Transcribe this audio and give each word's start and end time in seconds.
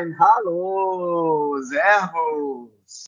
Moin! 0.00 0.14
Hallo! 0.18 1.62
Servus! 1.62 3.04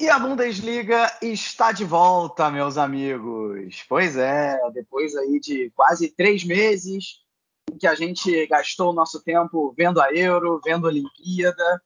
E 0.00 0.08
a 0.08 0.18
Bundesliga 0.18 1.10
está 1.22 1.70
de 1.70 1.84
volta, 1.84 2.50
meus 2.50 2.76
amigos. 2.76 3.84
Pois 3.88 4.16
é, 4.16 4.58
depois 4.72 5.14
aí 5.16 5.38
de 5.38 5.70
quase 5.76 6.08
três 6.08 6.44
meses 6.44 7.20
em 7.70 7.78
que 7.78 7.86
a 7.86 7.94
gente 7.94 8.46
gastou 8.48 8.90
o 8.90 8.94
nosso 8.94 9.22
tempo 9.22 9.72
vendo 9.76 10.00
a 10.00 10.12
Euro, 10.12 10.60
vendo 10.64 10.86
a 10.86 10.90
Olimpíada, 10.90 11.82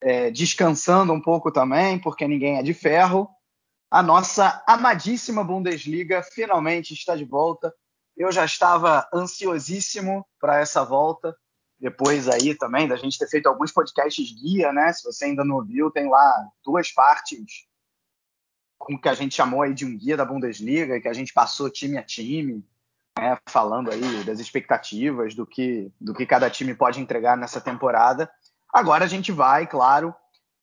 é, 0.00 0.30
descansando 0.30 1.12
um 1.12 1.20
pouco 1.20 1.52
também, 1.52 1.98
porque 1.98 2.26
ninguém 2.26 2.58
é 2.58 2.62
de 2.62 2.72
ferro. 2.72 3.28
A 3.90 4.02
nossa 4.02 4.62
amadíssima 4.66 5.44
Bundesliga 5.44 6.22
finalmente 6.22 6.94
está 6.94 7.14
de 7.14 7.24
volta. 7.24 7.72
Eu 8.16 8.32
já 8.32 8.44
estava 8.44 9.06
ansiosíssimo 9.12 10.26
para 10.40 10.58
essa 10.58 10.84
volta 10.84 11.36
depois 11.82 12.28
aí 12.28 12.54
também 12.54 12.86
da 12.86 12.94
gente 12.94 13.18
ter 13.18 13.28
feito 13.28 13.48
alguns 13.48 13.72
podcasts 13.72 14.32
guia, 14.40 14.72
né? 14.72 14.92
Se 14.92 15.02
você 15.02 15.24
ainda 15.24 15.44
não 15.44 15.56
ouviu, 15.56 15.90
tem 15.90 16.08
lá 16.08 16.48
duas 16.64 16.92
partes 16.92 17.66
com 18.78 18.96
que 18.96 19.08
a 19.08 19.14
gente 19.14 19.34
chamou 19.34 19.62
aí 19.62 19.74
de 19.74 19.84
um 19.84 19.98
guia 19.98 20.16
da 20.16 20.24
Bundesliga, 20.24 21.00
que 21.00 21.08
a 21.08 21.12
gente 21.12 21.32
passou 21.32 21.68
time 21.68 21.98
a 21.98 22.02
time, 22.02 22.64
né? 23.18 23.36
falando 23.48 23.90
aí 23.90 24.22
das 24.22 24.38
expectativas, 24.38 25.34
do 25.34 25.44
que, 25.44 25.90
do 26.00 26.14
que 26.14 26.24
cada 26.24 26.48
time 26.48 26.72
pode 26.72 27.00
entregar 27.00 27.36
nessa 27.36 27.60
temporada. 27.60 28.30
Agora 28.72 29.04
a 29.04 29.08
gente 29.08 29.32
vai, 29.32 29.66
claro, 29.66 30.14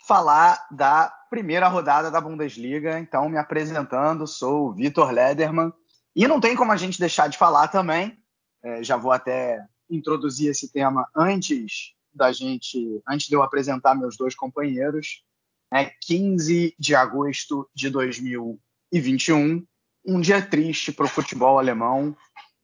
falar 0.08 0.66
da 0.72 1.14
primeira 1.30 1.68
rodada 1.68 2.10
da 2.10 2.22
Bundesliga. 2.22 2.98
Então, 2.98 3.28
me 3.28 3.38
apresentando, 3.38 4.26
sou 4.26 4.70
o 4.70 4.74
Vitor 4.74 5.12
Lederman. 5.12 5.74
E 6.16 6.28
não 6.30 6.40
tem 6.40 6.56
como 6.56 6.72
a 6.72 6.78
gente 6.78 6.98
deixar 6.98 7.28
de 7.28 7.38
falar 7.38 7.68
também, 7.68 8.18
é, 8.64 8.84
já 8.84 8.96
vou 8.96 9.12
até 9.12 9.66
introduzir 9.90 10.50
esse 10.50 10.72
tema 10.72 11.08
antes 11.16 11.94
da 12.14 12.32
gente, 12.32 13.02
antes 13.08 13.28
de 13.28 13.36
eu 13.36 13.44
apresentar 13.44 13.96
meus 13.96 14.18
dois 14.18 14.36
companheiros, 14.36 15.24
é 15.72 15.86
15 15.86 16.76
de 16.78 16.96
agosto 16.96 17.70
de 17.74 17.90
2021, 17.90 19.66
um 20.06 20.20
dia 20.20 20.42
triste 20.42 20.92
para 20.92 21.06
o 21.06 21.10
futebol 21.10 21.60
alemão 21.60 22.16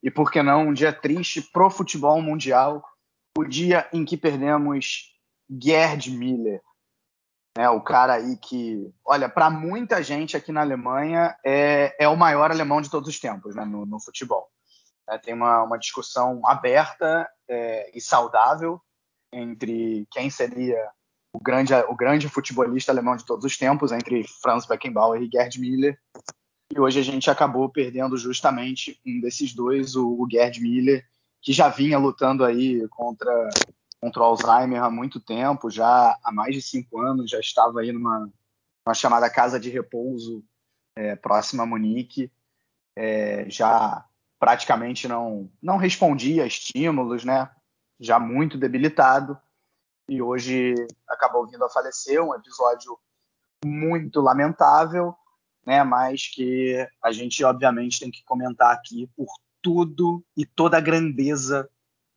e 0.01 0.09
por 0.09 0.31
que 0.31 0.41
não 0.41 0.69
um 0.69 0.73
dia 0.73 0.91
triste 0.91 1.41
para 1.41 1.65
o 1.65 1.69
futebol 1.69 2.21
mundial, 2.21 2.83
o 3.37 3.43
dia 3.43 3.87
em 3.93 4.03
que 4.05 4.17
perdemos 4.17 5.13
Gerd 5.49 6.09
Miller, 6.11 6.61
né, 7.57 7.69
o 7.69 7.81
cara 7.81 8.15
aí 8.15 8.37
que, 8.37 8.91
olha, 9.05 9.29
para 9.29 9.49
muita 9.49 10.03
gente 10.03 10.35
aqui 10.35 10.51
na 10.51 10.61
Alemanha 10.61 11.35
é, 11.45 11.95
é 11.99 12.07
o 12.07 12.17
maior 12.17 12.51
alemão 12.51 12.81
de 12.81 12.89
todos 12.89 13.07
os 13.09 13.19
tempos 13.19 13.55
né, 13.55 13.63
no, 13.63 13.85
no 13.85 13.99
futebol. 13.99 14.49
Né? 15.07 15.17
Tem 15.17 15.33
uma, 15.33 15.63
uma 15.63 15.77
discussão 15.77 16.41
aberta 16.45 17.29
é, 17.47 17.91
e 17.95 18.01
saudável 18.01 18.81
entre 19.31 20.07
quem 20.11 20.29
seria 20.29 20.77
o 21.33 21.39
grande, 21.39 21.73
o 21.89 21.95
grande 21.95 22.29
futebolista 22.29 22.91
alemão 22.91 23.15
de 23.15 23.25
todos 23.25 23.43
os 23.43 23.57
tempos, 23.57 23.91
entre 23.91 24.25
Franz 24.41 24.65
Beckenbauer 24.65 25.21
e 25.21 25.29
Gerd 25.29 25.59
Miller. 25.59 25.99
E 26.73 26.79
hoje 26.79 26.99
a 26.99 27.03
gente 27.03 27.29
acabou 27.29 27.69
perdendo 27.69 28.17
justamente 28.17 28.99
um 29.05 29.19
desses 29.19 29.53
dois, 29.53 29.95
o, 29.95 30.07
o 30.07 30.27
Gerd 30.29 30.61
Miller, 30.61 31.05
que 31.41 31.51
já 31.51 31.67
vinha 31.69 31.97
lutando 31.97 32.43
aí 32.43 32.87
contra, 32.89 33.49
contra 33.99 34.21
o 34.21 34.25
Alzheimer 34.25 34.81
há 34.81 34.89
muito 34.89 35.19
tempo, 35.19 35.69
já 35.69 36.17
há 36.23 36.31
mais 36.31 36.55
de 36.55 36.61
cinco 36.61 36.99
anos, 36.99 37.29
já 37.29 37.39
estava 37.39 37.81
aí 37.81 37.91
numa, 37.91 38.19
numa 38.19 38.93
chamada 38.93 39.29
casa 39.29 39.59
de 39.59 39.69
repouso 39.69 40.43
é, 40.95 41.15
próxima 41.15 41.63
a 41.63 41.65
Munique, 41.65 42.31
é, 42.95 43.47
já 43.49 44.05
praticamente 44.45 45.07
não, 45.07 45.49
não 45.59 45.75
respondia 45.75 46.43
a 46.43 46.45
estímulos, 46.45 47.25
né? 47.25 47.49
Já 47.99 48.19
muito 48.19 48.59
debilitado. 48.59 49.35
E 50.07 50.21
hoje 50.21 50.75
acabou 51.09 51.47
vindo 51.47 51.65
a 51.65 51.69
falecer, 51.69 52.21
um 52.21 52.31
episódio 52.31 52.95
muito 53.65 54.21
lamentável, 54.21 55.15
né? 55.65 55.83
Mas 55.83 56.27
que 56.27 56.87
a 57.03 57.11
gente 57.11 57.43
obviamente 57.43 57.99
tem 57.99 58.11
que 58.11 58.23
comentar 58.23 58.71
aqui 58.71 59.09
por 59.17 59.25
tudo 59.63 60.23
e 60.37 60.45
toda 60.45 60.77
a 60.77 60.81
grandeza 60.81 61.67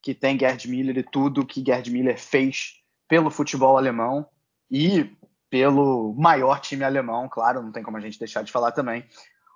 que 0.03 0.15
tem 0.15 0.39
Gerd 0.39 0.69
Miller 0.69 0.99
e 0.99 1.03
tudo 1.03 1.47
que 1.47 1.65
Gerd 1.65 1.91
Miller 1.91 2.21
fez 2.21 2.75
pelo 3.09 3.31
futebol 3.31 3.78
alemão 3.78 4.28
e 4.71 5.16
pelo 5.49 6.15
maior 6.15 6.60
time 6.60 6.84
alemão, 6.84 7.27
claro, 7.27 7.62
não 7.62 7.72
tem 7.72 7.83
como 7.83 7.97
a 7.97 8.00
gente 8.00 8.19
deixar 8.19 8.43
de 8.43 8.53
falar 8.53 8.72
também, 8.72 9.09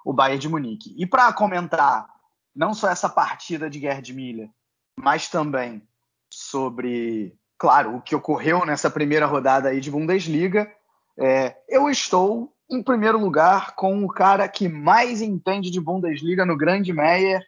o 0.06 0.12
Bayern 0.15 0.41
de 0.41 0.49
Munique. 0.49 0.94
E 0.97 1.04
para 1.04 1.31
comentar 1.34 2.09
não 2.54 2.74
só 2.74 2.88
essa 2.88 3.08
partida 3.08 3.68
de 3.68 3.80
Gerd 3.80 4.12
Miller, 4.12 4.50
mas 4.98 5.28
também 5.28 5.82
sobre, 6.30 7.36
claro, 7.58 7.96
o 7.96 8.00
que 8.00 8.14
ocorreu 8.14 8.64
nessa 8.64 8.90
primeira 8.90 9.26
rodada 9.26 9.68
aí 9.68 9.80
de 9.80 9.90
Bundesliga. 9.90 10.70
É, 11.18 11.56
eu 11.68 11.91
estou 11.91 12.52
em 12.70 12.82
primeiro 12.82 13.18
lugar 13.18 13.74
com 13.74 14.04
o 14.04 14.08
cara 14.08 14.48
que 14.48 14.68
mais 14.68 15.20
entende 15.20 15.70
de 15.70 15.80
Bundesliga 15.80 16.46
no 16.46 16.56
Grande 16.56 16.92
Meyer, 16.92 17.42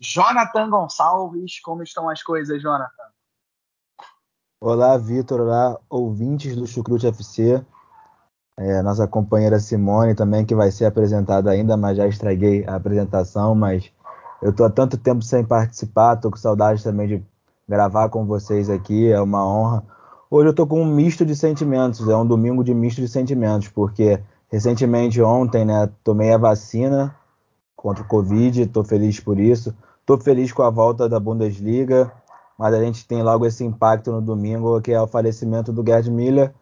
Jonathan 0.00 0.70
Gonçalves. 0.70 1.60
Como 1.60 1.82
estão 1.82 2.08
as 2.08 2.22
coisas, 2.22 2.62
Jonathan? 2.62 3.08
Olá, 4.60 4.96
Vitor. 4.96 5.40
Olá, 5.40 5.78
ouvintes 5.88 6.54
do 6.54 6.66
Chucrute 6.66 7.06
FC. 7.06 7.64
É, 8.56 8.82
nossa 8.82 9.06
companheira 9.06 9.60
Simone 9.60 10.16
também, 10.16 10.44
que 10.44 10.54
vai 10.54 10.72
ser 10.72 10.84
apresentada 10.86 11.50
ainda, 11.50 11.76
mas 11.76 11.96
já 11.96 12.08
estraguei 12.08 12.64
a 12.66 12.74
apresentação, 12.74 13.54
mas 13.54 13.92
eu 14.40 14.52
tô 14.52 14.64
há 14.64 14.70
tanto 14.70 14.96
tempo 14.96 15.22
sem 15.22 15.44
participar, 15.44 16.16
tô 16.16 16.30
com 16.30 16.36
saudade 16.36 16.82
também 16.82 17.08
de 17.08 17.22
gravar 17.68 18.08
com 18.08 18.24
vocês 18.24 18.70
aqui, 18.70 19.10
é 19.10 19.20
uma 19.20 19.44
honra. 19.44 19.84
Hoje 20.30 20.48
eu 20.48 20.54
tô 20.54 20.66
com 20.66 20.80
um 20.80 20.86
misto 20.86 21.24
de 21.24 21.34
sentimentos, 21.34 22.08
é 22.08 22.16
um 22.16 22.26
domingo 22.26 22.62
de 22.62 22.72
misto 22.72 23.00
de 23.00 23.08
sentimentos, 23.08 23.68
porque 23.68 24.20
recentemente 24.50 25.20
ontem, 25.20 25.64
né, 25.64 25.90
tomei 26.04 26.32
a 26.32 26.38
vacina 26.38 27.14
contra 27.76 28.02
o 28.02 28.06
Covid, 28.06 28.66
tô 28.66 28.84
feliz 28.84 29.18
por 29.20 29.38
isso. 29.38 29.74
Tô 30.06 30.16
feliz 30.16 30.52
com 30.52 30.62
a 30.62 30.70
volta 30.70 31.08
da 31.08 31.20
Bundesliga, 31.20 32.10
mas 32.58 32.72
a 32.74 32.80
gente 32.80 33.06
tem 33.06 33.22
logo 33.22 33.44
esse 33.44 33.64
impacto 33.64 34.10
no 34.12 34.22
domingo, 34.22 34.80
que 34.80 34.92
é 34.92 35.00
o 35.00 35.06
falecimento 35.06 35.72
do 35.72 35.84
Gerd 35.84 36.10
Miller. 36.10 36.52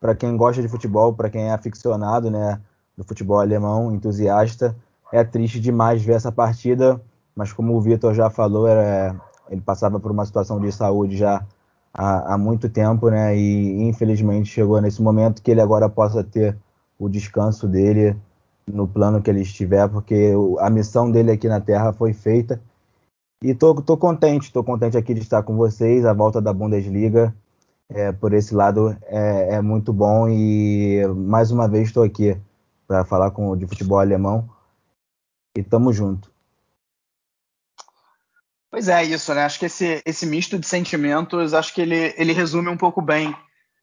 Para 0.00 0.14
quem 0.14 0.36
gosta 0.36 0.60
de 0.60 0.68
futebol, 0.68 1.12
para 1.12 1.30
quem 1.30 1.48
é 1.48 1.52
aficionado, 1.52 2.30
né, 2.30 2.60
do 2.96 3.04
futebol 3.04 3.40
alemão, 3.40 3.92
entusiasta, 3.92 4.76
é 5.12 5.22
triste 5.22 5.60
demais 5.60 6.02
ver 6.02 6.14
essa 6.14 6.32
partida 6.32 7.00
mas 7.36 7.52
como 7.52 7.74
o 7.74 7.80
Vitor 7.80 8.14
já 8.14 8.30
falou, 8.30 8.66
era, 8.66 9.14
ele 9.50 9.60
passava 9.60 10.00
por 10.00 10.10
uma 10.10 10.24
situação 10.24 10.58
de 10.58 10.72
saúde 10.72 11.16
já 11.16 11.44
há, 11.92 12.34
há, 12.34 12.38
muito 12.38 12.68
tempo, 12.68 13.10
né? 13.10 13.36
E 13.36 13.82
infelizmente 13.82 14.48
chegou 14.48 14.80
nesse 14.80 15.02
momento 15.02 15.42
que 15.42 15.50
ele 15.50 15.60
agora 15.60 15.88
possa 15.88 16.24
ter 16.24 16.56
o 16.98 17.08
descanso 17.08 17.68
dele 17.68 18.16
no 18.66 18.88
plano 18.88 19.22
que 19.22 19.30
ele 19.30 19.42
estiver, 19.42 19.88
porque 19.88 20.32
a 20.58 20.70
missão 20.70 21.10
dele 21.10 21.30
aqui 21.30 21.46
na 21.46 21.60
Terra 21.60 21.92
foi 21.92 22.12
feita. 22.12 22.60
E 23.42 23.54
tô, 23.54 23.74
tô 23.82 23.96
contente, 23.98 24.52
tô 24.52 24.64
contente 24.64 24.96
aqui 24.96 25.12
de 25.12 25.20
estar 25.20 25.42
com 25.42 25.56
vocês, 25.56 26.06
a 26.06 26.14
volta 26.14 26.40
da 26.40 26.52
Bundesliga. 26.52 27.34
É, 27.88 28.10
por 28.10 28.32
esse 28.32 28.52
lado 28.52 28.96
é, 29.02 29.54
é, 29.54 29.62
muito 29.62 29.92
bom 29.92 30.28
e 30.28 31.06
mais 31.06 31.52
uma 31.52 31.68
vez 31.68 31.86
estou 31.86 32.02
aqui 32.02 32.36
para 32.88 33.04
falar 33.04 33.30
com, 33.30 33.56
de 33.56 33.64
futebol 33.64 34.00
alemão 34.00 34.48
e 35.56 35.62
tamo 35.62 35.92
junto. 35.92 36.35
Pois 38.76 38.88
é, 38.88 39.02
isso, 39.02 39.32
né? 39.32 39.42
Acho 39.42 39.58
que 39.58 39.64
esse, 39.64 40.02
esse 40.04 40.26
misto 40.26 40.58
de 40.58 40.66
sentimentos, 40.66 41.54
acho 41.54 41.72
que 41.72 41.80
ele, 41.80 42.12
ele 42.14 42.34
resume 42.34 42.68
um 42.68 42.76
pouco 42.76 43.00
bem 43.00 43.34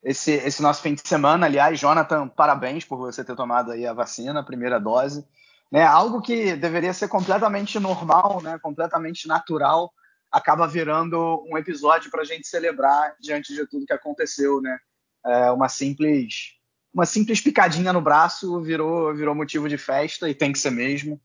esse, 0.04 0.34
esse 0.34 0.62
nosso 0.62 0.84
fim 0.84 0.94
de 0.94 1.02
semana. 1.04 1.48
Aliás, 1.48 1.80
Jonathan, 1.80 2.28
parabéns 2.28 2.86
por 2.86 2.98
você 2.98 3.24
ter 3.24 3.36
tomado 3.36 3.72
aí 3.72 3.88
a 3.88 3.94
vacina, 3.94 4.40
a 4.40 4.46
primeira 4.46 4.80
dose. 4.80 5.26
Né? 5.72 5.82
Algo 5.84 6.22
que 6.22 6.56
deveria 6.56 6.94
ser 6.94 7.08
completamente 7.08 7.80
normal, 7.80 8.40
né? 8.44 8.60
completamente 8.62 9.28
natural, 9.28 9.92
acaba 10.32 10.68
virando 10.68 11.44
um 11.50 11.58
episódio 11.58 12.12
para 12.12 12.22
a 12.22 12.26
gente 12.26 12.48
celebrar 12.48 13.16
diante 13.20 13.52
de 13.52 13.66
tudo 13.66 13.88
que 13.88 13.94
aconteceu. 13.94 14.62
Né? 14.62 14.78
É 15.26 15.50
uma 15.50 15.70
simples 15.70 16.54
uma 16.94 17.08
simples 17.08 17.42
picadinha 17.42 17.92
no 17.92 18.00
braço 18.00 18.62
virou, 18.62 19.12
virou 19.16 19.34
motivo 19.34 19.68
de 19.68 19.80
festa 19.80 20.30
e 20.30 20.36
tem 20.36 20.52
que 20.52 20.60
ser 20.60 20.70
mesmo. 20.70 21.20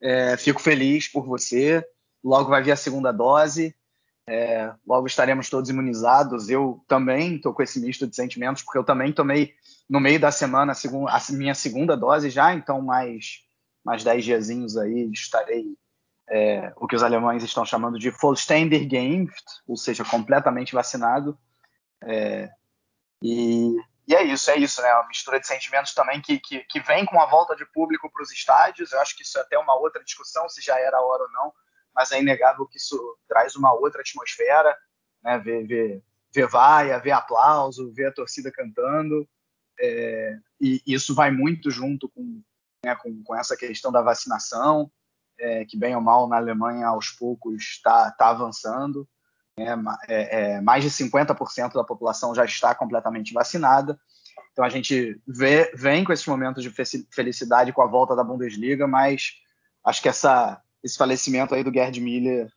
É, 0.00 0.38
fico 0.38 0.58
feliz 0.58 1.06
por 1.06 1.26
você. 1.26 1.86
Logo 2.22 2.50
vai 2.50 2.62
vir 2.62 2.72
a 2.72 2.76
segunda 2.76 3.12
dose. 3.12 3.74
É, 4.28 4.72
logo 4.86 5.06
estaremos 5.06 5.50
todos 5.50 5.70
imunizados. 5.70 6.48
Eu 6.48 6.84
também 6.86 7.36
estou 7.36 7.52
com 7.52 7.62
esse 7.62 7.80
misto 7.80 8.06
de 8.06 8.14
sentimentos, 8.14 8.62
porque 8.62 8.78
eu 8.78 8.84
também 8.84 9.12
tomei 9.12 9.54
no 9.88 9.98
meio 9.98 10.20
da 10.20 10.30
semana 10.30 10.72
a, 10.72 11.16
a 11.16 11.32
minha 11.32 11.54
segunda 11.54 11.96
dose 11.96 12.30
já, 12.30 12.54
então 12.54 12.80
mais, 12.80 13.40
mais 13.84 14.04
10 14.04 14.24
diazinhos 14.24 14.76
aí 14.76 15.10
estarei 15.12 15.64
é, 16.30 16.72
o 16.76 16.86
que 16.86 16.94
os 16.94 17.02
alemães 17.02 17.42
estão 17.42 17.66
chamando 17.66 17.98
de 17.98 18.10
vollständig 18.10 18.86
geimpft, 18.86 19.44
ou 19.66 19.76
seja, 19.76 20.04
completamente 20.04 20.72
vacinado. 20.72 21.36
É, 22.04 22.48
e, 23.20 23.76
e, 24.06 24.14
é 24.14 24.22
isso, 24.22 24.48
é 24.48 24.56
isso, 24.56 24.80
né? 24.80 24.94
Uma 24.94 25.08
mistura 25.08 25.40
de 25.40 25.46
sentimentos 25.48 25.92
também 25.92 26.22
que, 26.22 26.38
que, 26.38 26.60
que 26.60 26.80
vem 26.80 27.04
com 27.04 27.20
a 27.20 27.26
volta 27.26 27.56
de 27.56 27.66
público 27.66 28.08
para 28.08 28.22
os 28.22 28.30
estádios. 28.30 28.92
Eu 28.92 29.00
acho 29.00 29.16
que 29.16 29.24
isso 29.24 29.36
é 29.38 29.40
até 29.40 29.58
uma 29.58 29.74
outra 29.74 30.04
discussão, 30.04 30.48
se 30.48 30.62
já 30.62 30.78
era 30.78 30.98
a 30.98 31.04
hora 31.04 31.24
ou 31.24 31.30
não, 31.32 31.52
mas 31.94 32.12
é 32.12 32.20
inegável 32.20 32.66
que 32.66 32.76
isso 32.76 32.98
traz 33.28 33.56
uma 33.56 33.72
outra 33.72 34.00
atmosfera, 34.00 34.76
né? 35.22 35.38
Ver, 35.38 35.66
ver, 35.66 36.02
ver 36.32 36.46
vaia, 36.46 36.98
ver 36.98 37.12
aplauso, 37.12 37.92
ver 37.92 38.06
a 38.06 38.12
torcida 38.12 38.50
cantando. 38.50 39.28
É, 39.78 40.38
e 40.60 40.82
isso 40.86 41.14
vai 41.14 41.30
muito 41.30 41.70
junto 41.70 42.08
com, 42.08 42.42
né, 42.84 42.94
com, 42.96 43.22
com 43.22 43.34
essa 43.34 43.56
questão 43.56 43.90
da 43.90 44.02
vacinação 44.02 44.90
é, 45.40 45.64
que 45.64 45.76
bem 45.76 45.96
ou 45.96 46.02
mal 46.02 46.28
na 46.28 46.36
Alemanha 46.36 46.86
aos 46.86 47.10
poucos 47.10 47.62
está 47.62 48.10
tá 48.12 48.28
avançando. 48.28 49.08
Né? 49.56 49.74
É, 50.06 50.40
é, 50.40 50.60
mais 50.60 50.84
de 50.84 50.90
50% 50.90 51.72
da 51.72 51.84
população 51.84 52.34
já 52.34 52.44
está 52.44 52.74
completamente 52.74 53.32
vacinada. 53.32 53.98
Então 54.52 54.64
a 54.64 54.68
gente 54.68 55.20
vê, 55.26 55.72
vem 55.74 56.04
com 56.04 56.12
esses 56.12 56.26
momentos 56.26 56.62
de 56.62 56.70
felicidade 57.10 57.72
com 57.72 57.82
a 57.82 57.86
volta 57.86 58.14
da 58.14 58.24
Bundesliga, 58.24 58.86
mas 58.86 59.32
acho 59.84 60.02
que 60.02 60.08
essa, 60.08 60.60
esse 60.82 60.96
falecimento 60.96 61.54
aí 61.54 61.62
do 61.62 61.72
Gerd 61.72 62.00
Miller 62.00 62.50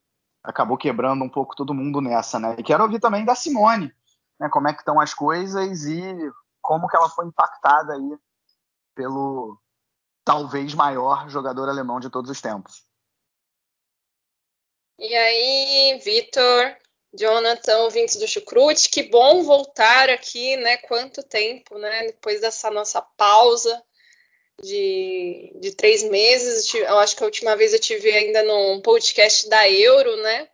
acabou 0.44 0.78
quebrando 0.78 1.24
um 1.24 1.30
pouco 1.30 1.56
todo 1.56 1.74
mundo 1.74 2.02
nessa, 2.02 2.40
né? 2.40 2.56
E 2.58 2.64
quero 2.64 2.84
ouvir 2.84 3.00
também 3.00 3.24
da 3.24 3.36
Simone, 3.36 3.94
né? 4.40 4.50
Como 4.50 4.68
é 4.68 4.74
que 4.74 4.80
estão 4.80 5.00
as 5.00 5.14
coisas 5.14 5.86
e 5.86 6.32
como 6.62 6.88
que 6.88 6.96
ela 6.96 7.10
foi 7.10 7.26
impactada 7.26 7.94
aí 7.94 8.18
pelo, 8.96 9.58
talvez 10.24 10.74
maior 10.74 11.30
jogador 11.30 11.70
alemão 11.70 12.00
de 12.00 12.10
todos 12.10 12.30
os 12.30 12.42
tempos. 12.42 12.86
E 15.00 15.14
aí, 15.16 16.00
Vitor, 16.04 16.78
Jonathan, 17.14 17.78
ouvintes 17.80 18.16
do 18.18 18.28
Chucrute, 18.28 18.90
que 18.90 19.04
bom 19.04 19.44
voltar 19.44 20.10
aqui, 20.10 20.56
né? 20.58 20.78
Quanto 20.78 21.24
tempo, 21.24 21.78
né? 21.78 22.08
Depois 22.08 22.42
dessa 22.42 22.70
nossa 22.70 23.02
pausa 23.02 23.84
de, 24.62 25.52
de 25.56 25.72
três 25.72 26.04
meses, 26.04 26.74
eu 26.74 27.00
acho 27.00 27.16
que 27.16 27.24
a 27.24 27.26
última 27.26 27.56
vez 27.56 27.74
eu 27.74 27.80
tive 27.80 28.12
ainda 28.12 28.44
num 28.44 28.82
podcast 28.82 29.48
da 29.50 29.70
Euro, 29.70 30.16
né? 30.18 30.48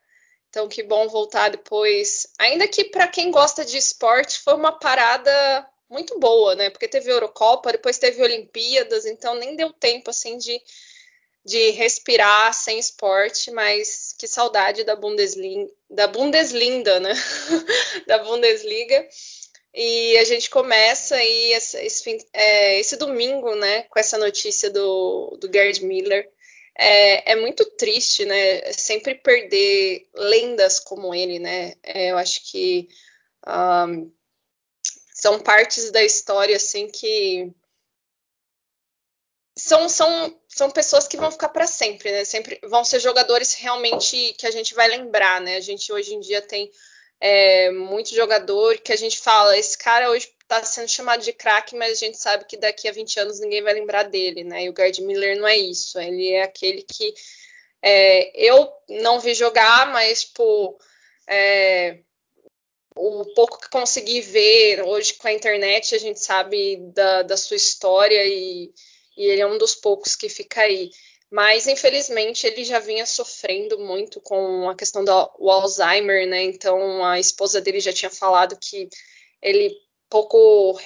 Então, 0.49 0.67
que 0.67 0.81
bom 0.81 1.07
voltar 1.07 1.49
depois. 1.49 2.27
Ainda 2.39 2.67
que 2.67 2.85
para 2.85 3.07
quem 3.07 3.29
gosta 3.29 3.63
de 3.63 3.77
esporte, 3.77 4.39
foi 4.39 4.55
uma 4.55 4.71
parada 4.71 5.67
muito 5.89 6.19
boa, 6.19 6.55
né? 6.55 6.69
Porque 6.69 6.87
teve 6.87 7.11
Eurocopa, 7.11 7.71
depois 7.71 7.97
teve 7.97 8.21
Olimpíadas, 8.21 9.05
então 9.05 9.35
nem 9.35 9.55
deu 9.55 9.71
tempo 9.71 10.09
assim 10.09 10.37
de, 10.37 10.61
de 11.45 11.71
respirar 11.71 12.53
sem 12.53 12.79
esporte, 12.79 13.51
mas 13.51 14.13
que 14.17 14.27
saudade 14.27 14.83
da 14.83 14.95
Bundesliga, 14.95 15.71
da 15.89 16.07
Bundesliga, 16.07 16.99
né? 16.99 17.13
da 18.07 18.19
Bundesliga. 18.19 19.07
E 19.73 20.17
a 20.17 20.23
gente 20.23 20.49
começa 20.49 21.15
aí 21.15 21.53
esse, 21.53 21.77
esse, 21.85 22.27
é, 22.33 22.79
esse, 22.79 22.97
domingo, 22.97 23.55
né, 23.55 23.83
com 23.83 23.99
essa 23.99 24.17
notícia 24.17 24.69
do, 24.69 25.37
do 25.39 25.51
Gerd 25.51 25.85
Miller. 25.85 26.29
É, 26.75 27.33
é, 27.33 27.35
muito 27.35 27.65
triste, 27.71 28.25
né? 28.25 28.71
Sempre 28.71 29.15
perder 29.15 30.07
lendas 30.15 30.79
como 30.79 31.13
ele, 31.13 31.37
né? 31.37 31.75
É, 31.83 32.11
eu 32.11 32.17
acho 32.17 32.49
que 32.49 32.87
um, 33.45 34.11
são 35.13 35.39
partes 35.39 35.91
da 35.91 36.01
história 36.01 36.55
assim 36.55 36.87
que 36.87 37.53
são, 39.57 39.89
são, 39.89 40.41
são 40.47 40.71
pessoas 40.71 41.07
que 41.07 41.17
vão 41.17 41.31
ficar 41.31 41.49
para 41.49 41.67
sempre, 41.67 42.11
né? 42.11 42.23
Sempre 42.23 42.59
vão 42.63 42.85
ser 42.85 42.99
jogadores 42.99 43.53
realmente 43.53 44.33
que 44.37 44.47
a 44.47 44.51
gente 44.51 44.73
vai 44.73 44.87
lembrar, 44.87 45.41
né? 45.41 45.57
A 45.57 45.61
gente 45.61 45.91
hoje 45.91 46.15
em 46.15 46.19
dia 46.21 46.41
tem 46.41 46.71
é, 47.19 47.71
muito 47.71 48.15
jogador 48.15 48.77
que 48.77 48.91
a 48.91 48.95
gente 48.95 49.19
fala, 49.19 49.57
esse 49.57 49.77
cara 49.77 50.09
hoje 50.09 50.31
está 50.41 50.63
sendo 50.63 50.87
chamado 50.87 51.23
de 51.23 51.33
craque, 51.33 51.75
mas 51.75 51.91
a 51.91 51.95
gente 51.95 52.17
sabe 52.17 52.45
que 52.45 52.57
daqui 52.57 52.87
a 52.87 52.91
20 52.91 53.19
anos 53.19 53.39
ninguém 53.39 53.61
vai 53.61 53.73
lembrar 53.73 54.03
dele, 54.03 54.43
né? 54.43 54.63
E 54.63 54.69
o 54.69 54.73
Gerd 54.75 55.01
Miller 55.03 55.37
não 55.37 55.47
é 55.47 55.57
isso, 55.57 55.99
ele 55.99 56.31
é 56.31 56.43
aquele 56.43 56.81
que 56.81 57.13
é, 57.81 58.31
eu 58.35 58.71
não 58.89 59.19
vi 59.19 59.33
jogar, 59.33 59.91
mas, 59.91 60.23
tipo, 60.25 60.77
é, 61.27 61.99
o 62.95 63.25
pouco 63.33 63.59
que 63.59 63.69
consegui 63.69 64.21
ver 64.21 64.81
hoje 64.83 65.13
com 65.13 65.27
a 65.27 65.33
internet, 65.33 65.95
a 65.95 65.99
gente 65.99 66.19
sabe 66.19 66.77
da, 66.93 67.23
da 67.23 67.37
sua 67.37 67.55
história 67.55 68.25
e, 68.25 68.73
e, 69.15 69.25
ele 69.25 69.41
é 69.41 69.47
um 69.47 69.57
dos 69.57 69.75
poucos 69.75 70.15
que 70.15 70.27
fica 70.27 70.61
aí. 70.61 70.89
Mas, 71.31 71.67
infelizmente, 71.67 72.47
ele 72.47 72.63
já 72.63 72.79
vinha 72.79 73.05
sofrendo 73.05 73.77
muito 73.79 74.19
com 74.19 74.67
a 74.67 74.75
questão 74.75 75.05
do 75.05 75.11
Alzheimer, 75.11 76.27
né? 76.27 76.43
Então, 76.43 77.05
a 77.05 77.19
esposa 77.19 77.61
dele 77.61 77.79
já 77.79 77.93
tinha 77.93 78.09
falado 78.09 78.57
que 78.57 78.89
ele 79.41 79.75
pouco 80.09 80.79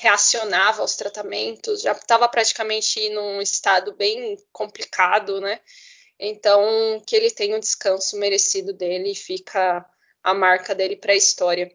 reacionava 0.00 0.80
aos 0.82 0.96
tratamentos, 0.96 1.82
já 1.82 1.92
estava 1.92 2.28
praticamente 2.28 3.10
num 3.10 3.42
estado 3.42 3.92
bem 3.94 4.36
complicado, 4.52 5.40
né? 5.40 5.60
Então, 6.18 7.02
que 7.06 7.14
ele 7.14 7.30
tenha 7.30 7.56
um 7.56 7.60
descanso 7.60 8.16
merecido 8.16 8.72
dele 8.72 9.12
e 9.12 9.16
fica 9.16 9.84
a 10.22 10.32
marca 10.32 10.74
dele 10.74 10.96
para 10.96 11.12
a 11.12 11.16
história. 11.16 11.70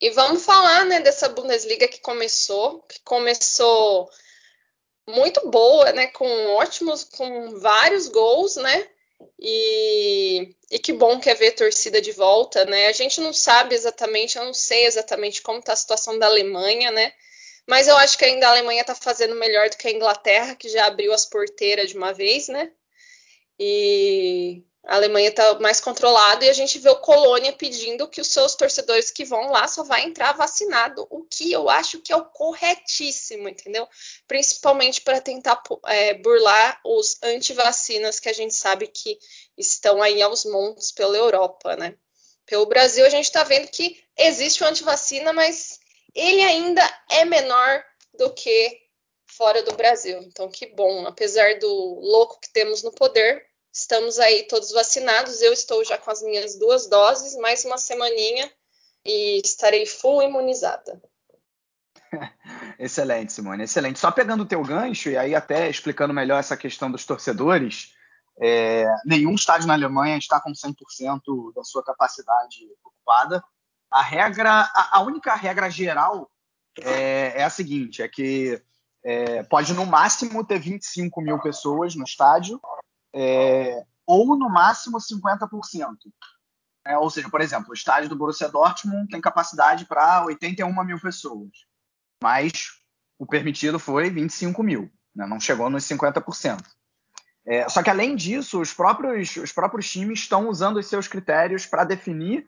E 0.00 0.10
vamos 0.10 0.44
falar 0.44 0.84
né, 0.84 1.00
dessa 1.00 1.28
Bundesliga 1.28 1.88
que 1.88 2.00
começou, 2.00 2.82
que 2.82 3.00
começou 3.00 4.08
muito 5.08 5.48
boa, 5.48 5.92
né, 5.92 6.06
com 6.08 6.28
ótimos, 6.56 7.04
com 7.04 7.58
vários 7.58 8.08
gols, 8.08 8.56
né? 8.56 8.88
E, 9.40 10.54
e 10.70 10.78
que 10.78 10.92
bom 10.92 11.18
que 11.18 11.30
é 11.30 11.34
ver 11.34 11.48
a 11.48 11.56
torcida 11.56 12.00
de 12.00 12.12
volta, 12.12 12.64
né? 12.64 12.88
A 12.88 12.92
gente 12.92 13.20
não 13.20 13.32
sabe 13.32 13.74
exatamente, 13.74 14.36
eu 14.36 14.44
não 14.44 14.54
sei 14.54 14.86
exatamente 14.86 15.42
como 15.42 15.58
está 15.58 15.72
a 15.72 15.76
situação 15.76 16.18
da 16.18 16.26
Alemanha, 16.26 16.90
né? 16.90 17.12
Mas 17.66 17.88
eu 17.88 17.96
acho 17.96 18.16
que 18.16 18.24
ainda 18.24 18.46
a 18.46 18.50
Alemanha 18.50 18.80
está 18.82 18.94
fazendo 18.94 19.34
melhor 19.34 19.68
do 19.68 19.76
que 19.76 19.88
a 19.88 19.92
Inglaterra, 19.92 20.54
que 20.54 20.68
já 20.68 20.86
abriu 20.86 21.12
as 21.12 21.26
porteiras 21.26 21.90
de 21.90 21.96
uma 21.96 22.12
vez, 22.12 22.48
né? 22.48 22.70
E 23.58 24.62
a 24.88 24.94
Alemanha 24.94 25.28
está 25.28 25.58
mais 25.60 25.82
controlada 25.82 26.46
e 26.46 26.48
a 26.48 26.52
gente 26.54 26.78
vê 26.78 26.88
o 26.88 26.96
Colônia 26.96 27.52
pedindo 27.52 28.08
que 28.08 28.22
os 28.22 28.28
seus 28.28 28.54
torcedores 28.54 29.10
que 29.10 29.22
vão 29.22 29.50
lá 29.50 29.68
só 29.68 29.82
vai 29.84 30.04
entrar 30.04 30.32
vacinado, 30.32 31.06
o 31.10 31.24
que 31.24 31.52
eu 31.52 31.68
acho 31.68 32.00
que 32.00 32.10
é 32.10 32.16
o 32.16 32.24
corretíssimo, 32.24 33.50
entendeu? 33.50 33.86
Principalmente 34.26 35.02
para 35.02 35.20
tentar 35.20 35.62
é, 35.84 36.14
burlar 36.14 36.80
os 36.86 37.18
anti-vacinas 37.22 38.18
que 38.18 38.30
a 38.30 38.32
gente 38.32 38.54
sabe 38.54 38.86
que 38.86 39.18
estão 39.58 40.00
aí 40.00 40.22
aos 40.22 40.46
montes 40.46 40.90
pela 40.90 41.18
Europa, 41.18 41.76
né? 41.76 41.94
Pelo 42.46 42.64
Brasil 42.64 43.04
a 43.04 43.10
gente 43.10 43.26
está 43.26 43.44
vendo 43.44 43.68
que 43.68 44.02
existe 44.16 44.64
o 44.64 44.66
anti-vacina, 44.66 45.34
mas 45.34 45.80
ele 46.14 46.40
ainda 46.40 46.82
é 47.10 47.26
menor 47.26 47.84
do 48.14 48.32
que 48.32 48.80
fora 49.26 49.62
do 49.62 49.74
Brasil. 49.74 50.18
Então 50.22 50.50
que 50.50 50.64
bom, 50.64 51.06
apesar 51.06 51.58
do 51.58 52.00
louco 52.00 52.40
que 52.40 52.50
temos 52.50 52.82
no 52.82 52.90
poder, 52.90 53.47
Estamos 53.78 54.18
aí 54.18 54.42
todos 54.48 54.72
vacinados. 54.72 55.40
Eu 55.40 55.52
estou 55.52 55.84
já 55.84 55.96
com 55.96 56.10
as 56.10 56.20
minhas 56.20 56.58
duas 56.58 56.88
doses, 56.88 57.36
mais 57.36 57.64
uma 57.64 57.78
semaninha 57.78 58.50
e 59.06 59.40
estarei 59.40 59.86
full 59.86 60.20
imunizada. 60.20 61.00
excelente, 62.76 63.32
Simone, 63.32 63.62
excelente. 63.62 64.00
Só 64.00 64.10
pegando 64.10 64.42
o 64.42 64.46
teu 64.46 64.60
gancho 64.64 65.10
e 65.10 65.16
aí 65.16 65.32
até 65.32 65.70
explicando 65.70 66.12
melhor 66.12 66.40
essa 66.40 66.56
questão 66.56 66.90
dos 66.90 67.06
torcedores, 67.06 67.94
é, 68.40 68.84
nenhum 69.06 69.36
estádio 69.36 69.68
na 69.68 69.74
Alemanha 69.74 70.18
está 70.18 70.40
com 70.40 70.50
100% 70.50 71.54
da 71.54 71.62
sua 71.62 71.84
capacidade 71.84 72.68
ocupada. 72.82 73.44
A 73.88 74.02
regra, 74.02 74.68
a, 74.74 74.98
a 74.98 75.02
única 75.02 75.36
regra 75.36 75.70
geral 75.70 76.28
é, 76.80 77.40
é, 77.40 77.44
a 77.44 77.50
seguinte, 77.50 78.02
é 78.02 78.08
que 78.08 78.60
é, 79.04 79.44
pode 79.44 79.72
no 79.72 79.86
máximo 79.86 80.44
ter 80.44 80.58
25 80.58 81.20
mil 81.20 81.38
pessoas 81.38 81.94
no 81.94 82.02
estádio 82.02 82.60
é, 83.14 83.82
ou 84.06 84.36
no 84.36 84.48
máximo 84.48 84.98
50%. 84.98 85.48
É, 86.86 86.96
ou 86.96 87.10
seja, 87.10 87.28
por 87.28 87.40
exemplo, 87.40 87.70
o 87.70 87.74
estádio 87.74 88.08
do 88.08 88.16
Borussia 88.16 88.48
Dortmund 88.48 89.08
tem 89.08 89.20
capacidade 89.20 89.84
para 89.84 90.24
81 90.24 90.84
mil 90.84 90.98
pessoas, 91.00 91.50
mas 92.22 92.78
o 93.18 93.26
permitido 93.26 93.78
foi 93.78 94.08
25 94.08 94.62
mil, 94.62 94.90
né? 95.14 95.26
não 95.26 95.38
chegou 95.38 95.68
nos 95.68 95.84
50%. 95.84 96.64
É, 97.44 97.68
só 97.68 97.82
que 97.82 97.90
além 97.90 98.14
disso, 98.14 98.60
os 98.60 98.72
próprios, 98.72 99.36
os 99.36 99.52
próprios 99.52 99.90
times 99.90 100.20
estão 100.20 100.48
usando 100.48 100.78
os 100.78 100.86
seus 100.86 101.08
critérios 101.08 101.66
para 101.66 101.84
definir, 101.84 102.46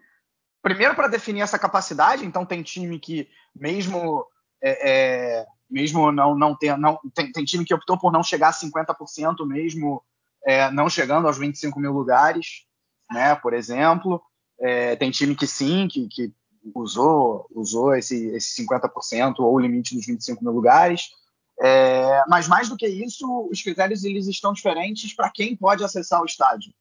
primeiro 0.63 0.95
para 0.95 1.09
definir 1.09 1.41
essa 1.41 1.59
capacidade, 1.59 2.25
então 2.25 2.47
tem 2.47 2.63
time 2.63 2.99
que 2.99 3.29
mesmo 3.55 4.27
é, 4.63 4.91
é, 4.91 5.47
mesmo 5.71 6.11
não, 6.13 6.37
não 6.37 6.55
ter. 6.55 6.77
Não, 6.77 6.99
tem, 7.15 7.33
tem, 7.33 7.45
time 7.45 7.65
que 7.65 7.75
optou 7.75 7.99
por 7.99 8.13
não 8.13 8.23
chegar 8.23 8.49
a 8.49 8.53
50%, 8.53 9.47
mesmo 9.47 10.03
é, 10.47 10.71
não 10.71 10.89
chegando 10.89 11.27
aos 11.27 11.39
25 11.39 11.79
mil 11.79 11.93
lugares, 11.93 12.65
né, 13.11 13.35
por 13.37 13.53
exemplo. 13.53 14.23
É, 14.59 14.95
tem 14.97 15.11
time 15.11 15.35
que 15.35 15.47
sim, 15.47 15.89
que, 15.89 16.07
que 16.09 16.33
usou, 16.75 17.47
usou 17.51 17.95
esse, 17.95 18.27
esse 18.29 18.63
50% 18.65 19.37
ou 19.39 19.55
o 19.55 19.59
limite 19.59 19.95
dos 19.95 20.07
25 20.07 20.45
mil 20.45 20.53
lugares. 20.53 21.11
É, 21.63 22.25
mas 22.29 22.49
mais 22.49 22.69
do 22.69 22.77
que 22.77 22.87
isso, 22.87 23.49
os 23.51 23.63
critérios 23.63 24.05
eles 24.05 24.27
estão 24.27 24.53
diferentes 24.53 25.15
para 25.15 25.31
quem 25.31 25.55
pode 25.55 25.85
acessar 25.85 26.23
o 26.23 26.27
estádio. 26.27 26.73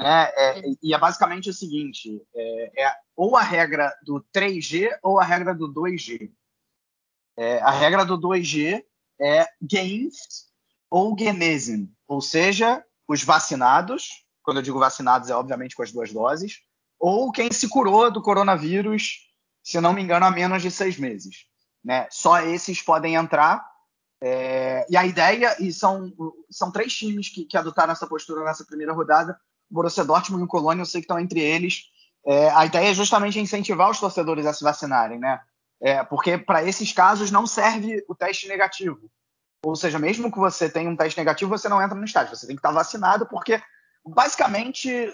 Né? 0.00 0.30
É, 0.36 0.62
e 0.82 0.94
é 0.94 0.98
basicamente 0.98 1.50
o 1.50 1.54
seguinte: 1.54 2.22
é, 2.34 2.84
é, 2.84 2.94
ou 3.14 3.36
a 3.36 3.42
regra 3.42 3.94
do 4.02 4.24
3G 4.34 4.88
ou 5.02 5.20
a 5.20 5.24
regra 5.24 5.54
do 5.54 5.72
2G. 5.72 6.30
É, 7.36 7.60
a 7.60 7.70
regra 7.70 8.04
do 8.04 8.18
2G 8.18 8.82
é 9.20 9.46
geimpft 9.62 10.46
ou 10.90 11.16
genesen, 11.18 11.92
ou 12.06 12.20
seja, 12.20 12.84
os 13.08 13.22
vacinados, 13.22 14.24
quando 14.42 14.58
eu 14.58 14.62
digo 14.62 14.78
vacinados 14.78 15.30
é 15.30 15.34
obviamente 15.34 15.74
com 15.74 15.82
as 15.82 15.92
duas 15.92 16.12
doses, 16.12 16.60
ou 16.98 17.30
quem 17.32 17.50
se 17.52 17.68
curou 17.68 18.10
do 18.10 18.22
coronavírus, 18.22 19.18
se 19.62 19.80
não 19.80 19.92
me 19.92 20.02
engano, 20.02 20.26
há 20.26 20.30
menos 20.30 20.62
de 20.62 20.70
seis 20.70 20.98
meses. 20.98 21.46
Né? 21.84 22.06
Só 22.10 22.40
esses 22.40 22.80
podem 22.82 23.14
entrar. 23.14 23.64
É, 24.22 24.86
e 24.88 24.96
a 24.96 25.04
ideia, 25.04 25.54
e 25.60 25.72
são, 25.72 26.10
são 26.50 26.70
três 26.70 26.94
times 26.94 27.28
que, 27.28 27.44
que 27.44 27.56
adotaram 27.56 27.92
essa 27.92 28.06
postura 28.06 28.42
nessa 28.42 28.64
primeira 28.64 28.92
rodada, 28.92 29.38
o 29.70 29.74
Borussia 29.74 30.04
Dortmund 30.04 30.42
e 30.42 30.44
o 30.46 30.48
Colônia, 30.48 30.82
eu 30.82 30.86
sei 30.86 31.00
que 31.00 31.04
estão 31.04 31.18
entre 31.18 31.40
eles. 31.40 31.82
É, 32.26 32.48
a 32.50 32.64
ideia 32.64 32.90
é 32.90 32.94
justamente 32.94 33.38
incentivar 33.38 33.90
os 33.90 34.00
torcedores 34.00 34.46
a 34.46 34.52
se 34.54 34.64
vacinarem, 34.64 35.18
né? 35.18 35.40
É, 35.80 36.02
porque 36.04 36.38
para 36.38 36.64
esses 36.64 36.92
casos 36.92 37.30
não 37.30 37.46
serve 37.46 38.02
o 38.08 38.14
teste 38.14 38.48
negativo. 38.48 39.10
Ou 39.64 39.74
seja, 39.74 39.98
mesmo 39.98 40.30
que 40.30 40.38
você 40.38 40.68
tenha 40.68 40.90
um 40.90 40.96
teste 40.96 41.18
negativo, 41.18 41.50
você 41.50 41.68
não 41.68 41.82
entra 41.82 41.96
no 41.96 42.04
estádio. 42.04 42.36
Você 42.36 42.46
tem 42.46 42.54
que 42.54 42.60
estar 42.60 42.70
vacinado, 42.70 43.26
porque 43.26 43.62
basicamente 44.04 45.10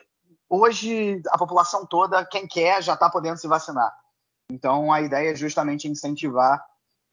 hoje 0.49 1.23
a 1.28 1.38
população 1.38 1.87
toda, 1.87 2.25
quem 2.25 2.49
quer, 2.49 2.83
já 2.83 2.95
está 2.95 3.09
podendo 3.09 3.38
se 3.38 3.47
vacinar. 3.47 3.95
Então 4.50 4.92
a 4.92 5.00
ideia 5.00 5.30
é 5.30 5.37
justamente 5.37 5.87
incentivar 5.87 6.61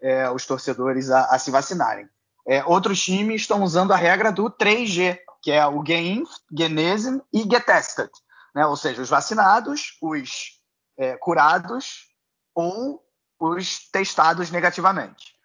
é, 0.02 0.30
os 0.32 0.48
torcedores 0.48 1.12
a, 1.12 1.26
a 1.26 1.38
se 1.38 1.52
vacinarem. 1.52 2.10
É, 2.48 2.66
outros 2.66 3.00
times 3.04 3.42
estão 3.42 3.62
usando 3.62 3.92
a 3.92 3.98
regra 3.98 4.32
do 4.32 4.50
3G, 4.50 5.20
que 5.42 5.52
é 5.52 5.66
o 5.68 5.84
Geimpft, 5.84 6.42
Genesen 6.52 7.22
e 7.32 7.44
Getestet. 7.44 8.12
Né? 8.56 8.66
Ou 8.66 8.76
seja, 8.76 9.02
os 9.02 9.10
vacinados, 9.10 9.98
os 10.02 10.60
é, 10.98 11.16
curados 11.18 12.08
ou 12.56 13.04
os 13.40 13.88
testados 13.92 14.50
negativamente, 14.50 15.37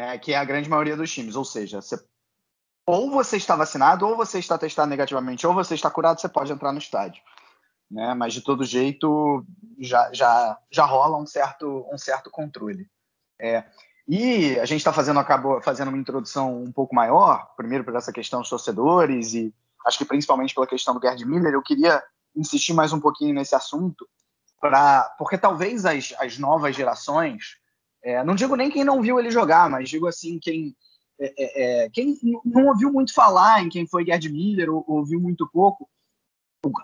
né? 0.00 0.18
que 0.18 0.32
é 0.32 0.38
a 0.38 0.44
grande 0.44 0.68
maioria 0.68 0.96
dos 0.96 1.12
times. 1.12 1.36
Ou 1.36 1.44
seja, 1.44 1.82
você, 1.82 2.02
ou 2.86 3.10
você 3.10 3.36
está 3.36 3.54
vacinado, 3.54 4.06
ou 4.06 4.16
você 4.16 4.38
está 4.38 4.56
testado 4.56 4.88
negativamente, 4.88 5.46
ou 5.46 5.52
você 5.52 5.74
está 5.74 5.90
curado, 5.90 6.20
você 6.20 6.28
pode 6.28 6.50
entrar 6.50 6.72
no 6.72 6.78
estádio. 6.78 7.22
Né? 7.90 8.14
Mas 8.14 8.32
de 8.32 8.40
todo 8.40 8.64
jeito 8.64 9.44
já, 9.78 10.10
já, 10.12 10.58
já 10.70 10.84
rola 10.86 11.18
um 11.18 11.26
certo, 11.26 11.86
um 11.92 11.98
certo 11.98 12.30
controle. 12.30 12.88
É, 13.38 13.64
e 14.08 14.58
a 14.58 14.64
gente 14.64 14.78
está 14.78 14.92
fazendo, 14.92 15.20
acabou 15.20 15.60
fazendo 15.60 15.88
uma 15.88 15.98
introdução 15.98 16.62
um 16.62 16.72
pouco 16.72 16.94
maior, 16.94 17.54
primeiro 17.56 17.84
por 17.84 17.94
essa 17.94 18.12
questão 18.12 18.40
dos 18.40 18.50
torcedores 18.50 19.34
e 19.34 19.54
acho 19.86 19.98
que 19.98 20.04
principalmente 20.04 20.54
pela 20.54 20.66
questão 20.66 20.94
do 20.94 21.00
Gerd 21.00 21.24
Miller. 21.24 21.52
Eu 21.52 21.62
queria 21.62 22.02
insistir 22.34 22.72
mais 22.72 22.92
um 22.92 23.00
pouquinho 23.00 23.34
nesse 23.34 23.54
assunto, 23.54 24.08
pra, 24.60 25.14
porque 25.18 25.36
talvez 25.36 25.84
as, 25.84 26.14
as 26.18 26.38
novas 26.38 26.74
gerações, 26.76 27.56
é, 28.02 28.24
não 28.24 28.34
digo 28.34 28.56
nem 28.56 28.70
quem 28.70 28.84
não 28.84 29.02
viu 29.02 29.18
ele 29.18 29.30
jogar, 29.30 29.68
mas 29.68 29.88
digo 29.88 30.06
assim, 30.06 30.38
quem, 30.38 30.74
é, 31.18 31.34
é, 31.36 31.84
é 31.84 31.90
quem 31.90 32.18
não 32.44 32.66
ouviu 32.66 32.92
muito 32.92 33.12
falar 33.12 33.62
em 33.62 33.68
quem 33.68 33.86
foi 33.86 34.04
Gerd 34.04 34.28
Miller 34.30 34.70
ou 34.70 34.84
ouviu 34.86 35.20
muito 35.20 35.48
pouco, 35.48 35.88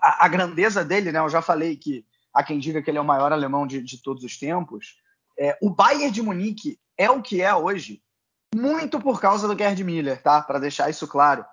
a, 0.01 0.25
a, 0.25 0.27
grandeza 0.27 0.83
dele, 0.83 1.11
né? 1.11 1.19
Eu 1.19 1.29
já 1.29 1.41
falei 1.41 1.75
que 1.75 2.05
há 2.33 2.43
quem 2.43 2.59
diga 2.59 2.81
que 2.81 2.89
ele 2.89 2.97
é 2.97 3.01
o 3.01 3.05
maior 3.05 3.31
alemão 3.31 3.65
de, 3.65 3.81
de 3.81 4.01
todos 4.01 4.23
os 4.23 4.37
tempos. 4.37 4.97
É, 5.37 5.57
o 5.61 5.69
Bayern 5.69 6.11
de 6.11 6.21
Munique 6.21 6.79
é 6.97 7.09
o 7.09 7.21
que 7.21 7.41
é 7.41 7.53
hoje, 7.53 8.01
muito 8.55 8.99
por 8.99 9.19
causa 9.21 9.47
do 9.47 9.57
Gerd 9.57 9.83
Miller, 9.83 10.21
tá? 10.21 10.41
Para 10.41 10.59
deixar 10.59 10.89
isso 10.89 11.07
claro. 11.07 11.45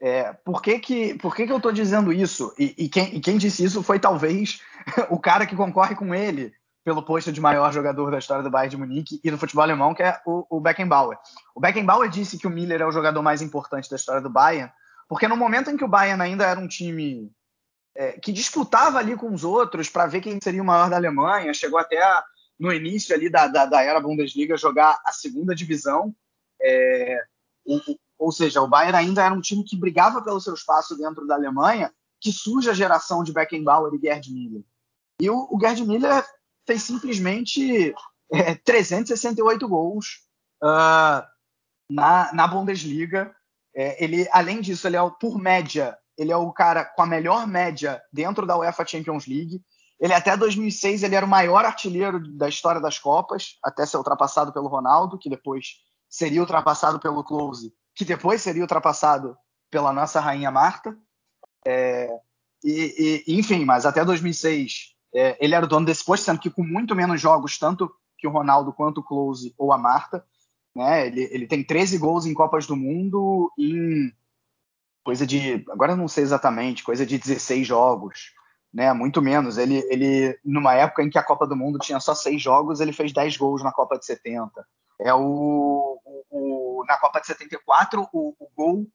É, 0.00 0.32
por 0.32 0.62
que, 0.62 0.78
que, 0.78 1.14
por 1.14 1.34
que, 1.34 1.46
que 1.46 1.52
eu 1.52 1.56
estou 1.56 1.72
dizendo 1.72 2.12
isso? 2.12 2.54
E, 2.58 2.74
e, 2.78 2.88
quem, 2.88 3.16
e, 3.16 3.20
quem, 3.20 3.36
disse 3.36 3.64
isso 3.64 3.82
foi 3.82 3.98
talvez 3.98 4.60
o 5.10 5.18
cara 5.18 5.46
que 5.46 5.56
concorre 5.56 5.94
com 5.94 6.14
ele 6.14 6.52
pelo 6.88 7.02
posto 7.02 7.30
de 7.30 7.38
maior 7.38 7.70
jogador 7.70 8.10
da 8.10 8.18
história 8.18 8.42
do 8.42 8.48
Bayern 8.48 8.70
de 8.70 8.76
Munique 8.78 9.20
e 9.22 9.30
do 9.30 9.36
futebol 9.36 9.62
alemão, 9.62 9.92
que 9.92 10.02
é 10.02 10.18
o, 10.24 10.56
o 10.56 10.58
Beckenbauer. 10.58 11.18
O 11.54 11.60
Beckenbauer 11.60 12.08
disse 12.08 12.38
que 12.38 12.46
o 12.46 12.50
Miller 12.50 12.80
é 12.80 12.86
o 12.86 12.90
jogador 12.90 13.20
mais 13.20 13.42
importante 13.42 13.90
da 13.90 13.96
história 13.96 14.22
do 14.22 14.30
Bayern, 14.30 14.72
porque 15.06 15.28
no 15.28 15.36
momento 15.36 15.70
em 15.70 15.76
que 15.76 15.84
o 15.84 15.88
Bayern 15.88 16.22
ainda 16.22 16.46
era 16.46 16.58
um 16.58 16.66
time 16.66 17.30
é, 17.94 18.12
que 18.12 18.32
disputava 18.32 18.96
ali 18.96 19.14
com 19.16 19.30
os 19.34 19.44
outros 19.44 19.90
para 19.90 20.06
ver 20.06 20.22
quem 20.22 20.38
seria 20.42 20.62
o 20.62 20.64
maior 20.64 20.88
da 20.88 20.96
Alemanha, 20.96 21.52
chegou 21.52 21.78
até 21.78 22.02
a, 22.02 22.24
no 22.58 22.72
início 22.72 23.14
ali 23.14 23.28
da, 23.28 23.46
da, 23.48 23.66
da, 23.66 23.82
era 23.82 24.00
Bundesliga 24.00 24.56
jogar 24.56 24.98
a 25.04 25.12
segunda 25.12 25.54
divisão. 25.54 26.14
É, 26.58 27.22
o, 27.66 27.78
ou 28.18 28.32
seja, 28.32 28.62
o 28.62 28.66
Bayern 28.66 28.96
ainda 28.96 29.22
era 29.22 29.34
um 29.34 29.42
time 29.42 29.62
que 29.62 29.76
brigava 29.76 30.22
pelo 30.22 30.40
seu 30.40 30.54
espaço 30.54 30.96
dentro 30.96 31.26
da 31.26 31.34
Alemanha, 31.34 31.92
que 32.18 32.32
surge 32.32 32.70
a 32.70 32.74
geração 32.74 33.22
de 33.22 33.30
Beckenbauer 33.30 33.92
e 33.92 34.00
Gerd 34.00 34.32
Müller. 34.32 34.62
E 35.20 35.28
o, 35.28 35.48
o 35.50 35.60
Gerd 35.60 35.84
Müller 35.84 36.24
fez 36.68 36.82
simplesmente 36.82 37.94
é, 38.30 38.54
368 38.54 39.66
gols 39.66 40.20
uh, 40.62 41.24
na, 41.90 42.30
na 42.34 42.46
Bundesliga. 42.46 43.34
É, 43.74 44.04
ele, 44.04 44.28
além 44.30 44.60
disso, 44.60 44.86
ele 44.86 44.96
é, 44.96 45.10
por 45.18 45.38
média, 45.38 45.96
ele 46.16 46.30
é 46.30 46.36
o 46.36 46.52
cara 46.52 46.84
com 46.84 47.02
a 47.02 47.06
melhor 47.06 47.46
média 47.46 48.02
dentro 48.12 48.46
da 48.46 48.58
UEFA 48.58 48.86
Champions 48.86 49.26
League. 49.26 49.62
Ele 49.98 50.12
até 50.12 50.36
2006 50.36 51.02
ele 51.02 51.14
era 51.14 51.24
o 51.24 51.28
maior 51.28 51.64
artilheiro 51.64 52.20
da 52.36 52.48
história 52.48 52.80
das 52.80 52.98
Copas, 52.98 53.56
até 53.64 53.86
ser 53.86 53.96
ultrapassado 53.96 54.52
pelo 54.52 54.68
Ronaldo, 54.68 55.18
que 55.18 55.30
depois 55.30 55.76
seria 56.08 56.40
ultrapassado 56.40 57.00
pelo 57.00 57.24
Close, 57.24 57.72
que 57.94 58.04
depois 58.04 58.42
seria 58.42 58.62
ultrapassado 58.62 59.36
pela 59.70 59.92
nossa 59.92 60.20
rainha 60.20 60.50
Marta. 60.50 60.96
É, 61.66 62.08
e, 62.62 63.24
e, 63.26 63.38
enfim, 63.38 63.64
mas 63.64 63.86
até 63.86 64.04
2006 64.04 64.97
é, 65.14 65.36
ele 65.40 65.54
era 65.54 65.64
o 65.64 65.68
dono 65.68 65.86
desse 65.86 66.04
posto, 66.04 66.24
sendo 66.24 66.40
que 66.40 66.50
com 66.50 66.62
muito 66.62 66.94
menos 66.94 67.20
jogos, 67.20 67.58
tanto 67.58 67.90
que 68.16 68.26
o 68.26 68.30
Ronaldo 68.30 68.72
quanto 68.72 68.98
o 68.98 69.04
Close 69.04 69.54
ou 69.56 69.72
a 69.72 69.78
Marta. 69.78 70.24
Né? 70.74 71.06
Ele, 71.06 71.28
ele 71.30 71.46
tem 71.46 71.64
13 71.64 71.98
gols 71.98 72.26
em 72.26 72.34
Copas 72.34 72.66
do 72.66 72.76
Mundo 72.76 73.50
em 73.58 74.12
coisa 75.04 75.26
de, 75.26 75.64
agora 75.70 75.96
não 75.96 76.06
sei 76.06 76.22
exatamente, 76.22 76.84
coisa 76.84 77.06
de 77.06 77.16
16 77.16 77.66
jogos, 77.66 78.32
né? 78.72 78.92
Muito 78.92 79.22
menos. 79.22 79.56
Ele, 79.56 79.78
ele, 79.88 80.38
numa 80.44 80.74
época 80.74 81.02
em 81.02 81.08
que 81.08 81.16
a 81.16 81.22
Copa 81.22 81.46
do 81.46 81.56
Mundo 81.56 81.78
tinha 81.78 81.98
só 81.98 82.14
seis 82.14 82.42
jogos, 82.42 82.80
ele 82.80 82.92
fez 82.92 83.10
10 83.12 83.38
gols 83.38 83.62
na 83.62 83.72
Copa 83.72 83.98
de 83.98 84.04
70. 84.04 84.66
É 85.00 85.14
o, 85.14 85.98
o, 86.04 86.24
o 86.30 86.84
na 86.86 86.98
Copa 86.98 87.20
de 87.20 87.26
74 87.26 88.06
o, 88.12 88.34
o 88.38 88.48
gol, 88.54 88.86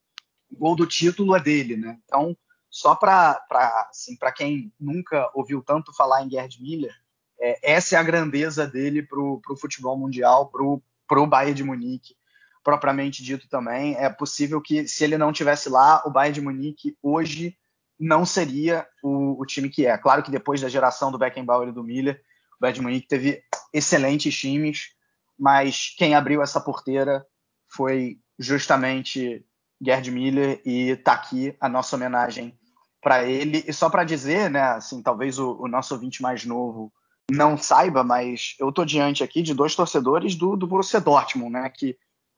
o 0.51 0.55
gol 0.55 0.75
do 0.75 0.86
título 0.86 1.36
é 1.36 1.39
dele, 1.39 1.77
né? 1.77 1.98
Então, 2.05 2.38
só 2.73 2.95
para 2.95 3.39
assim, 3.87 4.17
quem 4.35 4.73
nunca 4.79 5.29
ouviu 5.35 5.61
tanto 5.61 5.93
falar 5.93 6.23
em 6.23 6.29
Gerd 6.31 6.59
Miller, 6.59 6.91
é, 7.39 7.73
essa 7.73 7.95
é 7.95 7.99
a 7.99 8.03
grandeza 8.03 8.65
dele 8.65 9.03
para 9.03 9.19
o 9.19 9.55
futebol 9.55 9.95
mundial, 9.95 10.49
para 10.49 11.21
o 11.21 11.27
Bayern 11.27 11.53
de 11.53 11.63
Munique 11.63 12.15
propriamente 12.63 13.21
dito 13.21 13.47
também. 13.47 13.95
É 13.95 14.09
possível 14.09 14.59
que, 14.59 14.87
se 14.87 15.03
ele 15.03 15.19
não 15.19 15.31
tivesse 15.31 15.69
lá, 15.69 16.01
o 16.03 16.09
Bayern 16.09 16.33
de 16.33 16.41
Munique 16.41 16.97
hoje 16.99 17.55
não 17.99 18.25
seria 18.25 18.87
o, 19.03 19.39
o, 19.39 19.45
time 19.45 19.69
que 19.69 19.85
é. 19.85 19.95
Claro 19.95 20.23
que 20.23 20.31
depois 20.31 20.59
da 20.59 20.67
geração 20.67 21.11
do 21.11 21.19
Beckenbauer 21.19 21.69
e 21.69 21.73
do 21.73 21.83
Miller, 21.83 22.23
o 22.57 22.59
Bayern 22.59 22.79
de 22.79 22.81
Munique 22.81 23.07
teve 23.07 23.43
excelentes 23.71 24.35
times, 24.35 24.95
mas 25.37 25.93
quem 25.95 26.15
abriu 26.15 26.41
essa 26.41 26.59
porteira 26.59 27.23
foi 27.67 28.17
justamente 28.39 29.45
Gerd 29.79 30.09
Miller 30.09 30.59
e 30.65 30.95
tá 30.95 31.13
aqui 31.13 31.55
a 31.59 31.69
nossa 31.69 31.95
homenagem 31.95 32.57
para 33.03 33.24
ele. 33.24 33.63
E 33.67 33.74
só 33.74 33.89
para 33.89 34.03
dizer, 34.03 34.50
né, 34.50 34.62
assim, 34.62 35.01
talvez 35.03 35.38
o, 35.38 35.57
o, 35.60 35.67
nosso 35.67 35.93
ouvinte 35.93 36.22
mais 36.22 36.45
novo 36.45 36.91
não 37.29 37.57
saiba, 37.57 38.03
mas 38.03 38.55
eu 38.60 38.72
tô 38.72 38.86
diante 38.86 39.24
aqui 39.24 39.41
de 39.41 39.53
dois 39.53 39.75
torcedores 39.75 40.36
do, 40.36 40.55
do 40.55 40.65
Borussia 40.65 41.01
Dortmund, 41.01 41.51
né, 41.51 41.69
que 41.69 41.98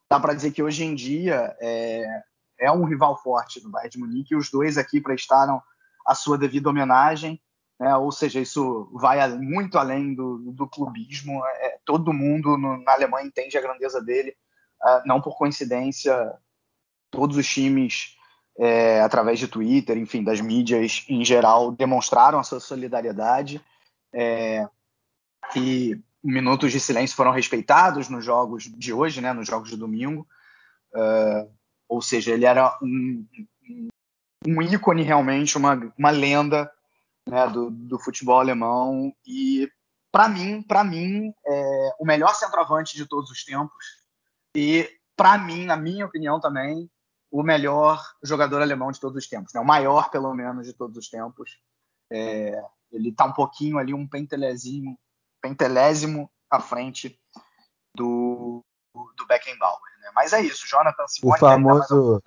dá 0.09 0.19
para 0.19 0.33
dizer 0.33 0.51
que 0.51 0.63
hoje 0.63 0.83
em 0.83 0.95
dia 0.95 1.55
é, 1.61 2.03
é 2.59 2.71
um 2.71 2.85
rival 2.85 3.17
forte 3.21 3.61
do 3.61 3.69
Bayern 3.69 3.91
de 3.91 3.99
Munique 3.99 4.33
e 4.33 4.37
os 4.37 4.49
dois 4.49 4.77
aqui 4.77 4.99
prestaram 4.99 5.61
a 6.05 6.13
sua 6.13 6.37
devida 6.37 6.69
homenagem, 6.69 7.41
né? 7.79 7.95
ou 7.95 8.11
seja, 8.11 8.39
isso 8.39 8.89
vai 8.93 9.27
muito 9.37 9.77
além 9.77 10.13
do, 10.13 10.37
do 10.51 10.67
clubismo, 10.67 11.43
é, 11.45 11.79
todo 11.83 12.13
mundo 12.13 12.57
no, 12.57 12.77
na 12.83 12.93
Alemanha 12.93 13.27
entende 13.27 13.57
a 13.57 13.61
grandeza 13.61 14.01
dele, 14.01 14.35
uh, 14.83 15.01
não 15.05 15.19
por 15.19 15.35
coincidência, 15.37 16.37
todos 17.09 17.37
os 17.37 17.47
times, 17.47 18.14
é, 18.57 19.01
através 19.01 19.39
de 19.39 19.47
Twitter, 19.47 19.97
enfim, 19.97 20.23
das 20.23 20.39
mídias 20.39 21.05
em 21.09 21.23
geral, 21.25 21.71
demonstraram 21.71 22.39
a 22.39 22.43
sua 22.43 22.59
solidariedade, 22.59 23.61
é, 24.13 24.67
e 25.55 25.99
minutos 26.23 26.71
de 26.71 26.79
silêncio 26.79 27.15
foram 27.15 27.31
respeitados 27.31 28.09
nos 28.09 28.25
jogos 28.25 28.63
de 28.63 28.91
hoje, 28.91 29.21
né, 29.21 29.31
nos 29.33 29.47
jogos 29.47 29.69
de 29.69 29.77
domingo. 29.77 30.27
Uh, 30.93 31.51
ou 31.87 32.01
seja, 32.01 32.31
ele 32.31 32.45
era 32.45 32.77
um, 32.81 33.25
um, 34.47 34.61
ícone 34.61 35.03
realmente, 35.03 35.57
uma, 35.57 35.93
uma 35.97 36.09
lenda 36.09 36.71
né, 37.27 37.47
do, 37.47 37.69
do 37.69 37.99
futebol 37.99 38.39
alemão 38.39 39.13
e 39.25 39.69
para 40.11 40.29
mim, 40.29 40.63
para 40.63 40.83
mim, 40.83 41.33
é 41.45 41.89
o 41.99 42.05
melhor 42.05 42.33
centroavante 42.33 42.95
de 42.95 43.05
todos 43.05 43.29
os 43.29 43.43
tempos 43.43 43.85
e 44.55 44.89
para 45.15 45.37
mim, 45.37 45.65
na 45.65 45.75
minha 45.75 46.05
opinião 46.05 46.39
também, 46.39 46.89
o 47.35 47.43
melhor 47.43 48.01
jogador 48.23 48.61
alemão 48.61 48.89
de 48.93 48.99
todos 48.99 49.17
os 49.21 49.27
tempos, 49.27 49.53
né? 49.53 49.59
O 49.59 49.65
maior, 49.65 50.09
pelo 50.09 50.33
menos, 50.33 50.65
de 50.65 50.71
todos 50.71 50.95
os 50.95 51.09
tempos. 51.09 51.59
É, 52.09 52.63
ele 52.89 53.09
está 53.09 53.25
um 53.25 53.33
pouquinho 53.33 53.77
ali, 53.77 53.93
um 53.93 54.07
pentelésimo, 54.07 54.97
pentelésimo 55.41 56.31
à 56.49 56.61
frente 56.61 57.19
do, 57.93 58.63
do 59.17 59.27
Beckenbauer. 59.27 59.81
Né? 59.99 60.11
Mas 60.15 60.31
é 60.31 60.39
isso, 60.43 60.65
Jonathan 60.65 61.05
Simone. 61.09 61.35
O 61.35 61.37
famoso, 61.37 62.23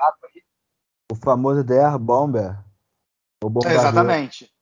o 1.10 1.14
famoso 1.14 1.64
Der 1.64 1.96
Bomber. 1.98 2.62
O 3.42 3.50
Exatamente. 3.66 4.52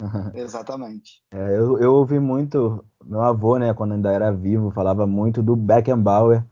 Exatamente. 0.32 1.22
É, 1.30 1.50
eu, 1.54 1.78
eu 1.78 1.92
ouvi 1.92 2.18
muito, 2.18 2.82
meu 3.04 3.20
avô, 3.20 3.58
né, 3.58 3.74
quando 3.74 3.92
ainda 3.92 4.10
era 4.10 4.32
vivo, 4.32 4.70
falava 4.70 5.06
muito 5.06 5.42
do 5.42 5.54
Beckenbauer. 5.54 6.42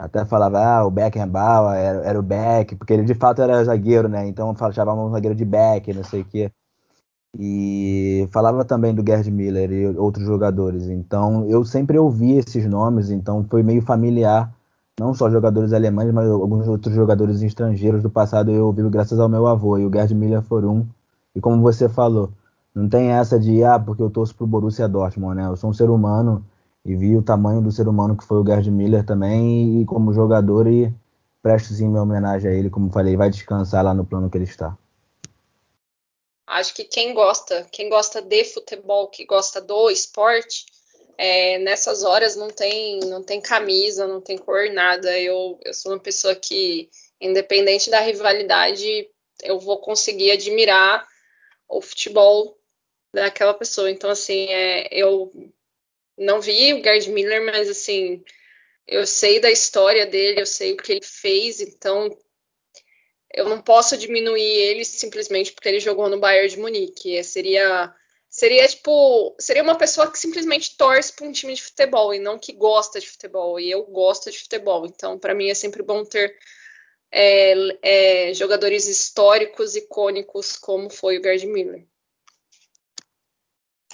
Até 0.00 0.24
falava, 0.24 0.58
ah, 0.58 0.86
o 0.86 0.90
Beckenbauer 0.90 1.76
era, 1.76 1.98
era 2.06 2.18
o 2.18 2.22
Beck, 2.22 2.74
porque 2.74 2.94
ele 2.94 3.04
de 3.04 3.14
fato 3.14 3.42
era 3.42 3.62
zagueiro, 3.62 4.08
né? 4.08 4.26
Então 4.26 4.54
chamavam 4.72 5.06
um 5.06 5.10
zagueiro 5.10 5.36
de 5.36 5.44
Beck, 5.44 5.92
não 5.92 6.02
sei 6.02 6.22
o 6.22 6.24
quê. 6.24 6.50
E 7.38 8.26
falava 8.32 8.64
também 8.64 8.94
do 8.94 9.04
Gerd 9.06 9.30
Miller 9.30 9.70
e 9.70 9.86
outros 9.98 10.24
jogadores. 10.26 10.88
Então 10.88 11.46
eu 11.50 11.64
sempre 11.66 11.98
ouvi 11.98 12.32
esses 12.38 12.64
nomes, 12.66 13.10
então 13.10 13.44
foi 13.44 13.62
meio 13.62 13.82
familiar. 13.82 14.50
Não 14.98 15.12
só 15.14 15.30
jogadores 15.30 15.72
alemães, 15.72 16.12
mas 16.12 16.28
alguns 16.30 16.66
outros 16.66 16.94
jogadores 16.94 17.42
estrangeiros 17.42 18.02
do 18.02 18.10
passado 18.10 18.50
eu 18.50 18.66
ouvi 18.66 18.82
graças 18.88 19.18
ao 19.20 19.28
meu 19.28 19.46
avô. 19.46 19.78
E 19.78 19.84
o 19.84 19.92
Gerd 19.92 20.14
Miller 20.14 20.42
foi 20.42 20.64
um. 20.64 20.86
E 21.34 21.40
como 21.40 21.60
você 21.62 21.88
falou, 21.90 22.30
não 22.74 22.88
tem 22.88 23.10
essa 23.10 23.38
de, 23.38 23.62
ah, 23.64 23.78
porque 23.78 24.02
eu 24.02 24.10
torço 24.10 24.34
pro 24.34 24.46
Borussia 24.46 24.88
Dortmund, 24.88 25.36
né? 25.36 25.46
Eu 25.46 25.56
sou 25.56 25.70
um 25.70 25.74
ser 25.74 25.90
humano 25.90 26.44
e 26.84 26.96
vi 26.96 27.16
o 27.16 27.22
tamanho 27.22 27.60
do 27.60 27.70
ser 27.70 27.88
humano 27.88 28.16
que 28.16 28.24
foi 28.24 28.38
o 28.38 28.46
Gerd 28.46 28.70
Miller 28.70 29.04
também 29.04 29.80
e 29.80 29.84
como 29.86 30.12
jogador 30.12 30.66
e 30.66 30.92
presto 31.42 31.72
sim 31.72 31.88
minha 31.88 32.02
homenagem 32.02 32.50
a 32.50 32.54
ele, 32.54 32.70
como 32.70 32.92
falei, 32.92 33.16
vai 33.16 33.30
descansar 33.30 33.84
lá 33.84 33.94
no 33.94 34.04
plano 34.04 34.30
que 34.30 34.36
ele 34.36 34.44
está. 34.44 34.76
Acho 36.46 36.74
que 36.74 36.84
quem 36.84 37.14
gosta, 37.14 37.66
quem 37.70 37.88
gosta 37.88 38.20
de 38.20 38.44
futebol, 38.44 39.08
que 39.08 39.24
gosta 39.24 39.60
do 39.60 39.88
esporte, 39.90 40.66
é, 41.16 41.58
nessas 41.58 42.02
horas 42.02 42.34
não 42.34 42.48
tem, 42.48 42.98
não 43.00 43.22
tem 43.22 43.40
camisa, 43.40 44.06
não 44.06 44.20
tem 44.20 44.36
cor, 44.36 44.70
nada. 44.72 45.18
Eu, 45.18 45.58
eu 45.64 45.72
sou 45.72 45.92
uma 45.92 46.00
pessoa 46.00 46.34
que, 46.34 46.90
independente 47.20 47.90
da 47.90 48.00
rivalidade, 48.00 49.08
eu 49.42 49.60
vou 49.60 49.78
conseguir 49.78 50.32
admirar 50.32 51.06
o 51.68 51.80
futebol 51.80 52.58
daquela 53.14 53.54
pessoa. 53.54 53.90
Então, 53.90 54.10
assim, 54.10 54.46
é, 54.46 54.88
eu 54.90 55.32
não 56.20 56.40
vi 56.40 56.74
o 56.74 56.82
Gerd 56.84 57.10
Miller, 57.10 57.44
mas 57.44 57.68
assim, 57.68 58.22
eu 58.86 59.06
sei 59.06 59.40
da 59.40 59.50
história 59.50 60.06
dele, 60.06 60.42
eu 60.42 60.46
sei 60.46 60.72
o 60.72 60.76
que 60.76 60.92
ele 60.92 61.04
fez, 61.04 61.60
então 61.60 62.14
eu 63.32 63.48
não 63.48 63.62
posso 63.62 63.96
diminuir 63.96 64.42
ele 64.42 64.84
simplesmente 64.84 65.52
porque 65.52 65.68
ele 65.68 65.80
jogou 65.80 66.08
no 66.10 66.20
Bayern 66.20 66.48
de 66.48 66.58
Munique. 66.58 67.24
Seria 67.24 67.94
seria 68.28 68.68
tipo, 68.68 69.34
seria 69.40 69.62
uma 69.62 69.76
pessoa 69.76 70.10
que 70.10 70.18
simplesmente 70.18 70.76
torce 70.76 71.12
para 71.12 71.26
um 71.26 71.32
time 71.32 71.54
de 71.54 71.62
futebol 71.62 72.14
e 72.14 72.18
não 72.18 72.38
que 72.38 72.52
gosta 72.52 73.00
de 73.00 73.08
futebol. 73.08 73.58
E 73.58 73.70
eu 73.70 73.84
gosto 73.84 74.30
de 74.30 74.38
futebol, 74.38 74.86
então 74.86 75.18
para 75.18 75.34
mim 75.34 75.48
é 75.48 75.54
sempre 75.54 75.82
bom 75.82 76.04
ter 76.04 76.36
é, 77.10 77.54
é, 77.82 78.34
jogadores 78.34 78.86
históricos, 78.86 79.74
icônicos, 79.74 80.56
como 80.56 80.90
foi 80.90 81.18
o 81.18 81.22
Gerd 81.22 81.46
Miller. 81.46 81.86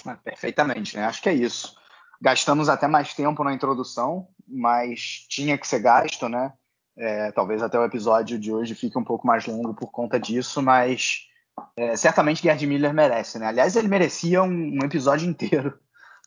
Ah, 0.05 0.17
perfeitamente, 0.17 0.95
né? 0.95 1.03
Acho 1.03 1.21
que 1.21 1.29
é 1.29 1.33
isso. 1.33 1.75
Gastamos 2.21 2.69
até 2.69 2.87
mais 2.87 3.13
tempo 3.13 3.43
na 3.43 3.53
introdução, 3.53 4.27
mas 4.47 5.25
tinha 5.29 5.57
que 5.57 5.67
ser 5.67 5.79
gasto, 5.79 6.27
né? 6.27 6.53
É, 6.97 7.31
talvez 7.31 7.61
até 7.61 7.77
o 7.77 7.83
episódio 7.83 8.39
de 8.39 8.51
hoje 8.51 8.73
fique 8.73 8.97
um 8.97 9.03
pouco 9.03 9.27
mais 9.27 9.45
longo 9.45 9.73
por 9.75 9.91
conta 9.91 10.19
disso, 10.19 10.63
mas 10.63 11.27
é, 11.75 11.95
certamente 11.95 12.41
Gerd 12.41 12.65
Miller 12.65 12.93
merece, 12.93 13.37
né? 13.37 13.47
Aliás, 13.47 13.75
ele 13.75 13.87
merecia 13.87 14.41
um, 14.41 14.49
um, 14.49 14.79
episódio 14.83 15.27
inteiro 15.29 15.77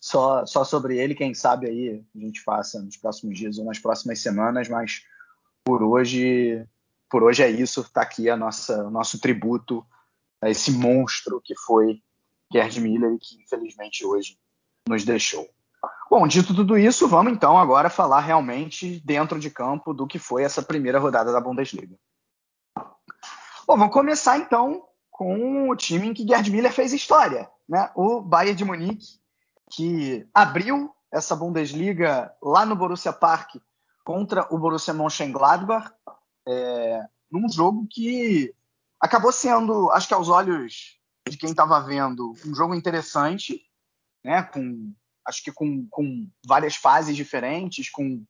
só, 0.01 0.47
só 0.47 0.65
sobre 0.65 0.97
ele. 0.97 1.15
Quem 1.15 1.35
sabe 1.35 1.67
aí 1.67 2.05
a 2.15 2.19
gente 2.19 2.41
faça 2.41 2.81
nos 2.81 2.97
próximos 2.97 3.37
dias 3.37 3.59
ou 3.59 3.65
nas 3.65 3.81
próximas 3.81 4.21
semanas, 4.21 4.69
mas 4.69 5.03
por 5.65 5.83
hoje, 5.83 6.65
por 7.09 7.25
hoje 7.25 7.43
é 7.43 7.51
isso. 7.51 7.81
Está 7.81 8.03
aqui 8.03 8.31
a 8.31 8.37
nossa, 8.37 8.85
o 8.85 8.91
nosso 8.91 9.21
tributo 9.21 9.85
a 10.41 10.49
esse 10.49 10.71
monstro 10.71 11.41
que 11.45 11.55
foi 11.57 12.01
Gerd 12.53 12.81
Miller 12.81 13.13
e 13.15 13.19
que 13.19 13.43
infelizmente 13.43 14.05
hoje 14.05 14.39
nos 14.89 15.05
deixou. 15.05 15.49
Bom, 16.11 16.27
dito 16.27 16.53
tudo 16.53 16.77
isso, 16.77 17.07
vamos 17.07 17.33
então 17.33 17.57
agora 17.57 17.89
falar 17.89 18.19
realmente 18.19 19.01
dentro 19.05 19.39
de 19.39 19.49
campo 19.49 19.95
do 19.95 20.09
que 20.09 20.19
foi 20.19 20.43
essa 20.43 20.61
primeira 20.61 20.99
rodada 20.99 21.33
da 21.33 21.41
Bundesliga. 21.41 21.97
Bom, 23.65 23.77
vamos 23.77 23.93
começar 23.93 24.37
então 24.37 24.89
com 25.09 25.71
o 25.71 25.77
time 25.77 26.09
em 26.09 26.13
que 26.13 26.27
Gerd 26.27 26.51
Miller 26.51 26.73
fez 26.73 26.93
história, 26.93 27.49
né? 27.69 27.93
O 27.95 28.21
Bayern 28.21 28.57
de 28.57 28.65
Munique, 28.65 29.21
que 29.71 30.27
abriu 30.35 30.93
essa 31.13 31.37
Bundesliga 31.37 32.35
lá 32.43 32.67
no 32.67 32.75
Borussia 32.75 33.13
Park 33.13 33.55
contra 34.03 34.53
o 34.53 34.59
Borussia 34.59 34.93
Mönchengladbach, 34.93 35.93
é, 36.49 37.05
num 37.31 37.49
jogo 37.49 37.87
que 37.89 38.53
acabou 38.99 39.31
sendo, 39.31 39.89
acho 39.93 40.09
que 40.09 40.15
aos 40.15 40.29
olhos 40.29 40.99
de 41.29 41.37
quem 41.37 41.51
estava 41.51 41.79
vendo, 41.79 42.35
um 42.45 42.53
jogo 42.53 42.75
interessante, 42.75 43.63
né? 44.25 44.43
Com 44.43 44.93
acho 45.27 45.43
que 45.43 45.53
com, 45.53 45.87
com 45.91 46.29
várias 46.47 46.77
fases 46.77 47.17
diferentes, 47.17 47.91
com 47.91 48.25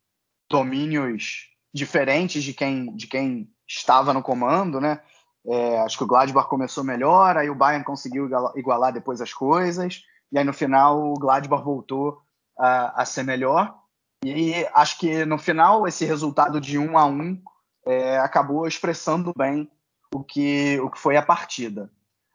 domínios 0.50 1.48
diferentes 1.72 2.42
de 2.42 2.52
quem, 2.52 2.94
de 2.94 3.06
quem 3.06 3.48
estava 3.66 4.12
no 4.12 4.22
comando, 4.22 4.80
né? 4.80 5.00
É, 5.46 5.80
acho 5.80 5.96
que 5.96 6.04
o 6.04 6.06
Gladbach 6.06 6.48
começou 6.48 6.84
melhor, 6.84 7.36
aí 7.36 7.48
o 7.48 7.54
Bayern 7.54 7.84
conseguiu 7.84 8.28
igualar 8.56 8.92
depois 8.92 9.20
as 9.20 9.32
coisas, 9.32 10.02
e 10.30 10.38
aí 10.38 10.44
no 10.44 10.52
final 10.52 11.12
o 11.12 11.14
Gladbach 11.14 11.64
voltou 11.64 12.20
a, 12.58 13.02
a 13.02 13.04
ser 13.04 13.22
melhor. 13.22 13.78
E 14.24 14.66
acho 14.74 14.98
que 14.98 15.24
no 15.24 15.38
final 15.38 15.86
esse 15.86 16.04
resultado 16.04 16.60
de 16.60 16.76
um 16.76 16.98
a 16.98 17.06
um 17.06 17.40
é, 17.86 18.18
acabou 18.18 18.66
expressando 18.66 19.32
bem 19.36 19.70
o 20.14 20.22
que, 20.22 20.78
o 20.80 20.90
que 20.90 20.98
foi 20.98 21.16
a 21.16 21.22
partida. 21.22 21.90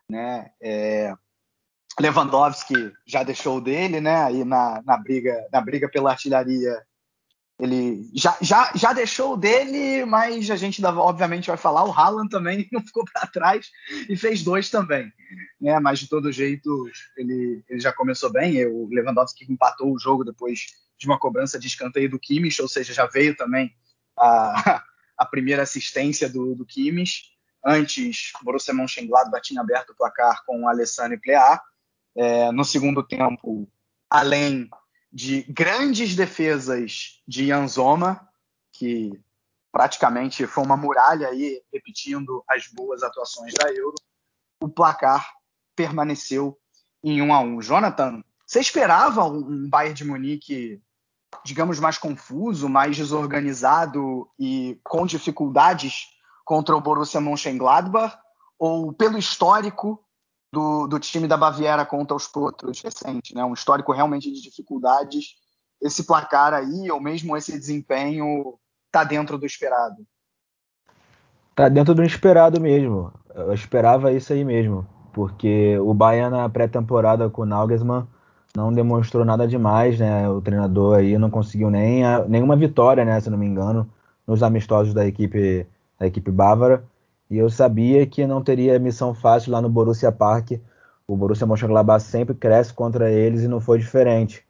Né? 0.10 0.52
É, 0.60 1.14
Lewandowski 2.00 2.92
já 3.06 3.24
deixou 3.24 3.62
dele, 3.62 4.02
né? 4.02 4.24
Aí 4.24 4.44
na, 4.44 4.82
na 4.86 4.98
briga 4.98 5.48
na 5.52 5.62
briga 5.62 5.90
pela 5.90 6.12
artilharia 6.12 6.82
ele 7.58 8.10
já, 8.14 8.38
já, 8.42 8.72
já 8.76 8.92
deixou 8.92 9.38
dele, 9.38 10.04
mas 10.04 10.52
a 10.52 10.58
gente 10.58 10.84
obviamente 10.86 11.48
vai 11.48 11.56
falar. 11.56 11.86
O 11.86 11.92
Haaland 11.92 12.30
também 12.30 12.68
não 12.72 12.82
ficou 12.82 13.06
para 13.06 13.28
trás 13.28 13.72
e 14.10 14.18
fez 14.18 14.44
dois 14.44 14.70
também. 14.70 15.12
Né? 15.60 15.80
Mas 15.80 16.00
de 16.00 16.10
todo 16.10 16.32
jeito 16.32 16.90
ele, 17.16 17.64
ele 17.70 17.80
já 17.80 17.94
começou 17.94 18.32
bem. 18.32 18.66
O 18.66 18.90
Lewandowski 18.90 19.50
empatou 19.50 19.94
o 19.94 20.00
jogo 20.00 20.26
depois 20.26 20.66
de 20.98 21.08
uma 21.08 21.18
cobrança 21.18 21.58
de 21.58 21.68
escanteio 21.68 22.10
do 22.10 22.20
Kimmich, 22.20 22.62
ou 22.62 22.68
seja, 22.68 22.94
já 22.94 23.06
veio 23.06 23.36
também 23.36 23.74
a, 24.18 24.84
a 25.18 25.26
primeira 25.26 25.64
assistência 25.64 26.28
do, 26.28 26.56
do 26.56 26.66
Kimmich. 26.66 27.36
Antes, 27.66 28.32
o 28.42 28.46
Borussia 28.46 28.74
Mönchengladbach 28.74 29.42
tinha 29.42 29.62
aberto 29.62 29.92
o 29.92 29.96
placar 29.96 30.44
com 30.46 30.64
o 30.64 30.68
Alessandro 30.68 31.14
e 31.14 31.20
Plea. 31.20 31.60
É, 32.16 32.52
no 32.52 32.64
segundo 32.64 33.04
tempo, 33.04 33.68
além 34.10 34.70
de 35.12 35.44
grandes 35.44 36.16
defesas 36.16 37.22
de 37.28 37.52
Anzoma, 37.52 38.30
que 38.72 39.12
praticamente 39.72 40.48
foi 40.48 40.64
uma 40.64 40.78
muralha 40.78 41.28
aí, 41.28 41.62
repetindo 41.74 42.44
as 42.50 42.68
boas 42.68 43.04
atuações 43.04 43.54
da 43.54 43.70
Euro, 43.74 43.96
o 44.62 44.70
placar 44.70 45.34
permaneceu 45.76 46.58
em 47.04 47.22
1 47.22 47.34
a 47.34 47.40
1. 47.42 47.62
Jonathan, 47.62 48.24
você 48.46 48.60
esperava 48.60 49.26
um 49.26 49.68
Bayern 49.68 49.96
de 49.96 50.06
Munique, 50.06 50.82
digamos, 51.44 51.80
mais 51.80 51.98
confuso, 51.98 52.70
mais 52.70 52.96
desorganizado 52.96 54.30
e 54.40 54.80
com 54.84 55.06
dificuldades 55.06 56.08
contra 56.46 56.76
o 56.76 56.82
Borussia 56.82 57.20
Mönchengladbach? 57.20 58.18
Ou 58.58 58.94
pelo 58.94 59.18
histórico 59.18 60.05
do, 60.56 60.88
do 60.88 60.98
time 60.98 61.28
da 61.28 61.36
Baviera 61.36 61.86
contra 61.86 62.16
os 62.16 62.30
Potros 62.30 62.82
recente, 62.82 63.36
né? 63.36 63.44
Um 63.44 63.54
histórico 63.54 63.92
realmente 63.92 64.32
de 64.32 64.42
dificuldades. 64.42 65.36
Esse 65.82 66.06
placar 66.06 66.54
aí, 66.54 66.90
ou 66.90 67.02
mesmo 67.02 67.36
esse 67.36 67.52
desempenho, 67.52 68.58
tá 68.90 69.04
dentro 69.04 69.38
do 69.38 69.46
esperado. 69.46 69.98
Tá 71.54 71.68
dentro 71.68 71.94
do 71.94 72.04
esperado 72.04 72.62
mesmo. 72.62 73.12
Eu 73.36 73.54
esperava 73.54 74.14
isso 74.14 74.32
aí 74.32 74.46
mesmo, 74.46 74.88
porque 75.12 75.78
o 75.80 75.94
Bayern 75.94 76.32
na 76.32 76.48
pré-temporada 76.48 77.30
com 77.30 77.42
o 77.42 77.46
Nagelsmann 77.46 78.08
não 78.56 78.72
demonstrou 78.72 79.26
nada 79.26 79.46
demais, 79.46 80.00
né? 80.00 80.30
O 80.30 80.42
treinador 80.42 81.00
aí 81.00 81.18
não 81.18 81.30
conseguiu 81.30 81.70
nem 81.70 82.06
a, 82.06 82.26
nenhuma 82.26 82.56
vitória, 82.56 83.04
né? 83.04 83.20
Se 83.20 83.30
não 83.30 83.38
me 83.38 83.46
engano, 83.46 83.90
nos 84.26 84.42
amistosos 84.42 84.94
da 84.94 85.06
equipe 85.06 85.68
da 86.00 86.08
equipe 86.08 86.32
bávara. 86.32 86.86
E 87.36 87.38
eu 87.38 87.50
sabia 87.50 88.08
que 88.08 88.26
não 88.26 88.42
teria 88.42 88.80
missão 88.80 89.14
fácil 89.14 89.52
lá 89.52 89.62
no 89.62 89.68
Borussia 89.68 90.10
Park. 90.10 90.52
O 91.06 91.18
Borussia 91.18 91.46
Mönchengladbach 91.46 92.02
sempre 92.02 92.34
cresce 92.34 92.74
contra 92.74 93.12
eles 93.12 93.44
e 93.44 93.48
não 93.50 93.60
foi 93.60 93.78
diferente. 93.78 94.42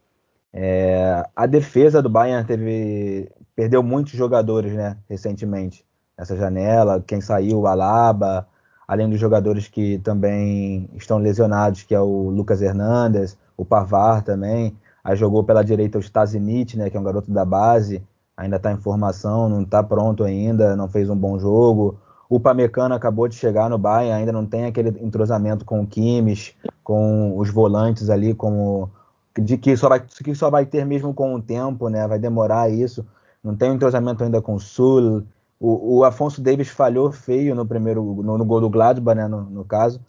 É, 0.53 1.27
a 1.35 1.47
defesa 1.47 1.99
do 1.99 2.09
Bayern 2.09 2.45
teve 2.45 3.27
perdeu 3.55 3.81
muitos 3.81 4.13
jogadores, 4.13 4.71
né? 4.73 4.97
Recentemente 5.09 5.83
nessa 6.15 6.37
janela. 6.37 7.03
Quem 7.07 7.19
saiu, 7.21 7.61
o 7.61 7.65
Alaba, 7.65 8.47
além 8.87 9.09
dos 9.09 9.19
jogadores 9.19 9.67
que 9.67 9.97
também 10.03 10.87
estão 10.93 11.17
lesionados, 11.17 11.81
que 11.81 11.95
é 11.95 11.99
o 11.99 12.29
Lucas 12.29 12.61
Hernandes, 12.61 13.35
o 13.57 13.65
Pavar 13.65 14.21
também. 14.21 14.77
Aí 15.03 15.15
jogou 15.15 15.43
pela 15.43 15.63
direita 15.63 15.97
o 15.97 16.01
Stasinit, 16.01 16.77
né, 16.77 16.91
que 16.91 16.97
é 16.97 16.99
um 16.99 17.03
garoto 17.03 17.31
da 17.31 17.45
base, 17.45 18.03
ainda 18.37 18.57
está 18.57 18.71
em 18.71 18.77
formação, 18.77 19.49
não 19.49 19.63
está 19.63 19.81
pronto 19.81 20.23
ainda, 20.23 20.75
não 20.75 20.87
fez 20.87 21.09
um 21.09 21.15
bom 21.15 21.39
jogo. 21.39 21.99
O 22.29 22.39
Pamecano 22.39 22.95
acabou 22.95 23.27
de 23.27 23.35
chegar 23.35 23.69
no 23.69 23.77
Bayern, 23.77 24.19
ainda 24.19 24.31
não 24.31 24.45
tem 24.45 24.65
aquele 24.65 24.89
entrosamento 25.03 25.63
com 25.63 25.81
o 25.81 25.87
Kimmich, 25.87 26.55
com 26.83 27.37
os 27.37 27.49
volantes 27.49 28.09
ali, 28.09 28.33
como 28.33 28.89
de 29.37 29.57
que 29.57 29.75
só 29.75 29.89
vai, 29.89 29.99
que 29.99 30.33
só 30.33 30.49
vai 30.49 30.65
ter 30.65 30.85
mesmo 30.85 31.13
com 31.13 31.35
o 31.35 31.41
tempo, 31.41 31.89
né? 31.89 32.07
Vai 32.07 32.17
demorar 32.17 32.69
isso. 32.69 33.05
Não 33.43 33.55
tem 33.55 33.69
um 33.69 33.75
entrosamento 33.75 34.23
ainda 34.23 34.41
com 34.41 34.55
o 34.55 34.59
Sul. 34.59 35.23
O, 35.59 35.97
o 35.97 36.03
Afonso 36.03 36.41
Davis 36.41 36.69
falhou 36.69 37.11
feio 37.11 37.53
no 37.53 37.65
primeiro 37.65 38.01
no, 38.03 38.37
no 38.37 38.45
gol 38.45 38.61
do 38.61 38.69
Gladbach, 38.69 39.15
né? 39.15 39.27
No, 39.27 39.41
no 39.43 39.65
caso 39.65 39.99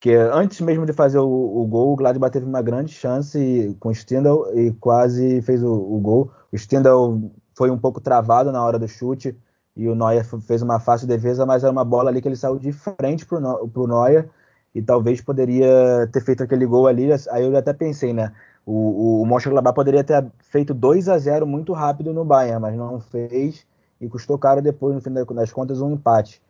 que 0.00 0.14
antes 0.14 0.60
mesmo 0.60 0.86
de 0.86 0.92
fazer 0.92 1.18
o, 1.18 1.26
o, 1.26 1.66
gol, 1.66 1.92
o 1.92 1.96
Gladbach 1.96 2.32
teve 2.32 2.46
uma 2.46 2.62
grande 2.62 2.92
chance 2.92 3.76
com 3.80 3.88
o 3.88 3.92
Stindl 3.92 4.46
e 4.54 4.70
quase 4.72 5.42
fez 5.42 5.62
o, 5.62 5.72
o, 5.72 5.98
gol. 5.98 6.30
O 6.52 6.56
Stindl 6.56 7.30
foi 7.54 7.70
um 7.70 7.78
pouco 7.78 8.00
travado 8.00 8.52
na 8.52 8.64
hora 8.64 8.78
do 8.78 8.86
chute 8.86 9.36
e 9.78 9.88
o 9.88 9.94
Neuer 9.94 10.24
fez 10.40 10.60
uma 10.60 10.80
fácil 10.80 11.06
defesa, 11.06 11.46
mas 11.46 11.62
era 11.62 11.70
uma 11.70 11.84
bola 11.84 12.10
ali 12.10 12.20
que 12.20 12.26
ele 12.26 12.34
saiu 12.34 12.58
de 12.58 12.72
frente 12.72 13.24
para 13.24 13.38
o 13.38 13.86
Neuer 13.86 14.28
e 14.74 14.82
talvez 14.82 15.20
poderia 15.20 16.08
ter 16.12 16.20
feito 16.20 16.42
aquele 16.42 16.66
gol 16.66 16.88
ali. 16.88 17.08
Aí 17.30 17.44
eu 17.44 17.56
até 17.56 17.72
pensei, 17.72 18.12
né? 18.12 18.32
O, 18.66 19.22
o 19.22 19.26
Mönchengladbach 19.26 19.74
poderia 19.74 20.02
ter 20.02 20.26
feito 20.40 20.74
2 20.74 21.08
a 21.08 21.16
0 21.16 21.46
muito 21.46 21.72
rápido 21.72 22.12
no 22.12 22.24
Bayern, 22.24 22.60
mas 22.60 22.76
não 22.76 23.00
fez 23.00 23.64
e 24.00 24.08
custou 24.08 24.36
caro 24.36 24.60
depois, 24.60 24.94
no 24.94 25.00
fim 25.00 25.12
das 25.12 25.52
contas, 25.52 25.80
um 25.80 25.92
empate. 25.92 26.42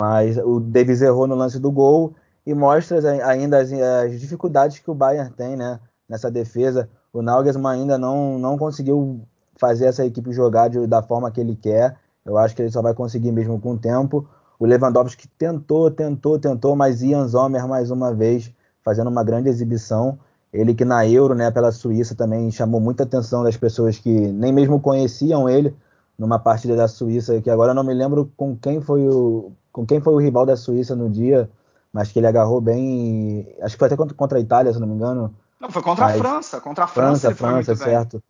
Mas 0.00 0.38
o 0.38 0.58
Davis 0.58 1.02
errou 1.02 1.26
no 1.26 1.34
lance 1.34 1.58
do 1.58 1.70
gol 1.70 2.14
e 2.46 2.54
mostra 2.54 2.98
ainda 3.26 3.58
as, 3.58 3.70
as, 3.72 4.18
dificuldades 4.18 4.78
que 4.78 4.90
o 4.90 4.94
Bayern 4.94 5.30
tem 5.30 5.54
né, 5.54 5.78
nessa 6.08 6.30
defesa. 6.30 6.88
O 7.12 7.20
Nagelsmann 7.20 7.82
ainda 7.82 7.98
não, 7.98 8.38
não 8.38 8.56
conseguiu 8.56 9.20
fazer 9.58 9.86
essa 9.86 10.04
equipe 10.04 10.32
jogar 10.32 10.68
de, 10.68 10.86
da 10.86 11.02
forma 11.02 11.30
que 11.30 11.40
ele 11.40 11.54
quer. 11.54 11.96
Eu 12.30 12.38
acho 12.38 12.54
que 12.54 12.62
ele 12.62 12.70
só 12.70 12.80
vai 12.80 12.94
conseguir 12.94 13.32
mesmo 13.32 13.60
com 13.60 13.72
o 13.72 13.78
tempo. 13.78 14.24
O 14.58 14.64
Lewandowski 14.64 15.26
tentou, 15.36 15.90
tentou, 15.90 16.38
tentou, 16.38 16.76
mas 16.76 17.02
Ian 17.02 17.28
Sommer 17.28 17.66
mais 17.66 17.90
uma 17.90 18.14
vez 18.14 18.52
fazendo 18.84 19.10
uma 19.10 19.24
grande 19.24 19.48
exibição. 19.48 20.16
Ele 20.52 20.72
que 20.74 20.84
na 20.84 21.06
Euro, 21.06 21.34
né, 21.34 21.50
pela 21.50 21.72
Suíça 21.72 22.14
também 22.14 22.50
chamou 22.52 22.80
muita 22.80 23.02
atenção 23.02 23.42
das 23.42 23.56
pessoas 23.56 23.98
que 23.98 24.10
nem 24.10 24.52
mesmo 24.52 24.80
conheciam 24.80 25.48
ele 25.48 25.74
numa 26.16 26.38
partida 26.38 26.76
da 26.76 26.86
Suíça, 26.86 27.40
que 27.40 27.50
agora 27.50 27.72
eu 27.72 27.74
não 27.74 27.82
me 27.82 27.94
lembro 27.94 28.30
com 28.36 28.56
quem 28.56 28.80
foi 28.80 29.08
o 29.08 29.50
com 29.72 29.86
quem 29.86 30.00
foi 30.00 30.12
o 30.12 30.18
rival 30.18 30.46
da 30.46 30.56
Suíça 30.56 30.94
no 30.94 31.08
dia, 31.08 31.50
mas 31.92 32.12
que 32.12 32.18
ele 32.18 32.26
agarrou 32.26 32.60
bem. 32.60 33.46
Acho 33.60 33.74
que 33.74 33.78
foi 33.78 33.86
até 33.86 33.96
contra, 33.96 34.14
contra 34.14 34.38
a 34.38 34.40
Itália, 34.40 34.72
se 34.72 34.78
não 34.78 34.86
me 34.86 34.94
engano. 34.94 35.34
Não, 35.60 35.70
foi 35.70 35.82
contra 35.82 36.06
mas... 36.06 36.16
a 36.16 36.18
França. 36.18 36.60
Contra 36.60 36.84
a 36.84 36.86
França. 36.86 37.34
França, 37.34 37.74
França 37.74 37.84
certo. 37.84 38.22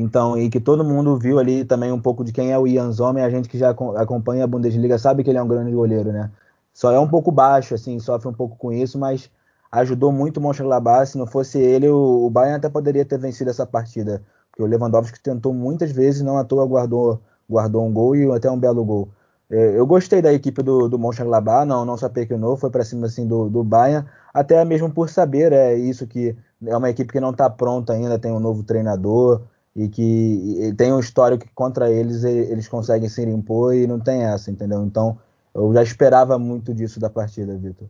Então, 0.00 0.38
e 0.38 0.48
que 0.48 0.60
todo 0.60 0.84
mundo 0.84 1.18
viu 1.18 1.40
ali 1.40 1.64
também 1.64 1.90
um 1.90 2.00
pouco 2.00 2.22
de 2.22 2.32
quem 2.32 2.52
é 2.52 2.58
o 2.58 2.68
Ian 2.68 2.92
Zomer, 2.92 3.24
a 3.24 3.30
gente 3.30 3.48
que 3.48 3.58
já 3.58 3.70
acompanha 3.70 4.44
a 4.44 4.46
Bundesliga 4.46 4.96
sabe 4.96 5.24
que 5.24 5.30
ele 5.30 5.38
é 5.38 5.42
um 5.42 5.48
grande 5.48 5.72
goleiro, 5.72 6.12
né? 6.12 6.30
Só 6.72 6.92
é 6.92 7.00
um 7.00 7.08
pouco 7.08 7.32
baixo, 7.32 7.74
assim, 7.74 7.98
sofre 7.98 8.28
um 8.28 8.32
pouco 8.32 8.56
com 8.56 8.72
isso, 8.72 8.96
mas 8.96 9.28
ajudou 9.72 10.12
muito 10.12 10.36
o 10.36 10.40
Mönchengladbach. 10.40 11.10
Se 11.10 11.18
não 11.18 11.26
fosse 11.26 11.58
ele, 11.58 11.88
o, 11.88 12.30
Bayern 12.30 12.58
até 12.58 12.68
poderia 12.68 13.04
ter 13.04 13.18
vencido 13.18 13.50
essa 13.50 13.66
partida, 13.66 14.22
porque 14.50 14.62
o 14.62 14.66
Lewandowski 14.66 15.20
tentou 15.20 15.52
muitas 15.52 15.90
vezes, 15.90 16.22
não 16.22 16.38
à 16.38 16.44
toa 16.44 16.64
guardou, 16.64 17.20
guardou 17.50 17.84
um 17.84 17.92
gol 17.92 18.14
e 18.14 18.30
até 18.30 18.48
um 18.48 18.58
belo 18.58 18.84
gol. 18.84 19.08
É, 19.50 19.78
eu 19.78 19.86
gostei 19.86 20.22
da 20.22 20.32
equipe 20.32 20.62
do, 20.62 20.88
do 20.88 20.98
Mönchengladbach, 20.98 21.66
não, 21.66 21.84
não 21.84 21.96
só 21.96 22.08
pequenou, 22.08 22.56
foi 22.56 22.70
para 22.70 22.84
cima 22.84 23.06
assim 23.06 23.26
do, 23.26 23.48
do 23.48 23.64
Bayern, 23.64 24.06
até 24.32 24.64
mesmo 24.64 24.90
por 24.92 25.08
saber 25.08 25.52
é 25.52 25.74
isso 25.74 26.06
que 26.06 26.36
é 26.64 26.76
uma 26.76 26.90
equipe 26.90 27.12
que 27.12 27.20
não 27.20 27.30
está 27.30 27.50
pronta 27.50 27.94
ainda, 27.94 28.18
tem 28.18 28.30
um 28.30 28.38
novo 28.38 28.62
treinador 28.62 29.42
e 29.74 29.88
que 29.88 30.02
e 30.02 30.74
tem 30.74 30.92
um 30.92 31.00
histórico 31.00 31.46
que 31.46 31.54
contra 31.54 31.90
eles 31.90 32.24
eles 32.24 32.68
conseguem 32.68 33.08
se 33.08 33.22
impor 33.22 33.74
e 33.74 33.86
não 33.86 34.00
tem 34.00 34.24
essa, 34.24 34.50
entendeu? 34.50 34.82
Então 34.84 35.18
eu 35.54 35.72
já 35.72 35.82
esperava 35.82 36.38
muito 36.38 36.74
disso 36.74 37.00
da 37.00 37.10
partida, 37.10 37.56
Vitor. 37.56 37.88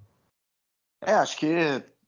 É, 1.02 1.14
acho 1.14 1.36
que 1.36 1.54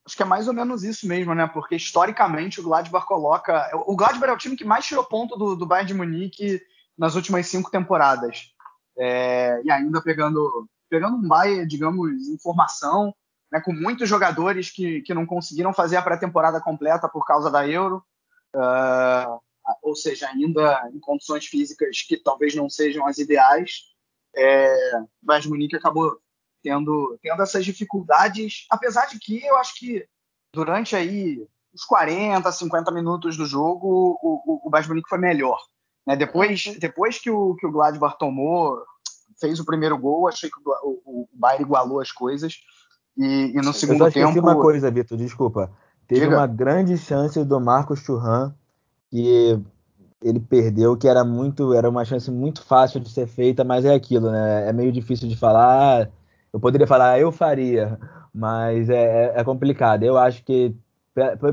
acho 0.05 0.17
que 0.17 0.23
é 0.23 0.27
mais 0.27 0.49
ou 0.49 0.55
menos 0.55 0.83
isso 0.83 1.07
mesmo, 1.07 1.35
né? 1.35 1.47
Porque 1.47 1.77
historicamente 1.77 2.61
o 2.61 2.65
Gladbach 2.65 3.07
coloca 3.07 3.71
o 3.87 3.97
Gladbach 3.97 4.31
é 4.31 4.35
o 4.35 4.39
time 4.39 4.57
que 4.57 4.65
mais 4.65 4.85
tirou 4.85 5.05
ponto 5.05 5.37
do, 5.37 5.55
do 5.55 5.67
Bayern 5.67 5.89
de 5.89 5.95
Munique 5.95 6.61
nas 6.99 7.15
últimas 7.15 7.47
cinco 7.47 7.71
temporadas 7.71 8.53
é, 9.01 9.63
e 9.65 9.71
ainda 9.71 10.03
pegando, 10.03 10.69
pegando 10.89 11.17
um 11.17 11.27
Bayern, 11.27 11.67
digamos, 11.67 12.29
em 12.29 12.39
formação, 12.39 13.15
né, 13.51 13.61
com 13.61 13.73
muitos 13.73 14.09
jogadores 14.09 14.71
que, 14.71 15.01
que 15.03 15.15
não 15.15 15.25
conseguiram 15.25 15.73
fazer 15.73 15.97
a 15.97 16.03
pré-temporada 16.03 16.61
completa 16.61 17.09
por 17.09 17.25
causa 17.25 17.51
da 17.51 17.67
Euro, 17.67 18.05
uh, 18.55 19.41
ou 19.83 19.95
seja, 19.95 20.29
ainda 20.29 20.89
em 20.93 21.01
condições 21.01 21.47
físicas 21.47 22.03
que 22.03 22.17
talvez 22.17 22.55
não 22.55 22.69
sejam 22.69 23.07
as 23.07 23.19
ideais. 23.19 23.85
É, 24.37 25.01
Bayern 25.23 25.49
Munique 25.49 25.77
acabou 25.77 26.19
tendo, 26.63 27.19
tendo 27.23 27.43
essas 27.43 27.65
dificuldades, 27.65 28.67
apesar 28.71 29.07
de 29.07 29.19
que 29.19 29.45
eu 29.45 29.57
acho 29.57 29.75
que 29.79 30.07
durante 30.53 30.95
aí 30.95 31.47
os 31.73 31.85
40, 31.85 32.51
50 32.51 32.91
minutos 32.91 33.37
do 33.37 33.47
jogo, 33.47 34.19
o, 34.23 34.43
o, 34.45 34.69
o 34.69 34.71
Bayern 34.71 34.91
Munique 34.91 35.09
foi 35.09 35.19
melhor. 35.19 35.59
Né? 36.07 36.17
Depois, 36.17 36.77
depois 36.79 37.19
que, 37.19 37.31
o, 37.31 37.55
que 37.55 37.67
o 37.67 37.73
Gladbach 37.73 38.19
tomou, 38.19 38.83
fez 39.41 39.61
o 39.61 39.65
primeiro 39.65 39.97
gol, 39.97 40.29
achei 40.29 40.51
que 40.51 40.57
o, 40.65 41.01
o, 41.05 41.23
o 41.23 41.29
Bayern 41.33 41.65
igualou 41.65 42.01
as 42.01 42.13
coisas. 42.13 42.55
E, 43.17 43.53
e 43.55 43.57
no 43.57 43.73
segundo 43.73 44.05
Eu 44.05 44.11
só 44.11 44.33
tempo. 44.33 44.41
uma 44.41 44.57
coisa, 44.57 44.91
Vitor, 44.91 45.17
desculpa. 45.17 45.71
Teve 46.07 46.23
Diga. 46.23 46.39
uma 46.39 46.47
grande 46.47 46.99
chance 46.99 47.43
do 47.45 47.61
Marcos 47.61 48.01
Churran 48.01 48.53
que 49.11 49.61
ele 50.23 50.41
perdeu, 50.41 50.97
que 50.97 51.09
era 51.09 51.25
muito, 51.25 51.73
era 51.75 51.89
uma 51.89 52.05
chance 52.05 52.31
muito 52.31 52.63
fácil 52.63 53.01
de 53.01 53.11
ser 53.11 53.27
feita, 53.27 53.65
mas 53.65 53.85
é 53.85 53.95
aquilo, 53.95 54.31
né? 54.31 54.69
É 54.69 54.73
meio 54.73 54.93
difícil 54.93 55.29
de 55.29 55.37
falar. 55.37 56.11
Eu 56.53 56.61
poderia 56.61 56.87
falar, 56.87 57.19
eu 57.21 57.33
faria, 57.33 57.99
mas 58.35 58.91
é, 58.91 59.35
é, 59.37 59.41
é 59.41 59.45
complicado. 59.45 60.03
Eu 60.03 60.19
acho 60.19 60.45
que 60.45 60.75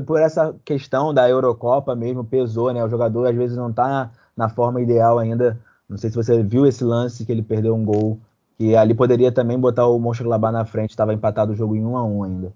por 0.06 0.20
essa 0.20 0.54
questão 0.64 1.12
da 1.12 1.28
Eurocopa 1.28 1.94
mesmo 1.94 2.24
pesou, 2.24 2.72
né? 2.72 2.84
O 2.84 2.88
jogador 2.88 3.26
às 3.26 3.36
vezes 3.36 3.56
não 3.56 3.70
está 3.70 4.10
na 4.36 4.48
forma 4.48 4.80
ideal 4.80 5.18
ainda. 5.18 5.58
Não 5.88 5.96
sei 5.96 6.10
se 6.10 6.16
você 6.16 6.42
viu 6.42 6.66
esse 6.66 6.84
lance 6.84 7.24
que 7.24 7.32
ele 7.32 7.42
perdeu 7.42 7.74
um 7.74 7.84
gol, 7.84 8.20
que 8.56 8.76
ali 8.76 8.94
poderia 8.94 9.32
também 9.32 9.58
botar 9.58 9.86
o 9.86 9.98
Mönchengladbach 9.98 10.52
na 10.52 10.64
frente, 10.64 10.90
estava 10.90 11.14
empatado 11.14 11.52
o 11.52 11.56
jogo 11.56 11.74
em 11.76 11.84
1 11.84 11.96
a 11.96 12.04
1 12.04 12.24
ainda. 12.24 12.52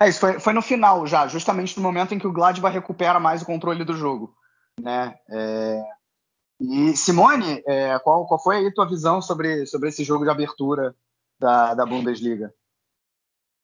É, 0.00 0.08
isso 0.08 0.20
foi, 0.20 0.38
foi 0.38 0.52
no 0.52 0.62
final 0.62 1.06
já, 1.06 1.26
justamente 1.26 1.76
no 1.76 1.82
momento 1.82 2.14
em 2.14 2.18
que 2.18 2.26
o 2.26 2.32
Gladbach 2.32 2.72
recupera 2.72 3.18
mais 3.18 3.42
o 3.42 3.46
controle 3.46 3.84
do 3.84 3.94
jogo. 3.94 4.34
Né? 4.80 5.18
É... 5.28 5.82
E 6.60 6.96
Simone, 6.96 7.62
é, 7.66 7.98
qual, 8.00 8.26
qual 8.26 8.42
foi 8.42 8.56
aí 8.56 8.74
tua 8.74 8.88
visão 8.88 9.22
sobre, 9.22 9.66
sobre 9.66 9.88
esse 9.88 10.02
jogo 10.02 10.24
de 10.24 10.30
abertura 10.30 10.94
da, 11.38 11.74
da 11.74 11.86
Bundesliga? 11.86 12.52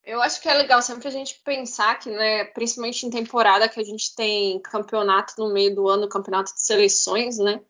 Eu 0.04 0.20
acho 0.20 0.40
que 0.40 0.48
é 0.48 0.54
legal 0.54 0.82
sempre 0.82 1.08
a 1.08 1.10
gente 1.10 1.40
pensar 1.42 1.98
que, 1.98 2.10
né, 2.10 2.44
principalmente 2.44 3.06
em 3.06 3.10
temporada 3.10 3.68
que 3.68 3.80
a 3.80 3.84
gente 3.84 4.14
tem 4.14 4.60
campeonato 4.60 5.34
no 5.38 5.52
meio 5.52 5.74
do 5.74 5.88
ano, 5.88 6.08
campeonato 6.08 6.52
de 6.54 6.60
seleções, 6.60 7.38
né? 7.38 7.60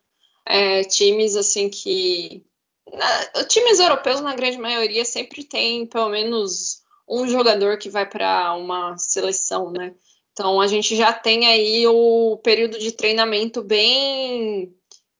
É, 0.45 0.83
times 0.83 1.37
assim 1.37 1.71
que. 1.71 2.45
Na, 2.93 3.45
times 3.45 3.79
europeus, 3.79 4.21
na 4.21 4.35
grande 4.35 4.59
maioria, 4.59 5.05
sempre 5.05 5.45
tem 5.45 5.87
pelo 5.87 6.11
menos 6.11 6.84
um 7.09 7.29
jogador 7.29 7.79
que 7.79 7.91
vai 7.91 8.09
para 8.09 8.55
uma 8.55 8.97
seleção, 8.99 9.71
né? 9.71 9.95
Então 10.33 10.61
a 10.61 10.67
gente 10.67 10.97
já 10.97 11.13
tem 11.13 11.47
aí 11.47 11.87
o 11.87 12.37
período 12.39 12.79
de 12.79 12.93
treinamento 12.93 13.63
bem. 13.63 14.75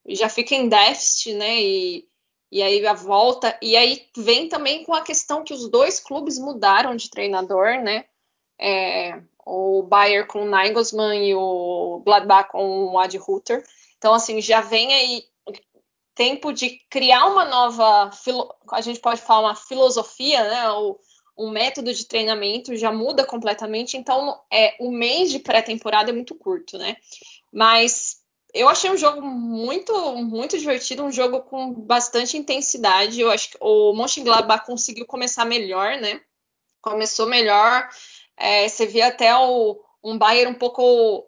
já 0.09 0.29
fica 0.29 0.55
em 0.55 0.67
déficit, 0.67 1.33
né? 1.33 1.61
E 1.61 2.07
e 2.51 2.61
aí 2.61 2.85
a 2.87 2.93
volta, 2.93 3.57
e 3.61 3.75
aí 3.75 4.07
vem 4.15 4.47
também 4.47 4.83
com 4.85 4.93
a 4.93 5.01
questão 5.01 5.43
que 5.43 5.53
os 5.53 5.69
dois 5.69 5.99
clubes 5.99 6.39
mudaram 6.39 6.95
de 6.95 7.09
treinador, 7.09 7.81
né? 7.81 8.05
É, 8.57 9.21
o 9.45 9.83
Bayern 9.83 10.27
com 10.27 10.43
o 10.43 10.49
Nagelsmann 10.49 11.27
e 11.27 11.35
o 11.35 12.01
Gladbach 12.05 12.49
com 12.49 12.93
o 12.93 12.99
Ad 12.99 13.17
Ruther. 13.17 13.63
Então, 13.97 14.13
assim, 14.13 14.39
já 14.41 14.61
vem 14.61 14.93
aí 14.93 15.25
tempo 16.15 16.53
de 16.53 16.79
criar 16.89 17.25
uma 17.25 17.43
nova, 17.43 18.09
a 18.71 18.81
gente 18.81 19.01
pode 19.01 19.19
falar 19.19 19.49
uma 19.49 19.55
filosofia, 19.55 20.47
né? 20.47 20.71
O, 20.71 20.97
um 21.37 21.49
método 21.49 21.93
de 21.93 22.05
treinamento 22.05 22.75
já 22.75 22.91
muda 22.91 23.25
completamente. 23.25 23.97
Então, 23.97 24.39
é 24.51 24.75
o 24.79 24.91
mês 24.91 25.31
de 25.31 25.39
pré-temporada 25.39 26.11
é 26.11 26.13
muito 26.13 26.35
curto, 26.35 26.77
né? 26.77 26.95
Mas 27.51 28.17
eu 28.53 28.69
achei 28.69 28.89
um 28.89 28.97
jogo 28.97 29.21
muito, 29.21 29.93
muito 30.15 30.57
divertido, 30.57 31.03
um 31.03 31.11
jogo 31.11 31.41
com 31.41 31.73
bastante 31.73 32.37
intensidade. 32.37 33.19
Eu 33.19 33.29
acho 33.29 33.49
que 33.49 33.57
o 33.59 33.93
Mönchengladbach 33.93 34.65
conseguiu 34.65 35.05
começar 35.05 35.43
melhor, 35.43 35.97
né? 35.97 36.21
Começou 36.81 37.27
melhor. 37.27 37.89
É, 38.37 38.67
você 38.67 38.85
via 38.85 39.07
até 39.07 39.35
o, 39.35 39.77
um 40.01 40.17
Bayern 40.17 40.55
um 40.55 40.57
pouco 40.57 41.27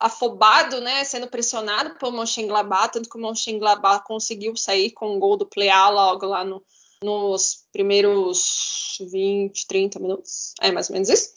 afobado, 0.00 0.80
né? 0.80 1.04
Sendo 1.04 1.28
pressionado 1.28 1.98
pelo 1.98 2.12
Mönchengladbach, 2.12 2.92
tanto 2.92 3.10
que 3.10 3.18
o 3.18 3.20
Mönchengladbach 3.20 4.04
conseguiu 4.06 4.56
sair 4.56 4.90
com 4.92 5.14
o 5.14 5.18
gol 5.18 5.36
do 5.36 5.46
Plea 5.46 5.90
logo 5.90 6.24
lá 6.24 6.44
no, 6.44 6.64
nos 7.02 7.64
primeiros 7.72 8.98
20, 9.00 9.66
30 9.66 9.98
minutos. 9.98 10.54
É 10.60 10.70
mais 10.70 10.88
ou 10.88 10.94
menos 10.94 11.08
isso. 11.08 11.30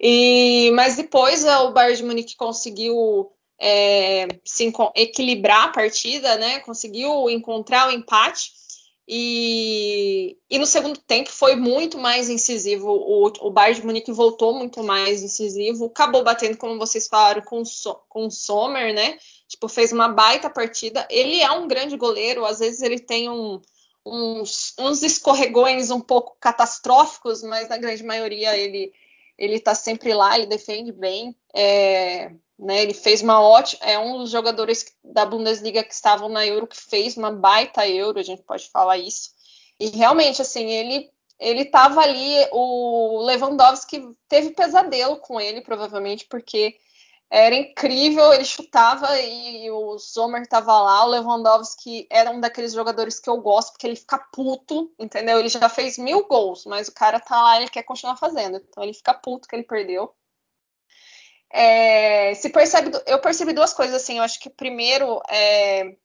E, 0.00 0.70
mas 0.74 0.96
depois 0.96 1.44
o 1.44 1.70
Bayern 1.72 1.96
de 1.96 2.04
Munique 2.04 2.36
conseguiu 2.36 3.30
é, 3.58 4.26
se 4.44 4.72
equilibrar 4.94 5.68
a 5.68 5.72
partida, 5.72 6.36
né? 6.36 6.60
Conseguiu 6.60 7.30
encontrar 7.30 7.88
o 7.88 7.92
empate. 7.92 8.52
E, 9.06 10.38
e, 10.48 10.58
no 10.58 10.64
segundo 10.64 10.98
tempo 10.98 11.30
foi 11.30 11.54
muito 11.56 11.98
mais 11.98 12.30
incisivo. 12.30 12.88
O, 12.88 13.26
o 13.26 13.50
Bayern 13.50 13.80
de 13.80 13.86
Munique 13.86 14.12
voltou 14.12 14.54
muito 14.54 14.82
mais 14.82 15.22
incisivo. 15.22 15.86
Acabou 15.86 16.24
batendo, 16.24 16.56
como 16.56 16.78
vocês 16.78 17.06
falaram, 17.06 17.42
com, 17.42 17.62
com 18.08 18.26
o 18.26 18.30
Sommer, 18.30 18.94
né? 18.94 19.18
Tipo, 19.46 19.68
fez 19.68 19.92
uma 19.92 20.08
baita 20.08 20.48
partida. 20.48 21.06
Ele 21.10 21.40
é 21.40 21.50
um 21.50 21.68
grande 21.68 21.96
goleiro, 21.96 22.46
às 22.46 22.60
vezes 22.60 22.80
ele 22.80 22.98
tem 22.98 23.28
um, 23.28 23.60
uns, 24.04 24.74
uns 24.78 25.02
escorregões 25.02 25.90
um 25.90 26.00
pouco 26.00 26.36
catastróficos, 26.40 27.42
mas 27.42 27.68
na 27.68 27.78
grande 27.78 28.02
maioria 28.02 28.56
ele 28.56 28.92
ele 29.36 29.56
está 29.56 29.74
sempre 29.74 30.14
lá, 30.14 30.38
ele 30.38 30.46
defende 30.46 30.92
bem. 30.92 31.34
É, 31.52 32.30
né, 32.56 32.82
ele 32.82 32.94
fez 32.94 33.20
uma 33.20 33.40
ótima. 33.40 33.84
É 33.84 33.98
um 33.98 34.18
dos 34.18 34.30
jogadores 34.30 34.86
da 35.02 35.26
Bundesliga 35.26 35.82
que 35.82 35.92
estavam 35.92 36.28
na 36.28 36.46
Euro 36.46 36.68
que 36.68 36.76
fez 36.76 37.16
uma 37.16 37.32
baita 37.32 37.88
Euro, 37.88 38.20
a 38.20 38.22
gente 38.22 38.42
pode 38.42 38.68
falar 38.68 38.96
isso. 38.98 39.30
E 39.78 39.88
realmente, 39.88 40.40
assim, 40.40 40.70
ele 40.70 41.10
ele 41.38 41.62
estava 41.62 42.00
ali. 42.00 42.48
O 42.52 43.24
Lewandowski 43.24 44.02
teve 44.28 44.50
pesadelo 44.50 45.16
com 45.18 45.40
ele, 45.40 45.60
provavelmente, 45.60 46.26
porque 46.26 46.76
era 47.36 47.56
incrível, 47.56 48.32
ele 48.32 48.44
chutava 48.44 49.18
e 49.20 49.68
o 49.68 49.98
Sommer 49.98 50.42
estava 50.42 50.80
lá, 50.80 51.04
o 51.04 51.08
Lewandowski 51.08 52.06
era 52.08 52.30
um 52.30 52.38
daqueles 52.38 52.72
jogadores 52.72 53.18
que 53.18 53.28
eu 53.28 53.38
gosto, 53.38 53.72
porque 53.72 53.88
ele 53.88 53.96
fica 53.96 54.18
puto, 54.32 54.94
entendeu? 55.00 55.40
Ele 55.40 55.48
já 55.48 55.68
fez 55.68 55.98
mil 55.98 56.28
gols, 56.28 56.64
mas 56.64 56.86
o 56.86 56.94
cara 56.94 57.18
tá 57.18 57.42
lá, 57.42 57.56
ele 57.56 57.68
quer 57.68 57.82
continuar 57.82 58.16
fazendo, 58.16 58.58
então 58.58 58.84
ele 58.84 58.94
fica 58.94 59.12
puto 59.12 59.48
que 59.48 59.56
ele 59.56 59.64
perdeu. 59.64 60.14
É, 61.50 62.34
se 62.36 62.50
percebe, 62.50 62.92
eu 63.04 63.20
percebi 63.20 63.52
duas 63.52 63.74
coisas 63.74 63.96
assim, 64.00 64.18
eu 64.18 64.22
acho 64.22 64.38
que 64.38 64.48
primeiro 64.48 65.20
é, 65.28 65.96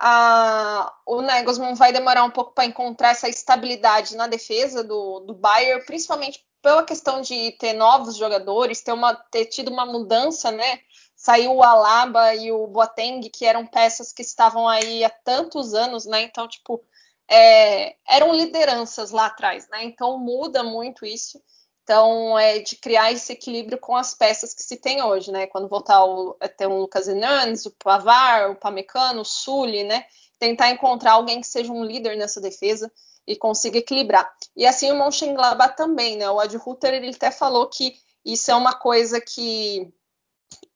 a, 0.00 0.92
o 1.06 1.22
Nagelsmann 1.22 1.74
vai 1.74 1.92
demorar 1.92 2.24
um 2.24 2.30
pouco 2.30 2.52
para 2.54 2.64
encontrar 2.64 3.10
essa 3.10 3.28
estabilidade 3.28 4.16
na 4.16 4.26
defesa 4.26 4.82
do, 4.82 5.20
do 5.20 5.34
Bayern, 5.34 5.84
principalmente 5.86 6.44
pela 6.62 6.84
questão 6.84 7.20
de 7.20 7.52
ter 7.52 7.72
novos 7.72 8.16
jogadores, 8.16 8.82
ter, 8.82 8.92
uma, 8.92 9.14
ter 9.14 9.46
tido 9.46 9.70
uma 9.70 9.86
mudança, 9.86 10.50
né? 10.50 10.80
Saiu 11.16 11.54
o 11.54 11.62
Alaba 11.62 12.34
e 12.34 12.50
o 12.50 12.66
Boateng, 12.66 13.28
que 13.30 13.44
eram 13.44 13.66
peças 13.66 14.12
que 14.12 14.22
estavam 14.22 14.68
aí 14.68 15.04
há 15.04 15.10
tantos 15.10 15.74
anos, 15.74 16.06
né? 16.06 16.22
Então, 16.22 16.48
tipo, 16.48 16.82
é, 17.28 17.96
eram 18.08 18.34
lideranças 18.34 19.10
lá 19.10 19.26
atrás, 19.26 19.68
né? 19.68 19.84
Então 19.84 20.18
muda 20.18 20.62
muito 20.62 21.06
isso. 21.06 21.40
Então, 21.82 22.38
é 22.38 22.60
de 22.60 22.76
criar 22.76 23.10
esse 23.12 23.32
equilíbrio 23.32 23.78
com 23.78 23.96
as 23.96 24.14
peças 24.14 24.54
que 24.54 24.62
se 24.62 24.76
tem 24.76 25.02
hoje, 25.02 25.32
né? 25.32 25.46
Quando 25.46 25.68
voltar 25.68 26.04
o, 26.04 26.36
a 26.40 26.48
ter 26.48 26.66
um 26.66 26.78
Lucas 26.78 27.08
Hernandes, 27.08 27.66
o 27.66 27.70
Pavar, 27.72 28.50
o 28.50 28.56
Pamecano, 28.56 29.22
o 29.22 29.24
Sully, 29.24 29.84
né? 29.84 30.04
Tentar 30.38 30.70
encontrar 30.70 31.12
alguém 31.12 31.40
que 31.40 31.46
seja 31.46 31.72
um 31.72 31.84
líder 31.84 32.16
nessa 32.16 32.40
defesa 32.40 32.90
e 33.30 33.36
consiga 33.36 33.78
equilibrar. 33.78 34.28
E 34.56 34.66
assim 34.66 34.90
o 34.90 34.96
Mönchengladbach 34.96 35.76
também, 35.76 36.16
né? 36.16 36.28
O 36.28 36.40
Ad 36.40 36.56
Ruther, 36.56 36.94
ele 36.94 37.10
até 37.10 37.30
falou 37.30 37.68
que 37.68 37.94
isso 38.24 38.50
é 38.50 38.54
uma 38.56 38.74
coisa 38.74 39.20
que 39.20 39.88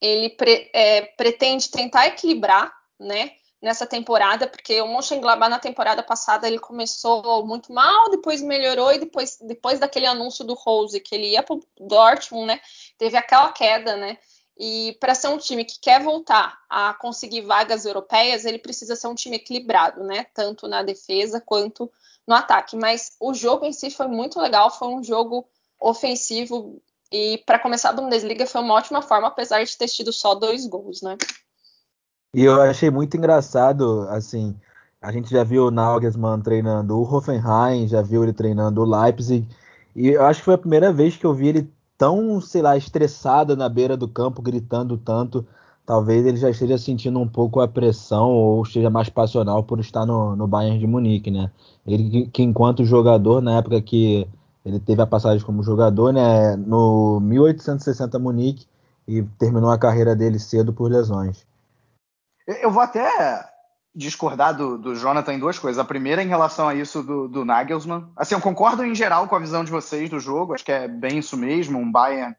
ele 0.01 0.31
pre, 0.31 0.71
é, 0.73 1.03
pretende 1.03 1.69
tentar 1.69 2.07
equilibrar, 2.07 2.73
né? 2.99 3.33
Nessa 3.61 3.87
temporada, 3.87 4.47
porque 4.47 4.81
o 4.81 4.87
Mönchengladbach 4.87 5.51
na 5.51 5.59
temporada 5.59 6.03
passada 6.03 6.47
ele 6.47 6.61
começou 6.61 7.45
muito 7.45 7.73
mal, 7.73 8.11
depois 8.11 8.41
melhorou 8.41 8.93
e 8.93 8.99
depois, 8.99 9.39
depois 9.41 9.81
daquele 9.81 10.07
anúncio 10.07 10.45
do 10.45 10.55
Rose 10.55 11.01
que 11.01 11.15
ele 11.15 11.31
ia 11.31 11.43
para 11.43 11.57
o 11.57 11.63
Dortmund, 11.81 12.47
né? 12.47 12.61
Teve 12.97 13.17
aquela 13.17 13.51
queda, 13.51 13.97
né? 13.97 14.17
E 14.57 14.97
para 15.01 15.15
ser 15.17 15.29
um 15.29 15.39
time 15.39 15.65
que 15.65 15.81
quer 15.81 16.01
voltar 16.01 16.57
a 16.71 16.95
conseguir 16.95 17.41
vagas 17.41 17.85
europeias, 17.85 18.45
ele 18.45 18.59
precisa 18.59 18.95
ser 18.95 19.09
um 19.09 19.15
time 19.15 19.37
equilibrado, 19.37 20.05
né? 20.05 20.27
Tanto 20.33 20.69
na 20.69 20.85
defesa 20.85 21.41
quanto 21.41 21.91
no 22.27 22.35
ataque. 22.35 22.77
Mas 22.77 23.13
o 23.21 23.35
jogo 23.35 23.65
em 23.65 23.73
si 23.73 23.91
foi 23.91 24.07
muito 24.07 24.41
legal, 24.41 24.71
foi 24.71 24.89
um 24.89 25.03
jogo 25.03 25.47
ofensivo 25.81 26.81
e 27.13 27.39
para 27.47 27.59
começar 27.59 27.91
a 27.91 27.93
Bundesliga 27.93 28.47
foi 28.47 28.61
uma 28.61 28.75
ótima 28.75 29.01
forma, 29.01 29.29
apesar 29.29 29.63
de 29.63 29.77
ter 29.77 29.87
tido 29.87 30.13
só 30.13 30.35
dois 30.35 30.67
gols, 30.67 31.01
né? 31.03 31.17
E 32.35 32.43
eu 32.43 32.61
achei 32.61 32.91
muito 32.91 33.17
engraçado, 33.17 34.09
assim, 34.11 34.57
a 35.01 35.13
gente 35.13 35.31
já 35.31 35.45
viu 35.45 35.67
o 35.67 35.71
Nagelsmann 35.71 36.41
treinando 36.41 36.99
o 36.99 37.03
Hoffenheim, 37.03 37.87
já 37.87 38.03
viu 38.03 38.25
ele 38.25 38.33
treinando 38.33 38.81
o 38.81 38.85
Leipzig, 38.85 39.47
e 39.95 40.09
eu 40.09 40.25
acho 40.25 40.41
que 40.41 40.47
foi 40.47 40.55
a 40.55 40.59
primeira 40.59 40.93
vez 40.93 41.17
que 41.17 41.25
eu 41.25 41.33
vi 41.33 41.47
ele 41.47 41.73
tão, 41.97 42.41
sei 42.41 42.61
lá, 42.61 42.77
estressado 42.77 43.57
na 43.57 43.69
beira 43.69 43.97
do 43.97 44.09
campo, 44.09 44.43
gritando 44.43 44.99
tanto 44.99 45.47
talvez 45.87 46.25
ele 46.25 46.37
já 46.37 46.51
esteja 46.51 46.79
sentindo 46.79 47.19
um 47.21 47.29
pouco 47.29 47.61
a 47.61 47.69
pressão 47.69 48.31
ou 48.31 48.63
esteja 48.63 48.91
mais 48.91 49.09
passional 49.09 49.63
por 49.63 49.81
estar 49.81 50.07
no, 50.07 50.35
no 50.35 50.47
Bayern 50.47 50.79
de 50.79 50.87
Munique, 50.87 51.31
né? 51.31 51.51
Ele 51.87 52.11
que, 52.11 52.27
que, 52.31 52.43
enquanto 52.43 52.85
jogador, 52.85 53.43
na 53.43 53.59
época 53.59 53.81
que 53.81 54.27
ele 54.65 54.81
teve 54.81 55.03
a 55.03 55.07
passagem 55.07 55.45
como 55.45 55.63
jogador, 55.63 56.13
né, 56.13 56.57
no 56.57 57.21
1860 57.21 58.19
Munique 58.19 58.67
e 59.07 59.23
terminou 59.39 59.71
a 59.71 59.79
carreira 59.79 60.17
dele 60.17 60.39
cedo 60.39 60.73
por 60.73 60.91
lesões. 60.91 61.47
Eu 62.47 62.71
vou 62.71 62.83
até 62.83 63.47
discordar 63.95 64.57
do, 64.57 64.79
do 64.79 64.95
Jonathan 64.95 65.35
em 65.35 65.39
duas 65.39 65.59
coisas. 65.59 65.79
A 65.79 65.85
primeira 65.85 66.23
em 66.23 66.29
relação 66.29 66.67
a 66.67 66.75
isso 66.75 67.03
do, 67.03 67.29
do 67.29 67.45
Nagelsmann. 67.45 68.07
Assim, 68.17 68.35
eu 68.35 68.41
concordo 68.41 68.83
em 68.83 68.95
geral 68.95 69.29
com 69.29 69.37
a 69.37 69.39
visão 69.39 69.63
de 69.63 69.71
vocês 69.71 70.09
do 70.09 70.19
jogo, 70.19 70.55
acho 70.55 70.65
que 70.65 70.73
é 70.73 70.89
bem 70.89 71.19
isso 71.19 71.37
mesmo, 71.37 71.79
um 71.79 71.93
Bayern 71.93 72.35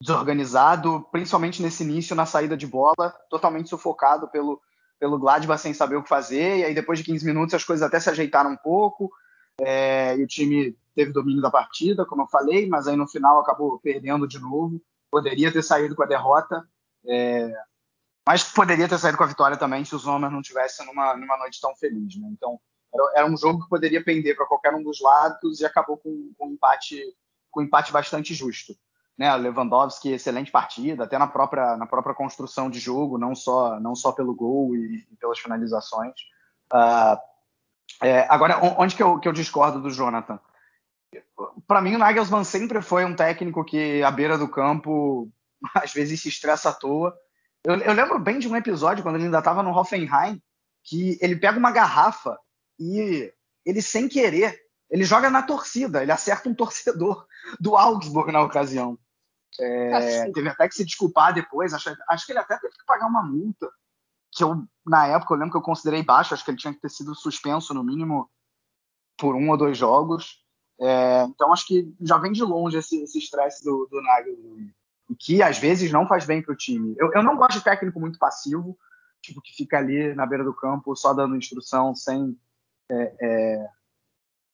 desorganizado, 0.00 1.06
principalmente 1.10 1.62
nesse 1.62 1.82
início, 1.82 2.14
na 2.14 2.26
saída 2.26 2.56
de 2.56 2.66
bola, 2.66 3.14
totalmente 3.30 3.68
sufocado 3.68 4.28
pelo, 4.28 4.60
pelo 4.98 5.18
Gladbach 5.18 5.60
sem 5.60 5.72
saber 5.72 5.96
o 5.96 6.02
que 6.02 6.08
fazer, 6.08 6.58
e 6.58 6.64
aí 6.64 6.74
depois 6.74 6.98
de 6.98 7.04
15 7.04 7.24
minutos 7.24 7.54
as 7.54 7.64
coisas 7.64 7.86
até 7.86 7.98
se 7.98 8.10
ajeitaram 8.10 8.50
um 8.50 8.56
pouco, 8.56 9.10
é, 9.60 10.16
e 10.16 10.22
o 10.22 10.26
time 10.26 10.76
teve 10.94 11.12
domínio 11.12 11.40
da 11.40 11.50
partida, 11.50 12.04
como 12.04 12.22
eu 12.22 12.28
falei, 12.28 12.68
mas 12.68 12.86
aí 12.86 12.96
no 12.96 13.08
final 13.08 13.40
acabou 13.40 13.78
perdendo 13.78 14.28
de 14.28 14.38
novo, 14.38 14.80
poderia 15.10 15.50
ter 15.50 15.62
saído 15.62 15.94
com 15.94 16.02
a 16.02 16.06
derrota, 16.06 16.68
é, 17.06 17.50
mas 18.26 18.44
poderia 18.44 18.88
ter 18.88 18.98
saído 18.98 19.16
com 19.16 19.24
a 19.24 19.28
vitória 19.28 19.56
também 19.56 19.84
se 19.84 19.94
os 19.94 20.06
homens 20.06 20.32
não 20.32 20.42
tivessem 20.42 20.84
numa, 20.86 21.16
numa 21.16 21.38
noite 21.38 21.60
tão 21.60 21.74
feliz, 21.74 22.16
né? 22.16 22.28
então 22.32 22.60
era, 22.92 23.20
era 23.20 23.26
um 23.26 23.36
jogo 23.36 23.62
que 23.62 23.68
poderia 23.70 24.04
pender 24.04 24.36
para 24.36 24.46
qualquer 24.46 24.74
um 24.74 24.82
dos 24.82 25.00
lados 25.00 25.60
e 25.60 25.64
acabou 25.64 25.96
com, 25.96 26.32
com 26.36 26.48
um 26.48 26.52
empate 26.52 27.00
com 27.50 27.60
um 27.60 27.64
empate 27.64 27.90
bastante 27.90 28.34
justo 28.34 28.76
né, 29.18 29.34
Lewandowski, 29.36 30.12
excelente 30.12 30.50
partida, 30.50 31.04
até 31.04 31.18
na 31.18 31.26
própria, 31.26 31.76
na 31.76 31.86
própria 31.86 32.14
construção 32.14 32.68
de 32.68 32.78
jogo, 32.78 33.16
não 33.18 33.34
só, 33.34 33.80
não 33.80 33.94
só 33.94 34.12
pelo 34.12 34.34
gol 34.34 34.76
e, 34.76 35.06
e 35.10 35.16
pelas 35.16 35.38
finalizações. 35.38 36.14
Uh, 36.72 37.18
é, 38.02 38.26
agora, 38.28 38.58
onde 38.78 38.94
que 38.94 39.02
eu, 39.02 39.18
que 39.18 39.26
eu 39.26 39.32
discordo 39.32 39.80
do 39.80 39.90
Jonathan? 39.90 40.38
Para 41.66 41.80
mim, 41.80 41.94
o 41.94 41.98
Nagelsmann 41.98 42.44
sempre 42.44 42.82
foi 42.82 43.04
um 43.04 43.16
técnico 43.16 43.64
que, 43.64 44.02
à 44.02 44.10
beira 44.10 44.36
do 44.36 44.48
campo, 44.48 45.30
às 45.74 45.92
vezes 45.92 46.20
se 46.20 46.28
estressa 46.28 46.70
à 46.70 46.72
toa. 46.72 47.16
Eu, 47.64 47.76
eu 47.76 47.92
lembro 47.94 48.18
bem 48.18 48.38
de 48.38 48.48
um 48.48 48.56
episódio, 48.56 49.02
quando 49.02 49.16
ele 49.16 49.24
ainda 49.24 49.38
estava 49.38 49.62
no 49.62 49.76
Hoffenheim, 49.76 50.40
que 50.84 51.18
ele 51.20 51.36
pega 51.36 51.58
uma 51.58 51.72
garrafa 51.72 52.38
e 52.78 53.32
ele, 53.64 53.80
sem 53.80 54.08
querer, 54.08 54.56
ele 54.90 55.04
joga 55.04 55.30
na 55.30 55.42
torcida, 55.42 56.02
ele 56.02 56.12
acerta 56.12 56.48
um 56.48 56.54
torcedor 56.54 57.26
do 57.58 57.76
Augsburg 57.76 58.30
na 58.30 58.42
ocasião. 58.42 58.98
É, 59.58 60.30
teve 60.32 60.48
até 60.48 60.68
que 60.68 60.74
se 60.74 60.84
desculpar 60.84 61.32
depois. 61.32 61.72
Acho, 61.72 61.96
acho, 62.08 62.26
que 62.26 62.32
ele 62.32 62.38
até 62.38 62.58
teve 62.58 62.74
que 62.74 62.84
pagar 62.86 63.06
uma 63.06 63.22
multa. 63.22 63.70
Que 64.32 64.44
eu, 64.44 64.64
na 64.84 65.06
época, 65.06 65.32
eu 65.32 65.38
lembro 65.38 65.52
que 65.52 65.58
eu 65.58 65.62
considerei 65.62 66.02
baixo. 66.02 66.34
Acho 66.34 66.44
que 66.44 66.50
ele 66.50 66.58
tinha 66.58 66.74
que 66.74 66.80
ter 66.80 66.90
sido 66.90 67.14
suspenso, 67.14 67.72
no 67.72 67.82
mínimo, 67.82 68.30
por 69.16 69.34
um 69.34 69.50
ou 69.50 69.56
dois 69.56 69.76
jogos. 69.78 70.44
É, 70.78 71.22
então, 71.24 71.52
acho 71.52 71.66
que 71.66 71.94
já 72.00 72.18
vem 72.18 72.32
de 72.32 72.42
longe 72.42 72.76
esse 72.76 73.02
estresse 73.18 73.64
do, 73.64 73.88
do 73.90 74.02
Nagel. 74.02 74.34
E 75.08 75.14
que, 75.14 75.42
às 75.42 75.58
vezes, 75.58 75.90
não 75.90 76.06
faz 76.06 76.26
bem 76.26 76.42
para 76.42 76.52
o 76.52 76.56
time. 76.56 76.94
Eu, 76.98 77.12
eu 77.14 77.22
não 77.22 77.36
gosto 77.36 77.58
de 77.58 77.64
técnico 77.64 78.00
muito 78.00 78.18
passivo. 78.18 78.78
Tipo, 79.22 79.40
que 79.40 79.54
fica 79.54 79.78
ali 79.78 80.14
na 80.14 80.26
beira 80.26 80.44
do 80.44 80.54
campo 80.54 80.94
só 80.94 81.12
dando 81.12 81.36
instrução, 81.36 81.94
sem, 81.94 82.38
é, 82.90 83.16
é 83.20 83.68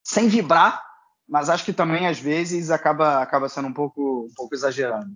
sem 0.02 0.28
vibrar 0.28 0.91
mas 1.28 1.48
acho 1.48 1.64
que 1.64 1.72
também 1.72 2.06
às 2.06 2.18
vezes 2.18 2.70
acaba, 2.70 3.22
acaba 3.22 3.48
sendo 3.48 3.68
um 3.68 3.72
pouco, 3.72 4.26
um 4.30 4.34
pouco 4.34 4.54
exagerando. 4.54 5.12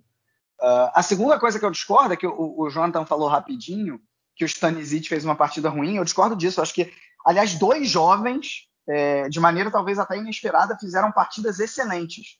Uh, 0.59 0.89
a 0.93 1.03
segunda 1.03 1.39
coisa 1.39 1.59
que 1.59 1.65
eu 1.65 1.71
discordo 1.71 2.13
é 2.13 2.17
que 2.17 2.25
o, 2.25 2.55
o 2.59 2.69
Jonathan 2.69 3.05
falou 3.05 3.27
rapidinho 3.27 3.99
que 4.35 4.43
o 4.43 4.47
Stanisic 4.47 5.09
fez 5.09 5.25
uma 5.25 5.35
partida 5.35 5.69
ruim. 5.69 5.97
Eu 5.97 6.03
discordo 6.03 6.35
disso. 6.35 6.59
Eu 6.59 6.63
acho 6.63 6.73
que, 6.73 6.91
aliás, 7.25 7.55
dois 7.55 7.89
jovens, 7.89 8.67
é, 8.87 9.27
de 9.27 9.39
maneira 9.39 9.71
talvez 9.71 9.97
até 9.99 10.17
inesperada, 10.17 10.77
fizeram 10.79 11.11
partidas 11.11 11.59
excelentes. 11.59 12.37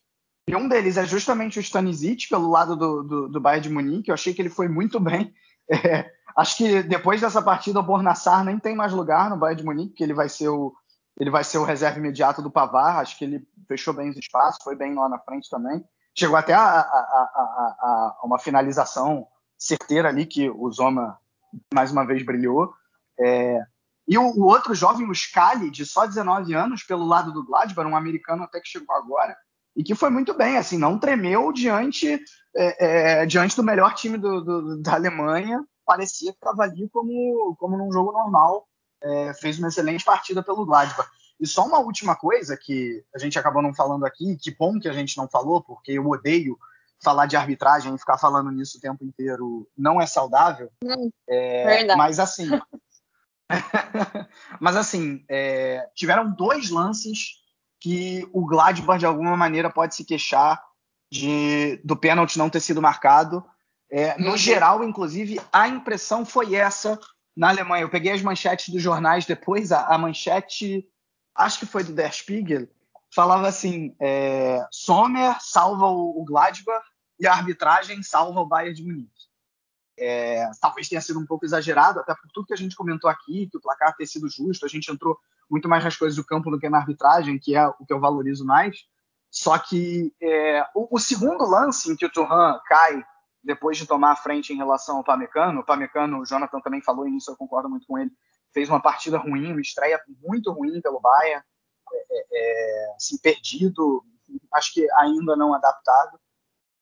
E 0.48 0.56
um 0.56 0.68
deles 0.68 0.96
é 0.96 1.04
justamente 1.04 1.58
o 1.58 1.60
Stanisic, 1.60 2.28
pelo 2.28 2.50
lado 2.50 2.76
do, 2.76 3.02
do, 3.02 3.28
do 3.28 3.40
Bayern 3.40 3.68
de 3.68 3.74
Munique. 3.74 4.08
Eu 4.08 4.14
achei 4.14 4.32
que 4.32 4.40
ele 4.40 4.48
foi 4.48 4.68
muito 4.68 4.98
bem. 4.98 5.34
É, 5.70 6.10
acho 6.34 6.56
que 6.56 6.82
depois 6.82 7.20
dessa 7.20 7.42
partida, 7.42 7.80
o 7.80 7.82
Bornassar 7.82 8.42
nem 8.42 8.58
tem 8.58 8.74
mais 8.74 8.90
lugar 8.92 9.28
no 9.28 9.36
Bayern 9.36 9.60
de 9.60 9.66
Munique, 9.66 9.94
que 9.96 10.02
ele 10.02 10.14
vai 10.14 10.28
ser 10.28 10.48
o, 10.48 10.74
ele 11.18 11.30
vai 11.30 11.42
ser 11.42 11.58
o 11.58 11.64
reserva 11.64 11.98
imediato 11.98 12.40
do 12.40 12.50
Pavar. 12.50 12.98
Acho 12.98 13.18
que 13.18 13.24
ele 13.24 13.46
fechou 13.66 13.92
bem 13.92 14.10
os 14.10 14.16
espaços, 14.16 14.62
foi 14.62 14.76
bem 14.76 14.94
lá 14.94 15.08
na 15.08 15.18
frente 15.18 15.50
também. 15.50 15.84
Chegou 16.16 16.36
até 16.36 16.54
a, 16.54 16.60
a, 16.60 16.80
a, 16.80 18.16
a 18.20 18.26
uma 18.26 18.38
finalização 18.38 19.26
certeira 19.56 20.08
ali, 20.08 20.26
que 20.26 20.48
o 20.48 20.70
Zoma 20.70 21.18
mais 21.74 21.90
uma 21.90 22.06
vez 22.06 22.24
brilhou. 22.24 22.72
É, 23.18 23.60
e 24.06 24.16
o, 24.16 24.22
o, 24.22 24.44
outro 24.44 24.74
jovem, 24.74 25.08
o 25.08 25.14
Scali, 25.14 25.70
de 25.70 25.84
só 25.84 26.06
19 26.06 26.54
anos, 26.54 26.82
pelo 26.82 27.04
lado 27.04 27.32
do 27.32 27.44
Gladbach, 27.44 27.88
um 27.88 27.96
americano 27.96 28.44
até 28.44 28.60
que 28.60 28.68
chegou 28.68 28.94
agora, 28.96 29.36
e 29.76 29.82
que 29.82 29.94
foi 29.94 30.10
muito 30.10 30.34
bem, 30.34 30.56
assim, 30.56 30.78
não 30.78 30.98
tremeu 30.98 31.52
diante, 31.52 32.18
é, 32.56 33.20
é, 33.20 33.26
diante 33.26 33.54
do 33.54 33.62
melhor 33.62 33.94
time 33.94 34.16
do, 34.16 34.40
do, 34.40 34.82
da 34.82 34.94
Alemanha, 34.94 35.62
parecia 35.84 36.32
que 36.32 36.38
estava 36.38 36.62
ali 36.62 36.88
como, 36.90 37.54
como 37.58 37.76
num 37.76 37.92
jogo 37.92 38.12
normal, 38.12 38.66
é, 39.02 39.34
fez 39.34 39.58
uma 39.58 39.68
excelente 39.68 40.04
partida 40.04 40.42
pelo 40.42 40.66
Gladbach. 40.66 41.08
E 41.40 41.46
só 41.46 41.64
uma 41.64 41.78
última 41.78 42.16
coisa 42.16 42.56
que 42.56 43.04
a 43.14 43.18
gente 43.18 43.38
acabou 43.38 43.62
não 43.62 43.74
falando 43.74 44.04
aqui, 44.04 44.36
que 44.36 44.50
bom 44.50 44.78
que 44.78 44.88
a 44.88 44.92
gente 44.92 45.16
não 45.16 45.28
falou, 45.28 45.62
porque 45.62 45.92
eu 45.92 46.06
odeio 46.06 46.58
falar 47.00 47.26
de 47.26 47.36
arbitragem 47.36 47.94
e 47.94 47.98
ficar 47.98 48.18
falando 48.18 48.50
nisso 48.50 48.78
o 48.78 48.80
tempo 48.80 49.04
inteiro 49.04 49.68
não 49.76 50.00
é 50.00 50.06
saudável. 50.06 50.70
Hum, 50.82 51.10
é, 51.28 51.94
mas 51.94 52.18
assim, 52.18 52.48
mas 54.60 54.76
assim, 54.76 55.24
é, 55.28 55.88
tiveram 55.94 56.30
dois 56.30 56.70
lances 56.70 57.38
que 57.80 58.28
o 58.32 58.44
Gladbach 58.44 58.98
de 58.98 59.06
alguma 59.06 59.36
maneira 59.36 59.70
pode 59.70 59.94
se 59.94 60.04
queixar 60.04 60.60
de 61.10 61.80
do 61.84 61.96
pênalti 61.96 62.38
não 62.38 62.50
ter 62.50 62.60
sido 62.60 62.82
marcado. 62.82 63.44
É, 63.90 64.18
no 64.18 64.32
uhum. 64.32 64.36
geral, 64.36 64.84
inclusive, 64.84 65.40
a 65.52 65.66
impressão 65.68 66.24
foi 66.24 66.54
essa 66.54 66.98
na 67.38 67.50
Alemanha. 67.50 67.84
Eu 67.84 67.88
peguei 67.88 68.10
as 68.10 68.20
manchetes 68.20 68.68
dos 68.68 68.82
jornais 68.82 69.24
depois, 69.24 69.70
a, 69.70 69.86
a 69.86 69.96
manchete, 69.96 70.84
acho 71.36 71.60
que 71.60 71.66
foi 71.66 71.84
do 71.84 71.92
Der 71.92 72.12
Spiegel, 72.12 72.68
falava 73.14 73.46
assim: 73.46 73.94
é, 74.00 74.66
Sommer 74.72 75.36
salva 75.40 75.86
o, 75.86 76.20
o, 76.20 76.24
Gladbach 76.24 76.84
e 77.20 77.28
a 77.28 77.32
arbitragem 77.32 78.02
salva 78.02 78.40
o 78.40 78.46
Bayern 78.46 78.74
de 78.74 78.84
Munique. 78.84 79.28
É, 79.96 80.50
talvez 80.60 80.88
tenha 80.88 81.00
sido 81.00 81.20
um 81.20 81.26
pouco 81.26 81.44
exagerado, 81.44 82.00
até 82.00 82.12
por 82.12 82.28
tudo 82.32 82.46
que 82.46 82.54
a 82.54 82.56
gente 82.56 82.74
comentou 82.74 83.08
aqui, 83.08 83.48
que 83.50 83.56
o 83.56 83.60
placar 83.60 83.96
ter 83.96 84.06
sido 84.06 84.28
justo, 84.28 84.66
a 84.66 84.68
gente 84.68 84.90
entrou 84.90 85.16
muito 85.48 85.68
mais 85.68 85.82
nas 85.82 85.96
coisas 85.96 86.16
do 86.16 86.24
campo 86.24 86.50
do 86.50 86.58
que 86.58 86.68
na 86.68 86.78
arbitragem, 86.78 87.38
que 87.38 87.54
é 87.54 87.66
o 87.66 87.86
que 87.86 87.92
eu 87.92 88.00
valorizo 88.00 88.44
mais. 88.44 88.84
Só 89.30 89.56
que 89.58 90.12
é, 90.20 90.64
o, 90.74 90.96
o, 90.96 90.98
segundo 90.98 91.44
lance 91.44 91.90
em 91.90 91.96
que 91.96 92.06
o 92.06 92.10
Turan 92.10 92.58
cai 92.66 93.04
depois 93.42 93.76
de 93.76 93.86
tomar 93.86 94.12
a 94.12 94.16
frente 94.16 94.52
em 94.52 94.56
relação 94.56 94.96
ao 94.96 95.04
Pamecano, 95.04 95.60
o 95.60 95.64
Pamecano, 95.64 96.20
o 96.20 96.24
Jonathan 96.24 96.60
também 96.60 96.82
falou 96.82 97.06
nisso, 97.06 97.30
eu 97.30 97.36
concordo 97.36 97.68
muito 97.68 97.86
com 97.86 97.98
ele, 97.98 98.10
fez 98.52 98.68
uma 98.68 98.80
partida 98.80 99.18
ruim, 99.18 99.52
uma 99.52 99.60
estreia 99.60 100.00
muito 100.22 100.52
ruim 100.52 100.80
pelo 100.80 101.00
Bayern, 101.00 101.44
é, 101.92 102.06
é, 102.10 102.26
é, 102.32 102.94
assim, 102.96 103.18
perdido, 103.18 104.04
acho 104.52 104.74
que 104.74 104.90
ainda 104.92 105.36
não 105.36 105.54
adaptado. 105.54 106.18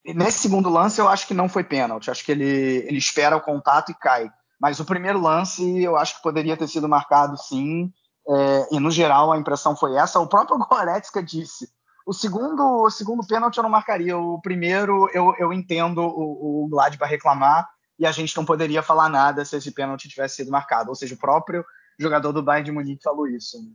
E 0.04 0.14
nesse 0.14 0.38
segundo 0.38 0.70
lance, 0.70 1.00
eu 1.00 1.08
acho 1.08 1.26
que 1.26 1.34
não 1.34 1.48
foi 1.48 1.64
pênalti, 1.64 2.10
acho 2.10 2.24
que 2.24 2.32
ele, 2.32 2.44
ele 2.86 2.98
espera 2.98 3.36
o 3.36 3.40
contato 3.40 3.90
e 3.90 3.94
cai. 3.94 4.30
Mas 4.60 4.80
o 4.80 4.84
primeiro 4.84 5.20
lance, 5.20 5.82
eu 5.82 5.96
acho 5.96 6.16
que 6.16 6.22
poderia 6.22 6.56
ter 6.56 6.68
sido 6.68 6.88
marcado 6.88 7.36
sim, 7.36 7.92
é, 8.28 8.74
e 8.74 8.80
no 8.80 8.90
geral 8.90 9.32
a 9.32 9.38
impressão 9.38 9.76
foi 9.76 9.96
essa. 9.96 10.18
O 10.18 10.28
próprio 10.28 10.58
Goretzka 10.58 11.22
disse. 11.22 11.68
O 12.06 12.12
segundo, 12.12 12.84
o 12.84 12.90
segundo 12.90 13.26
pênalti 13.26 13.56
eu 13.56 13.64
não 13.64 13.70
marcaria. 13.70 14.16
O 14.16 14.40
primeiro 14.40 15.10
eu, 15.12 15.34
eu 15.40 15.52
entendo 15.52 15.98
o, 15.98 16.64
o 16.64 16.68
Gladbach 16.68 17.10
reclamar 17.10 17.68
e 17.98 18.06
a 18.06 18.12
gente 18.12 18.36
não 18.36 18.44
poderia 18.44 18.80
falar 18.80 19.08
nada 19.08 19.44
se 19.44 19.56
esse 19.56 19.72
pênalti 19.72 20.08
tivesse 20.08 20.36
sido 20.36 20.52
marcado. 20.52 20.88
Ou 20.88 20.94
seja, 20.94 21.16
o 21.16 21.18
próprio 21.18 21.64
jogador 21.98 22.30
do 22.30 22.44
Bayern 22.44 22.64
de 22.64 22.70
Munique 22.70 23.02
falou 23.02 23.26
isso. 23.26 23.60
Né? 23.60 23.70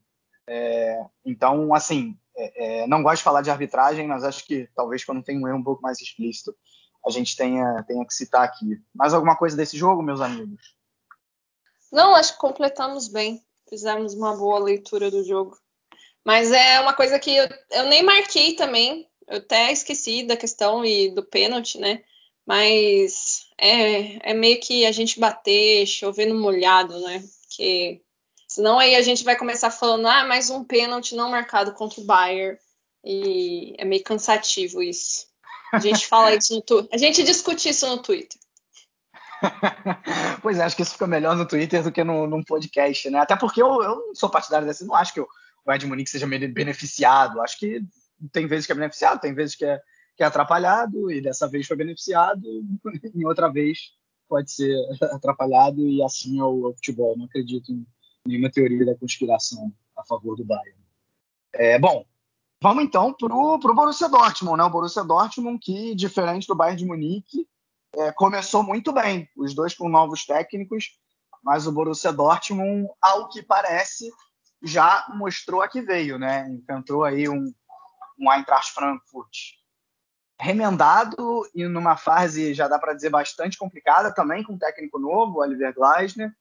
É, 0.48 1.06
então, 1.26 1.74
assim, 1.74 2.18
é, 2.38 2.84
é, 2.84 2.88
não 2.88 3.04
gosto 3.04 3.18
de 3.18 3.24
falar 3.24 3.42
de 3.42 3.52
arbitragem, 3.52 4.08
mas 4.08 4.24
acho 4.24 4.46
que 4.46 4.70
talvez 4.74 5.04
quando 5.04 5.24
tem 5.24 5.38
um 5.38 5.48
erro 5.48 5.58
um 5.58 5.64
pouco 5.64 5.82
mais 5.82 6.00
explícito, 6.00 6.56
a 7.06 7.10
gente 7.10 7.36
tenha, 7.36 7.84
tenha 7.84 8.06
que 8.06 8.14
citar 8.14 8.44
aqui. 8.44 8.82
Mais 8.94 9.14
alguma 9.14 9.36
coisa 9.36 9.58
desse 9.58 9.76
jogo, 9.76 10.02
meus 10.02 10.22
amigos? 10.22 10.76
Não, 11.92 12.16
acho 12.16 12.34
que 12.34 12.40
completamos 12.40 13.10
bem. 13.10 13.44
Fizemos 13.68 14.14
uma 14.14 14.38
boa 14.38 14.60
leitura 14.60 15.12
do 15.12 15.22
jogo. 15.24 15.58
Mas 16.26 16.52
é 16.52 16.80
uma 16.80 16.94
coisa 16.94 17.20
que 17.20 17.36
eu, 17.36 17.50
eu 17.72 17.84
nem 17.86 18.04
marquei 18.04 18.56
também. 18.56 19.08
Eu 19.28 19.38
até 19.38 19.72
esqueci 19.72 20.24
da 20.24 20.38
questão 20.38 20.86
e 20.86 21.10
do 21.10 21.24
pênalti, 21.24 21.78
né? 21.80 22.04
Mas 22.46 23.48
é, 23.58 24.32
é 24.32 24.34
meio 24.34 24.60
que 24.60 24.86
a 24.86 24.92
gente 24.92 25.20
bater, 25.20 25.86
chover 25.86 26.28
no 26.28 26.40
molhado, 26.40 27.00
né? 27.02 27.24
Porque 27.44 28.02
senão 28.48 28.80
aí 28.80 28.96
a 28.96 29.02
gente 29.02 29.24
vai 29.24 29.36
começar 29.36 29.72
falando, 29.72 30.08
ah, 30.08 30.26
mais 30.26 30.50
um 30.50 30.64
pênalti 30.64 31.16
não 31.16 31.30
marcado 31.30 31.74
contra 31.74 32.02
o 32.02 32.06
Bayern. 32.06 32.58
E 33.04 33.76
é 33.78 33.86
meio 33.86 34.04
cansativo 34.04 34.82
isso. 34.84 35.28
A 35.72 35.80
gente 35.80 36.06
fala 36.08 36.36
isso 36.36 36.54
no 36.54 36.62
Twitter. 36.62 36.90
A 36.94 36.98
gente 36.98 37.24
discute 37.24 37.70
isso 37.70 37.88
no 37.88 37.98
Twitter. 37.98 38.40
pois 40.42 40.60
é, 40.60 40.64
acho 40.64 40.76
que 40.76 40.82
isso 40.84 40.92
fica 40.92 41.08
melhor 41.08 41.36
no 41.36 41.48
Twitter 41.48 41.82
do 41.82 41.92
que 41.92 42.04
no, 42.04 42.28
num 42.28 42.44
podcast, 42.44 43.10
né? 43.10 43.20
Até 43.20 43.36
porque 43.36 43.62
eu, 43.62 43.82
eu 43.82 43.96
não 44.08 44.16
sou 44.16 44.30
partidário 44.30 44.68
dessa, 44.68 44.86
não 44.86 44.96
acho 44.96 45.14
que 45.14 45.20
eu, 45.20 45.28
o 45.66 45.78
de 45.78 45.86
Munique 45.86 46.10
seja 46.10 46.28
beneficiado. 46.28 47.42
Acho 47.42 47.58
que 47.60 47.84
tem 48.32 48.48
vezes 48.48 48.66
que 48.66 48.72
é 48.72 48.76
beneficiado, 48.76 49.20
tem 49.20 49.34
vezes 49.34 49.56
que 49.56 49.66
é, 49.66 49.80
que 50.16 50.24
é 50.24 50.26
atrapalhado, 50.26 51.12
e 51.12 51.22
dessa 51.22 51.48
vez 51.48 51.68
foi 51.68 51.78
beneficiado, 51.78 52.42
em 53.16 53.26
outra 53.26 53.50
vez 53.50 53.94
pode 54.28 54.52
ser 54.52 54.76
atrapalhado, 55.12 55.88
e 55.88 56.02
assim 56.04 56.40
é 56.40 56.44
o, 56.44 56.68
é 56.68 56.70
o 56.70 56.74
futebol. 56.74 57.18
Não 57.18 57.26
acredito 57.26 57.72
em 57.72 57.86
nenhuma 58.26 58.52
teoria 58.52 58.86
da 58.86 58.96
conspiração 58.96 59.74
a 59.98 60.04
favor 60.04 60.36
do 60.36 60.46
Bayern. 60.46 60.80
É, 61.54 61.78
bom, 61.78 62.06
vamos 62.62 62.84
então 62.84 63.14
para 63.14 63.36
o 63.36 63.76
Borussia 63.76 64.08
Dortmund, 64.08 64.58
né? 64.58 64.64
O 64.64 64.70
Borussia 64.70 65.04
Dortmund 65.04 65.60
que, 65.60 65.94
diferente 65.96 66.48
do 66.48 66.56
Bayern 66.56 66.78
de 66.78 66.86
Munique, 66.86 67.48
é, 67.96 68.12
começou 68.14 68.64
muito 68.64 68.94
bem, 68.94 69.28
os 69.36 69.54
dois 69.54 69.74
com 69.74 69.90
novos 69.90 70.26
técnicos, 70.26 70.98
mas 71.44 71.68
o 71.68 71.72
Borussia 71.72 72.14
Dortmund, 72.14 72.88
ao 73.02 73.28
que 73.28 73.44
parece, 73.44 74.10
já 74.62 75.06
mostrou 75.16 75.62
a 75.62 75.68
que 75.68 75.82
veio, 75.82 76.20
né? 76.20 76.48
Encantou 76.50 77.04
aí 77.04 77.28
um, 77.28 77.54
um 78.20 78.32
Eintracht 78.32 78.74
Frankfurt 78.74 79.62
remendado 80.42 81.48
e 81.54 81.68
numa 81.68 81.96
fase, 81.96 82.54
já 82.56 82.68
dá 82.68 82.80
para 82.80 82.96
dizer, 82.96 83.12
bastante 83.12 83.58
complicada 83.58 84.12
também, 84.12 84.44
com 84.44 84.54
um 84.54 84.58
técnico 84.58 84.98
novo, 84.98 85.40
Oliver 85.40 85.72
Glasner, 85.74 86.32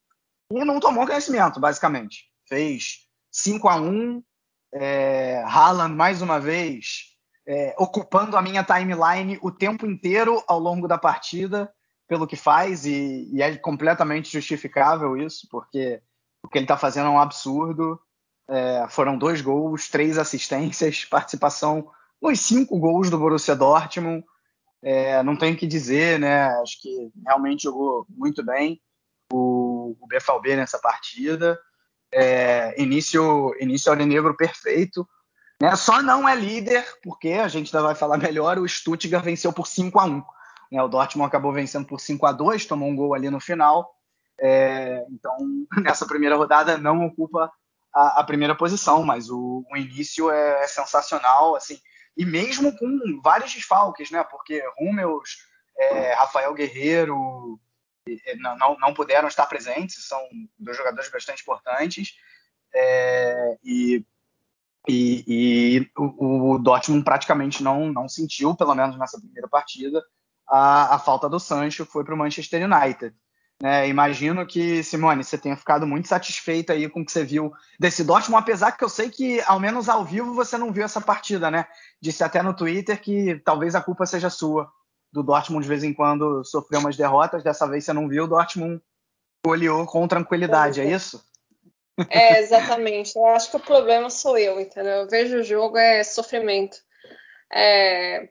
e 0.51 0.65
não 0.65 0.81
tomou 0.81 1.07
conhecimento, 1.07 1.61
basicamente. 1.61 2.25
Fez 2.49 3.07
5 3.31 3.69
a 3.69 3.77
1 3.77 4.23
é, 4.73 5.43
Haaland, 5.47 5.95
mais 5.95 6.23
uma 6.23 6.41
vez, 6.41 7.11
é, 7.47 7.75
ocupando 7.79 8.37
a 8.37 8.43
minha 8.43 8.65
timeline 8.65 9.39
o 9.43 9.53
tempo 9.53 9.87
inteiro 9.87 10.43
ao 10.49 10.59
longo 10.59 10.89
da 10.89 10.97
partida, 10.97 11.71
pelo 12.09 12.27
que 12.27 12.37
faz, 12.37 12.87
e, 12.87 13.29
e 13.33 13.43
é 13.43 13.57
completamente 13.59 14.33
justificável 14.33 15.17
isso, 15.17 15.47
porque 15.51 16.03
o 16.43 16.49
que 16.49 16.57
ele 16.57 16.65
está 16.65 16.77
fazendo 16.77 17.07
é 17.07 17.11
um 17.11 17.21
absurdo. 17.21 18.01
É, 18.51 18.87
foram 18.89 19.17
dois 19.17 19.41
gols, 19.41 19.89
três 19.89 20.19
assistências, 20.19 21.05
participação 21.09 21.89
nos 22.21 22.41
cinco 22.41 22.79
gols 22.79 23.09
do 23.09 23.19
Borussia 23.19 23.55
Dortmund. 23.55 24.25
É, 24.83 25.23
não 25.23 25.37
tenho 25.37 25.55
o 25.55 25.57
que 25.57 25.67
dizer, 25.67 26.19
né? 26.19 26.47
Acho 26.61 26.81
que 26.81 27.11
realmente 27.25 27.63
jogou 27.63 28.07
muito 28.09 28.45
bem 28.45 28.81
o, 29.33 29.97
o 30.01 30.07
BFB 30.07 30.57
nessa 30.57 30.79
partida. 30.79 31.59
É, 32.13 32.81
início, 32.81 33.55
início 33.61 33.91
aurinegro 33.91 34.37
perfeito. 34.37 35.09
Né? 35.63 35.77
Só 35.77 36.03
não 36.03 36.29
é 36.29 36.35
líder, 36.35 36.85
porque 37.03 37.33
a 37.33 37.47
gente 37.47 37.75
ainda 37.75 37.87
vai 37.87 37.95
falar 37.95 38.17
melhor, 38.17 38.59
o 38.59 38.69
Stuttgart 38.69 39.25
venceu 39.25 39.53
por 39.53 39.67
5 39.67 39.99
a 40.01 40.05
1 40.05 40.23
né? 40.71 40.83
O 40.83 40.89
Dortmund 40.89 41.27
acabou 41.27 41.53
vencendo 41.53 41.87
por 41.87 42.01
5 42.01 42.25
a 42.27 42.33
2 42.33 42.67
tomou 42.67 42.89
um 42.89 42.97
gol 42.97 43.15
ali 43.15 43.29
no 43.29 43.41
final. 43.41 43.95
É, 44.41 45.05
então, 45.11 45.37
nessa 45.83 46.07
primeira 46.07 46.37
rodada 46.37 46.79
não 46.79 47.05
ocupa 47.05 47.51
a, 47.93 48.21
a 48.21 48.25
primeira 48.25 48.55
posição, 48.55 49.03
mas 49.03 49.31
o, 49.31 49.65
o 49.71 49.77
início 49.77 50.31
é, 50.31 50.63
é, 50.63 50.67
sensacional, 50.67 51.57
assim, 51.57 51.79
e 52.17 52.25
mesmo 52.25 52.77
com 52.77 53.21
vários 53.23 53.53
desfalques, 53.53 54.11
né? 54.11 54.23
Porque 54.25 54.63
Rummels, 54.79 55.39
é, 55.77 56.13
Rafael 56.15 56.55
Guerreiro 56.55 57.59
não, 58.39 58.77
não, 58.79 58.95
puderam 58.95 59.29
estar 59.29 59.47
presentes, 59.47 60.07
são 60.07 60.21
dois 60.59 60.77
jogadores 60.77 61.11
bastante 61.11 61.43
importantes. 61.43 62.15
É, 62.75 63.59
e 63.65 64.05
E, 64.89 65.25
e 65.27 65.91
o, 65.97 66.55
o, 66.55 66.59
Dortmund 66.59 67.05
praticamente 67.05 67.63
não, 67.63 67.93
não 67.93 68.09
sentiu, 68.09 68.57
pelo 68.57 68.75
menos 68.75 68.99
nessa 68.99 69.19
primeira 69.19 69.49
partida, 69.49 70.03
a, 70.49 70.95
a 70.95 70.99
falta 70.99 71.29
do 71.29 71.39
Sancho, 71.39 71.85
foi 71.85 72.03
para 72.03 72.15
o 72.15 72.19
Manchester 72.19 72.65
United. 72.65 73.15
Né? 73.63 73.89
Imagino 73.89 74.47
que, 74.47 74.83
Simone, 74.83 75.23
você 75.23 75.37
tenha 75.37 75.57
ficado 75.57 75.87
muito 75.87 76.09
satisfeita 76.09 76.73
aí 76.73 76.89
com 76.89 77.03
o 77.03 77.05
que 77.05 77.13
você 77.13 77.23
viu 77.23 77.53
desse 77.79 78.03
Dortmund, 78.03 78.43
apesar 78.43 78.73
que 78.73 78.83
eu 78.83 78.89
sei 78.89 79.11
que, 79.11 79.41
ao 79.43 79.61
menos 79.61 79.89
ao 79.89 80.05
vivo, 80.05 80.35
você 80.35 80.57
não 80.57 80.73
viu 80.73 80.85
essa 80.85 81.01
partida, 81.01 81.51
né? 81.51 81.67
Disse 82.01 82.25
até 82.25 82.43
no 82.43 82.55
Twitter 82.55 83.01
que 83.01 83.39
talvez 83.45 83.75
a 83.75 83.83
culpa 83.83 84.07
seja 84.07 84.31
sua. 84.31 84.71
Do 85.13 85.25
Dortmund, 85.25 85.65
de 85.65 85.69
vez 85.69 85.83
em 85.83 85.93
quando, 85.93 86.45
sofreu 86.45 86.79
umas 86.79 86.97
derrotas, 86.97 87.43
dessa 87.43 87.67
vez 87.67 87.85
você 87.85 87.93
não 87.93 88.09
viu, 88.09 88.25
o 88.25 88.29
Dortmund 88.29 88.81
goleou 89.45 89.85
com 89.85 90.07
tranquilidade, 90.07 90.81
é 90.81 90.85
isso? 90.85 91.21
É, 92.09 92.41
exatamente. 92.41 93.17
Eu 93.17 93.27
acho 93.27 93.51
que 93.51 93.57
o 93.57 93.61
problema 93.61 94.09
sou 94.09 94.39
eu, 94.39 94.61
entendeu? 94.61 94.99
Eu 94.99 95.09
vejo 95.09 95.39
o 95.39 95.43
jogo, 95.43 95.77
é 95.77 96.05
sofrimento. 96.05 96.79
É... 97.53 98.29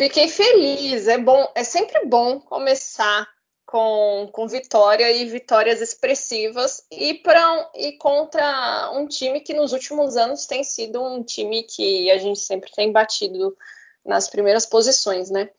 Fiquei 0.00 0.28
feliz, 0.28 1.08
é 1.08 1.18
bom, 1.18 1.52
é 1.54 1.64
sempre 1.64 2.06
bom 2.06 2.40
começar 2.40 3.28
com, 3.70 4.28
com 4.32 4.48
vitória 4.48 5.12
e 5.12 5.24
vitórias 5.26 5.80
expressivas 5.80 6.84
e, 6.90 7.14
pra, 7.14 7.70
e 7.76 7.92
contra 7.92 8.90
um 8.94 9.06
time 9.06 9.40
que 9.40 9.54
nos 9.54 9.72
últimos 9.72 10.16
anos 10.16 10.44
tem 10.44 10.64
sido 10.64 11.00
um 11.00 11.22
time 11.22 11.62
que 11.62 12.10
a 12.10 12.18
gente 12.18 12.40
sempre 12.40 12.72
tem 12.72 12.90
batido 12.90 13.56
nas 14.04 14.28
primeiras 14.28 14.66
posições, 14.66 15.30
né? 15.30 15.50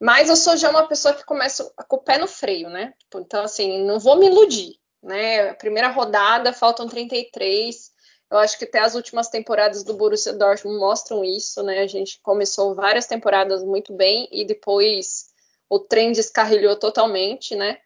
Mas 0.00 0.30
eu 0.30 0.36
sou 0.36 0.56
já 0.56 0.70
uma 0.70 0.88
pessoa 0.88 1.12
que 1.12 1.26
começa 1.26 1.70
com 1.86 1.96
o 1.96 2.00
pé 2.00 2.16
no 2.16 2.26
freio, 2.26 2.70
né? 2.70 2.94
Então, 3.14 3.44
assim, 3.44 3.84
não 3.84 3.98
vou 3.98 4.16
me 4.16 4.28
iludir, 4.28 4.78
né? 5.02 5.52
Primeira 5.54 5.88
rodada, 5.88 6.54
faltam 6.54 6.88
33. 6.88 7.92
Eu 8.30 8.38
acho 8.38 8.58
que 8.58 8.64
até 8.64 8.78
as 8.78 8.94
últimas 8.94 9.28
temporadas 9.28 9.84
do 9.84 9.92
Borussia 9.92 10.32
Dortmund 10.32 10.78
mostram 10.78 11.22
isso, 11.22 11.62
né? 11.62 11.80
A 11.80 11.86
gente 11.86 12.18
começou 12.22 12.74
várias 12.74 13.06
temporadas 13.06 13.62
muito 13.62 13.92
bem 13.92 14.26
e 14.32 14.46
depois 14.46 15.27
o 15.68 15.78
trem 15.78 16.12
descarrilhou 16.12 16.76
totalmente, 16.76 17.54
né? 17.54 17.78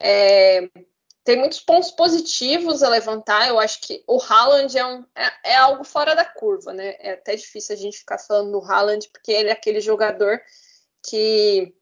É, 0.00 0.68
tem 1.24 1.36
muitos 1.36 1.60
pontos 1.60 1.90
positivos 1.90 2.82
a 2.82 2.88
levantar. 2.88 3.48
Eu 3.48 3.58
acho 3.58 3.80
que 3.80 4.02
o 4.06 4.20
Haaland 4.22 4.78
é, 4.78 4.86
um, 4.86 5.04
é, 5.14 5.52
é, 5.52 5.56
algo 5.56 5.84
fora 5.84 6.14
da 6.14 6.24
curva, 6.24 6.72
né? 6.72 6.94
É 7.00 7.12
até 7.12 7.34
difícil 7.34 7.74
a 7.74 7.78
gente 7.78 7.98
ficar 7.98 8.18
falando 8.18 8.52
do 8.52 8.64
Haaland, 8.64 9.08
porque 9.12 9.32
ele 9.32 9.48
é 9.48 9.52
aquele 9.52 9.80
jogador 9.80 10.40
que. 11.04 11.74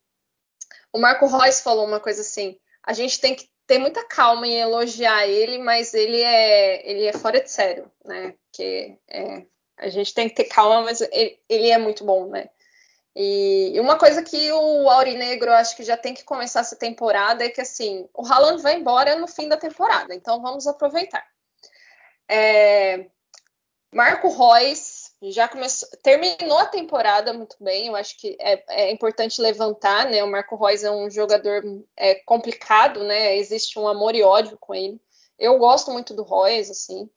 O 0.92 0.98
Marco 0.98 1.26
Reus 1.26 1.60
falou 1.60 1.84
uma 1.84 2.00
coisa 2.00 2.22
assim: 2.22 2.58
a 2.82 2.92
gente 2.92 3.20
tem 3.20 3.34
que 3.34 3.48
ter 3.66 3.78
muita 3.78 4.06
calma 4.06 4.46
em 4.46 4.60
elogiar 4.60 5.26
ele, 5.26 5.58
mas 5.58 5.92
ele 5.94 6.20
é, 6.20 6.90
ele 6.90 7.04
é 7.06 7.12
fora 7.12 7.40
de 7.40 7.50
sério, 7.50 7.90
né? 8.04 8.34
Porque 8.46 8.98
é, 9.10 9.44
a 9.76 9.88
gente 9.88 10.14
tem 10.14 10.28
que 10.28 10.34
ter 10.34 10.44
calma, 10.44 10.82
mas 10.82 11.00
ele, 11.00 11.38
ele 11.48 11.68
é 11.70 11.78
muito 11.78 12.04
bom, 12.04 12.28
né? 12.28 12.48
E, 13.16 13.78
uma 13.78 13.96
coisa 13.96 14.22
que 14.22 14.50
o 14.52 14.88
Aurinegro 14.90 15.52
acho 15.52 15.76
que 15.76 15.84
já 15.84 15.96
tem 15.96 16.14
que 16.14 16.24
começar 16.24 16.60
essa 16.60 16.74
temporada 16.74 17.44
é 17.44 17.48
que 17.48 17.60
assim, 17.60 18.08
o 18.12 18.26
Haaland 18.26 18.60
vai 18.60 18.76
embora 18.76 19.16
no 19.16 19.28
fim 19.28 19.48
da 19.48 19.56
temporada, 19.56 20.14
então 20.14 20.42
vamos 20.42 20.66
aproveitar. 20.66 21.24
É, 22.28 23.06
Marco 23.92 24.28
Reus 24.28 25.12
já 25.22 25.46
começou, 25.46 25.88
terminou 26.02 26.58
a 26.58 26.66
temporada 26.66 27.32
muito 27.32 27.56
bem, 27.60 27.86
eu 27.86 27.96
acho 27.96 28.18
que 28.18 28.36
é, 28.40 28.86
é 28.86 28.90
importante 28.90 29.40
levantar, 29.40 30.10
né? 30.10 30.22
O 30.24 30.30
Marco 30.30 30.56
Reus 30.56 30.82
é 30.82 30.90
um 30.90 31.08
jogador 31.08 31.62
é, 31.96 32.16
complicado, 32.26 33.04
né? 33.04 33.36
Existe 33.36 33.78
um 33.78 33.86
amor 33.86 34.14
e 34.14 34.22
ódio 34.22 34.58
com 34.58 34.74
ele. 34.74 35.00
Eu 35.38 35.58
gosto 35.58 35.92
muito 35.92 36.12
do 36.12 36.24
Reus, 36.24 36.70
assim. 36.70 37.08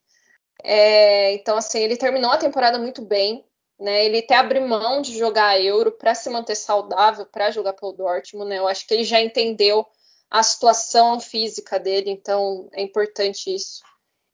É, 0.63 1.33
então, 1.33 1.57
assim, 1.57 1.79
ele 1.79 1.97
terminou 1.97 2.31
a 2.31 2.37
temporada 2.37 2.77
muito 2.77 3.01
bem. 3.01 3.43
Né, 3.79 4.05
ele 4.05 4.19
até 4.19 4.35
abre 4.35 4.59
mão 4.59 5.01
de 5.01 5.15
jogar 5.15 5.49
a 5.49 5.61
Euro 5.61 5.91
para 5.91 6.15
se 6.15 6.29
manter 6.31 6.55
saudável, 6.55 7.27
para 7.27 7.51
jogar 7.51 7.73
pelo 7.73 7.93
Dortmund. 7.93 8.49
Né, 8.49 8.57
eu 8.57 8.67
acho 8.67 8.87
que 8.87 8.93
ele 8.93 9.03
já 9.03 9.21
entendeu 9.21 9.85
a 10.29 10.41
situação 10.41 11.19
física 11.19 11.79
dele, 11.79 12.09
então 12.09 12.67
é 12.73 12.81
importante 12.81 13.53
isso. 13.53 13.81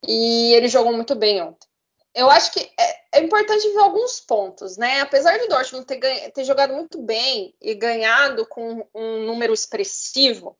E 0.06 0.52
ele 0.54 0.68
jogou 0.68 0.92
muito 0.92 1.14
bem 1.14 1.42
ontem. 1.42 1.68
Eu 2.14 2.30
acho 2.30 2.52
que 2.52 2.60
é, 2.60 3.18
é 3.18 3.20
importante 3.20 3.68
ver 3.68 3.80
alguns 3.80 4.20
pontos, 4.20 4.76
né? 4.76 5.00
Apesar 5.00 5.36
de 5.36 5.48
Dortmund 5.48 5.84
ter, 5.84 5.96
ganha, 5.96 6.30
ter 6.30 6.44
jogado 6.44 6.72
muito 6.72 7.02
bem 7.02 7.54
e 7.60 7.74
ganhado 7.74 8.46
com 8.46 8.86
um 8.94 9.26
número 9.26 9.52
expressivo, 9.52 10.56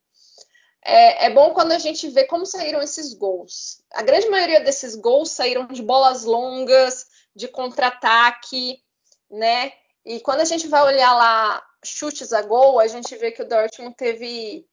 é, 0.85 1.26
é, 1.26 1.30
bom 1.30 1.55
quando 1.55 1.72
a 1.72 1.78
gente 1.78 2.09
vê 2.09 2.24
como 2.24 2.45
saíram 2.45 2.82
esses 2.82 3.14
gols. 3.14 3.80
A 3.93 4.03
grande 4.03 4.28
maioria 4.28 4.61
desses 4.61 4.97
gols 4.97 5.30
saíram 5.30 5.66
de 5.66 5.80
bolas 5.80 6.24
longas, 6.24 7.07
de 7.35 7.49
contra-ataque, 7.49 8.82
né? 9.30 9.72
E 10.05 10.20
quando 10.20 10.41
a 10.41 10.45
gente 10.45 10.68
vai 10.68 10.82
olhar 10.82 11.14
lá 11.14 11.62
chutes 11.85 12.32
a 12.32 12.43
gol, 12.43 12.78
a 12.78 12.87
gente 12.87 13.14
vê 13.16 13.32
que 13.32 13.43
o 13.43 13.49
Dortmund 13.49 13.95
teve 13.97 14.66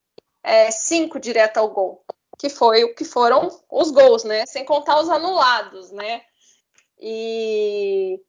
é, 0.43 0.71
cinco 0.71 1.19
direto 1.19 1.57
ao 1.57 1.69
gol, 1.69 2.03
que 2.37 2.49
foi 2.49 2.83
o 2.83 2.95
que 2.95 3.05
foram 3.05 3.49
os 3.69 3.91
gols, 3.91 4.23
né? 4.23 4.45
Sem 4.45 4.65
contar 4.65 4.99
os 4.99 5.09
anulados, 5.09 5.91
né? 5.91 6.21
E, 6.99 8.19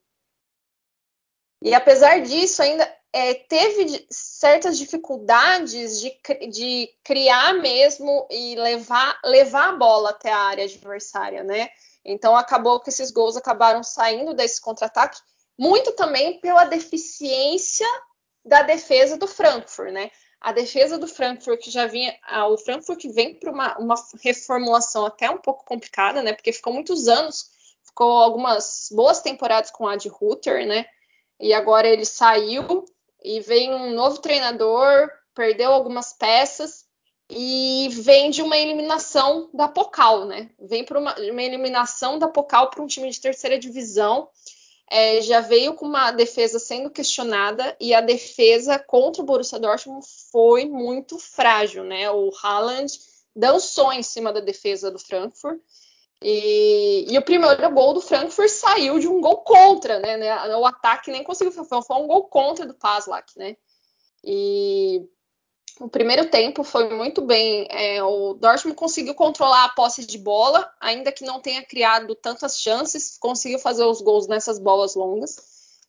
e 1.61 1.73
apesar 1.73 2.21
disso, 2.21 2.61
ainda 2.61 2.89
é, 3.13 3.35
teve 3.35 4.07
certas 4.09 4.77
dificuldades 4.77 5.99
de, 5.99 6.19
de 6.49 6.89
criar 7.03 7.53
mesmo 7.53 8.27
e 8.31 8.55
levar, 8.55 9.19
levar 9.23 9.69
a 9.69 9.75
bola 9.75 10.09
até 10.09 10.31
a 10.31 10.39
área 10.39 10.63
adversária, 10.63 11.43
né? 11.43 11.69
Então 12.05 12.35
acabou 12.35 12.79
que 12.79 12.89
esses 12.89 13.11
gols 13.11 13.37
acabaram 13.37 13.83
saindo 13.83 14.33
desse 14.33 14.59
contra-ataque, 14.61 15.19
muito 15.57 15.91
também 15.93 16.39
pela 16.39 16.65
deficiência 16.65 17.87
da 18.43 18.61
defesa 18.61 19.17
do 19.17 19.27
Frankfurt, 19.27 19.91
né? 19.91 20.11
A 20.41 20.51
defesa 20.51 20.97
do 20.97 21.07
Frankfurt 21.07 21.61
que 21.61 21.71
já 21.71 21.87
vinha, 21.87 22.13
o 22.49 22.57
Frankfurt 22.57 23.05
vem 23.13 23.35
para 23.35 23.49
uma, 23.49 23.77
uma, 23.77 23.95
reformulação 24.21 25.05
até 25.05 25.29
um 25.29 25.37
pouco 25.37 25.63
complicada, 25.63 26.21
né? 26.21 26.33
Porque 26.33 26.51
ficou 26.51 26.73
muitos 26.73 27.07
anos, 27.07 27.49
ficou 27.85 28.11
algumas 28.11 28.89
boas 28.91 29.21
temporadas 29.21 29.71
com 29.71 29.87
a 29.87 29.95
de 29.95 30.09
Ruther, 30.09 30.67
né? 30.67 30.85
E 31.39 31.53
agora 31.53 31.87
ele 31.87 32.05
saiu 32.05 32.83
e 33.23 33.39
vem 33.39 33.73
um 33.73 33.91
novo 33.91 34.19
treinador, 34.19 35.09
perdeu 35.33 35.71
algumas 35.71 36.11
peças 36.11 36.85
e 37.35 37.89
vem 37.89 38.29
de 38.29 38.41
uma 38.41 38.57
eliminação 38.57 39.49
da 39.53 39.67
Pocal, 39.67 40.25
né? 40.25 40.49
Vem 40.59 40.83
para 40.83 40.99
uma, 40.99 41.15
uma, 41.19 41.41
eliminação 41.41 42.19
da 42.19 42.27
Pocal 42.27 42.69
para 42.69 42.81
um 42.81 42.87
time 42.87 43.09
de 43.09 43.19
terceira 43.19 43.57
divisão. 43.57 44.29
É, 44.89 45.21
já 45.21 45.39
veio 45.39 45.73
com 45.73 45.85
uma 45.85 46.11
defesa 46.11 46.59
sendo 46.59 46.89
questionada 46.89 47.75
e 47.79 47.93
a 47.93 48.01
defesa 48.01 48.77
contra 48.77 49.23
o 49.23 49.25
Borussia 49.25 49.59
Dortmund 49.59 50.05
foi 50.31 50.65
muito 50.65 51.17
frágil, 51.17 51.83
né? 51.83 52.11
O 52.11 52.29
Haaland 52.41 52.91
dançou 53.35 53.91
em 53.91 54.03
cima 54.03 54.31
da 54.31 54.39
defesa 54.39 54.91
do 54.91 54.99
Frankfurt 54.99 55.59
e, 56.21 57.05
e, 57.09 57.17
o 57.17 57.21
primeiro 57.21 57.69
gol 57.71 57.93
do 57.93 58.01
Frankfurt 58.01 58.49
saiu 58.49 58.97
de 58.97 59.07
um 59.09 59.19
gol 59.19 59.37
contra, 59.37 59.99
né? 59.99 60.55
O 60.55 60.65
ataque 60.65 61.11
nem 61.11 61.23
conseguiu, 61.23 61.51
foi, 61.51 61.79
um 61.97 62.07
gol 62.07 62.23
contra 62.25 62.65
do 62.65 62.73
Paslak, 62.73 63.37
né? 63.37 63.57
E 64.23 65.01
o 65.79 65.89
primeiro 65.89 66.29
tempo 66.29 66.63
foi 66.63 66.89
muito 66.93 67.21
bem. 67.21 67.67
É, 67.69 68.03
o 68.03 68.33
Dortmund 68.33 68.75
conseguiu 68.75 69.15
controlar 69.15 69.65
a 69.65 69.69
posse 69.69 70.05
de 70.05 70.17
bola, 70.17 70.71
ainda 70.79 71.11
que 71.11 71.25
não 71.25 71.39
tenha 71.39 71.63
criado 71.63 72.15
tantas 72.15 72.59
chances, 72.59 73.17
conseguiu 73.17 73.59
fazer 73.59 73.83
os 73.83 74.01
gols 74.01 74.27
nessas 74.27 74.59
bolas 74.59 74.95
longas. 74.95 75.35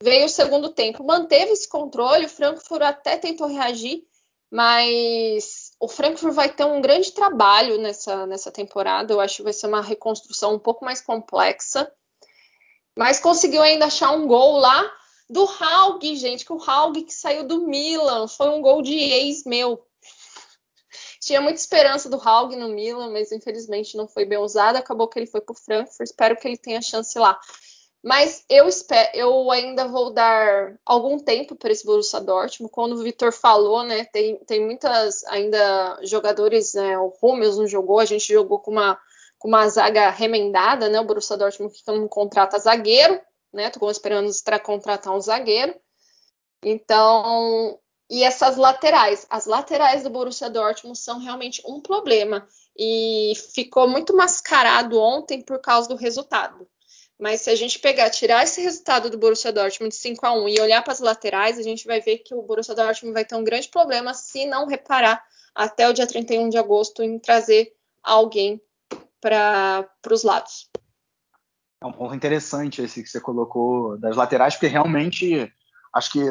Veio 0.02 0.26
o 0.26 0.28
segundo 0.28 0.70
tempo, 0.70 1.04
manteve 1.04 1.52
esse 1.52 1.68
controle, 1.68 2.26
o 2.26 2.28
Frankfurt 2.28 2.82
até 2.82 3.16
tentou 3.16 3.46
reagir, 3.46 4.04
mas 4.50 5.72
o 5.78 5.88
Frankfurt 5.88 6.34
vai 6.34 6.48
ter 6.48 6.64
um 6.64 6.80
grande 6.80 7.12
trabalho 7.12 7.78
nessa, 7.78 8.26
nessa 8.26 8.50
temporada. 8.50 9.12
Eu 9.12 9.20
acho 9.20 9.36
que 9.36 9.42
vai 9.42 9.52
ser 9.52 9.66
uma 9.66 9.80
reconstrução 9.80 10.54
um 10.54 10.58
pouco 10.58 10.84
mais 10.84 11.00
complexa. 11.00 11.90
Mas 12.96 13.18
conseguiu 13.18 13.60
ainda 13.60 13.86
achar 13.86 14.12
um 14.12 14.26
gol 14.26 14.58
lá 14.58 14.88
do 15.28 15.44
Haug, 15.44 16.02
gente, 16.16 16.44
que 16.44 16.52
o 16.52 16.62
Haug 16.62 17.02
que 17.02 17.12
saiu 17.12 17.46
do 17.46 17.66
Milan, 17.66 18.28
foi 18.28 18.48
um 18.50 18.60
gol 18.60 18.82
de 18.82 18.94
ex 18.94 19.44
meu. 19.44 19.84
Tinha 21.20 21.40
muita 21.40 21.58
esperança 21.58 22.08
do 22.10 22.20
Haug 22.20 22.54
no 22.54 22.68
Milan, 22.68 23.10
mas 23.10 23.32
infelizmente 23.32 23.96
não 23.96 24.06
foi 24.06 24.26
bem 24.26 24.38
usado. 24.38 24.76
Acabou 24.76 25.08
que 25.08 25.18
ele 25.18 25.26
foi 25.26 25.40
para 25.40 25.54
o 25.54 25.56
Frankfurt. 25.56 26.08
Espero 26.08 26.36
que 26.36 26.46
ele 26.46 26.58
tenha 26.58 26.82
chance 26.82 27.18
lá. 27.18 27.40
Mas 28.04 28.44
eu 28.50 28.68
espero, 28.68 29.08
eu 29.14 29.50
ainda 29.50 29.88
vou 29.88 30.12
dar 30.12 30.76
algum 30.84 31.18
tempo 31.18 31.56
para 31.56 31.72
esse 31.72 31.86
Borussia 31.86 32.20
Dortmund. 32.20 32.70
Quando 32.70 32.92
o 32.92 33.02
Vitor 33.02 33.32
falou, 33.32 33.82
né, 33.82 34.04
tem, 34.04 34.36
tem 34.44 34.62
muitas 34.62 35.24
ainda 35.24 35.98
jogadores, 36.02 36.74
né, 36.74 36.98
o 36.98 37.10
Hummels 37.22 37.56
não 37.56 37.66
jogou, 37.66 37.98
a 37.98 38.04
gente 38.04 38.30
jogou 38.30 38.58
com 38.58 38.72
uma, 38.72 39.00
com 39.38 39.48
uma 39.48 39.66
zaga 39.70 40.10
remendada, 40.10 40.90
né, 40.90 41.00
o 41.00 41.04
Borussia 41.04 41.38
Dortmund 41.38 41.74
que 41.74 41.90
não 41.90 42.06
contrata 42.06 42.58
zagueiro, 42.58 43.18
né? 43.54 43.70
Tô 43.70 43.90
esperando 43.90 44.30
para 44.44 44.58
contratar 44.58 45.14
um 45.14 45.20
zagueiro. 45.20 45.74
Então, 46.62 47.78
e 48.10 48.22
essas 48.22 48.56
laterais, 48.56 49.26
as 49.30 49.46
laterais 49.46 50.02
do 50.02 50.10
Borussia 50.10 50.50
Dortmund 50.50 50.98
são 50.98 51.18
realmente 51.18 51.62
um 51.66 51.80
problema 51.80 52.46
e 52.76 53.32
ficou 53.54 53.88
muito 53.88 54.14
mascarado 54.16 54.98
ontem 54.98 55.40
por 55.42 55.60
causa 55.60 55.88
do 55.88 55.96
resultado. 55.96 56.66
Mas 57.18 57.42
se 57.42 57.50
a 57.50 57.54
gente 57.54 57.78
pegar, 57.78 58.10
tirar 58.10 58.42
esse 58.42 58.60
resultado 58.60 59.08
do 59.08 59.16
Borussia 59.16 59.52
Dortmund 59.52 59.94
de 59.94 60.00
5 60.00 60.26
a 60.26 60.32
1 60.32 60.48
e 60.48 60.60
olhar 60.60 60.82
para 60.82 60.92
as 60.92 61.00
laterais, 61.00 61.58
a 61.58 61.62
gente 61.62 61.86
vai 61.86 62.00
ver 62.00 62.18
que 62.18 62.34
o 62.34 62.42
Borussia 62.42 62.74
Dortmund 62.74 63.14
vai 63.14 63.24
ter 63.24 63.36
um 63.36 63.44
grande 63.44 63.68
problema 63.68 64.12
se 64.12 64.46
não 64.46 64.66
reparar 64.66 65.24
até 65.54 65.88
o 65.88 65.92
dia 65.92 66.06
31 66.06 66.48
de 66.48 66.58
agosto 66.58 67.02
em 67.02 67.18
trazer 67.18 67.72
alguém 68.02 68.60
para 69.20 69.88
os 70.10 70.24
lados. 70.24 70.68
É 71.84 71.86
um 71.86 71.92
ponto 71.92 72.14
interessante 72.14 72.80
esse 72.80 73.02
que 73.02 73.08
você 73.10 73.20
colocou 73.20 73.98
das 73.98 74.16
laterais, 74.16 74.54
porque 74.54 74.68
realmente 74.68 75.52
acho 75.94 76.12
que 76.12 76.24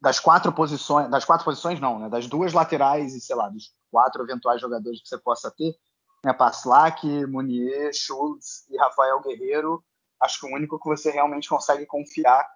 das 0.00 0.18
quatro 0.18 0.50
posições, 0.50 1.10
das 1.10 1.26
quatro 1.26 1.44
posições 1.44 1.78
não, 1.78 1.98
né? 1.98 2.08
Das 2.08 2.26
duas 2.26 2.54
laterais 2.54 3.14
e 3.14 3.20
sei 3.20 3.36
lá, 3.36 3.50
dos 3.50 3.74
quatro 3.90 4.22
eventuais 4.22 4.58
jogadores 4.58 5.02
que 5.02 5.06
você 5.06 5.18
possa 5.18 5.50
ter, 5.50 5.76
né? 6.24 6.32
Paslak, 6.32 7.06
Munier, 7.26 7.92
Schultz 7.92 8.66
e 8.70 8.78
Rafael 8.78 9.20
Guerreiro, 9.20 9.84
acho 10.22 10.40
que 10.40 10.46
o 10.46 10.54
único 10.54 10.80
que 10.80 10.88
você 10.88 11.10
realmente 11.10 11.50
consegue 11.50 11.84
confiar 11.84 12.48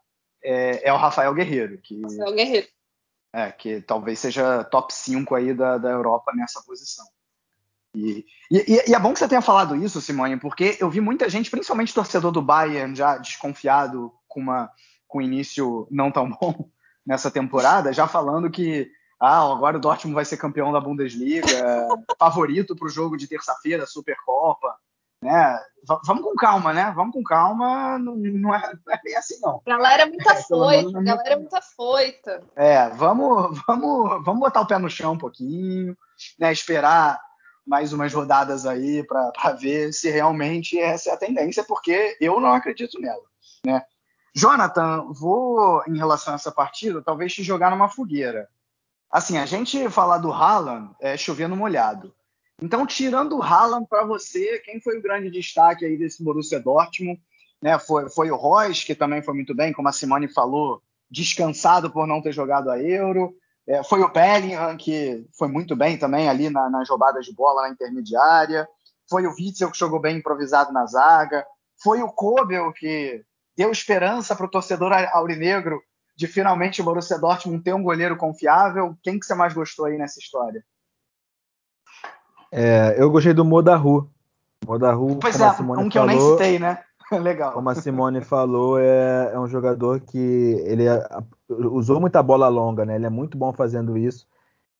é, 0.43 0.89
é 0.89 0.93
o 0.93 0.97
Rafael 0.97 1.35
Guerreiro, 1.35 1.83
que 1.83 2.01
Rafael 2.01 2.35
Guerreiro. 2.35 2.69
É, 3.35 3.53
que 3.53 3.83
talvez 3.83 4.19
seja 4.19 4.65
top 4.65 4.95
5 4.95 5.35
aí 5.35 5.53
da, 5.53 5.77
da 5.77 5.91
Europa 5.91 6.33
nessa 6.35 6.63
posição. 6.63 7.05
E, 7.95 8.25
e, 8.51 8.85
e, 8.89 8.95
é 8.95 8.99
bom 8.99 9.13
que 9.13 9.19
você 9.19 9.29
tenha 9.29 9.43
falado 9.43 9.77
isso, 9.77 10.01
Simone, 10.01 10.39
porque 10.39 10.77
eu 10.81 10.89
vi 10.89 11.01
muita 11.01 11.29
gente, 11.29 11.51
principalmente 11.51 11.95
torcedor 11.95 12.33
do 12.33 12.41
Bayern, 12.41 12.95
já 12.95 13.19
desconfiado 13.19 14.13
com, 14.27 14.41
uma, 14.41 14.71
com 15.07 15.19
um 15.19 15.23
início 15.23 15.87
não 15.91 16.11
tão 16.11 16.31
bom 16.41 16.69
nessa 17.07 17.31
temporada, 17.31 17.93
já 17.93 18.07
falando 18.07 18.51
que 18.51 18.91
ah, 19.21 19.53
agora 19.53 19.77
o 19.77 19.81
Dortmund 19.81 20.15
vai 20.15 20.25
ser 20.25 20.37
campeão 20.37 20.73
da 20.73 20.81
Bundesliga, 20.81 21.47
favorito 22.19 22.75
para 22.75 22.87
o 22.87 22.91
jogo 22.91 23.17
de 23.17 23.29
terça-feira, 23.29 23.87
Supercopa. 23.87 24.75
Né? 25.23 25.57
V 25.89 25.97
vamos 26.05 26.25
com 26.25 26.35
calma, 26.35 26.73
né? 26.73 26.93
Vamos 26.97 27.13
com 27.13 27.23
calma, 27.23 27.97
não, 27.97 28.17
não, 28.17 28.53
é, 28.53 28.73
não 28.85 28.93
é, 28.93 29.01
bem 29.05 29.17
assim, 29.17 29.39
não. 29.41 29.63
Galera 29.65 30.03
é 30.03 30.07
muito 30.07 30.29
afoita, 30.29 31.03
galera 31.03 31.35
é 31.35 31.37
muito 31.37 31.55
afoita. 31.55 32.43
É, 32.57 32.89
vamos, 32.91 33.61
vamos, 33.65 34.25
vamos 34.25 34.41
botar 34.41 34.63
o 34.63 34.67
pé 34.67 34.79
no 34.79 34.91
chão 34.91 35.13
um 35.13 35.19
pouquinho, 35.19 35.97
né? 36.41 36.51
Esperar 36.51 37.21
mais 37.67 37.93
umas 37.93 38.13
rodadas 38.13 38.67
aí 38.67 39.05
para 39.05 39.53
ver 39.59 39.93
se 39.93 40.11
realmente 40.11 40.79
essa 40.79 41.11
é 41.11 41.13
a 41.13 41.17
tendência, 41.17 41.65
porque 41.65 42.17
eu 42.21 42.41
não 42.41 42.53
acredito 42.53 43.01
nela, 43.01 43.23
né? 43.65 43.83
Jonathan, 44.35 45.07
vou, 45.11 45.83
em 45.87 45.97
relação 45.97 46.33
a 46.33 46.37
essa 46.37 46.51
partida, 46.51 47.03
talvez 47.03 47.35
te 47.35 47.43
jogar 47.43 47.71
numa 47.71 47.89
fogueira. 47.89 48.49
Assim, 49.11 49.37
a 49.37 49.45
gente 49.45 49.91
falar 49.91 50.19
do 50.19 50.33
Haaland 50.33 50.95
é 50.99 51.19
chovendo 51.19 51.55
molhado. 51.55 52.15
Então, 52.63 52.87
tirando 52.87 53.37
o 53.37 53.43
Haaland 53.43 53.87
para 53.87 54.07
você, 54.07 54.59
quem 54.61 54.81
foi 54.81 54.99
o 54.99 55.03
grande 55.03 55.31
destaque 55.31 55.85
aí 55.85 55.99
desse 55.99 56.23
Borussia 56.25 56.61
Dortmund? 56.61 57.21
Né, 57.61 57.79
foi, 57.79 58.09
foi 58.09 58.31
o 58.31 58.37
Royce, 58.37 58.87
que 58.87 58.95
também 58.95 59.23
foi 59.23 59.35
muito 59.35 59.55
bem, 59.55 59.73
como 59.73 59.89
a 59.89 59.93
Simone 59.93 60.27
falou, 60.27 60.83
descansado 61.11 61.91
por 61.91 62.07
não 62.07 62.23
ter 62.23 62.33
jogado 62.33 62.71
a 62.71 62.83
Euro. 62.83 63.37
É, 63.67 63.83
foi 63.85 64.01
o 64.01 64.13
Bellingham, 64.13 64.77
que 64.77 65.25
foi 65.39 65.49
muito 65.49 65.77
bem 65.77 65.97
também 65.97 66.29
ali 66.29 66.51
na, 66.51 66.69
nas 66.69 66.89
jogadas 66.89 67.25
de 67.25 67.35
bola 67.35 67.63
na 67.63 67.69
intermediária. 67.69 68.69
Foi 69.09 69.27
o 69.27 69.31
Witzel, 69.31 69.71
que 69.71 69.79
jogou 69.79 70.01
bem 70.01 70.17
improvisado 70.17 70.73
na 70.73 70.87
zaga. 70.87 71.45
Foi 71.83 72.03
o 72.03 72.13
Kobel, 72.13 72.73
que 72.73 73.25
deu 73.57 73.71
esperança 73.71 74.35
para 74.35 74.47
o 74.47 74.51
torcedor 74.51 74.93
aurinegro 75.13 75.81
de 76.17 76.27
finalmente 76.27 76.81
o 76.81 76.85
Borussia 76.85 77.19
Dortmund 77.19 77.63
ter 77.63 77.75
um 77.75 77.83
goleiro 77.83 78.17
confiável. 78.17 78.97
Quem 79.03 79.19
que 79.19 79.27
você 79.27 79.35
mais 79.35 79.53
gostou 79.55 79.87
aí 79.87 79.97
nessa 79.97 80.19
história? 80.19 80.65
É, 82.51 82.97
eu 82.99 83.11
gostei 83.11 83.33
do 83.33 83.45
Modaru. 83.45 84.11
Modaru, 84.67 85.17
pois 85.17 85.41
é, 85.41 85.49
um 85.49 85.89
que 85.89 85.99
falou, 85.99 86.13
eu 86.13 86.19
nem 86.19 86.21
citei, 86.21 86.59
né? 86.59 86.83
Legal. 87.21 87.53
Como 87.53 87.69
a 87.69 87.75
Simone 87.75 88.21
falou, 88.21 88.79
é, 88.79 89.33
é 89.33 89.39
um 89.39 89.47
jogador 89.47 90.01
que 90.01 90.19
ele 90.65 90.87
é, 90.87 91.09
usou 91.73 92.01
muita 92.01 92.23
bola 92.23 92.49
longa, 92.49 92.85
né? 92.85 92.97
Ele 92.97 93.07
é 93.07 93.11
muito 93.11 93.37
bom 93.37 93.53
fazendo 93.53 93.97
isso. 93.97 94.27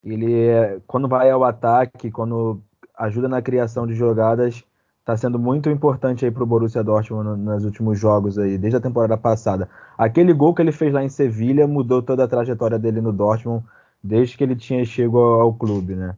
Ele, 0.03 0.33
é, 0.33 0.79
quando 0.85 1.07
vai 1.07 1.29
ao 1.29 1.43
ataque, 1.43 2.11
quando 2.11 2.61
ajuda 2.97 3.27
na 3.27 3.41
criação 3.41 3.87
de 3.87 3.95
jogadas, 3.95 4.63
está 4.99 5.17
sendo 5.17 5.37
muito 5.37 5.69
importante 5.69 6.25
aí 6.25 6.31
para 6.31 6.43
o 6.43 6.45
Borussia 6.45 6.83
Dortmund 6.83 7.41
nos 7.41 7.65
últimos 7.65 7.99
jogos 7.99 8.37
aí, 8.37 8.57
desde 8.57 8.77
a 8.77 8.81
temporada 8.81 9.17
passada. 9.17 9.69
Aquele 9.97 10.33
gol 10.33 10.53
que 10.53 10.61
ele 10.61 10.71
fez 10.71 10.93
lá 10.93 11.03
em 11.03 11.09
Sevilha 11.09 11.67
mudou 11.67 12.01
toda 12.01 12.23
a 12.23 12.27
trajetória 12.27 12.79
dele 12.79 13.01
no 13.01 13.11
Dortmund 13.11 13.65
desde 14.03 14.37
que 14.37 14.43
ele 14.43 14.55
tinha 14.55 14.83
chegado 14.85 15.17
ao 15.17 15.53
clube, 15.53 15.95
né? 15.95 16.15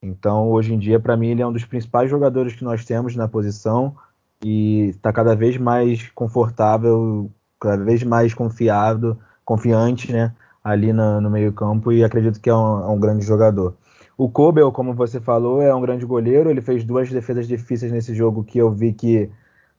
Então, 0.00 0.50
hoje 0.50 0.74
em 0.74 0.78
dia, 0.78 1.00
para 1.00 1.16
mim, 1.16 1.28
ele 1.28 1.42
é 1.42 1.46
um 1.46 1.52
dos 1.52 1.64
principais 1.64 2.08
jogadores 2.08 2.54
que 2.54 2.64
nós 2.64 2.84
temos 2.84 3.16
na 3.16 3.26
posição 3.26 3.96
e 4.44 4.90
está 4.90 5.12
cada 5.12 5.34
vez 5.34 5.56
mais 5.56 6.08
confortável, 6.10 7.30
cada 7.60 7.82
vez 7.84 8.02
mais 8.04 8.32
confiado, 8.32 9.18
confiante, 9.48 10.12
né, 10.12 10.34
ali 10.62 10.92
no, 10.92 11.22
no 11.22 11.30
meio-campo 11.30 11.90
e 11.90 12.04
acredito 12.04 12.38
que 12.38 12.50
é 12.50 12.54
um, 12.54 12.82
é 12.82 12.88
um, 12.88 13.00
grande 13.00 13.24
jogador. 13.24 13.74
O 14.18 14.28
Kobel, 14.28 14.70
como 14.70 14.92
você 14.92 15.20
falou, 15.20 15.62
é 15.62 15.74
um 15.74 15.80
grande 15.80 16.04
goleiro. 16.04 16.50
Ele 16.50 16.60
fez 16.60 16.84
duas 16.84 17.08
defesas 17.08 17.48
difíceis 17.48 17.90
nesse 17.90 18.14
jogo 18.14 18.44
que 18.44 18.58
eu 18.58 18.70
vi 18.70 18.92
que 18.92 19.30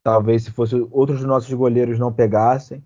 talvez 0.04 0.44
se 0.44 0.52
fosse 0.52 0.76
outros 0.90 1.20
dos 1.20 1.28
nossos 1.28 1.54
goleiros 1.54 2.00
não 2.00 2.12
pegassem. 2.12 2.84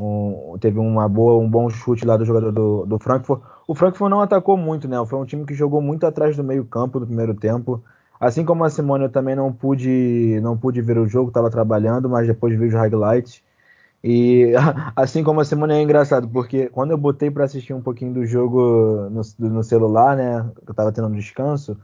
Um, 0.00 0.56
teve 0.60 0.78
uma 0.78 1.08
boa, 1.08 1.42
um 1.42 1.50
bom 1.50 1.68
chute 1.68 2.06
lá 2.06 2.16
do 2.16 2.24
jogador 2.24 2.52
do, 2.52 2.86
do 2.86 2.98
Frankfurt. 3.00 3.42
O 3.66 3.74
Frankfurt 3.74 4.10
não 4.10 4.20
atacou 4.20 4.56
muito, 4.56 4.86
né? 4.86 4.96
Foi 5.04 5.18
um 5.18 5.24
time 5.24 5.44
que 5.44 5.54
jogou 5.54 5.80
muito 5.80 6.06
atrás 6.06 6.36
do 6.36 6.44
meio-campo 6.44 7.00
do 7.00 7.06
primeiro 7.06 7.34
tempo. 7.34 7.82
Assim 8.20 8.44
como 8.44 8.64
a 8.64 8.70
Simone, 8.70 9.04
eu 9.04 9.10
também 9.10 9.34
não 9.34 9.52
pude, 9.52 10.38
não 10.40 10.56
pude 10.56 10.80
ver 10.82 10.98
o 10.98 11.08
jogo, 11.08 11.28
estava 11.28 11.50
trabalhando, 11.50 12.08
mas 12.08 12.28
depois 12.28 12.56
vi 12.56 12.66
os 12.66 12.74
highlights. 12.74 13.42
E 14.02 14.52
assim 14.96 15.22
como 15.22 15.40
a 15.40 15.44
Simone 15.44 15.74
é 15.74 15.82
engraçado, 15.82 16.28
porque 16.28 16.68
quando 16.68 16.90
eu 16.90 16.98
botei 16.98 17.30
para 17.30 17.44
assistir 17.44 17.72
um 17.72 17.80
pouquinho 17.80 18.14
do 18.14 18.26
jogo 18.26 19.08
no, 19.10 19.22
no 19.48 19.62
celular, 19.62 20.16
né, 20.16 20.44
eu 20.66 20.72
estava 20.72 20.92
tendo 20.92 21.08
um 21.08 21.12
descanso, 21.12 21.76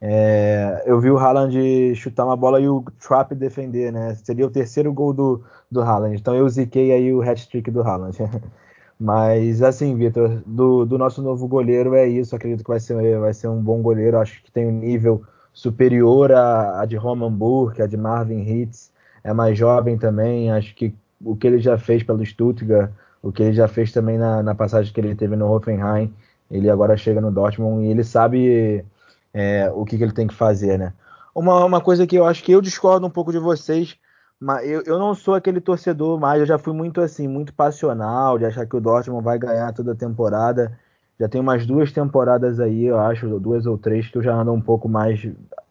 é, 0.00 0.82
eu 0.84 1.00
vi 1.00 1.10
o 1.10 1.16
Haaland 1.16 1.94
chutar 1.94 2.24
uma 2.26 2.36
bola 2.36 2.60
e 2.60 2.68
o 2.68 2.84
Trap 2.98 3.34
defender, 3.36 3.92
né? 3.92 4.16
Seria 4.16 4.44
o 4.44 4.50
terceiro 4.50 4.92
gol 4.92 5.12
do, 5.12 5.44
do 5.70 5.80
Haaland. 5.80 6.16
Então 6.16 6.34
eu 6.34 6.48
ziquei 6.48 6.90
aí 6.92 7.12
o 7.14 7.22
hat-trick 7.22 7.70
do 7.70 7.82
Haaland. 7.82 8.18
Mas 8.98 9.62
assim, 9.62 9.96
Vitor, 9.96 10.42
do, 10.44 10.84
do, 10.84 10.98
nosso 10.98 11.22
novo 11.22 11.46
goleiro 11.46 11.94
é 11.94 12.06
isso. 12.06 12.34
Acredito 12.34 12.64
que 12.64 12.70
vai 12.70 12.80
ser, 12.80 13.18
vai 13.20 13.32
ser 13.32 13.46
um 13.48 13.62
bom 13.62 13.80
goleiro. 13.80 14.18
Acho 14.18 14.42
que 14.42 14.50
tem 14.50 14.66
um 14.66 14.72
nível 14.72 15.22
superior 15.52 16.32
à, 16.32 16.80
à 16.80 16.84
de 16.84 16.96
Roman 16.96 17.30
Burke, 17.30 17.82
a 17.82 17.86
de 17.86 17.96
Marvin 17.96 18.42
Hitz, 18.42 18.90
é 19.22 19.32
mais 19.32 19.56
jovem 19.56 19.98
também, 19.98 20.50
acho 20.50 20.74
que 20.74 20.94
o 21.24 21.36
que 21.36 21.46
ele 21.46 21.60
já 21.60 21.78
fez 21.78 22.02
pelo 22.02 22.24
Stuttgart, 22.24 22.90
o 23.22 23.30
que 23.30 23.42
ele 23.42 23.52
já 23.52 23.68
fez 23.68 23.92
também 23.92 24.18
na, 24.18 24.42
na 24.42 24.54
passagem 24.54 24.92
que 24.92 25.00
ele 25.00 25.14
teve 25.14 25.36
no 25.36 25.50
Hoffenheim, 25.50 26.12
ele 26.50 26.68
agora 26.68 26.96
chega 26.96 27.20
no 27.20 27.30
Dortmund 27.30 27.86
e 27.86 27.90
ele 27.90 28.04
sabe 28.04 28.84
é, 29.32 29.70
o 29.74 29.84
que, 29.84 29.96
que, 29.96 30.04
ele 30.04 30.12
tem 30.12 30.26
que 30.26 30.34
fazer, 30.34 30.78
né? 30.78 30.92
Uma, 31.34 31.64
uma 31.64 31.80
coisa 31.80 32.06
que 32.06 32.16
eu 32.16 32.26
acho 32.26 32.44
que 32.44 32.52
eu 32.52 32.60
discordo 32.60 33.06
um 33.06 33.10
pouco 33.10 33.32
de 33.32 33.38
vocês, 33.38 33.96
mas 34.38 34.68
eu, 34.68 34.82
eu 34.84 34.98
não 34.98 35.14
sou 35.14 35.34
aquele 35.34 35.60
torcedor 35.60 36.20
mais, 36.20 36.40
eu 36.40 36.46
já 36.46 36.58
fui 36.58 36.74
muito 36.74 37.00
assim, 37.00 37.26
muito 37.26 37.54
passional, 37.54 38.38
de 38.38 38.44
achar 38.44 38.66
que 38.66 38.76
o 38.76 38.80
Dortmund 38.80 39.24
vai 39.24 39.38
ganhar 39.38 39.72
toda 39.72 39.92
a 39.92 39.96
temporada. 39.96 40.78
Já 41.18 41.28
tem 41.28 41.40
umas 41.40 41.64
duas 41.64 41.92
temporadas 41.92 42.58
aí, 42.58 42.84
eu 42.84 42.98
acho, 42.98 43.38
duas 43.38 43.64
ou 43.64 43.78
três, 43.78 44.08
que 44.08 44.18
eu 44.18 44.22
já 44.22 44.34
ando 44.34 44.52
um 44.52 44.60
pouco 44.60 44.88
mais 44.88 45.26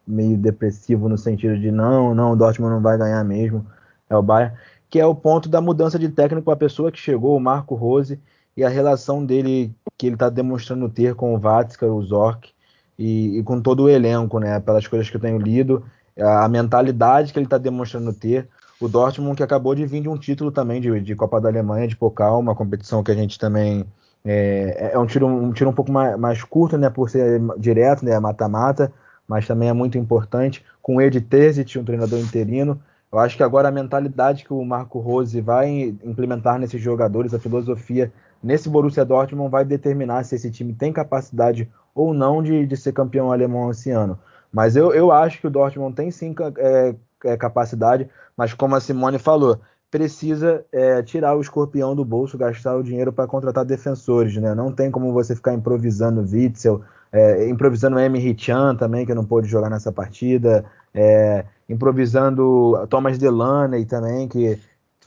meio 0.06 0.36
depressivo 0.36 1.08
no 1.08 1.18
sentido 1.18 1.58
de 1.58 1.70
não, 1.70 2.14
não, 2.14 2.32
o 2.32 2.36
Dortmund 2.36 2.74
não 2.74 2.82
vai 2.82 2.98
ganhar 2.98 3.22
mesmo, 3.22 3.64
é 4.08 4.16
o 4.16 4.22
Bayern, 4.22 4.56
que 4.92 5.00
é 5.00 5.06
o 5.06 5.14
ponto 5.14 5.48
da 5.48 5.58
mudança 5.58 5.98
de 5.98 6.06
técnico, 6.10 6.50
a 6.50 6.56
pessoa 6.56 6.92
que 6.92 6.98
chegou, 6.98 7.34
o 7.34 7.40
Marco 7.40 7.74
Rose, 7.74 8.20
e 8.54 8.62
a 8.62 8.68
relação 8.68 9.24
dele 9.24 9.74
que 9.96 10.06
ele 10.06 10.16
está 10.16 10.28
demonstrando 10.28 10.86
ter 10.86 11.14
com 11.14 11.34
o 11.34 11.38
Vatska, 11.38 11.86
o 11.86 12.02
Zorc, 12.02 12.50
e, 12.98 13.38
e, 13.38 13.42
com 13.42 13.58
todo 13.58 13.84
o 13.84 13.88
elenco, 13.88 14.38
né, 14.38 14.60
pelas 14.60 14.86
coisas 14.86 15.08
que 15.08 15.16
eu 15.16 15.20
tenho 15.20 15.38
lido, 15.38 15.82
a, 16.20 16.44
a 16.44 16.48
mentalidade 16.48 17.32
que 17.32 17.38
ele 17.38 17.46
está 17.46 17.56
demonstrando 17.56 18.12
ter, 18.12 18.46
o 18.78 18.86
Dortmund 18.86 19.34
que 19.34 19.42
acabou 19.42 19.74
de 19.74 19.86
vir 19.86 20.02
de 20.02 20.10
um 20.10 20.18
título 20.18 20.52
também 20.52 20.78
de, 20.78 21.00
de 21.00 21.16
Copa 21.16 21.40
da 21.40 21.48
Alemanha, 21.48 21.88
de 21.88 21.96
Pokal, 21.96 22.38
uma 22.38 22.54
competição 22.54 23.02
que 23.02 23.10
a 23.10 23.14
gente 23.14 23.38
também 23.38 23.86
é, 24.22 24.90
é 24.92 24.98
um 24.98 25.06
tiro, 25.06 25.26
um 25.26 25.54
tiro 25.54 25.70
um 25.70 25.74
pouco 25.74 25.90
mais, 25.90 26.18
mais 26.18 26.44
curto, 26.44 26.76
né, 26.76 26.90
por 26.90 27.08
ser 27.08 27.40
direto, 27.56 28.04
né, 28.04 28.20
mata-mata, 28.20 28.92
mas 29.26 29.46
também 29.46 29.70
é 29.70 29.72
muito 29.72 29.96
importante. 29.96 30.62
Com 30.82 30.96
o 30.96 31.00
Ed 31.00 31.18
Terzic, 31.22 31.78
um 31.78 31.84
treinador 31.84 32.18
interino, 32.18 32.78
eu 33.12 33.18
acho 33.18 33.36
que 33.36 33.42
agora 33.42 33.68
a 33.68 33.72
mentalidade 33.72 34.44
que 34.44 34.52
o 34.54 34.64
Marco 34.64 34.98
Rose 34.98 35.38
vai 35.40 35.94
implementar 36.02 36.58
nesses 36.58 36.80
jogadores, 36.80 37.34
a 37.34 37.38
filosofia 37.38 38.10
nesse 38.42 38.68
Borussia 38.68 39.04
Dortmund 39.04 39.50
vai 39.50 39.64
determinar 39.64 40.24
se 40.24 40.34
esse 40.34 40.50
time 40.50 40.72
tem 40.72 40.92
capacidade 40.92 41.70
ou 41.94 42.14
não 42.14 42.42
de, 42.42 42.66
de 42.66 42.76
ser 42.76 42.92
campeão 42.92 43.30
alemão 43.30 43.70
esse 43.70 43.90
ano. 43.90 44.18
Mas 44.50 44.76
eu, 44.76 44.92
eu 44.92 45.12
acho 45.12 45.40
que 45.40 45.46
o 45.46 45.50
Dortmund 45.50 45.94
tem 45.94 46.10
sim 46.10 46.34
é, 46.56 46.94
é, 47.24 47.36
capacidade, 47.36 48.08
mas 48.36 48.54
como 48.54 48.74
a 48.74 48.80
Simone 48.80 49.18
falou, 49.18 49.60
precisa 49.90 50.64
é, 50.72 51.02
tirar 51.02 51.36
o 51.36 51.40
escorpião 51.42 51.94
do 51.94 52.04
bolso, 52.04 52.38
gastar 52.38 52.76
o 52.76 52.82
dinheiro 52.82 53.12
para 53.12 53.26
contratar 53.26 53.64
defensores, 53.64 54.34
né? 54.38 54.54
Não 54.54 54.72
tem 54.72 54.90
como 54.90 55.12
você 55.12 55.36
ficar 55.36 55.52
improvisando 55.52 56.22
Witzel, 56.22 56.80
é, 57.12 57.46
improvisando 57.48 57.98
Emery 57.98 58.34
Chan 58.38 58.74
também, 58.74 59.04
que 59.04 59.14
não 59.14 59.24
pôde 59.24 59.48
jogar 59.48 59.68
nessa 59.68 59.92
partida, 59.92 60.64
é, 60.94 61.44
improvisando 61.68 62.86
Thomas 62.88 63.18
Delaney 63.18 63.84
também, 63.84 64.28
que 64.28 64.58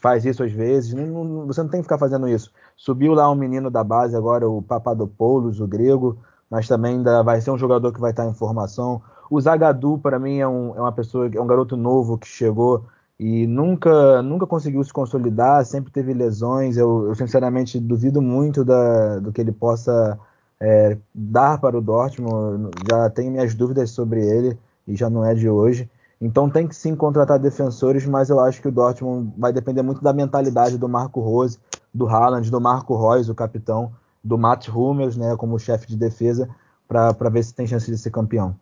faz 0.05 0.25
isso 0.25 0.43
às 0.43 0.51
vezes. 0.51 0.93
Não, 0.93 1.23
não, 1.23 1.47
você 1.47 1.61
não 1.61 1.69
tem 1.69 1.79
que 1.79 1.85
ficar 1.85 1.97
fazendo 1.97 2.27
isso. 2.27 2.51
Subiu 2.75 3.13
lá 3.13 3.29
um 3.29 3.35
menino 3.35 3.71
da 3.71 3.83
base 3.83 4.15
agora, 4.15 4.47
o 4.49 4.61
Papadopoulos, 4.61 5.59
o 5.59 5.67
grego, 5.67 6.17
mas 6.49 6.67
também 6.67 6.97
ainda 6.97 7.23
vai 7.23 7.41
ser 7.41 7.51
um 7.51 7.57
jogador 7.57 7.91
que 7.91 7.99
vai 7.99 8.11
estar 8.11 8.25
em 8.25 8.33
formação. 8.33 9.01
O 9.29 9.41
Zagadou, 9.41 9.97
para 9.97 10.19
mim, 10.19 10.39
é, 10.39 10.47
um, 10.47 10.75
é 10.75 10.79
uma 10.81 10.91
pessoa, 10.91 11.29
é 11.33 11.41
um 11.41 11.47
garoto 11.47 11.75
novo 11.75 12.17
que 12.17 12.27
chegou 12.27 12.85
e 13.19 13.47
nunca, 13.47 14.21
nunca 14.21 14.45
conseguiu 14.45 14.83
se 14.83 14.93
consolidar, 14.93 15.65
sempre 15.65 15.91
teve 15.91 16.13
lesões. 16.13 16.77
Eu, 16.77 17.07
eu 17.07 17.15
sinceramente 17.15 17.79
duvido 17.79 18.21
muito 18.21 18.63
da, 18.63 19.19
do 19.19 19.31
que 19.31 19.41
ele 19.41 19.51
possa 19.51 20.19
é, 20.59 20.97
dar 21.13 21.59
para 21.59 21.77
o 21.77 21.81
Dortmund. 21.81 22.69
Já 22.89 23.09
tenho 23.09 23.31
minhas 23.31 23.55
dúvidas 23.55 23.89
sobre 23.91 24.21
ele 24.23 24.57
e 24.87 24.95
já 24.95 25.09
não 25.09 25.25
é 25.25 25.33
de 25.33 25.49
hoje. 25.49 25.89
Então 26.19 26.49
tem 26.49 26.67
que 26.67 26.75
sim 26.75 26.95
contratar 26.95 27.37
defensores, 27.39 28.05
mas 28.05 28.29
eu 28.29 28.39
acho 28.39 28.61
que 28.61 28.67
o 28.67 28.71
Dortmund 28.71 29.33
vai 29.37 29.51
depender 29.51 29.81
muito 29.81 30.01
da 30.01 30.13
mentalidade 30.13 30.77
do 30.77 30.87
Marco 30.87 31.19
Rose, 31.19 31.59
do 31.93 32.07
Haaland, 32.07 32.49
do 32.49 32.61
Marco 32.61 32.95
Reus, 32.97 33.29
o 33.29 33.35
capitão, 33.35 33.93
do 34.23 34.37
Matt 34.37 34.69
Hummels, 34.69 35.15
né, 35.15 35.35
como 35.37 35.59
chefe 35.59 35.87
de 35.87 35.95
defesa, 35.95 36.49
para 36.87 37.29
ver 37.29 37.43
se 37.43 37.53
tem 37.53 37.67
chance 37.67 37.89
de 37.89 37.97
ser 37.97 38.11
campeão. 38.11 38.57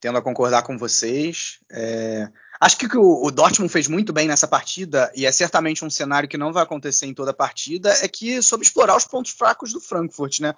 Tendo 0.00 0.18
a 0.18 0.22
concordar 0.22 0.62
com 0.62 0.76
vocês. 0.76 1.60
É... 1.70 2.28
Acho 2.60 2.76
que 2.76 2.96
o 2.96 3.24
o 3.26 3.30
Dortmund 3.30 3.72
fez 3.72 3.88
muito 3.88 4.12
bem 4.12 4.28
nessa 4.28 4.46
partida, 4.46 5.10
e 5.14 5.26
é 5.26 5.32
certamente 5.32 5.84
um 5.84 5.90
cenário 5.90 6.28
que 6.28 6.38
não 6.38 6.52
vai 6.52 6.62
acontecer 6.62 7.06
em 7.06 7.14
toda 7.14 7.32
a 7.32 7.34
partida, 7.34 7.92
é 8.02 8.08
que 8.08 8.40
soube 8.42 8.64
explorar 8.64 8.96
os 8.96 9.04
pontos 9.04 9.32
fracos 9.32 9.72
do 9.72 9.80
Frankfurt, 9.80 10.40
né? 10.40 10.54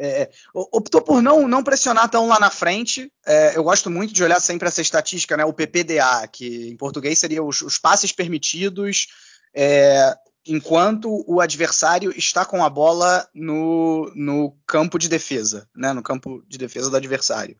É, 0.00 0.30
optou 0.54 1.02
por 1.02 1.20
não, 1.20 1.48
não 1.48 1.64
pressionar 1.64 2.08
tão 2.08 2.28
lá 2.28 2.38
na 2.38 2.50
frente. 2.50 3.12
É, 3.26 3.56
eu 3.56 3.64
gosto 3.64 3.90
muito 3.90 4.12
de 4.12 4.22
olhar 4.22 4.40
sempre 4.40 4.68
essa 4.68 4.80
estatística, 4.80 5.36
né, 5.36 5.44
o 5.44 5.52
PPDA, 5.52 6.28
que 6.30 6.68
em 6.68 6.76
português 6.76 7.18
seria 7.18 7.42
os, 7.42 7.62
os 7.62 7.78
passes 7.78 8.12
permitidos 8.12 9.08
é, 9.54 10.16
enquanto 10.46 11.24
o 11.26 11.40
adversário 11.40 12.12
está 12.16 12.44
com 12.44 12.64
a 12.64 12.70
bola 12.70 13.28
no, 13.34 14.10
no 14.14 14.56
campo 14.66 14.98
de 14.98 15.08
defesa, 15.08 15.68
né, 15.74 15.92
no 15.92 16.02
campo 16.02 16.42
de 16.48 16.56
defesa 16.56 16.88
do 16.88 16.96
adversário. 16.96 17.56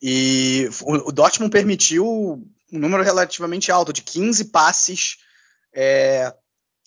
E 0.00 0.68
o, 0.82 1.08
o 1.08 1.12
Dortmund 1.12 1.50
permitiu 1.50 2.06
um 2.72 2.78
número 2.78 3.02
relativamente 3.02 3.70
alto, 3.70 3.92
de 3.92 4.02
15 4.02 4.46
passes 4.46 5.18
é, 5.74 6.32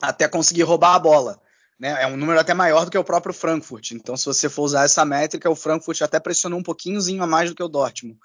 até 0.01 0.27
conseguir 0.27 0.63
roubar 0.63 0.95
a 0.95 0.99
bola. 0.99 1.41
Né? 1.79 2.03
É 2.03 2.07
um 2.07 2.17
número 2.17 2.39
até 2.39 2.53
maior 2.53 2.83
do 2.83 2.91
que 2.91 2.97
o 2.97 3.03
próprio 3.03 3.33
Frankfurt. 3.33 3.91
Então, 3.91 4.17
se 4.17 4.25
você 4.25 4.49
for 4.49 4.63
usar 4.63 4.83
essa 4.83 5.05
métrica, 5.05 5.49
o 5.49 5.55
Frankfurt 5.55 6.01
até 6.01 6.19
pressionou 6.19 6.59
um 6.59 6.63
pouquinhozinho 6.63 7.23
a 7.23 7.27
mais 7.27 7.49
do 7.49 7.55
que 7.55 7.63
o 7.63 7.69
Dortmund. 7.69 8.19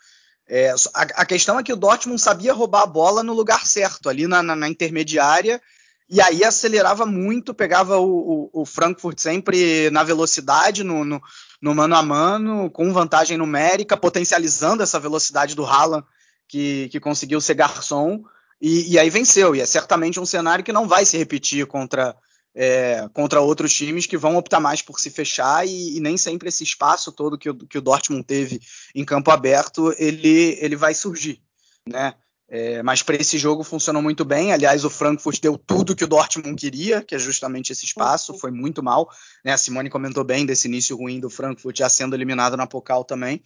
É, 0.47 0.71
a, 0.93 1.03
a, 1.03 1.25
questão 1.25 1.59
é 1.59 1.63
que 1.63 1.73
o 1.73 1.77
Dortmund 1.77 2.21
sabia 2.21 2.53
roubar 2.53 2.83
a 2.83 2.87
bola 2.87 3.23
no 3.23 3.33
lugar 3.33 3.65
certo, 3.65 4.09
ali 4.09 4.27
na, 4.27 4.43
na, 4.43 4.55
na 4.55 4.69
intermediária, 4.69 5.63
e 6.11 6.21
aí 6.21 6.45
acelerava 6.45 7.07
muito, 7.07 7.55
pegava 7.55 7.97
o, 7.97 8.51
o, 8.53 8.63
o 8.63 8.67
Frankfurt 8.67 9.19
sempre 9.19 9.89
na 9.91 10.03
velocidade, 10.03 10.85
no, 10.85 11.03
no, 11.03 11.23
no, 11.63 11.75
mano 11.75 11.97
a 11.97 12.03
mano, 12.03 12.71
com 12.71 12.93
vantagem 12.93 13.39
numérica, 13.39 13.97
potencializando 13.97 14.83
essa 14.83 15.01
velocidade 15.01 15.55
do 15.55 15.65
Haaland, 15.65 16.05
que, 16.47 16.91
que 16.91 17.01
conseguiu 17.01 17.41
ser 17.41 17.55
garçom, 17.55 18.23
e, 18.61 18.93
e 18.93 18.99
aí 18.99 19.09
venceu. 19.09 19.57
E 19.57 19.63
é 19.63 19.67
certamente 19.67 20.21
um 20.21 20.27
cenário 20.27 20.65
que 20.65 20.73
não 20.73 20.87
vai 20.87 21.07
se 21.07 21.17
repetir 21.17 21.67
contra 21.67 22.15
é, 22.55 23.09
contra 23.13 23.41
outros 23.41 23.73
times 23.75 24.07
que 24.07 24.17
vão 24.17 24.37
optar 24.37 24.61
mais 24.61 24.81
por 24.81 25.01
se 25.01 25.11
fechar 25.11 25.67
e, 25.67 25.97
e, 25.97 26.01
nem 26.01 26.17
sempre 26.17 26.49
esse 26.49 26.63
espaço 26.63 27.11
todo 27.11 27.39
que 27.39 27.51
o, 27.51 27.55
que 27.55 27.79
o 27.79 27.83
Dortmund 27.83 28.23
teve 28.25 28.61
em 28.95 29.05
campo 29.05 29.31
aberto 29.31 29.93
ele, 29.99 30.57
ele 30.61 30.77
vai 30.77 30.95
surgir, 30.95 31.41
né? 31.87 32.15
É, 32.47 32.83
mas 32.83 33.03
para 33.03 33.17
esse 33.17 33.39
jogo 33.39 33.65
funcionou 33.65 34.03
muito 34.03 34.25
bem. 34.25 34.53
Aliás, 34.53 34.85
o 34.85 34.91
Frankfurt 34.91 35.41
deu 35.41 35.57
tudo 35.57 35.97
que 35.97 36.05
o 36.05 36.07
Dortmund 36.07 36.55
queria, 36.55 37.03
que 37.03 37.15
é 37.15 37.19
justamente 37.19 37.73
esse 37.73 37.85
espaço. 37.85 38.39
Foi 38.39 38.51
muito 38.51 38.83
mal. 38.83 39.09
Né? 39.45 39.53
A 39.53 39.57
Simone 39.57 39.91
comentou 39.91 40.23
bem 40.23 40.45
desse 40.45 40.69
início 40.69 40.97
ruim 40.97 41.19
do 41.19 41.31
Frankfurt 41.31 41.79
já 41.79 41.89
sendo 41.89 42.15
eliminado 42.15 42.57
na 42.57 42.67
Pokal 42.67 43.03
também. 43.03 43.43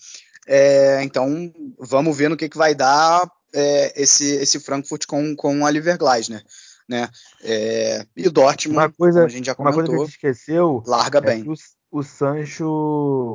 É, 0.47 1.03
então, 1.03 1.53
vamos 1.79 2.17
ver 2.17 2.29
no 2.29 2.37
que, 2.37 2.49
que 2.49 2.59
vai 2.59 2.75
dar 2.75 3.31
é, 3.55 4.03
esse, 4.03 4.27
esse 4.33 4.61
Frankfurt 4.61 5.07
com, 5.07 5.35
com 5.37 5.65
a 5.65 5.69
Oliver 5.69 5.97
Gleisner. 5.97 6.45
Né? 6.89 7.09
É, 7.45 8.07
e 8.16 8.26
o 8.26 8.32
Dortmund, 8.32 8.78
uma 8.78 8.91
coisa, 8.91 9.24
a 9.24 9.28
gente 9.28 9.47
já 9.47 9.55
comentou, 9.55 9.80
uma 9.80 9.86
coisa 9.86 9.93
que 9.93 9.97
a 9.97 10.05
gente 10.05 10.14
esqueceu, 10.14 10.82
larga 10.86 11.18
é 11.18 11.20
bem. 11.20 11.45
O, 11.47 11.99
o, 11.99 12.03
Sancho, 12.03 12.66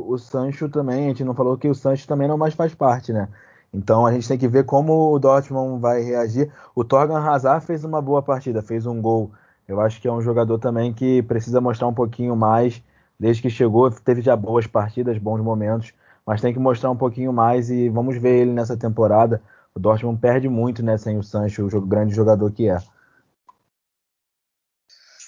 o 0.08 0.18
Sancho 0.18 0.68
também, 0.68 1.06
a 1.06 1.08
gente 1.10 1.24
não 1.24 1.36
falou 1.36 1.58
que 1.58 1.68
o 1.68 1.76
Sancho 1.76 2.08
também 2.08 2.28
não 2.28 2.38
mais 2.38 2.56
faz 2.56 2.74
parte, 2.74 3.14
né? 3.14 3.28
Então 3.72 4.06
a 4.06 4.12
gente 4.12 4.28
tem 4.28 4.38
que 4.38 4.48
ver 4.48 4.66
como 4.66 5.14
o 5.14 5.20
Dortmund 5.20 5.80
vai 5.80 6.02
reagir. 6.02 6.52
O 6.76 6.84
Torgan 6.84 7.20
Hazard 7.20 7.66
fez 7.66 7.84
uma 7.84 8.02
boa 8.02 8.22
partida, 8.22 8.62
fez 8.62 8.86
um 8.86 9.02
gol. 9.02 9.32
Eu 9.68 9.80
acho 9.80 10.02
que 10.02 10.08
é 10.08 10.12
um 10.12 10.22
jogador 10.22 10.60
também 10.60 10.94
que 10.94 11.24
precisa 11.24 11.62
mostrar 11.62 11.88
um 11.88 11.94
pouquinho 11.94 12.36
mais. 12.36 12.82
Desde 13.20 13.42
que 13.42 13.50
chegou, 13.50 13.90
teve 13.90 14.22
já 14.22 14.36
boas 14.36 14.68
partidas, 14.68 15.18
bons 15.18 15.42
momentos, 15.42 15.94
mas 16.26 16.42
tem 16.42 16.54
que 16.54 16.60
mostrar 16.60 16.92
um 16.92 16.96
pouquinho 16.96 17.32
mais 17.32 17.70
e 17.70 17.90
vamos 17.90 18.18
ver 18.18 18.42
ele 18.42 18.52
nessa 18.52 18.76
temporada. 18.76 19.42
O 19.74 19.80
Dortmund 19.80 20.20
perde 20.20 20.50
muito 20.50 20.84
né, 20.84 20.98
sem 20.98 21.18
o 21.18 21.24
Sancho, 21.24 21.66
o 21.66 21.82
grande 21.82 22.14
jogador 22.14 22.52
que 22.52 22.68
é. 22.70 22.78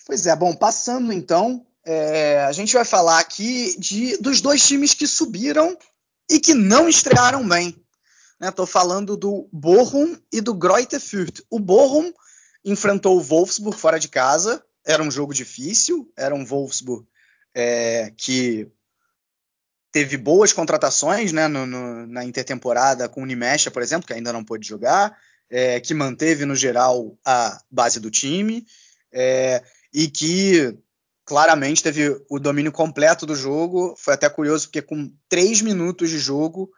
Pois 0.05 0.27
é, 0.27 0.35
bom, 0.35 0.55
passando 0.55 1.11
então, 1.11 1.65
é, 1.83 2.43
a 2.43 2.51
gente 2.51 2.73
vai 2.73 2.85
falar 2.85 3.19
aqui 3.19 3.75
de, 3.79 4.17
dos 4.17 4.39
dois 4.39 4.65
times 4.65 4.93
que 4.93 5.07
subiram 5.07 5.75
e 6.29 6.39
que 6.39 6.53
não 6.53 6.87
estrearam 6.87 7.47
bem. 7.47 7.75
Estou 8.41 8.65
né? 8.65 8.71
falando 8.71 9.17
do 9.17 9.49
Bochum 9.51 10.15
e 10.31 10.41
do 10.41 10.53
Greuther 10.53 10.99
Fürth. 10.99 11.41
O 11.49 11.59
Bochum 11.59 12.13
enfrentou 12.63 13.17
o 13.17 13.21
Wolfsburg 13.21 13.77
fora 13.77 13.99
de 13.99 14.07
casa, 14.07 14.63
era 14.85 15.01
um 15.01 15.09
jogo 15.09 15.33
difícil, 15.33 16.11
era 16.15 16.35
um 16.35 16.45
Wolfsburg 16.45 17.07
é, 17.53 18.11
que 18.15 18.69
teve 19.91 20.17
boas 20.17 20.51
contratações 20.53 21.31
né, 21.31 21.47
no, 21.47 21.65
no, 21.65 22.05
na 22.05 22.25
intertemporada 22.25 23.07
com 23.07 23.23
o 23.23 23.25
Nimesha, 23.25 23.71
por 23.71 23.81
exemplo, 23.81 24.05
que 24.05 24.13
ainda 24.13 24.33
não 24.33 24.43
pôde 24.43 24.67
jogar, 24.67 25.17
é, 25.49 25.79
que 25.79 25.93
manteve 25.93 26.45
no 26.45 26.55
geral 26.55 27.17
a 27.25 27.59
base 27.71 27.99
do 27.99 28.11
time. 28.11 28.67
É, 29.11 29.63
e 29.95 30.09
que 30.09 30.77
claramente 31.23 31.81
teve 31.81 32.21
o 32.29 32.37
domínio 32.37 32.71
completo 32.71 33.25
do 33.25 33.33
jogo. 33.33 33.95
Foi 33.97 34.13
até 34.13 34.29
curioso 34.29 34.67
porque 34.67 34.81
com 34.81 35.09
três 35.29 35.61
minutos 35.61 36.09
de 36.09 36.19
jogo 36.19 36.69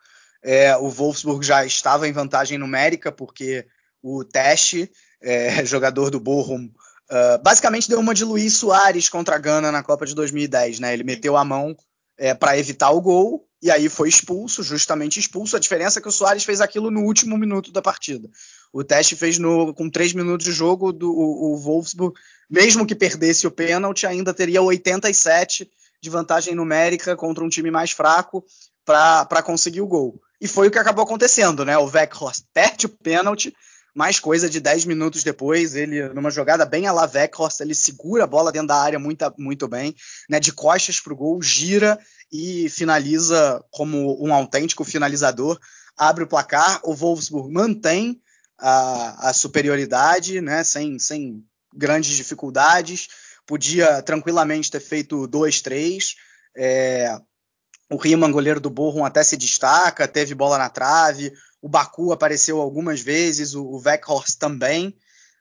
é, 0.43 0.78
o 0.78 0.88
Wolfsburg 0.88 1.43
já 1.43 1.65
estava 1.65 2.07
em 2.07 2.13
vantagem 2.13 2.59
numérica 2.59 3.11
porque 3.11 3.65
o 4.03 4.24
Teste, 4.24 4.91
é, 5.20 5.65
jogador 5.65 6.11
do 6.11 6.20
Bochum, 6.20 6.65
uh, 6.65 7.41
basicamente 7.43 7.89
deu 7.89 7.99
uma 7.99 8.13
de 8.13 8.24
Luiz 8.24 8.53
Soares 8.53 9.09
contra 9.09 9.36
a 9.36 9.39
Gana 9.39 9.72
na 9.72 9.82
Copa 9.82 10.05
de 10.05 10.13
2010, 10.13 10.80
né? 10.80 10.93
Ele 10.93 11.03
meteu 11.03 11.36
a 11.36 11.43
mão 11.43 11.76
é, 12.20 12.36
para 12.36 12.57
evitar 12.57 12.91
o 12.91 13.01
gol 13.01 13.49
e 13.59 13.72
aí 13.72 13.89
foi 13.89 14.09
expulso, 14.09 14.61
justamente 14.61 15.20
expulso. 15.20 15.57
A 15.57 15.59
diferença 15.59 15.97
é 15.97 16.01
que 16.01 16.07
o 16.07 16.11
Soares 16.11 16.43
fez 16.43 16.61
aquilo 16.61 16.91
no 16.91 17.01
último 17.01 17.36
minuto 17.36 17.72
da 17.72 17.82
partida. 17.82 18.30
O 18.72 18.84
teste 18.84 19.15
fez 19.15 19.38
no, 19.38 19.74
com 19.74 19.89
três 19.89 20.13
minutos 20.13 20.45
de 20.45 20.51
jogo, 20.51 20.91
do, 20.91 21.09
o, 21.11 21.53
o 21.53 21.57
Wolfsburg, 21.57 22.15
mesmo 22.49 22.86
que 22.86 22.95
perdesse 22.95 23.47
o 23.47 23.51
pênalti, 23.51 24.05
ainda 24.05 24.34
teria 24.34 24.61
87 24.61 25.70
de 26.01 26.09
vantagem 26.09 26.55
numérica 26.55 27.15
contra 27.15 27.43
um 27.43 27.49
time 27.49 27.72
mais 27.72 27.91
fraco 27.91 28.43
para 28.86 29.43
conseguir 29.43 29.82
o 29.82 29.88
gol. 29.88 30.22
E 30.39 30.47
foi 30.47 30.68
o 30.68 30.72
que 30.72 30.78
acabou 30.78 31.03
acontecendo, 31.03 31.65
né? 31.65 31.78
O 31.78 31.89
Weghorst 31.89 32.43
perde 32.53 32.86
o 32.86 32.89
pênalti, 32.89 33.53
mais 33.95 34.20
coisa 34.20 34.47
de 34.47 34.59
10 34.59 34.86
minutos 34.86 35.24
depois, 35.24 35.76
ele, 35.76 36.07
numa 36.09 36.30
jogada 36.30 36.65
bem 36.65 36.86
a 36.86 36.91
la 36.91 37.09
Weghorst, 37.11 37.59
ele 37.59 37.74
segura 37.74 38.26
a 38.26 38.28
bola 38.28 38.51
dentro 38.51 38.68
da 38.68 38.76
área 38.76 38.99
muito, 38.99 39.26
muito 39.38 39.68
bem, 39.68 39.95
né? 40.30 40.39
De 40.39 40.53
costas 40.53 40.99
para 40.99 41.13
o 41.13 41.15
gol, 41.15 41.41
gira 41.41 41.99
e 42.32 42.70
finaliza 42.70 43.63
como 43.72 44.24
um 44.24 44.34
autêntico 44.34 44.84
finalizador, 44.84 45.59
abre 45.97 46.24
o 46.24 46.28
placar, 46.28 46.80
o 46.84 46.93
Wolfsburg 46.93 47.51
mantém 47.51 48.22
a, 48.60 49.30
a 49.30 49.34
superioridade, 49.34 50.41
né, 50.41 50.64
sem, 50.64 50.97
sem 50.99 51.43
grandes 51.74 52.16
dificuldades, 52.16 53.08
podia 53.45 54.01
tranquilamente 54.01 54.72
ter 54.72 54.80
feito 54.80 55.28
2-3. 55.28 56.16
É, 56.55 57.18
o 57.89 57.97
Riemann, 57.97 58.32
goleiro 58.32 58.60
do 58.60 58.70
Bochum, 58.70 59.05
até 59.05 59.24
se 59.24 59.38
destaca, 59.38 60.08
teve 60.08 60.34
bola 60.34 60.58
na 60.58 60.70
trave. 60.70 61.32
O 61.62 61.70
Baku 61.70 62.12
apareceu 62.12 62.60
algumas 62.60 62.99
vezes, 62.99 63.53
o, 63.53 63.64
o 63.64 63.82
Weghorst 63.82 64.38
também, 64.38 64.95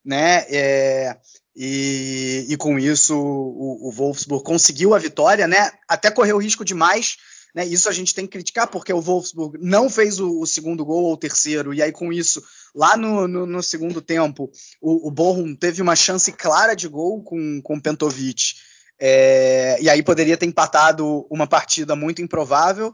né? 0.05 0.45
É, 0.49 1.17
e, 1.55 2.47
e, 2.49 2.57
com 2.57 2.79
isso 2.79 3.17
o, 3.17 3.89
o, 3.89 3.91
Wolfsburg 3.91 4.45
conseguiu 4.45 4.95
a 4.95 4.99
vitória, 4.99 5.47
né? 5.49 5.73
Até 5.89 6.11
correu 6.11 6.39
risco 6.39 6.64
demais 6.64 7.17
né? 7.57 7.64
Isso 7.64 7.89
a 7.89 7.93
gente 7.93 8.14
tem 8.14 8.27
que 8.27 8.33
criticar, 8.33 8.69
porque 8.69 8.93
o 8.93 9.01
Wolfsburg 9.01 9.59
não 9.62 9.89
fez 9.89 10.21
o, 10.21 10.41
o 10.41 10.47
segundo 10.47 10.85
gol 10.85 11.05
ou 11.05 11.14
o 11.14 11.17
terceiro, 11.17 11.73
e 11.73 11.83
aí 11.83 11.91
com 11.91 12.12
isso, 12.12 12.45
lá 12.77 12.95
no, 12.95 13.27
no, 13.27 13.47
no 13.47 13.62
segundo 13.62 14.03
tempo, 14.03 14.51
o, 14.83 15.09
o 15.09 15.57
teve 15.57 15.81
uma 15.81 15.97
chance 15.97 16.31
clara 16.31 16.77
de 16.77 16.87
gol 16.87 17.22
com, 17.22 17.62
com 17.62 17.77
o 17.77 17.83
Pentovic, 17.83 18.55
é, 19.01 19.79
e 19.81 19.89
aí 19.89 20.03
poderia 20.03 20.37
ter 20.37 20.45
empatado 20.45 21.27
uma 21.31 21.47
partida 21.47 21.97
muito 21.97 22.20
improvável, 22.20 22.89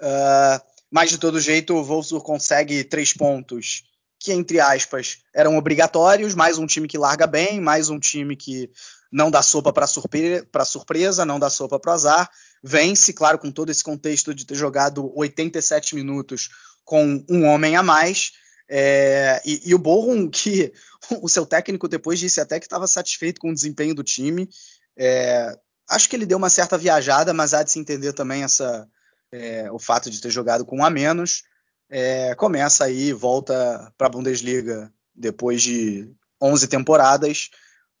uh, 0.00 0.64
mas 0.90 1.10
de 1.10 1.18
todo 1.18 1.40
jeito 1.40 1.74
o 1.74 1.82
Wolfsburg 1.82 2.24
consegue 2.24 2.84
três 2.84 3.12
pontos 3.12 3.82
que, 4.20 4.32
entre 4.32 4.60
aspas, 4.60 5.18
eram 5.34 5.58
obrigatórios, 5.58 6.34
mais 6.34 6.56
um 6.56 6.66
time 6.66 6.88
que 6.88 6.96
larga 6.96 7.26
bem, 7.26 7.60
mais 7.60 7.90
um 7.90 7.98
time 7.98 8.36
que 8.36 8.70
não 9.12 9.30
dá 9.30 9.42
sopa 9.42 9.72
para 9.72 9.86
surpre 9.86 10.46
surpresa, 10.64 11.24
não 11.24 11.38
dá 11.38 11.50
sopa 11.50 11.78
para 11.78 11.92
azar, 11.92 12.30
vence, 12.62 13.12
claro, 13.12 13.38
com 13.38 13.50
todo 13.50 13.70
esse 13.70 13.82
contexto 13.82 14.34
de 14.34 14.46
ter 14.46 14.54
jogado 14.54 15.12
87 15.16 15.94
minutos 15.94 16.48
com 16.84 17.24
um 17.28 17.44
homem 17.44 17.76
a 17.76 17.82
mais. 17.82 18.32
É, 18.68 19.42
e, 19.44 19.70
e, 19.70 19.74
o 19.74 19.78
Borrom, 19.78 20.28
que 20.30 20.72
o 21.20 21.28
seu 21.28 21.44
técnico 21.44 21.88
depois 21.88 22.18
disse 22.18 22.40
até 22.40 22.58
que 22.58 22.66
estava 22.66 22.86
satisfeito 22.86 23.40
com 23.40 23.50
o 23.50 23.54
desempenho 23.54 23.94
do 23.94 24.02
time. 24.02 24.48
É, 24.96 25.56
acho 25.88 26.08
que 26.08 26.16
ele 26.16 26.26
deu 26.26 26.38
uma 26.38 26.50
certa 26.50 26.78
viajada, 26.78 27.32
mas 27.32 27.54
há 27.54 27.62
de 27.62 27.70
se 27.70 27.78
entender 27.78 28.12
também 28.12 28.42
essa, 28.42 28.88
é, 29.32 29.70
o 29.70 29.78
fato 29.78 30.10
de 30.10 30.20
ter 30.20 30.30
jogado 30.30 30.64
com 30.64 30.78
um 30.78 30.84
a 30.84 30.90
menos. 30.90 31.42
É, 31.90 32.34
começa 32.34 32.84
aí, 32.84 33.12
volta 33.12 33.92
para 33.96 34.06
a 34.06 34.10
Bundesliga 34.10 34.92
depois 35.14 35.62
de 35.62 36.10
11 36.40 36.66
temporadas 36.68 37.50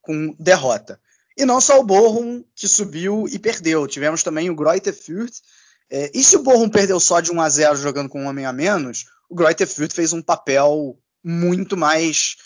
com 0.00 0.34
derrota. 0.38 1.00
E 1.36 1.44
não 1.44 1.60
só 1.60 1.80
o 1.80 1.84
Bochum 1.84 2.44
que 2.54 2.68
subiu 2.68 3.26
e 3.28 3.38
perdeu, 3.38 3.86
tivemos 3.86 4.22
também 4.22 4.50
o 4.50 4.54
Greuther 4.54 4.94
Fürth. 4.94 5.40
É, 5.90 6.10
e 6.14 6.22
se 6.22 6.36
o 6.36 6.42
Bochum 6.42 6.68
perdeu 6.68 6.98
só 7.00 7.20
de 7.20 7.32
1 7.32 7.40
a 7.40 7.48
0 7.48 7.76
jogando 7.76 8.08
com 8.08 8.22
um 8.22 8.26
homem 8.26 8.46
a 8.46 8.52
menos, 8.52 9.04
o 9.34 9.36
Greuther 9.36 9.66
Fürth 9.66 9.92
fez 9.92 10.12
um 10.12 10.22
papel 10.22 10.96
muito 11.22 11.76
mais 11.76 12.36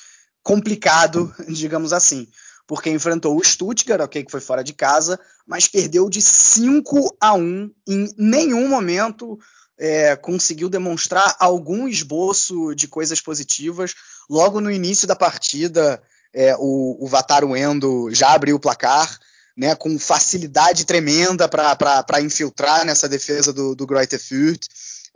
complicado, 0.42 1.32
digamos 1.46 1.92
assim, 1.92 2.26
porque 2.66 2.88
enfrentou 2.88 3.36
o 3.36 3.44
Stuttgart, 3.44 4.00
ok, 4.00 4.24
que 4.24 4.30
foi 4.30 4.40
fora 4.40 4.64
de 4.64 4.72
casa, 4.72 5.20
mas 5.46 5.68
perdeu 5.68 6.08
de 6.08 6.22
5 6.22 7.16
a 7.20 7.34
1 7.34 7.70
em 7.86 8.08
nenhum 8.16 8.68
momento 8.68 9.38
é, 9.78 10.16
conseguiu 10.16 10.70
demonstrar 10.70 11.36
algum 11.38 11.86
esboço 11.86 12.74
de 12.74 12.88
coisas 12.88 13.20
positivas. 13.20 13.94
Logo 14.28 14.58
no 14.58 14.70
início 14.70 15.06
da 15.06 15.14
partida, 15.14 16.02
é, 16.32 16.56
o, 16.58 17.04
o 17.04 17.06
Vataru 17.06 17.54
Endo 17.54 18.08
já 18.12 18.32
abriu 18.32 18.56
o 18.56 18.60
placar, 18.60 19.18
né, 19.56 19.74
com 19.74 19.98
facilidade 19.98 20.86
tremenda 20.86 21.48
para 21.48 22.20
infiltrar 22.22 22.86
nessa 22.86 23.08
defesa 23.08 23.52
do, 23.52 23.74
do 23.74 23.86
Greuther 23.86 24.20
Fürth. 24.20 24.64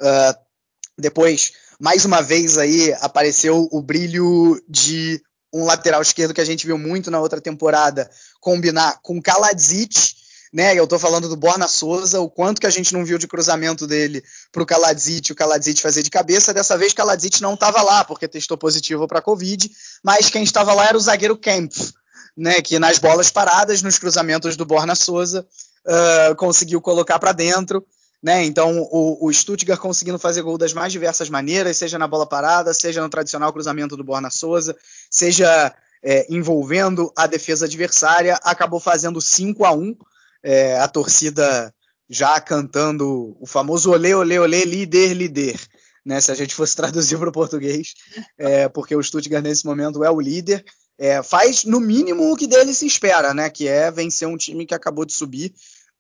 Uh, 0.00 0.52
depois, 0.98 1.52
mais 1.82 2.04
uma 2.04 2.22
vez 2.22 2.58
aí, 2.58 2.94
apareceu 3.00 3.68
o 3.72 3.82
brilho 3.82 4.62
de 4.68 5.20
um 5.52 5.64
lateral 5.64 6.00
esquerdo 6.00 6.32
que 6.32 6.40
a 6.40 6.44
gente 6.44 6.64
viu 6.64 6.78
muito 6.78 7.10
na 7.10 7.18
outra 7.18 7.40
temporada 7.40 8.08
combinar 8.40 9.00
com 9.02 9.20
Kaladzic, 9.20 10.14
né? 10.52 10.76
Eu 10.76 10.86
tô 10.86 10.96
falando 10.96 11.28
do 11.28 11.34
Borna 11.34 11.66
Souza, 11.66 12.20
o 12.20 12.30
quanto 12.30 12.60
que 12.60 12.68
a 12.68 12.70
gente 12.70 12.92
não 12.92 13.04
viu 13.04 13.18
de 13.18 13.26
cruzamento 13.26 13.84
dele 13.84 14.22
pro 14.52 14.64
Kaladzic, 14.64 15.32
o 15.32 15.34
Kaladzic 15.34 15.82
fazer 15.82 16.04
de 16.04 16.10
cabeça. 16.10 16.54
Dessa 16.54 16.78
vez, 16.78 16.92
Kaladzic 16.92 17.42
não 17.42 17.54
estava 17.54 17.82
lá, 17.82 18.04
porque 18.04 18.28
testou 18.28 18.56
positivo 18.56 19.08
para 19.08 19.20
Covid, 19.20 19.68
mas 20.04 20.30
quem 20.30 20.44
estava 20.44 20.72
lá 20.72 20.86
era 20.86 20.96
o 20.96 21.00
zagueiro 21.00 21.36
Kempf, 21.36 21.92
né? 22.36 22.62
Que 22.62 22.78
nas 22.78 23.00
bolas 23.00 23.28
paradas, 23.28 23.82
nos 23.82 23.98
cruzamentos 23.98 24.56
do 24.56 24.64
Borna 24.64 24.94
Souza, 24.94 25.44
uh, 25.84 26.36
conseguiu 26.36 26.80
colocar 26.80 27.18
para 27.18 27.32
dentro. 27.32 27.84
Né? 28.22 28.44
Então, 28.44 28.86
o, 28.90 29.26
o, 29.26 29.32
Stuttgart 29.32 29.80
conseguindo 29.80 30.18
fazer 30.18 30.42
gol 30.42 30.56
das 30.56 30.72
mais 30.72 30.92
diversas 30.92 31.28
maneiras, 31.28 31.76
seja 31.76 31.98
na 31.98 32.06
bola 32.06 32.24
parada, 32.24 32.72
seja 32.72 33.02
no 33.02 33.08
tradicional 33.08 33.52
cruzamento 33.52 33.96
do 33.96 34.04
Borna 34.04 34.30
Souza, 34.30 34.76
seja 35.10 35.74
é, 36.02 36.26
envolvendo 36.32 37.12
a 37.16 37.26
defesa 37.26 37.66
adversária, 37.66 38.38
acabou 38.44 38.78
fazendo 38.78 39.20
5 39.20 39.64
a 39.64 39.72
1 39.72 39.96
é, 40.42 40.78
a 40.78 40.86
torcida 40.86 41.74
já 42.08 42.40
cantando 42.40 43.36
o 43.40 43.46
famoso 43.46 43.90
olê, 43.90 44.14
olê, 44.14 44.38
olê, 44.38 44.64
líder, 44.64 45.14
líder, 45.14 45.58
né? 46.04 46.20
Se 46.20 46.30
a 46.30 46.34
gente 46.34 46.54
fosse 46.54 46.74
traduzir 46.76 47.18
para 47.18 47.28
o 47.28 47.32
português, 47.32 47.94
é, 48.36 48.68
porque 48.68 48.94
o 48.94 49.02
Stuttgart 49.02 49.42
nesse 49.42 49.64
momento 49.64 50.04
é 50.04 50.10
o 50.10 50.20
líder, 50.20 50.64
é, 50.98 51.22
faz 51.22 51.64
no 51.64 51.80
mínimo 51.80 52.30
o 52.30 52.36
que 52.36 52.46
dele 52.46 52.74
se 52.74 52.86
espera, 52.86 53.32
né? 53.32 53.48
Que 53.48 53.66
é 53.66 53.90
vencer 53.90 54.28
um 54.28 54.36
time 54.36 54.66
que 54.66 54.74
acabou 54.74 55.04
de 55.04 55.12
subir. 55.12 55.54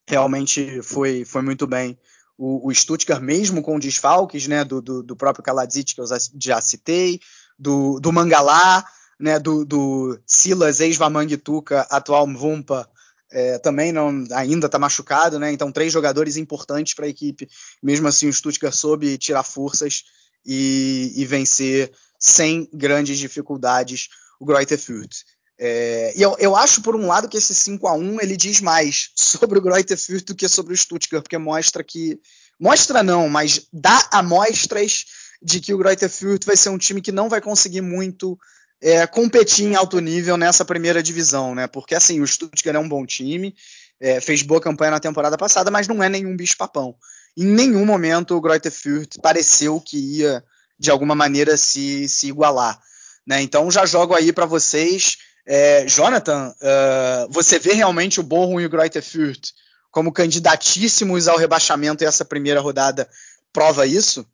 Realmente 0.06 0.82
foi, 0.82 1.24
foi 1.24 1.42
muito 1.42 1.66
bem. 1.66 1.98
O, 2.36 2.68
o 2.68 2.74
Stuttgart, 2.74 3.20
mesmo 3.20 3.62
com 3.62 3.78
desfalques, 3.78 4.46
né? 4.46 4.64
Do, 4.64 4.80
do, 4.80 5.02
do 5.02 5.16
próprio 5.16 5.44
Kaladzic, 5.44 5.94
que 5.94 6.00
eu 6.00 6.06
já 6.40 6.60
citei, 6.60 7.20
do, 7.58 8.00
do 8.00 8.12
Mangalá, 8.12 8.84
né? 9.18 9.38
Do, 9.38 9.64
do 9.64 10.18
Silas, 10.26 10.80
ex-Vamanguituca, 10.80 11.86
atual 11.90 12.26
Mvumpa, 12.26 12.88
é, 13.32 13.58
também 13.58 13.92
não, 13.92 14.24
ainda 14.32 14.66
está 14.66 14.78
machucado, 14.78 15.38
né? 15.38 15.50
Então, 15.52 15.72
três 15.72 15.92
jogadores 15.92 16.36
importantes 16.36 16.94
para 16.94 17.06
a 17.06 17.08
equipe. 17.08 17.48
Mesmo 17.82 18.06
assim, 18.06 18.28
o 18.28 18.32
Stuttgart 18.32 18.74
soube 18.74 19.16
tirar 19.16 19.42
forças 19.42 20.04
e, 20.44 21.12
e 21.16 21.24
vencer 21.24 21.90
sem 22.18 22.68
grandes 22.72 23.18
dificuldades 23.18 24.08
o 24.38 24.44
Greuther 24.44 24.78
Fürth. 24.78 25.24
É, 25.58 26.12
e 26.16 26.22
eu, 26.22 26.36
eu, 26.38 26.56
acho, 26.56 26.82
por 26.82 26.96
um 26.96 27.06
lado, 27.06 27.28
que 27.28 27.36
esse 27.36 27.54
5 27.54 27.86
a 27.86 27.94
1 27.94 28.20
ele 28.20 28.36
diz 28.36 28.60
mais 28.60 29.10
sobre 29.14 29.58
o 29.58 29.62
Greuther 29.62 29.98
Fürth 29.98 30.26
do 30.26 30.34
que 30.34 30.48
sobre 30.48 30.72
o 30.72 30.76
Stuttgart, 30.76 31.22
porque 31.22 31.38
mostra 31.38 31.84
que. 31.84 32.20
Mostra 32.58 33.02
não, 33.02 33.28
mas 33.28 33.66
dá 33.72 34.08
amostras 34.12 35.04
de 35.42 35.60
que 35.60 35.74
o 35.74 35.78
Greuther 35.78 36.08
Fürth 36.08 36.44
vai 36.44 36.56
ser 36.56 36.68
um 36.68 36.78
time 36.78 37.00
que 37.00 37.10
não 37.10 37.28
vai 37.28 37.40
conseguir 37.40 37.80
muito 37.80 38.38
é, 38.80 39.06
competir 39.06 39.64
em 39.64 39.74
alto 39.74 39.98
nível 40.00 40.36
nessa 40.36 40.64
primeira 40.64 41.02
divisão, 41.02 41.54
né? 41.54 41.66
Porque 41.66 41.94
assim, 41.94 42.20
o 42.20 42.26
Stuttgart 42.26 42.76
é 42.76 42.78
um 42.78 42.88
bom 42.88 43.06
time, 43.06 43.54
é, 44.00 44.20
fez 44.20 44.42
boa 44.42 44.60
campanha 44.60 44.90
na 44.92 45.00
temporada 45.00 45.38
passada, 45.38 45.70
mas 45.70 45.86
não 45.86 46.02
é 46.02 46.08
nenhum 46.08 46.36
bicho-papão. 46.36 46.96
Em 47.36 47.44
nenhum 47.44 47.84
momento 47.86 48.36
o 48.36 48.40
Greuther 48.40 48.72
Fürth 48.72 49.20
pareceu 49.22 49.80
que 49.80 49.96
ia 49.96 50.44
de 50.78 50.90
alguma 50.90 51.14
maneira 51.14 51.56
se, 51.56 52.08
se 52.08 52.28
igualar. 52.28 52.80
Né? 53.26 53.40
Então 53.42 53.70
já 53.70 53.86
jogo 53.86 54.14
aí 54.14 54.32
para 54.32 54.46
vocês. 54.46 55.16
É, 55.44 55.86
Jonathan, 55.86 56.54
uh, 56.60 57.32
você 57.32 57.58
vê 57.58 57.72
realmente 57.72 58.20
o 58.20 58.22
Borrom 58.22 58.60
e 58.60 58.66
o 58.66 58.70
Greuther 58.70 59.02
Fürth 59.02 59.50
como 59.90 60.12
candidatíssimos 60.12 61.28
ao 61.28 61.36
rebaixamento 61.36 62.02
e 62.02 62.06
essa 62.06 62.24
primeira 62.24 62.60
rodada 62.60 63.08
prova 63.52 63.86
isso? 63.86 64.24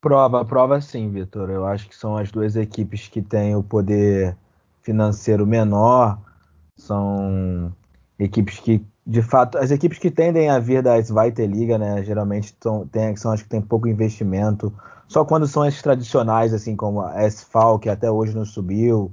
Prova, 0.00 0.44
prova 0.44 0.80
sim, 0.80 1.10
Vitor. 1.10 1.50
Eu 1.50 1.66
acho 1.66 1.88
que 1.88 1.96
são 1.96 2.16
as 2.16 2.30
duas 2.30 2.56
equipes 2.56 3.08
que 3.08 3.20
têm 3.20 3.56
o 3.56 3.62
poder 3.62 4.36
financeiro 4.82 5.46
menor, 5.46 6.18
são 6.76 7.74
equipes 8.18 8.58
que, 8.60 8.84
de 9.06 9.22
fato, 9.22 9.56
as 9.56 9.70
equipes 9.70 9.98
que 9.98 10.10
tendem 10.10 10.50
a 10.50 10.58
vir 10.58 10.82
da 10.82 11.00
Zweite 11.00 11.46
Liga, 11.46 11.78
né, 11.78 12.04
geralmente 12.04 12.54
são, 12.62 12.86
tem, 12.86 13.16
são 13.16 13.32
as 13.32 13.42
que 13.42 13.48
têm 13.48 13.62
pouco 13.62 13.88
investimento. 13.88 14.72
Só 15.08 15.24
quando 15.24 15.46
são 15.46 15.62
as 15.62 15.80
tradicionais, 15.80 16.52
assim 16.52 16.76
como 16.76 17.00
a 17.00 17.28
SFAL, 17.30 17.78
que 17.78 17.88
até 17.88 18.10
hoje 18.10 18.34
não 18.34 18.44
subiu, 18.44 19.10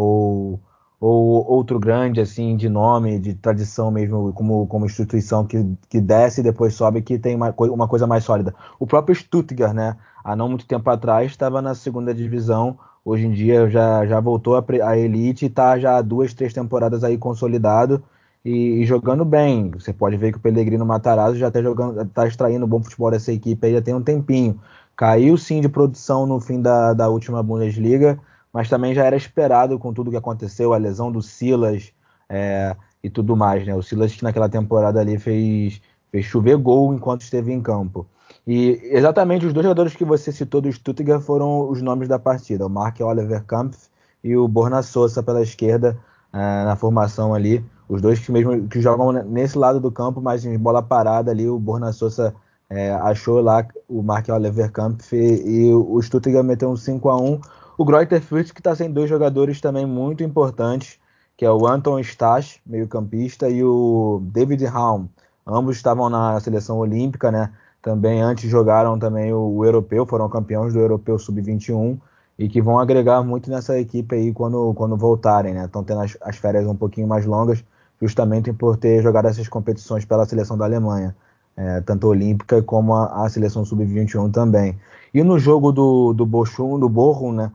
ou 0.00 0.60
ou 1.00 1.50
outro 1.50 1.80
grande 1.80 2.20
assim 2.20 2.54
de 2.56 2.68
nome, 2.68 3.18
de 3.18 3.32
tradição 3.32 3.90
mesmo, 3.90 4.34
como, 4.34 4.66
como 4.66 4.84
instituição 4.84 5.46
que, 5.46 5.64
que 5.88 5.98
desce 5.98 6.40
e 6.40 6.44
depois 6.44 6.74
sobe, 6.74 7.00
que 7.00 7.18
tem 7.18 7.34
uma, 7.34 7.54
uma 7.56 7.88
coisa 7.88 8.06
mais 8.06 8.22
sólida. 8.22 8.54
O 8.78 8.86
próprio 8.86 9.14
Stuttgart, 9.14 9.72
né? 9.72 9.96
Há 10.22 10.36
não 10.36 10.48
muito 10.50 10.66
tempo 10.66 10.90
atrás 10.90 11.30
estava 11.30 11.62
na 11.62 11.74
segunda 11.74 12.12
divisão, 12.12 12.78
hoje 13.02 13.26
em 13.26 13.32
dia 13.32 13.70
já, 13.70 14.06
já 14.06 14.20
voltou 14.20 14.56
a 14.56 14.98
elite 14.98 15.46
e 15.46 15.48
está 15.48 15.78
já 15.78 15.96
há 15.96 16.02
duas, 16.02 16.34
três 16.34 16.52
temporadas 16.52 17.02
aí 17.02 17.16
consolidado 17.16 18.02
e, 18.44 18.82
e, 18.82 18.84
jogando 18.84 19.24
bem. 19.24 19.70
Você 19.70 19.94
pode 19.94 20.18
ver 20.18 20.32
que 20.32 20.38
o 20.38 20.40
Pellegrino 20.40 20.84
Matarazzo 20.84 21.38
já 21.38 21.48
está 21.48 21.62
jogando, 21.62 22.02
está 22.02 22.26
extraindo 22.26 22.66
bom 22.66 22.82
futebol 22.82 23.10
dessa 23.10 23.32
equipe 23.32 23.66
aí 23.66 23.72
já 23.72 23.80
tem 23.80 23.94
um 23.94 24.02
tempinho. 24.02 24.60
Caiu 24.94 25.38
sim 25.38 25.62
de 25.62 25.68
produção 25.68 26.26
no 26.26 26.38
fim 26.40 26.60
da, 26.60 26.92
da 26.92 27.08
última 27.08 27.42
Bundesliga, 27.42 28.18
mas 28.52 28.68
também 28.68 28.94
já 28.94 29.04
era 29.04 29.16
esperado 29.16 29.78
com 29.78 29.92
tudo 29.92 30.10
que 30.10 30.16
aconteceu, 30.16 30.72
a 30.72 30.76
lesão 30.78 31.10
do 31.10 31.22
Silas 31.22 31.92
é, 32.28 32.76
e 33.02 33.08
tudo 33.08 33.36
mais, 33.36 33.66
né? 33.66 33.74
O 33.74 33.82
Silas 33.82 34.14
que 34.14 34.22
naquela 34.22 34.48
temporada 34.48 35.00
ali 35.00 35.18
fez, 35.18 35.80
fez 36.10 36.24
chover 36.24 36.56
gol 36.56 36.92
enquanto 36.94 37.22
esteve 37.22 37.52
em 37.52 37.60
campo. 37.60 38.06
E 38.46 38.80
exatamente 38.84 39.46
os 39.46 39.52
dois 39.52 39.64
jogadores 39.64 39.94
que 39.94 40.04
você 40.04 40.32
citou 40.32 40.60
do 40.60 40.72
Stuttgart 40.72 41.22
foram 41.22 41.68
os 41.68 41.82
nomes 41.82 42.08
da 42.08 42.18
partida, 42.18 42.66
o 42.66 42.70
Mark 42.70 42.98
Oliver 43.00 43.44
Kampf 43.44 43.88
e 44.22 44.36
o 44.36 44.48
Borna 44.48 44.82
Sosa 44.82 45.22
pela 45.22 45.42
esquerda 45.42 45.98
é, 46.32 46.64
na 46.64 46.76
formação 46.76 47.34
ali. 47.34 47.64
Os 47.88 48.00
dois 48.00 48.20
que 48.20 48.30
mesmo 48.30 48.68
que 48.68 48.80
jogam 48.80 49.12
nesse 49.12 49.58
lado 49.58 49.80
do 49.80 49.90
campo, 49.90 50.20
mas 50.20 50.44
em 50.44 50.56
bola 50.58 50.82
parada 50.82 51.30
ali, 51.30 51.48
o 51.48 51.58
Borna 51.58 51.92
Sosa 51.92 52.34
é, 52.68 52.92
achou 52.92 53.40
lá 53.40 53.66
o 53.88 54.02
Mark 54.02 54.28
Oliver 54.28 54.70
Kampf 54.70 55.12
e, 55.12 55.68
e 55.68 55.74
o 55.74 56.00
Stuttgart 56.00 56.44
meteu 56.44 56.70
um 56.70 56.76
5 56.76 57.08
a 57.08 57.20
1 57.20 57.40
o 57.80 57.84
Greuther 57.86 58.20
Fürth 58.20 58.52
que 58.52 58.60
está 58.60 58.76
sem 58.76 58.92
dois 58.92 59.08
jogadores 59.08 59.58
também 59.58 59.86
muito 59.86 60.22
importantes, 60.22 60.98
que 61.34 61.46
é 61.46 61.50
o 61.50 61.66
Anton 61.66 61.98
Stas, 62.02 62.60
meio-campista, 62.66 63.48
e 63.48 63.64
o 63.64 64.20
David 64.22 64.62
Raum. 64.66 65.08
Ambos 65.46 65.76
estavam 65.76 66.10
na 66.10 66.38
seleção 66.40 66.76
olímpica, 66.76 67.32
né? 67.32 67.50
Também 67.80 68.20
antes 68.20 68.50
jogaram 68.50 68.98
também 68.98 69.32
o, 69.32 69.56
o 69.56 69.64
europeu, 69.64 70.04
foram 70.04 70.28
campeões 70.28 70.74
do 70.74 70.78
europeu 70.78 71.18
sub-21 71.18 71.98
e 72.38 72.50
que 72.50 72.60
vão 72.60 72.78
agregar 72.78 73.22
muito 73.22 73.48
nessa 73.48 73.78
equipe 73.78 74.14
aí 74.14 74.30
quando, 74.30 74.74
quando 74.74 74.94
voltarem, 74.94 75.54
né? 75.54 75.64
Estão 75.64 75.82
tendo 75.82 76.02
as, 76.02 76.18
as, 76.20 76.36
férias 76.36 76.66
um 76.66 76.76
pouquinho 76.76 77.08
mais 77.08 77.24
longas, 77.24 77.64
justamente 77.98 78.52
por 78.52 78.76
ter 78.76 79.02
jogado 79.02 79.26
essas 79.26 79.48
competições 79.48 80.04
pela 80.04 80.26
seleção 80.26 80.58
da 80.58 80.66
Alemanha. 80.66 81.16
é, 81.56 81.80
tanto 81.80 82.08
olímpica 82.08 82.62
como 82.62 82.92
a, 82.94 83.24
a 83.24 83.28
seleção 83.30 83.64
sub-21 83.64 84.30
também. 84.30 84.78
E 85.14 85.22
no 85.22 85.38
jogo 85.38 85.72
do, 85.72 86.12
do 86.12 86.26
Bochum, 86.26 86.78
do 86.78 86.88
Bochum, 86.88 87.32
né, 87.32 87.50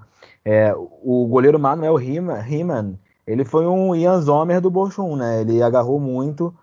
é, 0.46 0.74
o 0.76 1.28
goleiro 1.28 1.60
Manuel 1.60 1.96
Riemann, 1.96 3.00
ele 3.26 3.44
foi 3.44 3.66
um 3.66 3.96
Ian 3.96 4.22
Sommer 4.22 4.62
do 4.62 4.70
Bochum, 4.70 5.16
né, 5.16 5.42
ele 5.42 5.62
agarrou 5.62 6.00
muito 6.00 6.54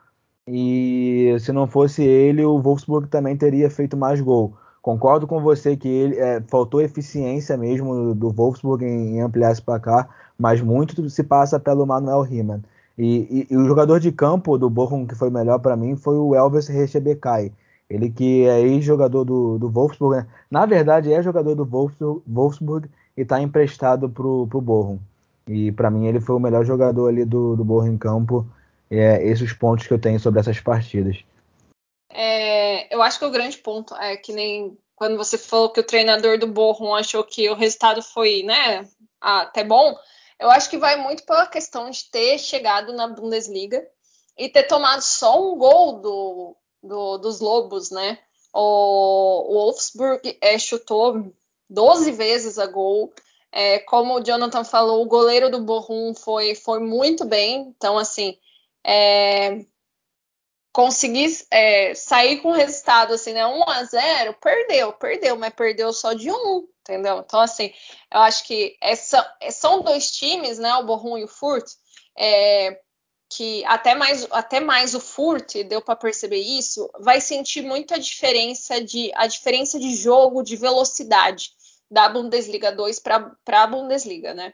e 0.46 1.36
se 1.40 1.52
não 1.52 1.66
fosse 1.66 2.02
ele, 2.02 2.44
o 2.44 2.60
Wolfsburg 2.60 3.08
também 3.08 3.36
teria 3.36 3.70
feito 3.70 3.96
mais 3.96 4.20
gol. 4.20 4.54
Concordo 4.80 5.26
com 5.26 5.40
você 5.40 5.76
que 5.76 5.88
ele 5.88 6.16
é, 6.16 6.40
faltou 6.48 6.80
eficiência 6.80 7.56
mesmo 7.56 8.14
do 8.14 8.30
Wolfsburg 8.30 8.84
em, 8.84 9.16
em, 9.16 9.20
ampliar 9.20 9.52
esse 9.52 9.62
placar, 9.62 10.08
mas 10.36 10.60
muito 10.60 11.08
se 11.08 11.22
passa 11.22 11.60
pelo 11.60 11.86
Manuel 11.86 12.22
Riemann. 12.22 12.62
E, 12.98 13.46
e, 13.48 13.54
e, 13.54 13.56
o 13.56 13.64
jogador 13.64 14.00
de 14.00 14.10
campo 14.10 14.58
do 14.58 14.68
Bochum 14.68 15.06
que 15.06 15.14
foi 15.14 15.30
melhor 15.30 15.60
para 15.60 15.76
mim 15.76 15.96
foi 15.96 16.16
o 16.16 16.34
Elvis 16.34 16.66
Rechebekai. 16.66 17.52
Ele 17.88 18.10
que 18.10 18.44
é 18.46 18.60
ex-jogador 18.60 19.24
do, 19.24 19.58
do 19.58 19.70
Wolfsburg, 19.70 20.16
né? 20.16 20.26
na 20.50 20.66
verdade 20.66 21.12
é 21.12 21.22
jogador 21.22 21.54
do 21.54 21.64
Wolfsburg, 21.64 22.22
Wolfsburg 22.26 22.88
e 23.16 23.22
está 23.22 23.40
emprestado 23.40 24.08
para 24.08 24.26
o 24.26 24.46
Bochum. 24.46 24.98
E 25.46 25.72
para 25.72 25.90
mim 25.90 26.06
ele 26.06 26.20
foi 26.20 26.36
o 26.36 26.40
melhor 26.40 26.64
jogador 26.64 27.08
ali 27.08 27.24
do, 27.24 27.56
do 27.56 27.64
Bochum 27.64 27.88
em 27.88 27.98
campo. 27.98 28.46
É, 28.90 29.24
esses 29.26 29.50
os 29.50 29.52
pontos 29.52 29.86
que 29.86 29.92
eu 29.92 29.98
tenho 29.98 30.20
sobre 30.20 30.40
essas 30.40 30.60
partidas. 30.60 31.24
É, 32.10 32.94
eu 32.94 33.00
acho 33.02 33.18
que 33.18 33.24
o 33.24 33.30
grande 33.30 33.56
ponto 33.56 33.94
é 33.96 34.16
que 34.16 34.32
nem 34.32 34.76
quando 34.94 35.16
você 35.16 35.38
falou 35.38 35.70
que 35.70 35.80
o 35.80 35.86
treinador 35.86 36.38
do 36.38 36.46
Bochum 36.46 36.94
achou 36.94 37.24
que 37.24 37.48
o 37.48 37.54
resultado 37.54 38.02
foi, 38.02 38.42
né, 38.42 38.86
até 39.20 39.64
bom. 39.64 39.96
Eu 40.38 40.50
acho 40.50 40.68
que 40.68 40.76
vai 40.76 40.96
muito 40.96 41.24
pela 41.24 41.46
questão 41.46 41.88
de 41.88 42.10
ter 42.10 42.38
chegado 42.38 42.92
na 42.92 43.08
Bundesliga 43.08 43.82
e 44.36 44.48
ter 44.48 44.64
tomado 44.64 45.00
só 45.00 45.40
um 45.40 45.56
gol 45.56 46.00
do, 46.00 46.56
do 46.82 47.18
dos 47.18 47.40
Lobos, 47.40 47.90
né? 47.90 48.18
O, 48.52 49.50
o 49.50 49.54
Wolfsburg 49.54 50.36
é, 50.40 50.58
chutou 50.58 51.32
12 51.72 52.12
vezes 52.12 52.58
a 52.58 52.66
gol. 52.66 53.12
É, 53.50 53.80
como 53.80 54.14
o 54.14 54.20
Jonathan 54.22 54.64
falou, 54.64 55.02
o 55.02 55.08
goleiro 55.08 55.50
do 55.50 55.62
Bochum 55.62 56.14
foi, 56.14 56.54
foi 56.54 56.80
muito 56.80 57.24
bem. 57.24 57.74
Então, 57.76 57.98
assim, 57.98 58.38
é, 58.84 59.64
é, 61.50 61.94
sair 61.94 62.40
com 62.40 62.50
o 62.50 62.54
resultado 62.54 63.12
assim, 63.12 63.32
né? 63.32 63.44
1 63.46 63.68
a 63.68 63.84
0 63.84 64.34
perdeu, 64.40 64.92
perdeu, 64.94 65.36
mas 65.36 65.52
perdeu 65.52 65.92
só 65.92 66.14
de 66.14 66.30
um, 66.30 66.66
entendeu? 66.80 67.18
Então, 67.18 67.40
assim, 67.40 67.72
eu 68.10 68.20
acho 68.20 68.44
que 68.44 68.76
essa, 68.80 69.30
são 69.50 69.82
dois 69.82 70.10
times, 70.10 70.58
né? 70.58 70.74
O 70.76 70.84
Borrom 70.84 71.18
e 71.18 71.24
o 71.24 71.28
Furt, 71.28 71.66
é, 72.18 72.80
que 73.28 73.62
até 73.66 73.94
mais, 73.94 74.26
até 74.30 74.60
mais 74.60 74.94
o 74.94 75.00
Furt, 75.00 75.56
deu 75.64 75.82
para 75.82 75.96
perceber 75.96 76.40
isso, 76.40 76.90
vai 77.00 77.20
sentir 77.20 77.62
muito 77.62 77.92
a 77.92 77.98
diferença 77.98 78.82
de 78.82 79.10
a 79.14 79.26
diferença 79.26 79.78
de 79.78 79.94
jogo, 79.94 80.42
de 80.42 80.56
velocidade 80.56 81.52
da 81.92 82.08
Bundesliga 82.08 82.72
2 82.72 82.98
para 82.98 83.36
a 83.46 83.66
Bundesliga, 83.66 84.34
né? 84.34 84.52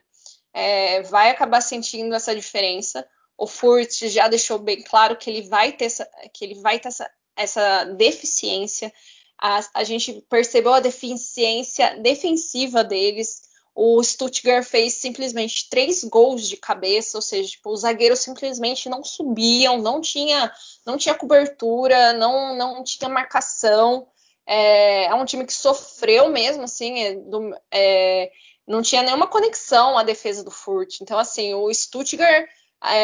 É, 0.52 1.02
vai 1.02 1.30
acabar 1.30 1.60
sentindo 1.60 2.14
essa 2.14 2.34
diferença 2.34 3.06
o 3.38 3.46
Furt 3.46 4.08
já 4.08 4.26
deixou 4.26 4.58
bem 4.58 4.82
claro 4.82 5.16
que 5.16 5.30
ele 5.30 5.42
vai 5.42 5.70
ter 5.70 5.84
essa, 5.84 6.04
que 6.34 6.44
ele 6.44 6.56
vai 6.56 6.80
ter 6.80 6.88
essa, 6.88 7.08
essa 7.36 7.84
deficiência. 7.84 8.92
A, 9.40 9.60
a, 9.74 9.84
gente 9.84 10.20
percebeu 10.28 10.74
a 10.74 10.80
deficiência 10.80 11.96
defensiva 12.00 12.82
deles. 12.82 13.42
O 13.72 14.02
Stuttgart 14.02 14.64
fez 14.64 14.94
simplesmente 14.94 15.68
três 15.70 16.02
gols 16.02 16.48
de 16.48 16.56
cabeça, 16.56 17.16
ou 17.16 17.22
seja, 17.22 17.50
tipo, 17.50 17.70
os 17.70 17.82
zagueiros 17.82 18.18
simplesmente 18.18 18.88
não 18.88 19.04
subiam, 19.04 19.78
não 19.78 20.00
tinha, 20.00 20.52
não 20.84 20.98
tinha 20.98 21.14
cobertura, 21.14 22.12
não, 22.14 22.56
não 22.56 22.82
tinha 22.82 23.08
marcação. 23.08 24.08
É, 24.50 25.04
é 25.04 25.14
um 25.14 25.26
time 25.26 25.44
que 25.44 25.52
sofreu 25.52 26.30
mesmo, 26.30 26.62
assim, 26.62 26.98
é, 27.02 27.14
do, 27.16 27.54
é, 27.70 28.32
não 28.66 28.80
tinha 28.80 29.02
nenhuma 29.02 29.26
conexão 29.26 29.98
à 29.98 30.02
defesa 30.02 30.42
do 30.42 30.50
Furt. 30.50 31.02
Então, 31.02 31.18
assim, 31.18 31.52
o 31.52 31.72
Stuttgart 31.72 32.48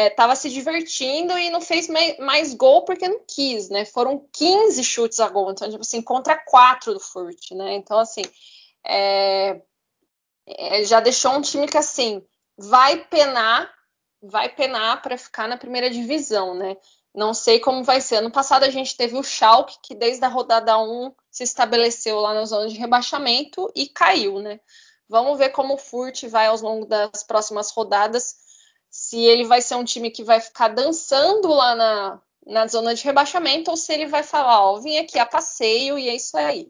estava 0.09 0.33
é, 0.33 0.35
se 0.35 0.49
divertindo 0.49 1.37
e 1.37 1.51
não 1.51 1.61
fez 1.61 1.87
mais, 1.87 2.17
mais, 2.17 2.53
gol 2.55 2.83
porque 2.83 3.07
não 3.07 3.21
quis, 3.27 3.69
né? 3.69 3.85
Foram 3.85 4.27
15 4.33 4.83
chutes 4.83 5.19
a 5.19 5.29
gol, 5.29 5.51
então, 5.51 5.69
tipo 5.69 5.81
assim, 5.81 6.01
contra 6.01 6.35
4 6.35 6.95
do 6.95 6.99
Furt, 6.99 7.51
né? 7.51 7.75
Então, 7.75 7.99
assim, 7.99 8.23
é, 8.83 9.61
é, 10.47 10.83
já 10.83 10.99
deixou 10.99 11.31
um 11.31 11.41
time 11.41 11.67
que, 11.67 11.77
assim, 11.77 12.25
vai 12.57 13.05
penar, 13.05 13.71
vai 14.19 14.49
penar 14.49 14.99
para 15.03 15.15
ficar 15.15 15.47
na 15.47 15.57
primeira 15.57 15.91
divisão, 15.91 16.55
né? 16.55 16.75
Não 17.15 17.33
sei 17.33 17.59
como 17.61 17.81
vai 17.81 18.01
ser. 18.01 18.17
Ano 18.17 18.29
passado 18.29 18.63
a 18.63 18.69
gente 18.69 18.97
teve 18.97 19.17
o 19.17 19.23
Schalke, 19.23 19.77
que 19.81 19.95
desde 19.95 20.25
a 20.25 20.27
rodada 20.27 20.77
1 20.77 21.13
se 21.31 21.43
estabeleceu 21.43 22.19
lá 22.19 22.33
na 22.33 22.45
zona 22.45 22.67
de 22.67 22.77
rebaixamento 22.77 23.71
e 23.73 23.87
caiu, 23.87 24.39
né? 24.39 24.59
Vamos 25.07 25.37
ver 25.37 25.49
como 25.49 25.75
o 25.75 25.77
Furt 25.77 26.25
vai 26.25 26.47
ao 26.47 26.57
longo 26.57 26.85
das 26.85 27.23
próximas 27.23 27.71
rodadas 27.71 28.35
se 28.89 29.19
ele 29.19 29.45
vai 29.45 29.61
ser 29.61 29.75
um 29.75 29.83
time 29.83 30.11
que 30.11 30.23
vai 30.23 30.41
ficar 30.41 30.69
dançando 30.69 31.49
lá 31.49 31.75
na, 31.75 32.21
na 32.45 32.67
zona 32.67 32.93
de 32.93 33.03
rebaixamento 33.03 33.71
ou 33.71 33.77
se 33.77 33.93
ele 33.93 34.07
vai 34.07 34.23
falar, 34.23 34.61
ó, 34.61 34.79
vim 34.79 34.97
aqui 34.97 35.17
a 35.17 35.25
passeio 35.25 35.97
e 35.97 36.09
é 36.09 36.15
isso 36.15 36.35
aí. 36.37 36.69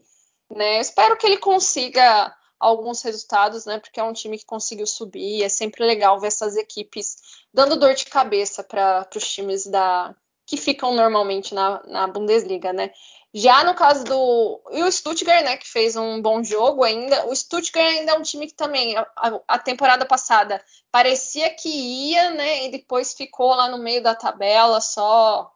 Né? 0.50 0.76
Eu 0.76 0.80
espero 0.80 1.16
que 1.16 1.26
ele 1.26 1.38
consiga 1.38 2.32
alguns 2.58 3.02
resultados, 3.02 3.64
né? 3.66 3.78
Porque 3.78 3.98
é 3.98 4.02
um 4.02 4.12
time 4.12 4.38
que 4.38 4.46
conseguiu 4.46 4.86
subir. 4.86 5.42
É 5.42 5.48
sempre 5.48 5.84
legal 5.84 6.20
ver 6.20 6.28
essas 6.28 6.56
equipes 6.56 7.16
dando 7.52 7.76
dor 7.76 7.94
de 7.94 8.06
cabeça 8.06 8.62
para 8.62 9.08
os 9.14 9.28
times 9.28 9.66
da 9.66 10.14
que 10.46 10.56
ficam 10.56 10.94
normalmente 10.94 11.54
na, 11.54 11.82
na 11.86 12.06
Bundesliga, 12.06 12.72
né? 12.72 12.92
Já 13.34 13.64
no 13.64 13.74
caso 13.74 14.04
do. 14.04 14.62
E 14.72 14.82
o 14.82 14.90
Stuttgart, 14.90 15.44
né, 15.44 15.56
que 15.56 15.68
fez 15.68 15.96
um 15.96 16.22
bom 16.22 16.42
jogo 16.42 16.84
ainda. 16.84 17.26
O 17.26 17.36
Stuttgart 17.36 17.86
ainda 17.86 18.12
é 18.12 18.18
um 18.18 18.22
time 18.22 18.46
que 18.46 18.54
também, 18.54 18.96
a, 18.96 19.06
a, 19.46 19.58
temporada 19.58 20.06
passada, 20.06 20.64
parecia 20.90 21.50
que 21.50 21.68
ia, 21.68 22.30
né, 22.30 22.64
e 22.64 22.70
depois 22.70 23.12
ficou 23.12 23.48
lá 23.48 23.68
no 23.68 23.78
meio 23.78 24.02
da 24.02 24.14
tabela, 24.14 24.80
só 24.80 25.52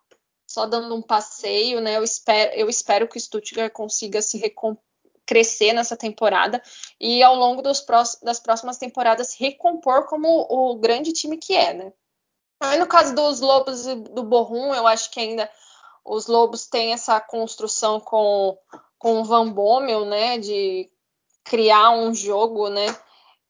só 0.46 0.66
dando 0.66 0.94
um 0.96 1.00
passeio, 1.00 1.80
né? 1.80 1.96
Eu 1.96 2.02
espero, 2.02 2.52
eu 2.54 2.68
espero 2.68 3.06
que 3.08 3.16
o 3.16 3.20
Stuttgart 3.20 3.72
consiga 3.72 4.20
se 4.20 4.38
crescer 5.24 5.72
nessa 5.72 5.96
temporada 5.96 6.60
e 6.98 7.22
ao 7.22 7.36
longo 7.36 7.62
dos 7.62 7.86
das 8.20 8.40
próximas 8.40 8.76
temporadas 8.76 9.34
recompor 9.34 10.06
como 10.06 10.26
o 10.50 10.74
grande 10.74 11.12
time 11.12 11.36
que 11.36 11.54
é, 11.54 11.72
né? 11.72 11.92
Aí 12.60 12.78
no 12.78 12.86
caso 12.86 13.14
dos 13.14 13.40
Lobos 13.40 13.86
e 13.86 13.94
do 13.94 14.22
Borrom, 14.22 14.74
eu 14.74 14.86
acho 14.86 15.10
que 15.10 15.18
ainda 15.18 15.48
os 16.04 16.26
Lobos 16.26 16.66
têm 16.66 16.92
essa 16.92 17.18
construção 17.18 17.98
com, 17.98 18.56
com 18.98 19.20
o 19.20 19.24
Van 19.24 19.50
Bommel, 19.50 20.04
né, 20.04 20.38
de 20.38 20.90
criar 21.42 21.90
um 21.92 22.14
jogo, 22.14 22.68
né, 22.68 22.94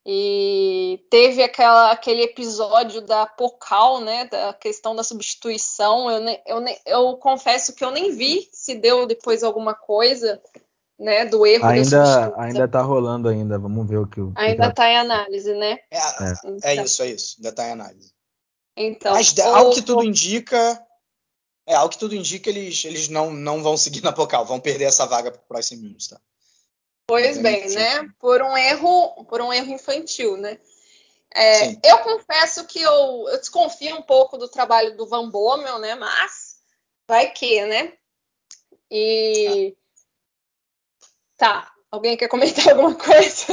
e 0.06 1.04
teve 1.10 1.42
aquela, 1.42 1.90
aquele 1.90 2.22
episódio 2.22 3.00
da 3.00 3.26
Pocal, 3.26 4.00
né, 4.00 4.26
da 4.26 4.54
questão 4.54 4.94
da 4.94 5.02
substituição, 5.02 6.10
eu, 6.10 6.20
ne, 6.20 6.40
eu, 6.46 6.60
ne, 6.60 6.78
eu 6.86 7.16
confesso 7.16 7.74
que 7.74 7.84
eu 7.84 7.90
nem 7.90 8.14
vi 8.14 8.48
se 8.52 8.76
deu 8.76 9.06
depois 9.06 9.42
alguma 9.42 9.74
coisa, 9.74 10.40
né, 10.98 11.24
do 11.24 11.44
erro 11.44 11.66
ainda 11.66 12.34
ainda 12.36 12.68
tá 12.68 12.82
rolando 12.82 13.28
ainda 13.30 13.58
vamos 13.58 13.88
ver 13.88 13.96
o 13.96 14.06
que 14.06 14.20
o 14.20 14.34
ainda 14.36 14.66
está 14.66 14.86
em 14.86 14.98
análise 14.98 15.54
né? 15.54 15.78
É, 15.90 15.98
é. 15.98 16.74
É, 16.74 16.84
isso 16.84 17.02
é 17.02 17.06
isso 17.06 17.36
ainda 17.38 17.48
está 17.48 17.68
em 17.68 17.72
análise 17.72 18.12
então 18.86 19.12
mas 19.12 19.38
ao 19.38 19.70
que 19.70 19.82
tudo 19.82 20.02
indica 20.02 20.86
é, 21.70 21.74
ao 21.76 21.88
que 21.88 21.98
tudo 21.98 22.16
indica, 22.16 22.50
eles, 22.50 22.84
eles 22.84 23.08
não, 23.08 23.30
não 23.30 23.62
vão 23.62 23.76
seguir 23.76 24.02
na 24.02 24.12
Pocal, 24.12 24.44
vão 24.44 24.58
perder 24.58 24.86
essa 24.86 25.06
vaga 25.06 25.30
para 25.30 25.40
o 25.40 25.44
Price 25.46 25.76
Minster. 25.76 26.18
Tá? 26.18 26.24
Pois 27.06 27.38
bem, 27.38 27.68
né? 27.70 28.08
Por 28.18 28.42
um 28.42 28.56
erro, 28.56 29.24
por 29.24 29.40
um 29.40 29.52
erro 29.52 29.72
infantil, 29.72 30.36
né? 30.36 30.58
É, 31.32 31.72
eu 31.88 31.98
confesso 32.00 32.64
que 32.66 32.80
eu, 32.80 33.28
eu, 33.28 33.38
desconfio 33.38 33.96
um 33.96 34.02
pouco 34.02 34.36
do 34.36 34.48
trabalho 34.48 34.96
do 34.96 35.06
Van 35.06 35.30
Bommel, 35.30 35.78
né? 35.78 35.94
Mas 35.94 36.56
vai 37.06 37.30
que, 37.30 37.64
né? 37.66 37.92
E 38.90 39.76
tá. 41.36 41.70
Alguém 41.88 42.16
quer 42.16 42.28
comentar 42.28 42.66
alguma 42.70 42.96
coisa? 42.96 43.46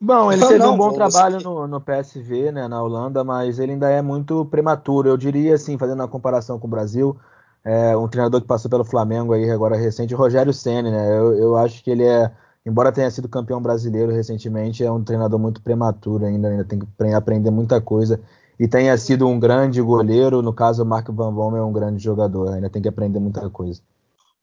Bom, 0.00 0.32
ele 0.32 0.40
teve 0.46 0.58
não, 0.58 0.74
um 0.74 0.78
bom 0.78 0.92
trabalho 0.92 1.40
no, 1.40 1.66
no, 1.66 1.80
PSV, 1.80 2.50
né, 2.52 2.66
na 2.66 2.82
Holanda, 2.82 3.22
mas 3.22 3.58
ele 3.58 3.72
ainda 3.72 3.90
é 3.90 4.00
muito 4.00 4.46
prematuro. 4.46 5.08
Eu 5.08 5.16
diria, 5.16 5.54
assim, 5.54 5.76
fazendo 5.76 6.00
uma 6.00 6.08
comparação 6.08 6.58
com 6.58 6.66
o 6.66 6.70
Brasil, 6.70 7.16
é, 7.62 7.94
um 7.94 8.08
treinador 8.08 8.40
que 8.40 8.46
passou 8.46 8.70
pelo 8.70 8.84
Flamengo 8.84 9.34
aí 9.34 9.50
agora 9.50 9.76
recente, 9.76 10.14
Rogério 10.14 10.54
Ceni, 10.54 10.90
né? 10.90 11.18
Eu, 11.18 11.34
eu, 11.36 11.56
acho 11.58 11.84
que 11.84 11.90
ele 11.90 12.04
é, 12.04 12.32
embora 12.64 12.90
tenha 12.90 13.10
sido 13.10 13.28
campeão 13.28 13.60
brasileiro 13.60 14.10
recentemente, 14.10 14.82
é 14.82 14.90
um 14.90 15.04
treinador 15.04 15.38
muito 15.38 15.60
prematuro 15.60 16.24
ainda, 16.24 16.48
ainda 16.48 16.64
tem 16.64 16.78
que 16.78 17.12
aprender 17.12 17.50
muita 17.50 17.78
coisa. 17.80 18.18
E 18.58 18.66
tenha 18.68 18.96
sido 18.96 19.26
um 19.26 19.38
grande 19.38 19.80
goleiro, 19.80 20.42
no 20.42 20.52
caso 20.52 20.82
o 20.82 20.86
Marco 20.86 21.12
Van 21.12 21.32
Bommel 21.32 21.62
é 21.62 21.64
um 21.64 21.72
grande 21.72 22.02
jogador, 22.02 22.52
ainda 22.52 22.70
tem 22.70 22.80
que 22.80 22.88
aprender 22.88 23.18
muita 23.18 23.48
coisa. 23.50 23.80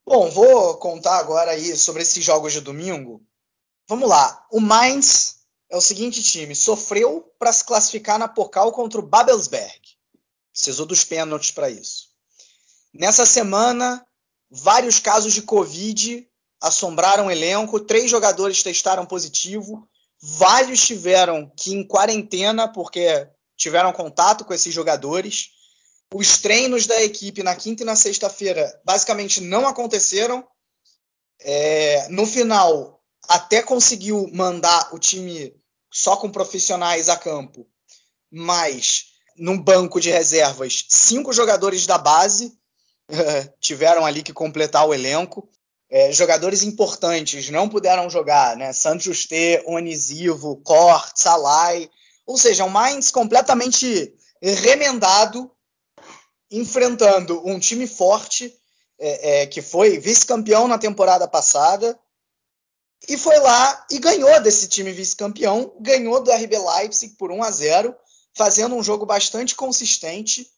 Bom, 0.07 0.29
vou 0.29 0.75
contar 0.77 1.19
agora 1.19 1.51
aí 1.51 1.75
sobre 1.75 2.01
esses 2.01 2.23
jogos 2.23 2.53
de 2.53 2.61
domingo. 2.61 3.21
Vamos 3.87 4.09
lá, 4.09 4.45
o 4.51 4.59
Mainz 4.59 5.36
é 5.69 5.77
o 5.77 5.81
seguinte 5.81 6.23
time: 6.23 6.55
sofreu 6.55 7.33
para 7.37 7.51
se 7.51 7.63
classificar 7.63 8.17
na 8.17 8.27
Pokal 8.27 8.71
contra 8.71 8.99
o 8.99 9.05
Babelsberg. 9.05 9.81
Precisou 10.51 10.85
dos 10.85 11.03
pênaltis 11.03 11.51
para 11.51 11.69
isso. 11.69 12.09
Nessa 12.93 13.25
semana, 13.25 14.05
vários 14.49 14.99
casos 14.99 15.33
de 15.33 15.41
Covid 15.41 16.27
assombraram 16.61 17.27
o 17.27 17.31
elenco, 17.31 17.79
três 17.79 18.09
jogadores 18.09 18.63
testaram 18.63 19.05
positivo, 19.05 19.87
vários 20.19 20.85
tiveram 20.85 21.51
que 21.55 21.71
ir 21.71 21.75
em 21.75 21.87
quarentena 21.87 22.67
porque 22.67 23.29
tiveram 23.55 23.93
contato 23.93 24.45
com 24.45 24.53
esses 24.53 24.73
jogadores. 24.73 25.51
Os 26.13 26.37
treinos 26.37 26.87
da 26.87 27.03
equipe 27.03 27.43
na 27.43 27.55
quinta 27.55 27.83
e 27.83 27.85
na 27.85 27.95
sexta-feira 27.95 28.81
basicamente 28.83 29.41
não 29.41 29.67
aconteceram. 29.67 30.47
É, 31.39 32.07
no 32.09 32.25
final, 32.25 32.96
até 33.27 33.61
conseguiu 33.61 34.29
mandar 34.33 34.93
o 34.93 34.99
time 34.99 35.53
só 35.91 36.15
com 36.15 36.29
profissionais 36.29 37.09
a 37.09 37.17
campo, 37.17 37.67
mas 38.31 39.05
num 39.37 39.57
banco 39.57 39.99
de 39.99 40.09
reservas, 40.09 40.85
cinco 40.89 41.31
jogadores 41.31 41.85
da 41.85 41.97
base 41.97 42.57
tiveram 43.59 44.05
ali 44.05 44.23
que 44.23 44.33
completar 44.33 44.87
o 44.87 44.93
elenco. 44.93 45.49
É, 45.89 46.11
jogadores 46.11 46.63
importantes 46.63 47.49
não 47.49 47.69
puderam 47.69 48.09
jogar, 48.09 48.57
né? 48.57 48.73
Santos 48.73 49.05
Juste, 49.05 49.63
Onisivo, 49.65 50.57
Cort, 50.57 51.13
Salai. 51.15 51.89
Ou 52.25 52.37
seja, 52.37 52.65
um 52.65 52.69
Mainz 52.69 53.09
completamente 53.09 54.13
remendado, 54.41 55.49
enfrentando 56.51 57.41
um 57.47 57.57
time 57.57 57.87
forte, 57.87 58.53
é, 58.99 59.41
é, 59.41 59.45
que 59.47 59.61
foi 59.61 59.97
vice-campeão 59.99 60.67
na 60.67 60.77
temporada 60.77 61.27
passada, 61.27 61.97
e 63.07 63.17
foi 63.17 63.37
lá 63.39 63.85
e 63.91 63.99
ganhou 63.99 64.41
desse 64.41 64.67
time 64.67 64.91
vice-campeão, 64.91 65.73
ganhou 65.79 66.21
do 66.21 66.31
RB 66.31 66.57
Leipzig 66.57 67.15
por 67.15 67.31
1 67.31 67.43
a 67.43 67.51
0, 67.51 67.95
fazendo 68.35 68.75
um 68.75 68.83
jogo 68.83 69.05
bastante 69.05 69.55
consistente. 69.55 70.49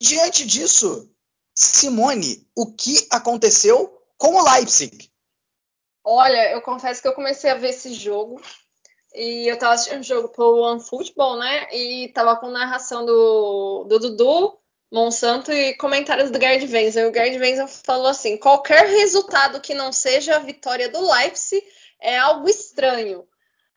Diante 0.00 0.46
disso, 0.46 1.10
Simone, 1.54 2.46
o 2.54 2.72
que 2.72 3.06
aconteceu 3.10 4.00
com 4.16 4.34
o 4.34 4.52
Leipzig? 4.52 5.10
Olha, 6.04 6.52
eu 6.52 6.62
confesso 6.62 7.02
que 7.02 7.08
eu 7.08 7.14
comecei 7.14 7.50
a 7.50 7.56
ver 7.56 7.70
esse 7.70 7.92
jogo 7.92 8.40
e 9.14 9.50
eu 9.50 9.58
tava 9.58 9.74
assistindo 9.74 10.00
o 10.00 10.04
jogo 10.04 10.28
pelo 10.28 10.62
OneFootball, 10.62 11.36
né? 11.36 11.68
E 11.74 12.08
tava 12.08 12.36
com 12.36 12.48
narração 12.48 13.04
do, 13.04 13.84
do 13.84 13.98
Dudu, 13.98 14.58
Monsanto 14.90 15.52
e 15.52 15.74
comentários 15.74 16.30
do 16.30 16.40
Gerd 16.40 16.64
Wenzel. 16.72 17.10
O 17.10 17.14
Gerd 17.14 17.38
Wenzel 17.38 17.68
falou 17.68 18.06
assim: 18.06 18.38
qualquer 18.38 18.86
resultado 18.86 19.60
que 19.60 19.74
não 19.74 19.92
seja 19.92 20.36
a 20.36 20.40
vitória 20.40 20.88
do 20.88 21.10
Leipzig 21.12 21.62
é 22.00 22.18
algo 22.18 22.48
estranho. 22.48 23.26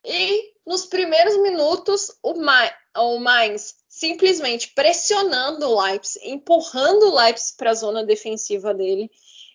E 0.04 0.52
nos 0.66 0.86
primeiros 0.86 1.36
minutos, 1.38 2.16
o, 2.22 2.34
Ma 2.34 2.70
o 2.96 3.18
Mainz 3.18 3.76
simplesmente 3.88 4.72
pressionando 4.74 5.68
o 5.68 5.82
Leipzig, 5.82 6.28
empurrando 6.28 7.08
o 7.08 7.14
Leipzig 7.14 7.56
para 7.56 7.70
a 7.70 7.74
zona 7.74 8.04
defensiva 8.04 8.74
dele, 8.74 9.10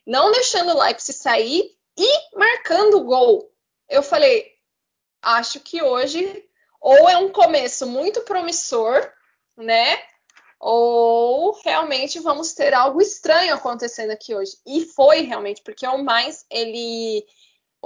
não 0.06 0.32
deixando 0.32 0.72
o 0.72 0.82
Leipzig 0.82 1.18
sair 1.18 1.76
e 1.98 2.38
marcando 2.38 2.98
o 2.98 3.04
gol. 3.04 3.52
Eu 3.90 4.04
falei, 4.04 4.52
acho 5.22 5.60
que 5.60 5.82
hoje 5.82 6.44
ou 6.80 7.10
é 7.10 7.18
um 7.18 7.30
começo 7.30 7.86
muito 7.88 8.22
promissor, 8.22 9.12
né? 9.58 10.02
Ou 10.60 11.60
realmente 11.64 12.20
vamos 12.20 12.54
ter 12.54 12.74
algo 12.74 13.02
estranho 13.02 13.54
acontecendo 13.54 14.12
aqui 14.12 14.34
hoje. 14.34 14.58
E 14.66 14.86
foi 14.86 15.22
realmente, 15.22 15.62
porque 15.62 15.86
o 15.86 16.04
Mainz, 16.04 16.46
ele 16.50 17.26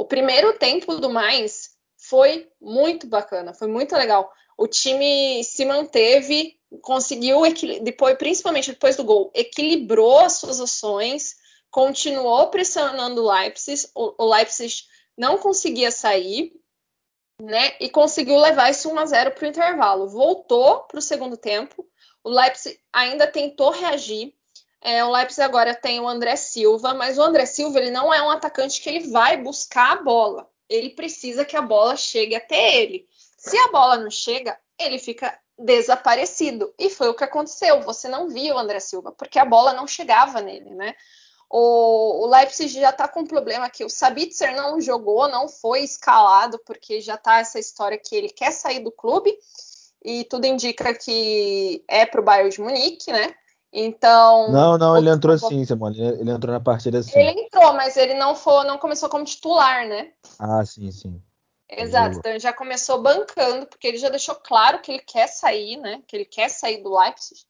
o 0.02 0.06
primeiro 0.06 0.58
tempo 0.58 0.96
do 0.96 1.12
Mainz 1.12 1.70
foi 1.96 2.50
muito 2.60 3.06
bacana, 3.06 3.54
foi 3.54 3.68
muito 3.68 3.96
legal. 3.96 4.32
O 4.58 4.68
time 4.68 5.44
se 5.44 5.64
manteve, 5.64 6.60
conseguiu 6.82 7.42
depois, 7.84 8.18
principalmente 8.18 8.72
depois 8.72 8.96
do 8.96 9.04
gol, 9.04 9.32
equilibrou 9.36 10.18
as 10.20 10.34
suas 10.34 10.60
ações, 10.60 11.36
continuou 11.70 12.48
pressionando 12.50 13.24
o 13.24 13.32
Leipzig. 13.32 13.88
O, 13.94 14.26
Leipzig 14.26 14.86
não 15.16 15.38
conseguia 15.38 15.92
sair, 15.92 16.52
né? 17.40 17.76
E 17.80 17.88
conseguiu 17.88 18.40
levar 18.40 18.72
isso 18.72 18.90
1 18.90 18.98
a 18.98 19.06
0 19.06 19.32
para 19.32 19.46
o 19.46 19.50
intervalo. 19.50 20.10
Voltou 20.10 20.80
para 20.82 20.98
o 20.98 21.02
segundo 21.02 21.38
tempo. 21.38 21.88
O 22.24 22.30
Leipzig 22.30 22.80
ainda 22.92 23.28
tentou 23.28 23.70
reagir, 23.70 24.34
é, 24.82 25.06
o 25.06 25.12
Leipzig 25.12 25.42
agora 25.44 25.76
tem 25.76 26.00
o 26.00 26.08
André 26.08 26.36
Silva, 26.36 26.94
mas 26.96 27.18
o 27.18 27.22
André 27.22 27.46
Silva 27.46 27.78
ele 27.80 27.92
não 27.92 28.12
é 28.12 28.22
um 28.22 28.32
atacante 28.32 28.82
que 28.82 28.90
ele 28.90 29.12
vai 29.12 29.38
buscar 29.38 29.92
a 29.92 30.02
bola. 30.02 30.50
Ele 30.68 30.90
precisa 30.90 31.46
que 31.46 31.56
a 31.56 31.62
bola 31.62 31.96
chegue 31.96 32.34
até 32.34 32.78
ele. 32.78 33.08
Se 33.38 33.56
a 33.58 33.68
bola 33.68 33.98
não 33.98 34.10
chega, 34.10 34.58
ele 34.80 34.98
fica 34.98 35.38
desaparecido. 35.58 36.74
E 36.80 36.90
foi 36.90 37.10
o 37.10 37.14
que 37.14 37.24
aconteceu. 37.24 37.82
Você 37.82 38.08
não 38.08 38.28
viu 38.28 38.56
o 38.56 38.58
André 38.58 38.80
Silva, 38.80 39.12
porque 39.12 39.38
a 39.38 39.46
bola 39.46 39.74
não 39.74 39.86
chegava 39.86 40.42
nele, 40.42 40.72
né? 40.72 40.96
O, 41.48 42.24
o 42.24 42.28
Leipzig 42.28 42.80
já 42.80 42.90
está 42.90 43.08
com 43.08 43.20
um 43.20 43.28
problema 43.28 43.70
que 43.70 43.84
o 43.84 43.90
Sabitzer 43.90 44.56
não 44.56 44.80
jogou, 44.80 45.28
não 45.28 45.50
foi 45.50 45.82
escalado, 45.82 46.58
porque 46.66 47.02
já 47.02 47.16
está 47.16 47.40
essa 47.40 47.60
história 47.60 47.98
que 47.98 48.16
ele 48.16 48.30
quer 48.30 48.52
sair 48.52 48.80
do 48.80 48.92
clube. 48.92 49.38
E 50.04 50.24
tudo 50.24 50.46
indica 50.46 50.94
que 50.96 51.84
é 51.88 52.06
para 52.06 52.22
o 52.22 52.24
Bayern 52.24 52.50
de 52.50 52.62
Munique, 52.62 53.12
né? 53.12 53.36
Então. 53.74 54.52
Não, 54.52 54.78
não, 54.78 54.98
ele 54.98 55.10
entrou 55.10 55.38
sim, 55.38 55.64
Simone. 55.64 56.02
Ele 56.02 56.32
entrou 56.32 56.54
na 56.54 56.60
partida 56.60 57.02
sim. 57.02 57.18
Ele 57.18 57.42
entrou, 57.42 57.74
mas 57.74 57.96
ele 57.96 58.14
não 58.14 58.36
foi, 58.36 58.66
não 58.66 58.78
começou 58.78 59.08
como 59.08 59.24
titular, 59.24 59.88
né? 59.88 60.12
Ah, 60.38 60.66
sim, 60.66 60.92
sim. 60.92 61.22
Exato, 61.70 62.18
então 62.18 62.32
ele 62.32 62.40
já 62.40 62.52
começou 62.52 63.02
bancando, 63.02 63.66
porque 63.66 63.88
ele 63.88 63.98
já 63.98 64.10
deixou 64.10 64.36
claro 64.36 64.82
que 64.82 64.92
ele 64.92 65.00
quer 65.00 65.28
sair, 65.28 65.78
né? 65.78 66.02
Que 66.06 66.18
ele 66.18 66.26
quer 66.26 66.50
sair 66.50 66.84
do 66.84 66.94
Leipzig. 66.94 67.46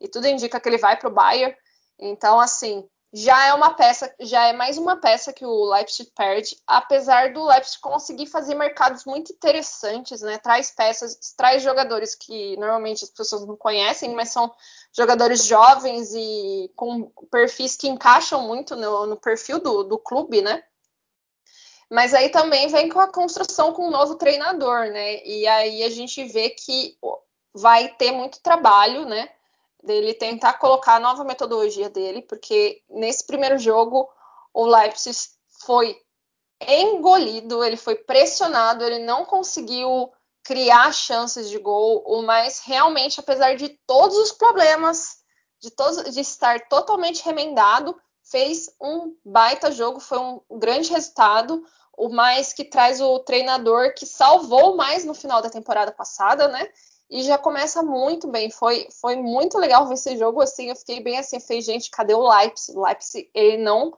E 0.00 0.08
tudo 0.08 0.26
indica 0.26 0.58
que 0.58 0.66
ele 0.66 0.78
vai 0.78 0.98
para 0.98 1.10
o 1.10 1.12
Bayern. 1.12 1.54
Então, 1.98 2.40
assim, 2.40 2.88
já 3.18 3.46
é 3.46 3.54
uma 3.54 3.72
peça, 3.72 4.14
já 4.20 4.44
é 4.44 4.52
mais 4.52 4.76
uma 4.76 4.94
peça 4.94 5.32
que 5.32 5.46
o 5.46 5.64
Leipzig 5.72 6.10
perde, 6.14 6.54
apesar 6.66 7.32
do 7.32 7.46
Leipzig 7.46 7.80
conseguir 7.80 8.26
fazer 8.26 8.54
mercados 8.54 9.06
muito 9.06 9.32
interessantes, 9.32 10.20
né? 10.20 10.36
Traz 10.36 10.70
peças, 10.70 11.18
traz 11.34 11.62
jogadores 11.62 12.14
que 12.14 12.58
normalmente 12.58 13.04
as 13.04 13.10
pessoas 13.10 13.46
não 13.46 13.56
conhecem, 13.56 14.14
mas 14.14 14.28
são 14.28 14.54
jogadores 14.92 15.46
jovens 15.46 16.12
e 16.14 16.70
com 16.76 17.10
perfis 17.30 17.74
que 17.74 17.88
encaixam 17.88 18.46
muito 18.46 18.76
no, 18.76 19.06
no 19.06 19.16
perfil 19.16 19.60
do, 19.60 19.82
do 19.82 19.98
clube, 19.98 20.42
né? 20.42 20.62
Mas 21.90 22.12
aí 22.12 22.28
também 22.28 22.68
vem 22.68 22.90
com 22.90 23.00
a 23.00 23.10
construção 23.10 23.72
com 23.72 23.88
um 23.88 23.90
novo 23.90 24.16
treinador, 24.16 24.90
né? 24.90 25.24
E 25.24 25.46
aí 25.46 25.84
a 25.84 25.88
gente 25.88 26.22
vê 26.26 26.50
que 26.50 26.98
vai 27.54 27.88
ter 27.88 28.12
muito 28.12 28.42
trabalho, 28.42 29.06
né? 29.06 29.30
Dele 29.86 30.12
tentar 30.12 30.54
colocar 30.54 30.96
a 30.96 31.00
nova 31.00 31.24
metodologia 31.24 31.88
dele, 31.88 32.22
porque 32.22 32.82
nesse 32.90 33.26
primeiro 33.26 33.58
jogo 33.58 34.08
o 34.52 34.66
Leipzig 34.66 35.16
foi 35.64 35.96
engolido, 36.60 37.62
ele 37.62 37.76
foi 37.76 37.94
pressionado, 37.94 38.84
ele 38.84 38.98
não 38.98 39.24
conseguiu 39.24 40.10
criar 40.42 40.92
chances 40.92 41.48
de 41.50 41.58
gol, 41.58 42.22
mas 42.22 42.60
realmente, 42.60 43.20
apesar 43.20 43.56
de 43.56 43.68
todos 43.86 44.16
os 44.16 44.32
problemas, 44.32 45.18
de, 45.60 45.70
todos, 45.70 46.14
de 46.14 46.20
estar 46.20 46.68
totalmente 46.68 47.24
remendado, 47.24 47.98
fez 48.22 48.70
um 48.80 49.14
baita 49.24 49.70
jogo, 49.70 50.00
foi 50.00 50.18
um 50.18 50.40
grande 50.52 50.90
resultado, 50.90 51.64
o 51.96 52.08
mais 52.08 52.52
que 52.52 52.64
traz 52.64 53.00
o 53.00 53.18
treinador 53.20 53.94
que 53.94 54.06
salvou 54.06 54.76
mais 54.76 55.04
no 55.04 55.14
final 55.14 55.40
da 55.40 55.50
temporada 55.50 55.90
passada, 55.90 56.46
né? 56.48 56.68
E 57.08 57.22
já 57.22 57.38
começa 57.38 57.82
muito 57.82 58.28
bem. 58.28 58.50
Foi, 58.50 58.88
foi 59.00 59.16
muito 59.16 59.58
legal 59.58 59.86
ver 59.86 59.94
esse 59.94 60.16
jogo 60.16 60.40
assim. 60.40 60.68
Eu 60.68 60.76
fiquei 60.76 61.00
bem 61.00 61.18
assim, 61.18 61.38
fez 61.38 61.64
gente, 61.64 61.90
cadê 61.90 62.14
o 62.14 62.28
Leipzig? 62.28 62.76
Leipzig 62.78 63.30
ele 63.32 63.58
não 63.58 63.96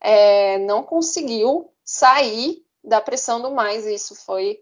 é, 0.00 0.58
não 0.58 0.82
conseguiu 0.82 1.72
sair 1.84 2.62
da 2.84 3.00
pressão 3.00 3.40
do 3.40 3.50
mais. 3.50 3.86
Isso 3.86 4.14
foi 4.14 4.60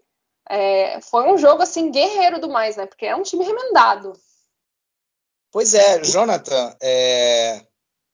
é, 0.49 0.99
foi 1.01 1.31
um 1.31 1.37
jogo 1.37 1.61
assim 1.61 1.91
guerreiro 1.91 2.39
do 2.39 2.49
mais, 2.49 2.75
né? 2.75 2.85
Porque 2.85 3.05
é 3.05 3.15
um 3.15 3.23
time 3.23 3.45
remendado. 3.45 4.13
Pois 5.51 5.73
é, 5.73 6.03
Jonathan. 6.03 6.75
É... 6.81 7.65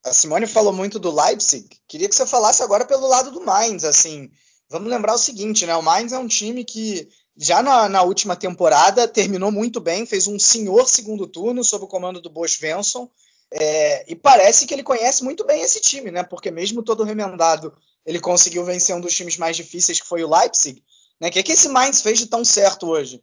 A 0.05 0.13
Simone 0.13 0.45
falou 0.45 0.71
muito 0.71 0.99
do 0.99 1.11
Leipzig. 1.11 1.67
Queria 1.87 2.07
que 2.07 2.15
você 2.15 2.27
falasse 2.27 2.61
agora 2.61 2.85
pelo 2.85 3.07
lado 3.07 3.31
do 3.31 3.41
Mainz. 3.41 3.83
Assim, 3.83 4.29
vamos 4.69 4.89
lembrar 4.89 5.15
o 5.15 5.17
seguinte, 5.17 5.65
né? 5.65 5.75
O 5.75 5.81
Mainz 5.81 6.13
é 6.13 6.17
um 6.19 6.27
time 6.27 6.63
que 6.63 7.09
já 7.37 7.61
na, 7.61 7.89
na, 7.89 8.01
última 8.01 8.35
temporada 8.35 9.07
terminou 9.07 9.51
muito 9.51 9.81
bem, 9.81 10.05
fez 10.05 10.27
um 10.27 10.39
senhor 10.39 10.87
segundo 10.87 11.27
turno 11.27 11.63
sob 11.63 11.85
o 11.85 11.87
comando 11.87 12.21
do 12.21 12.29
Bosch 12.29 12.57
Venson. 12.59 13.09
É, 13.51 14.11
e 14.11 14.15
parece 14.15 14.65
que 14.65 14.73
ele 14.73 14.83
conhece 14.83 15.23
muito 15.23 15.45
bem 15.45 15.61
esse 15.61 15.79
time, 15.81 16.11
né? 16.11 16.23
Porque 16.23 16.49
mesmo 16.49 16.81
todo 16.81 17.03
remendado, 17.03 17.73
ele 18.05 18.19
conseguiu 18.19 18.63
vencer 18.63 18.95
um 18.95 19.01
dos 19.01 19.13
times 19.13 19.37
mais 19.37 19.55
difíceis, 19.55 19.99
que 19.99 20.07
foi 20.07 20.23
o 20.23 20.29
Leipzig. 20.29 20.81
Né? 21.19 21.27
O 21.27 21.31
que, 21.31 21.39
é 21.39 21.43
que 21.43 21.51
esse 21.51 21.69
Mainz 21.69 22.01
fez 22.01 22.19
de 22.19 22.27
tão 22.27 22.43
certo 22.43 22.87
hoje? 22.87 23.21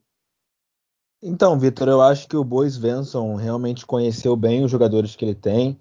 Então, 1.22 1.58
Vitor, 1.58 1.88
eu 1.88 2.00
acho 2.00 2.28
que 2.28 2.36
o 2.36 2.44
Bois 2.44 2.76
Venson 2.76 3.36
realmente 3.36 3.86
conheceu 3.86 4.34
bem 4.36 4.64
os 4.64 4.70
jogadores 4.70 5.14
que 5.14 5.24
ele 5.24 5.34
tem. 5.34 5.78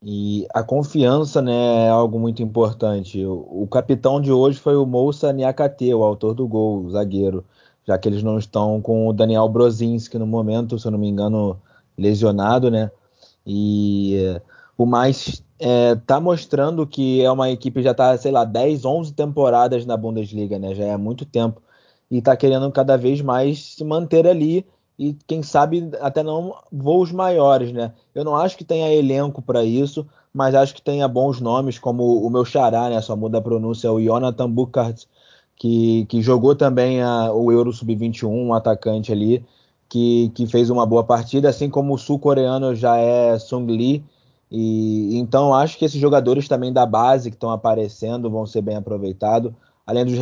E 0.00 0.46
a 0.54 0.62
confiança 0.62 1.40
né, 1.40 1.86
é 1.86 1.88
algo 1.88 2.18
muito 2.18 2.42
importante. 2.42 3.24
O, 3.24 3.62
o 3.62 3.66
capitão 3.66 4.20
de 4.20 4.30
hoje 4.30 4.58
foi 4.58 4.76
o 4.76 4.86
Moussa 4.86 5.32
Niakate, 5.32 5.92
o 5.94 6.04
autor 6.04 6.34
do 6.34 6.46
gol, 6.46 6.84
o 6.84 6.90
zagueiro 6.90 7.44
já 7.86 7.98
que 7.98 8.08
eles 8.08 8.22
não 8.22 8.38
estão 8.38 8.80
com 8.80 9.08
o 9.08 9.12
Daniel 9.12 9.48
Brozinski 9.48 10.18
no 10.18 10.26
momento, 10.26 10.78
se 10.78 10.86
eu 10.86 10.90
não 10.92 10.98
me 10.98 11.08
engano, 11.08 11.60
lesionado, 11.96 12.70
né? 12.70 12.90
E 13.46 14.40
o 14.76 14.86
mais 14.86 15.42
é, 15.58 15.94
tá 15.94 16.20
mostrando 16.20 16.86
que 16.86 17.22
é 17.22 17.30
uma 17.30 17.50
equipe 17.50 17.82
já 17.82 17.94
tá, 17.94 18.16
sei 18.16 18.32
lá, 18.32 18.44
10, 18.44 18.84
11 18.84 19.12
temporadas 19.12 19.86
na 19.86 19.96
Bundesliga, 19.96 20.58
né? 20.58 20.74
Já 20.74 20.84
é 20.84 20.96
muito 20.96 21.24
tempo 21.24 21.62
e 22.10 22.20
tá 22.22 22.36
querendo 22.36 22.70
cada 22.70 22.96
vez 22.96 23.20
mais 23.20 23.74
se 23.74 23.84
manter 23.84 24.26
ali 24.26 24.66
e 24.98 25.14
quem 25.26 25.42
sabe 25.42 25.90
até 26.00 26.22
não 26.22 26.54
voos 26.70 27.10
maiores, 27.10 27.72
né? 27.72 27.92
Eu 28.14 28.24
não 28.24 28.36
acho 28.36 28.56
que 28.56 28.64
tenha 28.64 28.92
elenco 28.92 29.42
para 29.42 29.64
isso, 29.64 30.06
mas 30.32 30.54
acho 30.54 30.74
que 30.74 30.82
tenha 30.82 31.08
bons 31.08 31.40
nomes 31.40 31.78
como 31.78 32.24
o 32.24 32.30
meu 32.30 32.44
xará, 32.44 32.88
né? 32.88 33.00
Só 33.00 33.16
muda 33.16 33.38
a 33.38 33.42
pronúncia, 33.42 33.90
o 33.92 34.00
Jonathan 34.00 34.50
Bukart, 34.50 35.04
que, 35.56 36.06
que 36.06 36.20
jogou 36.22 36.54
também 36.54 37.02
a, 37.02 37.32
o 37.32 37.50
Euro 37.52 37.72
Sub-21, 37.72 38.28
um 38.28 38.54
atacante 38.54 39.12
ali, 39.12 39.44
que, 39.88 40.30
que 40.34 40.46
fez 40.46 40.70
uma 40.70 40.84
boa 40.84 41.04
partida, 41.04 41.48
assim 41.48 41.70
como 41.70 41.94
o 41.94 41.98
sul-coreano 41.98 42.74
já 42.74 42.96
é 42.96 43.38
Sung 43.38 43.70
Lee. 43.70 44.04
E 44.50 45.16
então 45.18 45.54
acho 45.54 45.78
que 45.78 45.84
esses 45.84 46.00
jogadores 46.00 46.48
também 46.48 46.72
da 46.72 46.86
base 46.86 47.30
que 47.30 47.36
estão 47.36 47.50
aparecendo 47.50 48.30
vão 48.30 48.46
ser 48.46 48.62
bem 48.62 48.76
aproveitados, 48.76 49.52
além 49.86 50.04
dos 50.04 50.18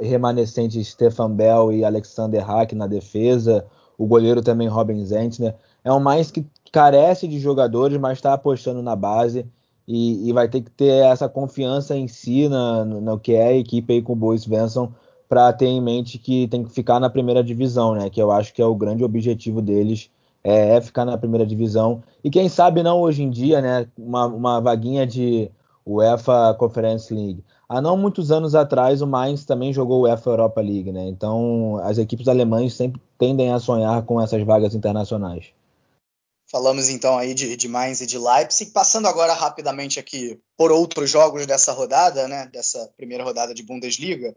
remanescentes 0.00 0.88
Stefan 0.88 1.30
Bell 1.30 1.72
e 1.72 1.84
Alexander 1.84 2.44
Hack 2.44 2.72
na 2.72 2.86
defesa, 2.86 3.66
o 3.98 4.06
goleiro 4.06 4.42
também 4.42 4.68
Robin 4.68 5.04
Zentner. 5.04 5.54
É 5.84 5.92
um 5.92 6.00
mais 6.00 6.30
que 6.30 6.44
carece 6.72 7.26
de 7.26 7.38
jogadores, 7.38 7.98
mas 7.98 8.18
está 8.18 8.34
apostando 8.34 8.82
na 8.82 8.94
base 8.94 9.46
e, 9.86 10.28
e, 10.28 10.32
vai 10.32 10.48
ter 10.48 10.62
que 10.62 10.70
ter 10.70 11.04
essa 11.04 11.28
confiança 11.28 11.96
em 11.96 12.08
si, 12.08 12.48
na, 12.48 12.84
no, 12.84 13.18
que 13.18 13.34
é 13.34 13.48
a 13.48 13.56
equipe 13.56 13.92
aí 13.92 14.02
com 14.02 14.14
o 14.14 14.16
Bois 14.16 14.42
Svensson, 14.42 14.92
para 15.28 15.52
ter 15.52 15.66
em 15.66 15.80
mente 15.80 16.18
que 16.18 16.48
tem 16.48 16.64
que 16.64 16.70
ficar 16.70 17.00
na 17.00 17.10
primeira 17.10 17.42
divisão, 17.42 17.94
né? 17.94 18.10
Que 18.10 18.20
eu 18.20 18.30
acho 18.30 18.52
que 18.52 18.62
é 18.62 18.66
o 18.66 18.74
grande 18.74 19.04
objetivo 19.04 19.60
deles, 19.62 20.10
é, 20.42 20.76
é 20.76 20.80
ficar 20.80 21.04
na 21.04 21.18
primeira 21.18 21.46
divisão. 21.46 22.02
E 22.22 22.30
quem 22.30 22.48
sabe 22.48 22.82
não 22.82 23.00
hoje 23.00 23.22
em 23.22 23.30
dia, 23.30 23.60
né? 23.60 23.86
Uma, 23.96 24.26
uma 24.26 24.60
vaguinha 24.60 25.06
de 25.06 25.50
UEFA 25.86 26.54
Conference 26.54 27.12
League. 27.14 27.44
Há 27.68 27.80
não 27.80 27.96
muitos 27.96 28.30
anos 28.30 28.54
atrás, 28.54 29.02
o 29.02 29.06
Mainz 29.06 29.44
também 29.44 29.72
jogou 29.72 30.02
UEFA 30.02 30.30
Europa 30.30 30.60
League, 30.60 30.92
né? 30.92 31.08
Então, 31.08 31.80
as 31.82 31.98
equipes 31.98 32.28
alemãs 32.28 32.74
sempre 32.74 33.00
tendem 33.18 33.52
a 33.52 33.58
sonhar 33.58 34.02
com 34.02 34.20
essas 34.20 34.42
vagas 34.44 34.74
internacionais. 34.74 35.46
Falamos 36.50 36.88
então 36.88 37.18
aí 37.18 37.34
de, 37.34 37.56
de 37.56 37.68
Mainz 37.68 38.00
e 38.00 38.06
de 38.06 38.18
Leipzig. 38.18 38.70
Passando 38.70 39.08
agora 39.08 39.32
rapidamente 39.32 39.98
aqui 39.98 40.40
por 40.56 40.70
outros 40.70 41.10
jogos 41.10 41.44
dessa 41.46 41.72
rodada, 41.72 42.28
né? 42.28 42.48
Dessa 42.52 42.88
primeira 42.96 43.24
rodada 43.24 43.52
de 43.52 43.64
Bundesliga. 43.64 44.34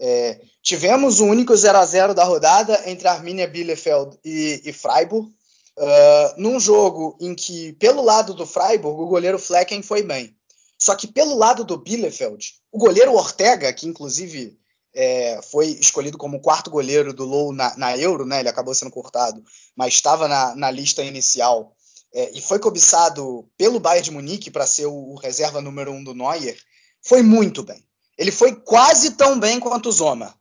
É, 0.00 0.40
tivemos 0.62 1.18
o 1.18 1.26
único 1.26 1.56
0 1.56 1.78
a 1.78 1.84
0 1.84 2.14
da 2.14 2.22
rodada 2.22 2.88
entre 2.88 3.08
Arminia 3.08 3.48
Bielefeld 3.48 4.16
e, 4.24 4.62
e 4.64 4.72
Freiburg. 4.72 5.28
Uh, 5.76 6.34
num 6.36 6.58
jogo 6.58 7.16
em 7.20 7.36
que, 7.36 7.72
pelo 7.74 8.02
lado 8.02 8.34
do 8.34 8.44
Freiburg, 8.44 9.00
o 9.00 9.06
goleiro 9.06 9.38
Flecken 9.38 9.80
foi 9.80 10.02
bem. 10.02 10.36
Só 10.76 10.94
que 10.94 11.06
pelo 11.06 11.36
lado 11.36 11.64
do 11.64 11.76
Bielefeld, 11.76 12.54
o 12.70 12.78
goleiro 12.78 13.14
Ortega, 13.14 13.72
que 13.72 13.86
inclusive 13.86 14.58
é, 15.00 15.40
foi 15.42 15.68
escolhido 15.80 16.18
como 16.18 16.40
quarto 16.40 16.72
goleiro 16.72 17.14
do 17.14 17.24
Low 17.24 17.52
na, 17.52 17.76
na, 17.76 17.96
Euro, 17.96 18.26
né? 18.26 18.40
Ele 18.40 18.48
acabou 18.48 18.74
sendo 18.74 18.90
cortado, 18.90 19.40
mas 19.76 19.94
estava 19.94 20.26
na, 20.26 20.56
na 20.56 20.72
lista 20.72 21.04
inicial 21.04 21.72
é, 22.12 22.32
e 22.34 22.42
foi 22.42 22.58
cobiçado 22.58 23.48
pelo 23.56 23.78
Bayern 23.78 24.02
de 24.02 24.10
Munique 24.10 24.50
para 24.50 24.66
ser 24.66 24.86
o, 24.86 25.12
o, 25.12 25.14
reserva 25.14 25.60
número 25.60 25.92
um 25.92 26.02
do 26.02 26.16
Neuer. 26.16 26.58
Foi 27.00 27.22
muito 27.22 27.62
bem. 27.62 27.80
Ele 28.18 28.32
foi 28.32 28.56
quase 28.56 29.12
tão 29.12 29.38
bem 29.38 29.60
quanto 29.60 29.88
o 29.88 29.92
Zoma. 29.92 30.34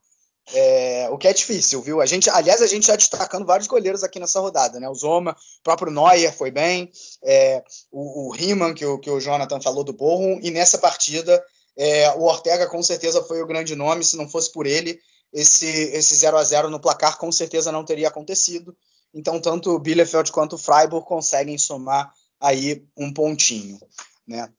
É, 0.52 1.08
o 1.12 1.20
que 1.20 1.28
é 1.28 1.34
difícil, 1.34 1.80
viu? 1.84 2.02
A 2.02 2.08
gente, 2.08 2.28
aliás, 2.28 2.60
a 2.60 2.68
gente 2.68 2.88
já 2.88 2.96
destacando 2.96 3.46
vários 3.46 3.68
goleiros 3.68 4.04
aqui 4.04 4.20
nessa 4.20 4.40
rodada, 4.40 4.80
né? 4.80 4.90
O 4.90 4.96
Zoma, 4.96 5.38
o 5.60 5.64
próprio 5.64 5.92
Neuer 5.92 6.36
foi 6.36 6.50
bem, 6.50 6.92
é, 7.24 7.64
o, 7.92 8.28
o 8.28 8.32
Riemann, 8.32 8.74
que 8.74 8.86
o, 8.88 8.98
que 8.98 9.12
o 9.12 9.20
Jonathan 9.20 9.62
falou 9.62 9.84
do 9.84 9.94
Borrom, 9.94 10.40
e 10.42 10.50
nessa 10.50 10.80
partida 10.80 11.44
é, 11.78 12.12
o 12.14 12.24
Ortega 12.24 12.68
com 12.68 12.82
certeza 12.82 13.24
foi 13.24 13.42
o 13.42 13.48
grande 13.48 13.76
nome. 13.76 14.04
Se 14.04 14.18
não 14.18 14.28
fosse 14.28 14.52
por 14.52 14.66
ele, 14.66 15.00
esse, 15.32 15.68
esse 15.68 16.16
0 16.16 16.38
a 16.38 16.44
0 16.44 16.70
no 16.70 16.80
placar 16.80 17.18
com 17.18 17.32
certeza 17.32 17.72
não 17.72 17.86
teria 17.86 18.08
acontecido. 18.08 18.76
Então, 19.14 19.40
tanto 19.40 19.72
o 19.72 19.80
Bielefeld 19.80 20.32
quanto 20.32 20.54
o 20.54 20.58
Freiburg 20.58 21.06
conseguem 21.06 21.58
somar 21.58 22.12
aí 22.40 22.84
um 22.98 23.14
pontinho. 23.14 23.80
Né? 24.28 24.50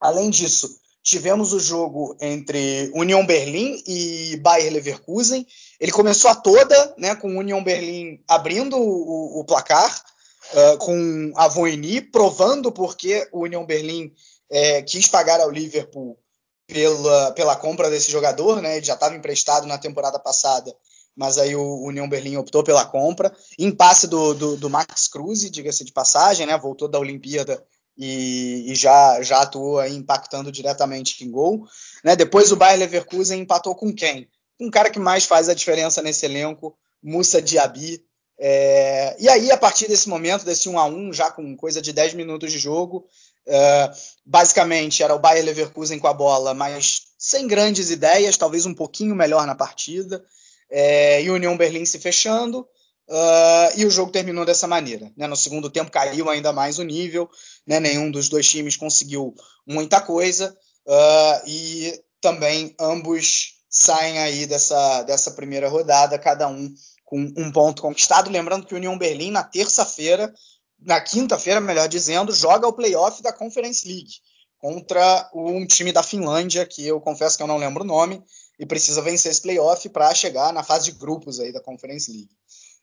Além 0.00 0.28
disso, 0.28 0.78
tivemos 1.02 1.52
o 1.52 1.60
jogo 1.60 2.16
entre 2.20 2.90
Union 2.94 3.24
Berlim 3.24 3.82
e 3.86 4.36
Bayer 4.38 4.72
Leverkusen. 4.72 5.46
Ele 5.80 5.92
começou 5.92 6.30
a 6.30 6.34
toda, 6.34 6.94
né, 6.98 7.14
com 7.14 7.38
Union 7.38 7.62
Berlim 7.62 8.22
abrindo 8.28 8.76
o, 8.76 9.40
o 9.40 9.44
placar, 9.44 10.04
uh, 10.52 10.78
com 10.78 11.32
a 11.36 11.48
Voini 11.48 12.00
provando 12.00 12.70
porque 12.70 13.28
o 13.32 13.44
Union 13.44 13.64
Berlim 13.64 14.12
é, 14.50 14.82
quis 14.82 15.06
pagar 15.08 15.40
ao 15.40 15.50
Liverpool 15.50 16.18
pela, 16.66 17.32
pela 17.32 17.56
compra 17.56 17.88
desse 17.88 18.10
jogador, 18.10 18.60
né? 18.60 18.76
Ele 18.76 18.86
já 18.86 18.94
estava 18.94 19.14
emprestado 19.14 19.66
na 19.66 19.78
temporada 19.78 20.18
passada, 20.18 20.74
mas 21.14 21.38
aí 21.38 21.54
o 21.54 21.84
União 21.84 22.08
Berlim 22.08 22.36
optou 22.36 22.64
pela 22.64 22.84
compra. 22.84 23.34
Em 23.58 23.70
passe 23.70 24.06
do, 24.06 24.34
do, 24.34 24.56
do 24.56 24.70
Max 24.70 25.08
Cruz, 25.08 25.50
diga-se 25.50 25.84
de 25.84 25.92
passagem, 25.92 26.46
né? 26.46 26.58
Voltou 26.58 26.88
da 26.88 26.98
Olimpíada 26.98 27.64
e, 27.96 28.70
e, 28.70 28.74
já, 28.74 29.22
já 29.22 29.40
atuou 29.40 29.78
aí 29.78 29.94
impactando 29.94 30.52
diretamente 30.52 31.24
em 31.24 31.30
gol. 31.30 31.66
Né? 32.04 32.14
Depois 32.14 32.52
o 32.52 32.56
Bayer 32.56 32.78
Leverkusen 32.78 33.40
empatou 33.40 33.74
com 33.74 33.94
quem? 33.94 34.28
Um 34.60 34.70
cara 34.70 34.90
que 34.90 34.98
mais 34.98 35.24
faz 35.24 35.48
a 35.48 35.54
diferença 35.54 36.02
nesse 36.02 36.26
elenco, 36.26 36.76
Musa 37.02 37.40
Diaby. 37.40 38.04
É, 38.38 39.16
e 39.18 39.28
aí, 39.28 39.50
a 39.50 39.56
partir 39.56 39.88
desse 39.88 40.08
momento, 40.08 40.44
desse 40.44 40.68
1 40.68 40.78
a 40.78 40.84
1 40.84 41.12
já 41.12 41.30
com 41.30 41.56
coisa 41.56 41.80
de 41.80 41.92
10 41.92 42.14
minutos 42.14 42.52
de 42.52 42.58
jogo, 42.58 43.06
é, 43.46 43.92
basicamente 44.24 45.02
era 45.02 45.14
o 45.14 45.18
Bayer 45.18 45.44
Leverkusen 45.44 45.98
com 45.98 46.08
a 46.08 46.12
bola, 46.12 46.52
mas 46.52 47.02
sem 47.18 47.46
grandes 47.46 47.90
ideias, 47.90 48.36
talvez 48.36 48.66
um 48.66 48.74
pouquinho 48.74 49.14
melhor 49.14 49.46
na 49.46 49.54
partida, 49.54 50.24
é, 50.70 51.22
e 51.22 51.30
União 51.30 51.56
Berlim 51.56 51.84
se 51.84 51.98
fechando. 51.98 52.66
Uh, 53.08 53.70
e 53.76 53.84
o 53.84 53.90
jogo 53.90 54.10
terminou 54.10 54.44
dessa 54.44 54.66
maneira. 54.66 55.12
Né? 55.16 55.28
No 55.28 55.36
segundo 55.36 55.70
tempo 55.70 55.92
caiu 55.92 56.28
ainda 56.28 56.52
mais 56.52 56.80
o 56.80 56.82
nível, 56.82 57.30
né? 57.64 57.78
nenhum 57.78 58.10
dos 58.10 58.28
dois 58.28 58.48
times 58.48 58.76
conseguiu 58.76 59.32
muita 59.64 60.00
coisa, 60.00 60.56
uh, 60.84 61.48
e 61.48 62.02
também 62.20 62.74
ambos 62.80 63.54
saem 63.70 64.18
aí 64.18 64.44
dessa, 64.46 65.02
dessa 65.04 65.30
primeira 65.30 65.68
rodada, 65.68 66.18
cada 66.18 66.48
um 66.48 66.74
com 67.04 67.32
um 67.36 67.52
ponto 67.52 67.82
conquistado. 67.82 68.28
Lembrando 68.28 68.66
que 68.66 68.74
o 68.74 68.76
União 68.76 68.98
Berlim, 68.98 69.30
na 69.30 69.44
terça-feira, 69.44 70.34
na 70.78 71.00
quinta-feira, 71.00 71.60
melhor 71.60 71.88
dizendo, 71.88 72.32
joga 72.32 72.66
o 72.66 72.72
playoff 72.72 73.22
da 73.22 73.32
Conference 73.32 73.86
League 73.86 74.14
contra 74.58 75.30
um 75.34 75.66
time 75.66 75.92
da 75.92 76.02
Finlândia, 76.02 76.66
que 76.66 76.86
eu 76.86 77.00
confesso 77.00 77.36
que 77.36 77.42
eu 77.42 77.46
não 77.46 77.56
lembro 77.56 77.84
o 77.84 77.86
nome, 77.86 78.22
e 78.58 78.64
precisa 78.64 79.02
vencer 79.02 79.30
esse 79.30 79.42
playoff 79.42 79.88
para 79.90 80.14
chegar 80.14 80.52
na 80.52 80.62
fase 80.62 80.86
de 80.86 80.92
grupos 80.92 81.38
aí 81.38 81.52
da 81.52 81.60
Conference 81.60 82.10
League. 82.10 82.30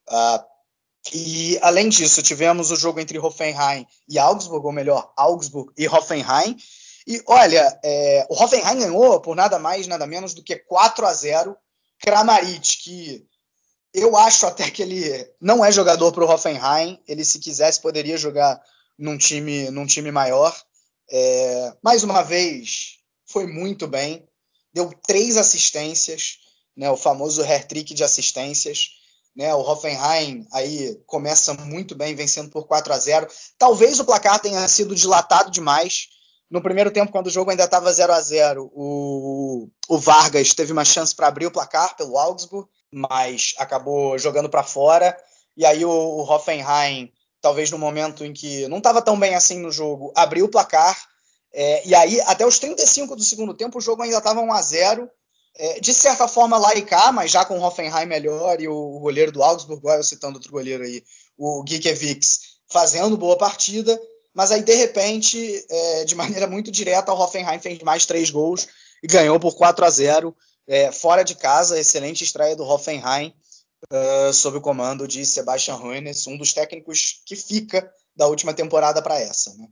Uh, 0.10 0.54
e 1.12 1.60
além 1.62 1.89
disso, 1.89 2.22
tivemos 2.22 2.72
o 2.72 2.76
jogo 2.76 3.00
entre 3.00 3.20
Hoffenheim 3.20 3.86
e 4.08 4.18
Augsburg, 4.18 4.66
ou 4.66 4.72
melhor, 4.72 5.12
Augsburg 5.18 5.74
e 5.78 5.88
Hoffenheim. 5.88 6.56
E 7.06 7.22
olha, 7.28 7.80
é, 7.84 8.26
o 8.30 8.41
Hoffenheim 8.41 8.80
ganhou 8.80 9.20
por 9.20 9.36
nada 9.36 9.60
mais, 9.60 9.88
nada 9.88 10.07
menos 10.07 10.34
do 10.34 10.44
que 10.44 10.56
4 10.56 11.06
a 11.06 11.14
0 11.14 11.57
Kramaric, 11.99 12.78
que 12.84 13.26
eu 13.94 14.18
acho 14.18 14.48
até 14.48 14.72
que 14.72 14.82
ele 14.82 15.30
não 15.40 15.64
é 15.64 15.72
jogador 15.72 16.11
para 16.11 16.26
o 16.26 16.30
Hoffenheim. 16.30 16.99
Ele, 17.07 17.24
se 17.24 17.40
quisesse, 17.40 17.80
poderia 17.80 18.18
jogar 18.18 18.60
num 18.98 19.18
time, 19.18 19.70
num 19.70 19.86
time 19.86 20.11
maior. 20.11 20.56
É, 21.11 21.74
mais 21.84 22.03
uma 22.03 22.24
vez, 22.24 22.98
foi 23.26 23.45
muito 23.45 23.88
bem. 23.88 24.28
Deu 24.74 24.91
três 25.06 25.38
assistências, 25.38 26.40
né, 26.76 26.90
o 26.90 26.98
famoso 26.98 27.44
hat-trick 27.44 27.94
de 27.94 28.03
assistências. 28.03 28.90
Né, 29.36 29.53
o 29.53 29.61
Hoffenheim 29.61 30.48
aí 30.52 30.95
começa 31.06 31.53
muito 31.53 31.95
bem, 31.95 32.15
vencendo 32.15 32.49
por 32.49 32.65
4 32.65 32.94
a 32.94 32.98
0. 32.98 33.28
Talvez 33.57 33.99
o 33.99 34.06
placar 34.06 34.40
tenha 34.40 34.68
sido 34.68 34.95
dilatado 34.95 35.52
demais. 35.52 36.10
No 36.49 36.61
primeiro 36.61 36.91
tempo, 36.91 37.11
quando 37.11 37.28
o 37.28 37.32
jogo 37.32 37.49
ainda 37.49 37.64
estava 37.64 37.91
0 37.91 38.14
a 38.14 38.22
0 38.22 38.72
o, 38.74 39.70
o 39.90 39.98
Vargas 39.98 40.53
teve 40.53 40.72
uma 40.72 40.86
chance 40.86 41.15
para 41.15 41.28
abrir 41.28 41.48
o 41.48 41.52
placar 41.52 41.95
pelo 41.95 42.18
Augsburg, 42.18 42.70
mas 42.94 43.53
acabou 43.57 44.18
jogando 44.18 44.49
para 44.49 44.64
fora. 44.64 45.18
E 45.56 45.65
aí 45.65 45.84
o, 45.84 45.90
o, 45.90 46.22
Hoffenheim, 46.22 47.11
talvez 47.41 47.70
no 47.72 47.78
momento 47.78 48.24
em 48.24 48.34
que 48.34 48.68
não 48.68 48.78
estava 48.78 49.02
tão 49.02 49.20
bem 49.20 49.36
assim 49.36 49.60
no 49.60 49.72
jogo, 49.72 50.11
abriu 50.15 50.45
o 50.45 50.49
placar. 50.49 50.98
É, 51.53 51.88
e 51.88 51.94
aí, 51.94 52.20
até 52.22 52.45
os 52.45 52.57
35 52.57 53.15
do 53.15 53.24
segundo 53.24 53.53
tempo, 53.53 53.78
o 53.78 53.82
jogo 53.82 54.02
ainda 54.02 54.18
estava 54.18 54.41
1 54.41 54.53
a 54.53 54.61
0 54.61 55.10
é, 55.56 55.80
de 55.80 55.94
certa 55.94 56.28
forma 56.28 56.57
lá 56.57 56.74
e 56.74 56.82
cá, 56.82 57.11
mas 57.11 57.30
já 57.30 57.45
com 57.45 57.60
o 57.60 57.64
Hoffenheim 57.64 58.07
melhor 58.07 58.60
e 58.60 58.68
o, 58.68 58.74
o 58.74 58.99
goleiro 58.99 59.32
do 59.32 59.44
Augsburg, 59.44 59.86
eu 59.86 60.03
citando 60.03 60.38
outro 60.38 60.52
goleiro 60.52 60.84
aí, 60.84 61.03
o 61.38 61.64
Gikiewicz, 61.68 62.40
fazendo 62.68 63.15
boa 63.15 63.38
partida, 63.38 63.99
mas 64.34 64.52
aí 64.52 64.64
de 64.64 64.74
repente, 64.74 65.64
é, 65.70 66.06
de 66.06 66.15
maneira 66.15 66.48
muito 66.48 66.72
direta, 66.72 67.14
o 67.14 67.20
Hoffenheim 67.20 67.60
fez 67.60 67.80
mais 67.80 68.06
três 68.06 68.32
gols 68.32 68.68
e 69.03 69.07
ganhou 69.07 69.40
por 69.40 69.56
4 69.56 69.86
a 69.86 69.90
0 69.90 70.36
é, 70.68 70.91
fora 70.91 71.23
de 71.23 71.35
casa, 71.35 71.80
excelente 71.80 72.23
estreia 72.23 72.56
do 72.56 72.64
Hoffenheim 72.64 73.34
uh, 73.91 74.34
sob 74.34 74.57
o 74.57 74.61
comando 74.61 75.07
de 75.07 75.26
Sebastian 75.26 75.76
Hoeneß, 75.76 76.27
um 76.27 76.38
dos 76.38 76.53
técnicos 76.53 77.22
que 77.26 77.35
fica 77.35 77.90
da 78.15 78.27
última 78.27 78.53
temporada 78.53 79.02
para 79.02 79.19
essa. 79.19 79.53
Né? 79.56 79.68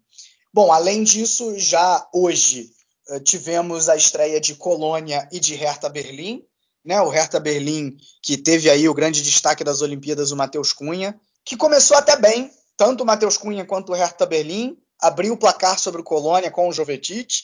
Bom, 0.53 0.71
além 0.71 1.03
disso, 1.03 1.57
já 1.57 2.07
hoje 2.13 2.71
uh, 3.09 3.19
tivemos 3.19 3.89
a 3.89 3.95
estreia 3.95 4.39
de 4.39 4.55
Colônia 4.55 5.27
e 5.31 5.39
de 5.39 5.55
Hertha 5.55 5.89
Berlim. 5.89 6.43
Né? 6.83 6.99
O 7.01 7.09
Hertha 7.09 7.39
Berlim, 7.39 7.95
que 8.21 8.37
teve 8.37 8.69
aí 8.69 8.89
o 8.89 8.93
grande 8.93 9.21
destaque 9.21 9.63
das 9.63 9.81
Olimpíadas, 9.81 10.31
o 10.31 10.37
Matheus 10.37 10.73
Cunha, 10.73 11.19
que 11.45 11.55
começou 11.55 11.97
até 11.97 12.15
bem, 12.15 12.51
tanto 12.75 13.03
o 13.03 13.05
Matheus 13.05 13.37
Cunha 13.37 13.65
quanto 13.65 13.91
o 13.91 13.95
Hertha 13.95 14.25
Berlim, 14.25 14.77
abriu 14.99 15.33
o 15.33 15.37
placar 15.37 15.79
sobre 15.79 16.01
o 16.01 16.03
Colônia 16.03 16.51
com 16.51 16.67
o 16.67 16.73
Jovetic, 16.73 17.43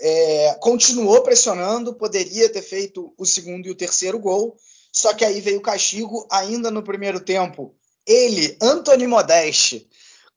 é, 0.00 0.56
continuou 0.60 1.22
pressionando, 1.22 1.94
poderia 1.94 2.48
ter 2.48 2.62
feito 2.62 3.12
o 3.18 3.26
segundo 3.26 3.66
e 3.66 3.70
o 3.70 3.74
terceiro 3.74 4.18
gol, 4.18 4.56
só 4.92 5.12
que 5.12 5.24
aí 5.24 5.40
veio 5.40 5.58
o 5.58 5.62
castigo 5.62 6.26
ainda 6.30 6.70
no 6.70 6.82
primeiro 6.82 7.20
tempo. 7.20 7.74
Ele, 8.06 8.56
Anthony 8.60 9.06
Modeste, 9.06 9.88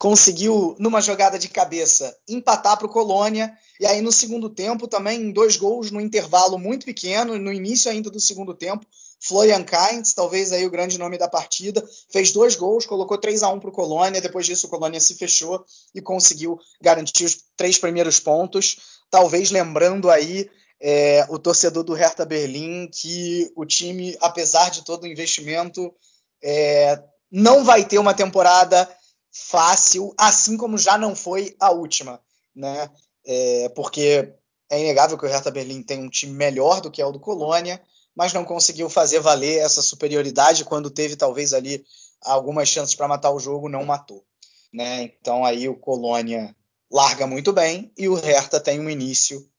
conseguiu, 0.01 0.75
numa 0.79 0.99
jogada 0.99 1.37
de 1.37 1.47
cabeça, 1.47 2.17
empatar 2.27 2.75
para 2.75 2.87
o 2.87 2.89
Colônia. 2.89 3.55
E 3.79 3.85
aí, 3.85 4.01
no 4.01 4.11
segundo 4.11 4.49
tempo, 4.49 4.87
também 4.87 5.31
dois 5.31 5.57
gols 5.57 5.91
no 5.91 6.01
intervalo 6.01 6.57
muito 6.57 6.87
pequeno, 6.87 7.37
no 7.37 7.53
início 7.53 7.89
ainda 7.89 8.09
do 8.09 8.19
segundo 8.19 8.55
tempo. 8.55 8.83
Florian 9.19 9.63
Kainz, 9.63 10.15
talvez 10.15 10.51
aí 10.51 10.65
o 10.65 10.71
grande 10.71 10.97
nome 10.97 11.19
da 11.19 11.27
partida, 11.27 11.87
fez 12.11 12.31
dois 12.31 12.55
gols, 12.55 12.87
colocou 12.87 13.15
3 13.15 13.43
a 13.43 13.49
1 13.49 13.59
para 13.59 13.69
o 13.69 13.73
Colônia. 13.73 14.19
Depois 14.19 14.47
disso, 14.47 14.65
o 14.65 14.69
Colônia 14.71 14.99
se 14.99 15.13
fechou 15.13 15.63
e 15.93 16.01
conseguiu 16.01 16.59
garantir 16.81 17.25
os 17.25 17.37
três 17.55 17.77
primeiros 17.77 18.19
pontos. 18.19 19.00
Talvez 19.11 19.51
lembrando 19.51 20.09
aí 20.09 20.49
é, 20.79 21.25
o 21.29 21.37
torcedor 21.37 21.83
do 21.83 21.93
Hertha 21.93 22.25
Berlim 22.25 22.87
que 22.87 23.51
o 23.55 23.65
time, 23.65 24.17
apesar 24.21 24.71
de 24.71 24.83
todo 24.83 25.03
o 25.03 25.07
investimento, 25.07 25.93
é, 26.41 27.03
não 27.31 27.63
vai 27.63 27.85
ter 27.85 27.99
uma 27.99 28.13
temporada 28.13 28.89
fácil, 29.31 30.13
assim 30.17 30.57
como 30.57 30.77
já 30.77 30.97
não 30.97 31.15
foi 31.15 31.55
a 31.59 31.71
última, 31.71 32.19
né? 32.55 32.89
É, 33.25 33.69
porque 33.69 34.33
é 34.69 34.79
inegável 34.79 35.17
que 35.17 35.25
o 35.25 35.29
Hertha 35.29 35.51
Berlim 35.51 35.83
tem 35.83 36.01
um 36.01 36.09
time 36.09 36.33
melhor 36.33 36.81
do 36.81 36.89
que 36.89 37.01
é 37.01 37.05
o 37.05 37.11
do 37.11 37.19
Colônia, 37.19 37.81
mas 38.15 38.33
não 38.33 38.43
conseguiu 38.43 38.89
fazer 38.89 39.19
valer 39.19 39.59
essa 39.59 39.81
superioridade 39.81 40.65
quando 40.65 40.89
teve 40.89 41.15
talvez 41.15 41.53
ali 41.53 41.85
algumas 42.21 42.67
chances 42.67 42.95
para 42.95 43.07
matar 43.07 43.31
o 43.31 43.39
jogo, 43.39 43.69
não 43.69 43.85
matou, 43.85 44.25
né? 44.73 45.03
Então 45.03 45.45
aí 45.45 45.69
o 45.69 45.75
Colônia 45.75 46.55
larga 46.91 47.25
muito 47.25 47.53
bem 47.53 47.91
e 47.97 48.09
o 48.09 48.15
Hertha 48.15 48.59
tem 48.59 48.79
um 48.79 48.89
início 48.89 49.49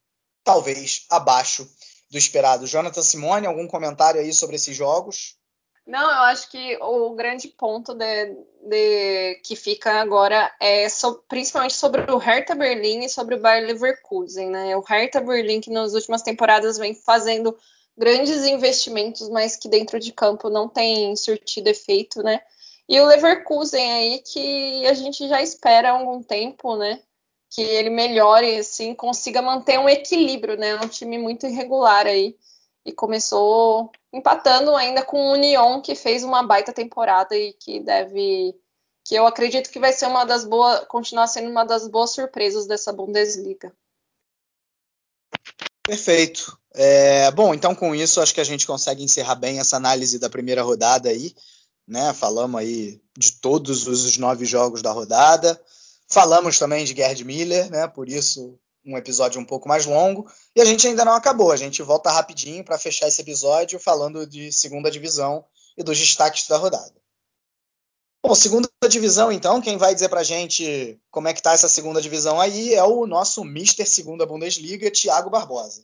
talvez 0.44 1.06
abaixo 1.08 1.68
do 2.10 2.18
esperado. 2.18 2.66
Jonathan 2.66 3.02
Simone, 3.02 3.46
algum 3.46 3.66
comentário 3.66 4.20
aí 4.20 4.32
sobre 4.32 4.56
esses 4.56 4.76
jogos? 4.76 5.36
Não, 5.86 6.02
eu 6.02 6.22
acho 6.24 6.48
que 6.50 6.78
o 6.80 7.14
grande 7.14 7.48
ponto 7.48 7.92
de, 7.94 8.36
de 8.68 9.40
que 9.42 9.56
fica 9.56 9.94
agora 9.94 10.54
é 10.60 10.88
so, 10.88 11.24
principalmente 11.28 11.74
sobre 11.74 12.08
o 12.12 12.18
Hertha 12.18 12.54
Berlim 12.54 13.04
e 13.04 13.08
sobre 13.08 13.34
o 13.34 13.40
Bayer 13.40 13.66
Leverkusen, 13.66 14.48
né? 14.48 14.76
O 14.76 14.80
Hertha 14.80 15.20
Berlim 15.20 15.60
que 15.60 15.70
nas 15.70 15.92
últimas 15.94 16.22
temporadas 16.22 16.78
vem 16.78 16.94
fazendo 16.94 17.56
grandes 17.96 18.44
investimentos, 18.44 19.28
mas 19.28 19.56
que 19.56 19.68
dentro 19.68 19.98
de 19.98 20.12
campo 20.12 20.48
não 20.48 20.68
tem 20.68 21.16
surtido 21.16 21.68
efeito, 21.68 22.22
né? 22.22 22.40
E 22.88 23.00
o 23.00 23.06
Leverkusen 23.06 23.92
aí 23.92 24.18
que 24.20 24.86
a 24.86 24.94
gente 24.94 25.26
já 25.28 25.42
espera 25.42 25.90
há 25.90 25.98
algum 25.98 26.22
tempo, 26.22 26.76
né? 26.76 27.02
Que 27.54 27.60
ele 27.62 27.90
melhore, 27.90 28.56
assim, 28.56 28.94
consiga 28.94 29.42
manter 29.42 29.78
um 29.78 29.88
equilíbrio, 29.88 30.56
né? 30.56 30.70
É 30.70 30.80
um 30.80 30.88
time 30.88 31.18
muito 31.18 31.46
irregular 31.46 32.06
aí 32.06 32.36
e 32.84 32.92
começou 32.92 33.90
empatando 34.12 34.74
ainda 34.74 35.04
com 35.04 35.16
o 35.16 35.32
Union, 35.32 35.80
que 35.80 35.94
fez 35.94 36.24
uma 36.24 36.42
baita 36.42 36.72
temporada 36.72 37.36
e 37.36 37.52
que 37.52 37.80
deve. 37.80 38.54
que 39.04 39.14
eu 39.14 39.26
acredito 39.26 39.70
que 39.70 39.78
vai 39.78 39.92
ser 39.92 40.06
uma 40.06 40.24
das 40.24 40.44
boas. 40.44 40.84
continuar 40.86 41.26
sendo 41.26 41.50
uma 41.50 41.64
das 41.64 41.86
boas 41.86 42.10
surpresas 42.10 42.66
dessa 42.66 42.92
Bundesliga. 42.92 43.72
Perfeito. 45.84 46.58
É, 46.74 47.30
bom, 47.32 47.52
então 47.52 47.74
com 47.74 47.94
isso 47.94 48.20
acho 48.20 48.32
que 48.32 48.40
a 48.40 48.44
gente 48.44 48.66
consegue 48.66 49.02
encerrar 49.02 49.34
bem 49.34 49.58
essa 49.58 49.76
análise 49.76 50.18
da 50.18 50.30
primeira 50.30 50.62
rodada 50.62 51.08
aí. 51.08 51.34
Né? 51.86 52.12
Falamos 52.14 52.60
aí 52.60 53.00
de 53.16 53.32
todos 53.32 53.86
os 53.86 54.16
nove 54.16 54.44
jogos 54.44 54.80
da 54.80 54.92
rodada. 54.92 55.60
Falamos 56.12 56.58
também 56.58 56.84
de 56.84 56.94
Gerd 56.94 57.24
Miller, 57.24 57.70
né? 57.70 57.88
Por 57.88 58.06
isso 58.06 58.58
um 58.84 58.98
episódio 58.98 59.40
um 59.40 59.46
pouco 59.46 59.66
mais 59.66 59.86
longo. 59.86 60.30
E 60.54 60.60
a 60.60 60.64
gente 60.64 60.86
ainda 60.86 61.06
não 61.06 61.14
acabou. 61.14 61.50
A 61.50 61.56
gente 61.56 61.82
volta 61.82 62.10
rapidinho 62.10 62.62
para 62.62 62.78
fechar 62.78 63.08
esse 63.08 63.22
episódio 63.22 63.78
falando 63.78 64.26
de 64.26 64.52
segunda 64.52 64.90
divisão 64.90 65.42
e 65.74 65.82
dos 65.82 65.98
destaques 65.98 66.46
da 66.46 66.58
rodada. 66.58 66.92
Bom, 68.22 68.34
segunda 68.34 68.68
divisão, 68.88 69.32
então, 69.32 69.60
quem 69.62 69.78
vai 69.78 69.94
dizer 69.94 70.10
pra 70.10 70.22
gente 70.22 71.00
como 71.10 71.28
é 71.28 71.32
que 71.32 71.42
tá 71.42 71.54
essa 71.54 71.68
segunda 71.68 72.00
divisão 72.02 72.38
aí 72.38 72.74
é 72.74 72.84
o 72.84 73.06
nosso 73.06 73.42
Mister 73.42 73.88
Segunda 73.88 74.26
Bundesliga, 74.26 74.90
Thiago 74.90 75.30
Barbosa. 75.30 75.82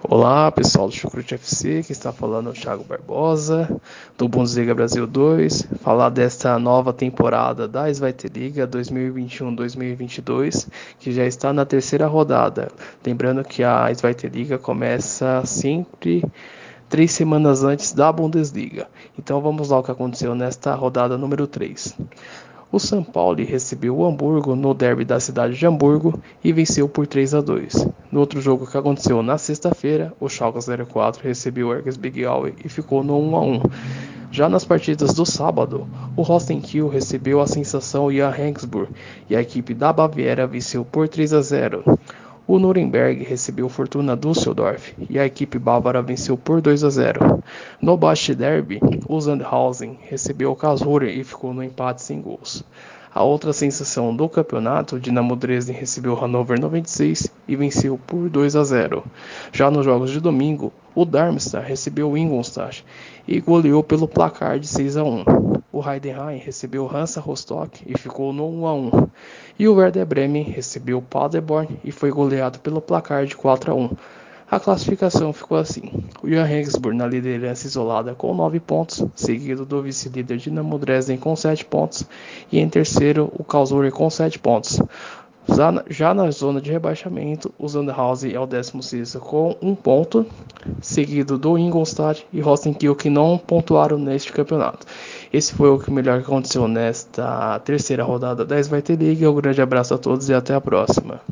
Olá, 0.00 0.52
pessoal 0.52 0.86
do 0.86 0.94
Chucrute 0.94 1.34
FC, 1.34 1.82
que 1.82 1.90
está 1.90 2.12
falando 2.12 2.50
é 2.50 2.52
o 2.52 2.54
Thiago 2.54 2.84
Barbosa, 2.84 3.68
do 4.16 4.28
Bundesliga 4.28 4.72
Brasil 4.72 5.08
2, 5.08 5.70
falar 5.80 6.10
desta 6.10 6.56
nova 6.56 6.92
temporada 6.92 7.66
da 7.66 7.92
Zweite 7.92 8.28
Liga 8.28 8.64
2021-2022, 8.68 10.68
que 11.00 11.10
já 11.10 11.26
está 11.26 11.52
na 11.52 11.66
terceira 11.66 12.06
rodada. 12.06 12.68
Lembrando 13.04 13.42
que 13.42 13.64
a 13.64 13.92
Zweite 13.92 14.28
Liga 14.28 14.56
começa 14.56 15.44
sempre 15.44 16.22
três 16.88 17.10
semanas 17.10 17.64
antes 17.64 17.92
da 17.92 18.12
Bundesliga. 18.12 18.86
Então 19.18 19.40
vamos 19.40 19.70
lá 19.70 19.80
o 19.80 19.82
que 19.82 19.90
aconteceu 19.90 20.32
nesta 20.32 20.76
rodada 20.76 21.18
número 21.18 21.48
3. 21.48 21.96
O 22.70 22.78
São 22.78 23.02
Paulo 23.02 23.42
recebeu 23.42 23.96
o 23.96 24.06
Hamburgo 24.06 24.54
no 24.54 24.74
derby 24.74 25.02
da 25.02 25.18
cidade 25.18 25.56
de 25.56 25.66
Hamburgo 25.66 26.20
e 26.44 26.52
venceu 26.52 26.86
por 26.86 27.06
3 27.06 27.34
a 27.34 27.40
2. 27.40 27.88
No 28.12 28.20
outro 28.20 28.42
jogo 28.42 28.66
que 28.66 28.76
aconteceu 28.76 29.22
na 29.22 29.38
sexta-feira, 29.38 30.12
o 30.20 30.28
Schalke 30.28 30.58
04 30.86 31.22
recebeu 31.22 31.68
o 31.68 31.74
Erges 31.74 31.96
Big 31.96 32.22
e 32.62 32.68
ficou 32.68 33.02
no 33.02 33.18
1 33.18 33.36
a 33.36 33.40
1. 33.40 33.62
Já 34.30 34.50
nas 34.50 34.66
partidas 34.66 35.14
do 35.14 35.24
sábado, 35.24 35.88
o 36.14 36.20
Rostenkiel 36.20 36.88
recebeu 36.88 37.40
a 37.40 37.46
sensação 37.46 38.12
Jan 38.12 38.28
Regensburg 38.28 38.92
e 39.30 39.34
a 39.34 39.40
equipe 39.40 39.72
da 39.72 39.90
Baviera 39.90 40.46
venceu 40.46 40.84
por 40.84 41.08
3 41.08 41.32
a 41.32 41.40
0. 41.40 41.98
O 42.50 42.58
Nuremberg 42.58 43.22
recebeu 43.24 43.68
Fortuna 43.68 44.16
Düsseldorf 44.16 44.94
e 45.10 45.18
a 45.18 45.26
equipe 45.26 45.58
bávara 45.58 46.00
venceu 46.00 46.34
por 46.34 46.62
2 46.62 46.82
a 46.82 46.88
0. 46.88 47.42
No 47.78 47.94
Bast 47.94 48.34
Derby, 48.34 48.80
o 49.06 49.20
Sandhausen 49.20 49.98
recebeu 50.00 50.50
o 50.50 51.02
e 51.04 51.22
ficou 51.22 51.52
no 51.52 51.62
empate 51.62 52.00
sem 52.00 52.22
gols. 52.22 52.64
A 53.14 53.22
outra 53.22 53.52
sensação 53.52 54.16
do 54.16 54.26
campeonato, 54.30 54.96
o 54.96 55.00
Dinamo 55.00 55.36
Dresden 55.36 55.76
recebeu 55.76 56.14
o 56.14 56.16
Hannover 56.16 56.58
96 56.58 57.30
e 57.46 57.54
venceu 57.54 58.00
por 58.06 58.30
2 58.30 58.56
a 58.56 58.64
0. 58.64 59.04
Já 59.52 59.70
nos 59.70 59.84
jogos 59.84 60.10
de 60.10 60.18
domingo, 60.18 60.72
o 60.94 61.04
Darmstadt 61.04 61.68
recebeu 61.68 62.10
o 62.10 62.16
Ingolstadt 62.16 62.82
e 63.26 63.40
goleou 63.40 63.84
pelo 63.84 64.08
placar 64.08 64.58
de 64.58 64.68
6 64.68 64.96
a 64.96 65.04
1. 65.04 65.24
O 65.70 65.86
Heidenheim 65.86 66.38
recebeu 66.38 66.84
o 66.84 66.96
Hansa 66.96 67.20
Rostock 67.20 67.84
e 67.86 67.96
ficou 67.98 68.32
no 68.32 68.48
1 68.48 68.66
a 68.66 68.74
1. 68.74 68.90
E 69.58 69.66
o 69.66 69.74
Werder 69.74 70.06
Bremen 70.06 70.44
recebeu 70.44 70.98
o 70.98 71.02
Paderborn 71.02 71.80
e 71.82 71.90
foi 71.90 72.10
goleado 72.10 72.60
pelo 72.60 72.80
placar 72.80 73.26
de 73.26 73.36
4 73.36 73.72
a 73.72 73.74
1. 73.74 73.90
A 74.48 74.60
classificação 74.60 75.32
ficou 75.32 75.58
assim: 75.58 76.04
o 76.22 76.30
Jan 76.30 76.44
Regensburg 76.44 76.96
na 76.96 77.06
liderança 77.06 77.66
isolada 77.66 78.14
com 78.14 78.32
9 78.32 78.60
pontos, 78.60 79.04
seguido 79.14 79.66
do 79.66 79.82
vice-líder 79.82 80.38
Dinamo 80.38 80.78
Dresden 80.78 81.18
com 81.18 81.34
7 81.34 81.64
pontos, 81.64 82.06
e 82.52 82.60
em 82.60 82.68
terceiro 82.68 83.32
o 83.36 83.42
Karlsruhe 83.42 83.90
com 83.90 84.08
7 84.08 84.38
pontos. 84.38 84.80
Já 85.88 86.12
na 86.12 86.30
zona 86.30 86.60
de 86.60 86.70
rebaixamento, 86.70 87.52
o 87.58 87.66
Sandhausen 87.66 88.34
é 88.34 88.38
o 88.38 88.46
16 88.46 89.16
com 89.16 89.56
1 89.62 89.74
ponto, 89.74 90.26
seguido 90.80 91.38
do 91.38 91.56
Ingolstadt 91.56 92.26
e 92.30 92.40
Rostenkiel 92.40 92.94
que 92.94 93.08
não 93.08 93.38
pontuaram 93.38 93.98
neste 93.98 94.30
campeonato. 94.30 94.86
Esse 95.32 95.54
foi 95.54 95.68
o 95.68 95.78
que 95.78 95.90
melhor 95.90 96.20
aconteceu 96.20 96.66
nesta 96.66 97.58
terceira 97.60 98.02
rodada 98.02 98.44
da 98.44 98.58
Svite 98.58 98.96
League. 98.96 99.26
Um 99.26 99.34
grande 99.34 99.60
abraço 99.60 99.94
a 99.94 99.98
todos 99.98 100.28
e 100.28 100.34
até 100.34 100.54
a 100.54 100.60
próxima. 100.60 101.22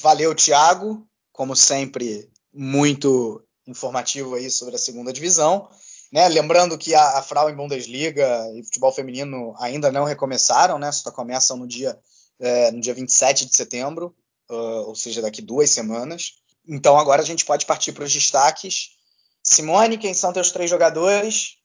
Valeu, 0.00 0.34
Thiago. 0.34 1.06
Como 1.32 1.56
sempre, 1.56 2.30
muito 2.52 3.42
informativo 3.66 4.36
aí 4.36 4.50
sobre 4.50 4.76
a 4.76 4.78
segunda 4.78 5.12
divisão. 5.12 5.68
Né? 6.12 6.28
Lembrando 6.28 6.78
que 6.78 6.94
a, 6.94 7.18
a 7.18 7.22
Frauen 7.22 7.56
Bundesliga 7.56 8.48
e 8.54 8.62
futebol 8.62 8.92
feminino 8.92 9.54
ainda 9.58 9.90
não 9.90 10.04
recomeçaram, 10.04 10.78
né? 10.78 10.92
Só 10.92 11.10
começam 11.10 11.56
no 11.56 11.66
dia 11.66 11.98
é, 12.38 12.70
no 12.70 12.80
dia 12.80 12.94
27 12.94 13.46
de 13.46 13.56
setembro, 13.56 14.14
uh, 14.50 14.88
ou 14.88 14.94
seja, 14.94 15.22
daqui 15.22 15.40
duas 15.40 15.70
semanas. 15.70 16.34
Então 16.66 16.98
agora 16.98 17.22
a 17.22 17.24
gente 17.24 17.44
pode 17.44 17.66
partir 17.66 17.92
para 17.92 18.04
os 18.04 18.12
destaques. 18.12 18.90
Simone, 19.42 19.98
quem 19.98 20.14
são 20.14 20.32
teus 20.32 20.50
três 20.50 20.70
jogadores? 20.70 21.56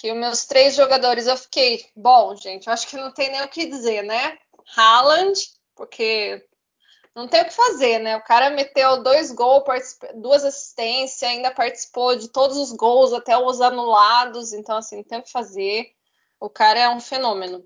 Que 0.00 0.10
os 0.10 0.16
meus 0.16 0.46
três 0.46 0.74
jogadores 0.74 1.26
eu 1.26 1.36
fiquei, 1.36 1.84
bom, 1.94 2.34
gente, 2.34 2.66
eu 2.66 2.72
acho 2.72 2.86
que 2.88 2.96
não 2.96 3.12
tem 3.12 3.30
nem 3.30 3.42
o 3.42 3.48
que 3.48 3.66
dizer, 3.66 4.02
né? 4.02 4.38
Haaland, 4.74 5.38
porque 5.76 6.42
não 7.14 7.28
tem 7.28 7.42
o 7.42 7.44
que 7.44 7.52
fazer, 7.52 7.98
né? 7.98 8.16
O 8.16 8.24
cara 8.24 8.48
meteu 8.48 9.02
dois 9.02 9.30
gols, 9.30 9.62
duas 10.14 10.42
assistências, 10.42 11.22
ainda 11.22 11.50
participou 11.50 12.16
de 12.16 12.28
todos 12.28 12.56
os 12.56 12.72
gols, 12.72 13.12
até 13.12 13.36
os 13.36 13.60
anulados, 13.60 14.54
então 14.54 14.78
assim, 14.78 14.96
não 14.96 15.04
tem 15.04 15.18
o 15.18 15.22
que 15.22 15.30
fazer. 15.30 15.92
O 16.40 16.48
cara 16.48 16.80
é 16.80 16.88
um 16.88 16.98
fenômeno. 16.98 17.62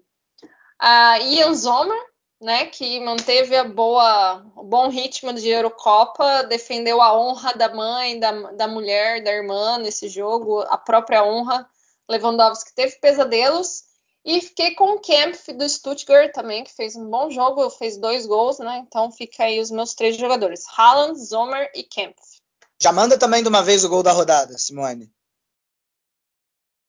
A 0.76 1.20
Ian 1.20 1.54
Zomer, 1.54 2.02
né, 2.40 2.66
que 2.66 2.98
manteve 2.98 3.54
a 3.54 3.62
boa, 3.62 4.44
o 4.56 4.64
bom 4.64 4.88
ritmo 4.88 5.32
de 5.32 5.48
Eurocopa, 5.48 6.42
defendeu 6.42 7.00
a 7.00 7.16
honra 7.16 7.52
da 7.52 7.72
mãe, 7.72 8.18
da, 8.18 8.32
da 8.50 8.66
mulher, 8.66 9.22
da 9.22 9.30
irmã 9.30 9.78
nesse 9.78 10.08
jogo, 10.08 10.62
a 10.62 10.76
própria 10.76 11.24
honra. 11.24 11.70
Lewandowski 12.08 12.74
teve 12.74 12.96
pesadelos. 12.96 13.84
E 14.24 14.40
fiquei 14.40 14.74
com 14.74 14.92
o 14.92 15.00
Kempf 15.00 15.52
do 15.52 15.68
Stuttgart 15.68 16.32
também, 16.32 16.64
que 16.64 16.72
fez 16.72 16.96
um 16.96 17.10
bom 17.10 17.30
jogo, 17.30 17.68
fez 17.68 17.98
dois 17.98 18.24
gols, 18.24 18.58
né? 18.58 18.82
Então 18.86 19.12
fica 19.12 19.44
aí 19.44 19.60
os 19.60 19.70
meus 19.70 19.94
três 19.94 20.16
jogadores: 20.16 20.64
Haaland, 20.74 21.18
Zomer 21.18 21.70
e 21.74 21.82
Kempf. 21.82 22.40
Já 22.80 22.90
manda 22.90 23.18
também 23.18 23.42
de 23.42 23.48
uma 23.48 23.62
vez 23.62 23.84
o 23.84 23.88
gol 23.88 24.02
da 24.02 24.12
rodada, 24.12 24.56
Simone. 24.56 25.12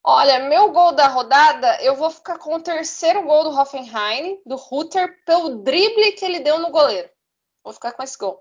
Olha, 0.08 0.48
meu 0.48 0.72
gol 0.72 0.94
da 0.94 1.08
rodada, 1.08 1.82
eu 1.82 1.96
vou 1.96 2.12
ficar 2.12 2.38
com 2.38 2.56
o 2.56 2.62
terceiro 2.62 3.24
gol 3.24 3.44
do 3.44 3.60
Hoffenheim, 3.60 4.40
do 4.46 4.56
Rutter, 4.56 5.22
pelo 5.26 5.64
drible 5.64 6.12
que 6.12 6.24
ele 6.24 6.40
deu 6.40 6.60
no 6.60 6.70
goleiro. 6.70 7.10
Vou 7.64 7.74
ficar 7.74 7.92
com 7.92 8.04
esse 8.04 8.18
gol. 8.18 8.40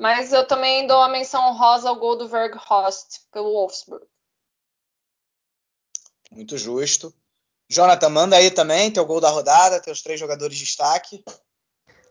Mas 0.00 0.32
eu 0.32 0.46
também 0.46 0.86
dou 0.86 1.02
a 1.02 1.08
menção 1.08 1.48
honrosa 1.48 1.88
ao 1.88 1.96
gol 1.96 2.16
do 2.16 2.26
Verghorst, 2.26 3.20
pelo 3.30 3.52
Wolfsburg. 3.52 4.06
Muito 6.30 6.56
justo. 6.56 7.12
Jonathan, 7.70 8.08
manda 8.08 8.36
aí 8.36 8.50
também 8.50 8.90
teu 8.90 9.04
gol 9.04 9.20
da 9.20 9.30
rodada, 9.30 9.80
teus 9.80 10.02
três 10.02 10.18
jogadores 10.18 10.56
de 10.56 10.64
destaque. 10.64 11.22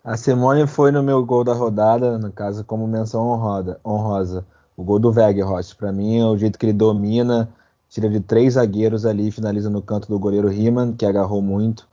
A 0.04 0.16
Simone 0.16 0.68
foi 0.68 0.92
no 0.92 1.04
meu 1.04 1.26
gol 1.26 1.44
da 1.44 1.54
rodada, 1.54 2.18
no 2.18 2.32
caso, 2.32 2.64
como 2.64 2.88
menção 2.88 3.28
honrosa. 3.28 3.80
honrosa. 3.86 4.46
O 4.76 4.84
gol 4.84 5.00
do 5.00 5.12
Weghorst. 5.12 5.76
Para 5.76 5.92
mim, 5.92 6.20
é 6.20 6.26
o 6.26 6.38
jeito 6.38 6.58
que 6.58 6.66
ele 6.66 6.74
domina 6.74 7.52
tira 7.90 8.10
de 8.10 8.20
três 8.20 8.54
zagueiros 8.54 9.06
ali 9.06 9.32
finaliza 9.32 9.70
no 9.70 9.82
canto 9.82 10.08
do 10.08 10.20
goleiro 10.20 10.48
Riemann, 10.48 10.94
que 10.94 11.06
agarrou 11.06 11.42
muito. 11.42 11.88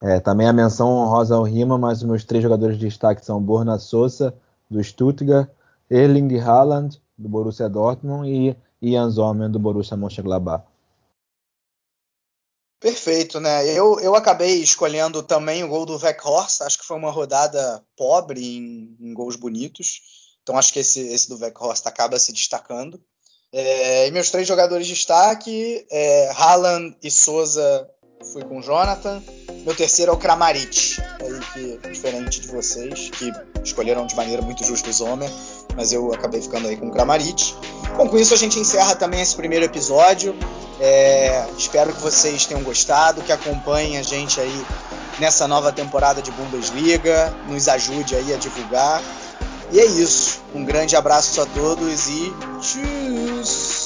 É, 0.00 0.20
também 0.20 0.46
a 0.46 0.52
menção 0.52 0.88
honrosa 0.90 1.34
ao 1.34 1.42
Riemann, 1.42 1.78
mas 1.78 1.98
os 1.98 2.04
meus 2.04 2.24
três 2.24 2.42
jogadores 2.42 2.78
de 2.78 2.86
destaque 2.86 3.24
são 3.24 3.40
Borna 3.40 3.78
Sosa, 3.78 4.34
do 4.70 4.82
Stuttgart, 4.82 5.48
Erling 5.90 6.38
Haaland, 6.38 7.00
do 7.16 7.28
Borussia 7.28 7.68
Dortmund 7.68 8.28
e 8.28 8.56
Ian 8.82 9.08
Zomer, 9.10 9.48
do 9.48 9.58
Borussia 9.58 9.96
Mönchengladbach. 9.96 10.64
Perfeito, 12.84 13.40
né? 13.40 13.66
Eu, 13.66 13.98
eu 13.98 14.14
acabei 14.14 14.56
escolhendo 14.56 15.22
também 15.22 15.64
o 15.64 15.68
gol 15.68 15.86
do 15.86 15.96
Weghorst, 15.96 16.60
acho 16.60 16.78
que 16.78 16.84
foi 16.84 16.98
uma 16.98 17.10
rodada 17.10 17.82
pobre 17.96 18.58
em, 18.58 18.94
em 19.00 19.14
gols 19.14 19.36
bonitos, 19.36 20.02
então 20.42 20.58
acho 20.58 20.70
que 20.70 20.80
esse, 20.80 21.00
esse 21.00 21.30
do 21.30 21.38
Weghorst 21.38 21.86
acaba 21.86 22.18
se 22.18 22.30
destacando. 22.30 23.02
É, 23.50 24.06
e 24.06 24.10
meus 24.10 24.30
três 24.30 24.46
jogadores 24.46 24.86
de 24.86 24.92
destaque, 24.92 25.86
é, 25.90 26.30
Haaland 26.36 26.94
e 27.02 27.10
Souza, 27.10 27.88
fui 28.34 28.44
com 28.44 28.60
Jonathan. 28.60 29.22
Meu 29.64 29.74
terceiro 29.74 30.12
é 30.12 30.14
o 30.14 30.18
Kramaric, 30.18 31.00
aí 31.22 31.40
que 31.54 31.88
diferente 31.88 32.38
de 32.38 32.48
vocês, 32.48 33.08
que 33.08 33.32
escolheram 33.64 34.06
de 34.06 34.14
maneira 34.14 34.42
muito 34.42 34.62
justa 34.62 34.90
o 34.90 34.92
Zomer, 34.92 35.30
mas 35.76 35.92
eu 35.92 36.12
acabei 36.12 36.40
ficando 36.40 36.68
aí 36.68 36.76
com 36.76 36.88
o 36.88 36.90
Kramaric. 36.90 37.54
Bom, 37.96 38.08
com 38.08 38.18
isso 38.18 38.34
a 38.34 38.36
gente 38.36 38.58
encerra 38.58 38.94
também 38.94 39.20
esse 39.20 39.34
primeiro 39.34 39.64
episódio. 39.64 40.34
É, 40.80 41.46
espero 41.56 41.92
que 41.92 42.00
vocês 42.00 42.46
tenham 42.46 42.62
gostado, 42.62 43.22
que 43.22 43.32
acompanhem 43.32 43.98
a 43.98 44.02
gente 44.02 44.40
aí 44.40 44.66
nessa 45.18 45.46
nova 45.46 45.72
temporada 45.72 46.20
de 46.20 46.30
Bundesliga, 46.32 47.34
nos 47.48 47.68
ajude 47.68 48.16
aí 48.16 48.34
a 48.34 48.36
divulgar. 48.36 49.02
E 49.70 49.80
é 49.80 49.84
isso. 49.86 50.42
Um 50.54 50.64
grande 50.64 50.96
abraço 50.96 51.40
a 51.40 51.46
todos 51.46 52.08
e 52.08 52.32
tchau! 52.60 53.83